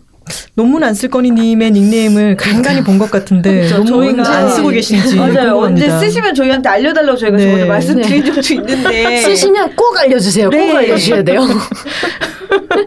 논문 0.54 0.82
안 0.84 0.94
쓸 0.94 1.08
거니 1.10 1.30
님의 1.30 1.70
닉네임을 1.72 2.36
간간히 2.36 2.82
본 2.82 2.98
것 2.98 3.10
같은데 3.10 3.68
그렇죠. 3.68 3.84
논문 3.84 4.16
저희가- 4.22 4.26
안 4.26 4.48
쓰고 4.50 4.68
계신지 4.68 5.16
맞아요. 5.16 5.30
언제 5.58 5.86
궁금합니다. 5.86 5.98
쓰시면 6.00 6.34
저희한테 6.34 6.68
알려달라고 6.68 7.16
저희가 7.16 7.36
네. 7.36 7.44
저번에 7.44 7.64
말씀드린 7.66 8.24
적도 8.24 8.54
있는데 8.54 9.16
쓰시면 9.22 9.76
꼭 9.76 9.96
알려주세요. 9.98 10.50
네. 10.50 10.66
꼭 10.66 10.76
알려주셔야 10.76 11.22
돼요. 11.22 11.40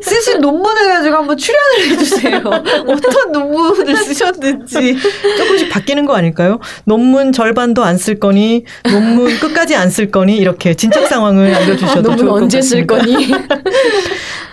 쓰신 0.01 0.39
논문을 0.41 0.87
가지고 0.87 1.17
한번 1.17 1.37
출연을 1.37 1.89
해주세요. 1.91 2.37
어떤 2.87 3.31
논문을 3.31 3.95
쓰셨는지. 3.95 4.97
조금씩 5.37 5.69
바뀌는 5.69 6.05
거 6.05 6.15
아닐까요? 6.15 6.59
논문 6.85 7.31
절반도 7.31 7.83
안 7.83 7.97
쓸 7.97 8.19
거니 8.19 8.65
논문 8.89 9.37
끝까지 9.39 9.75
안 9.75 9.89
쓸 9.91 10.09
거니 10.09 10.37
이렇게 10.37 10.73
진척 10.73 11.07
상황을 11.07 11.53
알려주셔도 11.53 12.01
논문 12.01 12.17
좋을 12.17 12.29
것 12.29 12.35
언제 12.43 12.61
쓸 12.61 12.87
같습니다. 12.87 13.27
거니? 13.27 13.31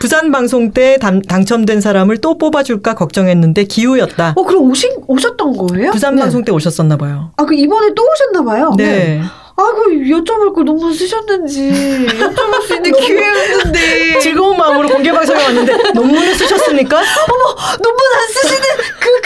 부산 0.01 0.31
방송 0.31 0.73
때 0.73 0.97
당, 1.01 1.23
당첨된 1.23 1.81
사람을 1.81 2.19
또 2.19 2.37
뽑아줄 2.37 2.78
까 2.83 2.95
걱정했는데 2.95 3.65
기우였다. 3.65 4.35
어, 4.37 4.45
그럼 4.45 4.71
오신, 4.71 4.91
오셨던 5.07 5.57
거예요? 5.57 5.91
부산 5.91 6.15
네. 6.15 6.23
방송 6.23 6.45
때 6.45 6.53
오셨었나 6.53 6.97
봐요. 6.97 7.31
아, 7.37 7.45
그 7.45 7.55
이번에 7.55 7.93
또 7.95 8.05
오셨나 8.05 8.43
봐요? 8.51 8.73
네. 8.77 9.21
아, 9.61 9.73
그 9.75 9.91
여쭤볼 9.91 10.55
걸 10.55 10.65
논문 10.65 10.95
쓰셨는지 10.95 12.07
여쭤볼 12.09 12.63
수 12.63 12.75
있는 12.77 12.93
기회였는데. 13.01 14.19
즐거운 14.21 14.57
마음으로 14.57 14.89
공개 14.89 15.11
방송에 15.11 15.43
왔는데 15.43 15.93
논문을 15.95 16.35
쓰셨습니까? 16.37 16.97
논문 17.83 18.01
안 18.15 18.29
쓰시는 18.29 18.63
그, 19.01 19.21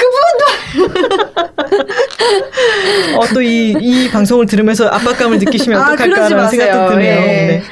그분도. 0.79 1.13
어, 3.21 3.27
또 3.35 3.43
이, 3.43 3.75
이 3.79 4.09
방송을 4.11 4.47
들으면서 4.47 4.87
압박감을 4.89 5.39
느끼시면 5.39 5.79
아, 5.81 5.93
어떡할까라는. 5.93 6.49
생각도 6.49 6.93
드네요. 6.95 7.13
예. 7.13 7.17
네. 7.27 7.63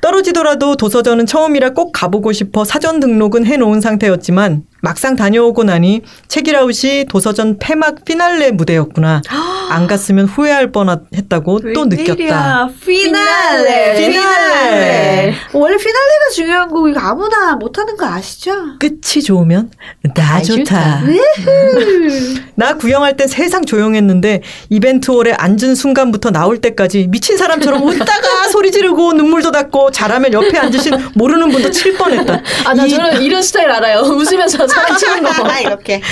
떨어지더라도 0.00 0.76
도서전은 0.76 1.26
처음이라 1.26 1.70
꼭 1.70 1.92
가보고 1.92 2.32
싶어 2.32 2.64
사전 2.64 3.00
등록은 3.00 3.46
해놓은 3.46 3.80
상태였지만 3.80 4.64
막상 4.82 5.16
다녀오고 5.16 5.64
나니 5.64 6.02
책이라웃이 6.28 7.06
도서전 7.08 7.58
폐막 7.58 8.04
피날레 8.04 8.52
무대였구나. 8.52 9.22
안 9.70 9.86
갔으면 9.86 10.26
후회할 10.26 10.72
뻔했다고 10.72 11.72
또 11.74 11.84
느꼈다. 11.86 12.68
피날레. 12.84 13.94
피날레. 14.08 15.34
원래 15.52 15.76
피날레가 15.76 16.30
중요한 16.34 16.68
이거 16.70 17.00
아무나 17.00 17.54
못하는 17.56 17.96
거 17.96 18.06
아시죠? 18.06 18.52
끝이 18.78 19.22
좋으면 19.24 19.70
다 20.14 20.42
좋다. 20.42 21.02
나 22.56 22.74
구경할 22.76 23.16
땐 23.16 23.28
세상 23.28 23.64
조용했는데 23.64 24.42
이벤트홀에 24.68 25.32
앉은 25.32 25.74
순간부터 25.74 26.30
나올 26.30 26.60
때까지 26.60 27.06
미친 27.08 27.36
사람처럼 27.36 27.82
웃다가 27.86 28.48
소리 28.52 28.70
지르고 28.72 29.12
눈물도 29.12 29.50
닦고 29.52 29.90
잘하면 29.92 30.32
옆에 30.32 30.58
앉으신 30.58 30.92
모르는 31.14 31.50
분도 31.50 31.70
칠 31.70 31.96
뻔했다. 31.96 32.42
아, 32.66 32.74
나 32.74 32.84
이- 32.86 32.90
저는 32.90 33.22
이런 33.22 33.42
스타일 33.42 33.70
알아요. 33.70 34.00
웃으면서 34.10 34.66
사람 34.66 34.96
치는 34.96 35.22
거. 35.22 35.48
아, 35.48 35.60
이렇게. 35.60 36.02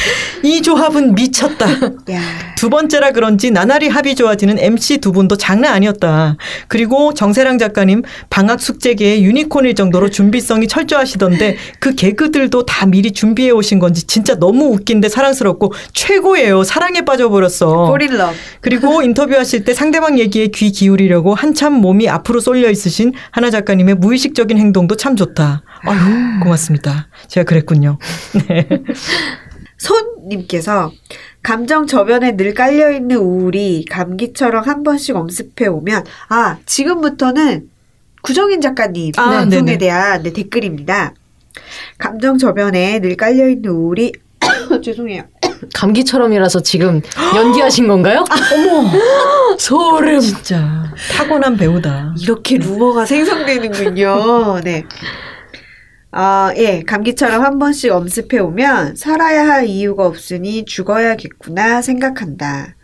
이 0.43 0.63
조합은 0.63 1.15
미쳤다. 1.15 1.67
야. 2.13 2.21
두 2.57 2.71
번째라 2.71 3.13
그런지 3.13 3.48
나날이 3.51 3.89
합이 3.89 4.15
좋아지는 4.15 4.59
MC 4.59 4.99
두 4.99 5.13
분도 5.13 5.37
장난 5.37 5.75
아니었다. 5.75 6.37
그리고 6.69 7.15
정세랑 7.15 7.59
작가님 7.59 8.03
방학 8.31 8.61
숙제계의 8.61 9.25
유니콘일 9.25 9.75
정도로 9.75 10.11
준비성이 10.11 10.69
철저하시던데 10.69 11.57
그 11.81 11.95
개그들도 11.95 12.67
다 12.67 12.87
미리 12.87 13.13
준비해 13.13 13.51
오신 13.51 13.79
건지 13.79 14.07
진짜 14.07 14.35
너무 14.35 14.67
웃긴데 14.67 15.09
사랑스럽고 15.09 15.73
최고예요. 15.93 16.65
사랑에 16.65 17.03
빠져버렸어. 17.03 17.87
포릴러. 17.89 18.33
그리고 18.61 19.03
인터뷰하실 19.03 19.65
때 19.65 19.75
상대방 19.75 20.19
얘기에 20.19 20.49
귀 20.49 20.71
기울이려고 20.71 21.35
한참 21.35 21.75
몸이 21.75 22.09
앞으로 22.09 22.41
쏠려 22.41 22.71
있으신 22.71 23.13
하나 23.31 23.51
작가님의 23.51 23.97
무의식적인 23.97 24.59
행동도 24.59 24.97
참 24.97 25.17
좋다. 25.17 25.63
아유, 25.83 25.99
고맙습니다. 26.43 27.09
제가 27.29 27.45
그랬군요. 27.45 27.99
네. 28.49 28.67
손님께서 29.79 30.91
감정 31.43 31.87
저변에 31.87 32.37
늘 32.37 32.55
깔려있는 32.55 33.17
우울이 33.17 33.85
감기처럼 33.89 34.65
한 34.65 34.83
번씩 34.83 35.17
엄습해 35.17 35.67
오면 35.67 36.05
아 36.29 36.59
지금부터는 36.67 37.69
구정인 38.23 38.61
작가님 38.61 39.13
아, 39.17 39.31
방송에 39.31 39.63
네네. 39.63 39.79
대한 39.79 40.23
네, 40.23 40.33
댓글입니다. 40.33 41.15
감정 41.97 42.37
저변에 42.39 42.99
늘 43.01 43.17
깔려있는 43.17 43.71
우울이 43.71 44.13
죄송해요. 44.85 45.23
감기처럼이라서 45.75 46.61
지금 46.61 47.01
연기하신 47.35 47.89
건가요? 47.89 48.25
어머, 48.55 49.57
소름. 49.59 50.21
진짜 50.21 50.93
타고난 51.17 51.57
배우다. 51.57 52.15
이렇게 52.21 52.59
루머가 52.59 53.07
생성되는군요. 53.07 54.61
네. 54.63 54.85
아, 56.11 56.53
예. 56.57 56.83
감기처럼 56.83 57.45
한 57.45 57.59
번씩 57.59 57.93
엄습해 57.93 58.39
오면 58.39 58.97
살아야 58.97 59.47
할 59.47 59.67
이유가 59.67 60.07
없으니 60.07 60.65
죽어야겠구나 60.65 61.83
생각한다. 61.83 62.75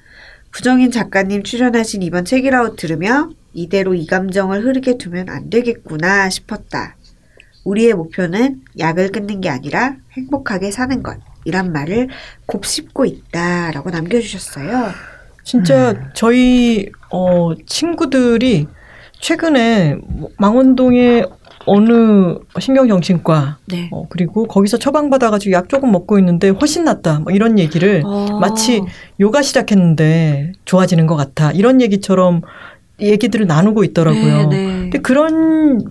구정인 0.53 0.91
작가님 0.91 1.43
출연하신 1.43 2.03
이번 2.03 2.25
책이라웃 2.25 2.77
들으며 2.77 3.31
이대로 3.55 3.95
이 3.95 4.07
감정을 4.07 4.65
흐르게 4.65 4.99
두면 4.99 5.29
안 5.31 5.49
되겠구나 5.51 6.29
싶었다. 6.29 6.97
우리의 7.65 7.95
목표는 7.95 8.61
약을 8.79 9.11
끊는 9.11 9.41
게 9.41 9.49
아니라 9.49 9.97
행복하게 10.13 10.71
사는 10.71 11.03
것. 11.03 11.19
이란 11.47 11.73
말을 11.73 12.09
곱씹고 12.47 13.05
있다라고 13.07 13.91
남겨주셨어요. 13.91 14.93
진짜 15.45 16.11
저희 16.15 16.91
어 17.11 17.55
친구들이 17.67 18.67
최근에 19.21 19.97
뭐 20.07 20.31
망원동의 20.39 21.27
어느 21.67 22.35
신경정신과 22.59 23.59
네. 23.67 23.89
어, 23.93 24.07
그리고 24.09 24.47
거기서 24.47 24.79
처방받아가지고 24.79 25.53
약 25.53 25.69
조금 25.69 25.93
먹고 25.93 26.19
있는데 26.19 26.49
훨씬 26.51 26.85
낫다. 26.85 27.21
뭐 27.21 27.33
이런 27.33 27.59
얘기를 27.59 28.03
어. 28.05 28.39
마치 28.41 28.83
요가 29.21 29.43
시작했는데 29.43 30.53
좋아지는 30.65 31.07
것 31.07 31.17
같아. 31.17 31.53
이런 31.53 31.81
얘기처럼 31.81 32.43
얘기들을 33.01 33.47
나누고 33.47 33.85
있더라고요. 33.85 34.49
네, 34.49 34.57
네. 34.57 34.67
근데 34.83 34.99
그런 34.99 35.91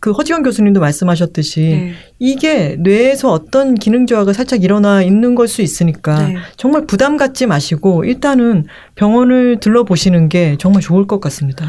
그 0.00 0.10
허지원 0.12 0.42
교수님도 0.42 0.80
말씀하셨듯이 0.80 1.60
네. 1.60 1.92
이게 2.18 2.76
뇌에서 2.78 3.32
어떤 3.32 3.74
기능 3.74 4.06
저하가 4.06 4.34
살짝 4.34 4.62
일어나 4.62 5.02
있는 5.02 5.34
걸 5.34 5.48
수 5.48 5.62
있으니까 5.62 6.28
네. 6.28 6.36
정말 6.58 6.86
부담 6.86 7.16
갖지 7.16 7.46
마시고 7.46 8.04
일단은 8.04 8.66
병원을 8.96 9.60
들러보시는 9.60 10.28
게 10.28 10.56
정말 10.58 10.82
좋을 10.82 11.06
것 11.06 11.20
같습니다. 11.20 11.66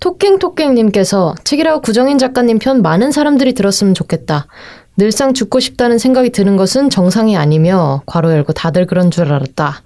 토깽토깽님께서 0.00 1.34
책이라고 1.44 1.80
구정인 1.80 2.18
작가님 2.18 2.58
편 2.58 2.82
많은 2.82 3.12
사람들이 3.12 3.54
들었으면 3.54 3.94
좋겠다. 3.94 4.46
늘상 4.96 5.34
죽고 5.34 5.60
싶다는 5.60 5.98
생각이 5.98 6.30
드는 6.30 6.56
것은 6.56 6.88
정상이 6.90 7.36
아니며 7.36 8.02
괄호 8.06 8.30
열고 8.32 8.52
다들 8.54 8.86
그런 8.86 9.10
줄 9.10 9.32
알았다. 9.32 9.82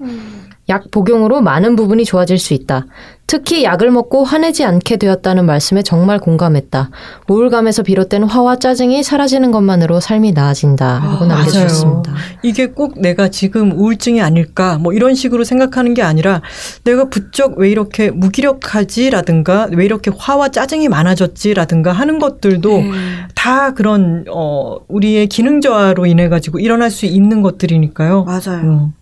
약 0.71 0.91
복용으로 0.91 1.43
많은 1.43 1.77
부분이 1.77 2.05
좋아질 2.07 2.39
수 2.39 2.55
있다. 2.55 2.87
특히 3.27 3.63
약을 3.63 3.93
먹고 3.93 4.25
화내지 4.25 4.65
않게 4.65 4.97
되었다는 4.97 5.47
말씀에 5.47 5.83
정말 5.83 6.19
공감했다. 6.19 6.91
우울감에서 7.29 7.85
비롯된 7.85 8.25
화와 8.25 8.57
짜증이 8.57 9.05
사라지는 9.05 9.53
것만으로 9.53 10.01
삶이 10.01 10.33
나아진다. 10.33 10.99
라고 10.99 11.25
아, 11.27 11.29
남겨주셨습니다. 11.29 12.13
이게 12.43 12.67
꼭 12.67 13.01
내가 13.01 13.29
지금 13.29 13.71
우울증이 13.71 14.21
아닐까 14.21 14.79
뭐 14.79 14.93
이런 14.93 15.15
식으로 15.15 15.45
생각하는 15.45 15.95
게 15.95 16.03
아니라 16.03 16.43
내가 16.83 17.09
부쩍 17.09 17.57
왜 17.57 17.71
이렇게 17.71 18.11
무기력하지라든가 18.11 19.69
왜 19.77 19.85
이렇게 19.85 20.11
화와 20.17 20.49
짜증이 20.49 20.89
많아졌지라든가 20.89 21.93
하는 21.93 22.19
것들도 22.19 22.79
네. 22.79 22.91
다 23.37 23.75
그런 23.75 24.25
어 24.29 24.79
우리의 24.89 25.29
기능 25.29 25.61
저하로 25.61 26.07
인해 26.07 26.29
가지고 26.29 26.59
일어날 26.59 26.91
수 26.91 27.07
있는 27.07 27.43
것들이니까요. 27.43 28.25
맞아요. 28.25 28.61
음. 28.63 29.00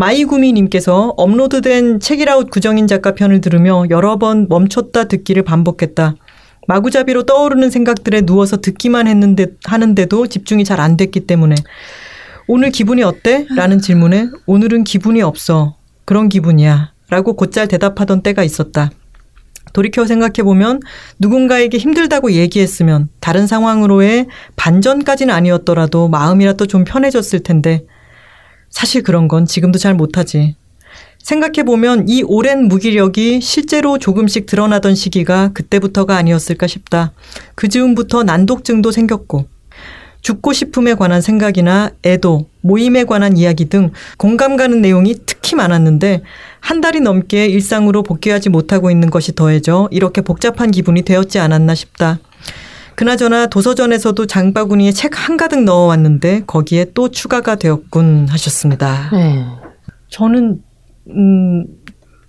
마이구미님께서 0.00 1.12
업로드된 1.18 2.00
책이라웃 2.00 2.48
구정인 2.50 2.86
작가 2.86 3.12
편을 3.12 3.42
들으며 3.42 3.84
여러 3.90 4.16
번 4.16 4.46
멈췄다 4.48 5.04
듣기를 5.04 5.42
반복했다. 5.42 6.14
마구잡이로 6.66 7.24
떠오르는 7.24 7.68
생각들에 7.68 8.22
누워서 8.22 8.62
듣기만 8.62 9.06
했는데 9.06 9.48
하는데도 9.64 10.26
집중이 10.28 10.64
잘 10.64 10.80
안 10.80 10.96
됐기 10.96 11.26
때문에 11.26 11.54
오늘 12.48 12.70
기분이 12.70 13.02
어때? 13.02 13.46
라는 13.54 13.78
질문에 13.78 14.30
오늘은 14.46 14.84
기분이 14.84 15.20
없어. 15.20 15.76
그런 16.06 16.30
기분이야. 16.30 16.92
라고 17.10 17.36
곧잘 17.36 17.68
대답하던 17.68 18.22
때가 18.22 18.42
있었다. 18.42 18.90
돌이켜 19.74 20.06
생각해보면 20.06 20.80
누군가에게 21.18 21.76
힘들다고 21.76 22.32
얘기했으면 22.32 23.10
다른 23.20 23.46
상황으로의 23.46 24.28
반전까지는 24.56 25.34
아니었더라도 25.34 26.08
마음이라도 26.08 26.64
좀 26.66 26.84
편해졌을 26.84 27.40
텐데 27.40 27.84
사실 28.70 29.02
그런 29.02 29.28
건 29.28 29.46
지금도 29.46 29.78
잘 29.78 29.94
못하지. 29.94 30.56
생각해보면 31.18 32.08
이 32.08 32.22
오랜 32.22 32.66
무기력이 32.66 33.40
실제로 33.40 33.98
조금씩 33.98 34.46
드러나던 34.46 34.94
시기가 34.94 35.50
그때부터가 35.52 36.16
아니었을까 36.16 36.66
싶다. 36.66 37.12
그 37.54 37.68
즈음부터 37.68 38.22
난독증도 38.22 38.90
생겼고, 38.90 39.46
죽고 40.22 40.52
싶음에 40.52 40.94
관한 40.94 41.20
생각이나 41.20 41.90
애도, 42.04 42.48
모임에 42.62 43.04
관한 43.04 43.36
이야기 43.36 43.66
등 43.66 43.90
공감 44.16 44.56
가는 44.56 44.80
내용이 44.80 45.16
특히 45.26 45.56
많았는데, 45.56 46.22
한 46.60 46.80
달이 46.80 47.00
넘게 47.00 47.46
일상으로 47.46 48.02
복귀하지 48.02 48.48
못하고 48.48 48.90
있는 48.90 49.10
것이 49.10 49.34
더해져 49.34 49.88
이렇게 49.90 50.20
복잡한 50.20 50.70
기분이 50.70 51.02
되었지 51.02 51.38
않았나 51.38 51.74
싶다. 51.74 52.18
그나저나 52.94 53.46
도서전에서도 53.46 54.26
장바구니에 54.26 54.92
책 54.92 55.12
한가득 55.28 55.62
넣어왔는데 55.64 56.42
거기에 56.46 56.86
또 56.94 57.08
추가가 57.10 57.56
되었군 57.56 58.26
하셨습니다. 58.28 59.10
네. 59.12 59.44
저는 60.08 60.60
음 61.10 61.64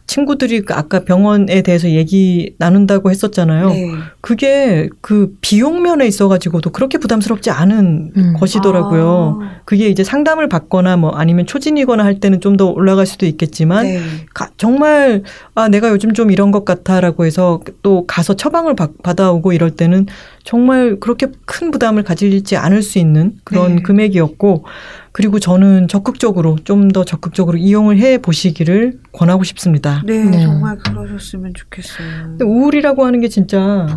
친구들이 0.07 0.61
그 0.61 0.73
아까 0.73 1.05
병원에 1.05 1.61
대해서 1.61 1.89
얘기 1.89 2.53
나눈다고 2.57 3.11
했었잖아요. 3.11 3.69
네. 3.69 3.91
그게 4.19 4.89
그 4.99 5.33
비용 5.39 5.83
면에 5.83 6.05
있어가지고도 6.05 6.71
그렇게 6.71 6.97
부담스럽지 6.97 7.49
않은 7.49 8.11
음. 8.17 8.33
것이더라고요. 8.37 9.39
아. 9.41 9.61
그게 9.63 9.87
이제 9.87 10.03
상담을 10.03 10.49
받거나 10.49 10.97
뭐 10.97 11.11
아니면 11.11 11.45
초진이거나 11.45 12.03
할 12.03 12.19
때는 12.19 12.41
좀 12.41 12.57
더 12.57 12.65
올라갈 12.67 13.05
수도 13.05 13.25
있겠지만 13.25 13.85
네. 13.85 14.01
가- 14.33 14.49
정말 14.57 15.23
아 15.55 15.69
내가 15.69 15.89
요즘 15.89 16.13
좀 16.13 16.29
이런 16.29 16.51
것 16.51 16.65
같아라고 16.65 17.23
해서 17.25 17.61
또 17.81 18.05
가서 18.05 18.33
처방을 18.33 18.75
받, 18.75 18.91
받아오고 19.03 19.53
이럴 19.53 19.71
때는 19.71 20.07
정말 20.43 20.99
그렇게 20.99 21.27
큰 21.45 21.71
부담을 21.71 22.03
가지지 22.03 22.57
않을 22.57 22.81
수 22.81 22.97
있는 22.99 23.33
그런 23.43 23.75
네. 23.77 23.81
금액이었고 23.81 24.65
그리고 25.11 25.39
저는 25.39 25.87
적극적으로 25.87 26.55
좀 26.63 26.89
더 26.91 27.03
적극적으로 27.05 27.57
이용을 27.57 27.99
해 27.99 28.17
보시기를 28.17 28.99
권하고 29.13 29.43
싶습니다. 29.43 30.01
네, 30.05 30.25
네. 30.25 30.41
정말 30.41 30.77
그러셨으면 30.79 31.53
좋겠어요. 31.53 32.07
근데 32.23 32.45
우울이라고 32.45 33.05
하는 33.05 33.19
게 33.21 33.27
진짜 33.29 33.87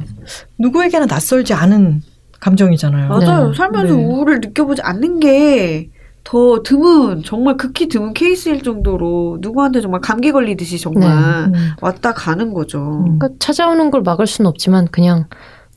누구에게나 0.59 1.07
낯설지 1.07 1.55
않은 1.55 2.03
감정이잖아요. 2.41 3.09
맞아요. 3.09 3.49
네. 3.49 3.57
살면서 3.57 3.95
네. 3.97 4.03
우울을 4.05 4.41
느껴보지 4.41 4.83
않는 4.83 5.19
게더 5.19 6.63
드문, 6.63 7.23
정말 7.25 7.57
극히 7.57 7.89
드문 7.89 8.13
케이스일 8.13 8.63
정도로 8.63 9.39
누구한테 9.41 9.81
정말 9.81 10.01
감기 10.01 10.31
걸리듯이 10.31 10.79
정말 10.79 11.47
음. 11.47 11.53
왔다 11.81 12.13
가는 12.13 12.53
거죠. 12.53 12.79
음. 13.07 13.19
그러니까 13.19 13.29
찾아오는 13.39 13.91
걸 13.91 14.03
막을 14.03 14.27
수는 14.27 14.49
없지만 14.49 14.87
그냥 14.91 15.27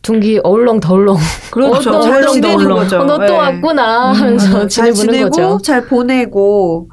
둥기 0.07 0.39
어울렁 0.41 0.79
더울렁 0.79 1.17
그렇죠. 1.51 1.91
어, 1.91 2.01
잘너 2.01 2.27
지내는 2.31 2.65
얼렁. 2.65 2.77
거죠. 2.77 2.99
어, 3.01 3.03
너또 3.03 3.25
네. 3.25 3.31
왔구나 3.37 4.11
음, 4.11 4.15
하면서 4.15 4.53
맞아요. 4.53 4.67
잘 4.69 4.93
지내고 4.93 5.29
거죠. 5.29 5.59
잘 5.61 5.85
보내고 5.85 6.89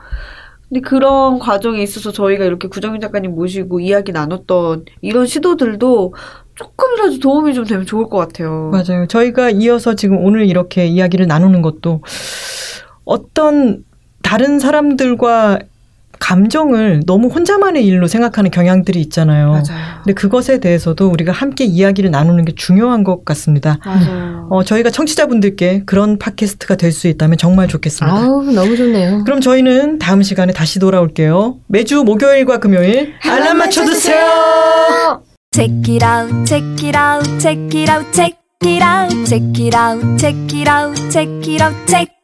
근데 0.69 0.81
그런 0.81 1.39
과정에 1.39 1.81
있어서 1.83 2.11
저희가 2.11 2.45
이렇게 2.45 2.67
구정인 2.67 3.01
작가님 3.01 3.37
모시고 3.37 3.79
이야기 3.79 4.11
나눴던 4.11 4.87
이런 5.01 5.27
시도들도 5.27 6.15
조금이라도 6.57 7.19
도움이 7.21 7.55
좀 7.55 7.65
되면 7.65 7.87
좋을 7.87 8.09
것 8.09 8.19
같아요. 8.19 8.71
맞아요. 8.73 9.07
저희가 9.07 9.51
이어서 9.51 9.95
지금 9.95 10.19
오늘 10.25 10.47
이렇게 10.47 10.87
이야기를 10.87 11.29
나누는 11.29 11.63
것도 11.63 12.01
어떤 13.05 13.85
다른 14.23 14.59
사람들과 14.59 15.61
감정을 16.25 17.03
너무 17.07 17.29
혼자만의 17.29 17.85
일로 17.85 18.07
생각하는 18.07 18.51
경향들이 18.51 18.99
있잖아요. 19.03 19.51
맞아요. 19.51 19.63
근데 20.03 20.15
그것에 20.15 20.59
대해서도 20.59 21.09
우리가 21.11 21.33
함께 21.33 21.65
이야기를 21.65 22.11
나누는 22.11 22.47
게 22.47 22.55
중요한 22.55 23.05
것 23.05 23.27
같습니다. 23.27 23.79
맞아요. 23.85 24.49
어, 24.51 24.65
저희가 24.65 24.89
청취자분들께 24.91 25.83
그런 25.85 26.19
팟캐스트가 26.19 26.77
될 26.77 26.95
수 26.95 27.09
있다면 27.09 27.37
정말 27.39 27.67
좋겠습니다. 27.69 28.17
아우 28.17 28.45
너무 28.53 28.77
좋네요. 28.77 29.25
그럼 29.25 29.41
저희는 29.41 29.99
다음 29.99 30.23
시간에 30.23 30.53
다시 30.53 30.79
돌아올게요. 30.79 31.57
매주 31.67 32.05
목요일과 32.05 32.59
금요일 32.59 33.15
알람 33.23 33.59
맞춰 33.59 33.85
주세요. 33.85 35.23
Check 35.53 35.95
it 35.95 36.05
out, 36.05 36.47
check 36.47 36.87
it 36.87 36.97
out, 36.97 37.39
check 37.41 37.81
it 37.81 37.91
out, 37.91 38.13
check 38.13 38.39
it 38.65 38.83
out, 38.83 39.25
check 39.27 39.45
it 39.61 39.77
out, 39.77 40.17
check 40.19 40.57
it 40.57 40.71
out, 40.71 41.11
check 41.11 41.29
it 41.51 41.63
out, 41.63 41.75
check. 41.87 42.24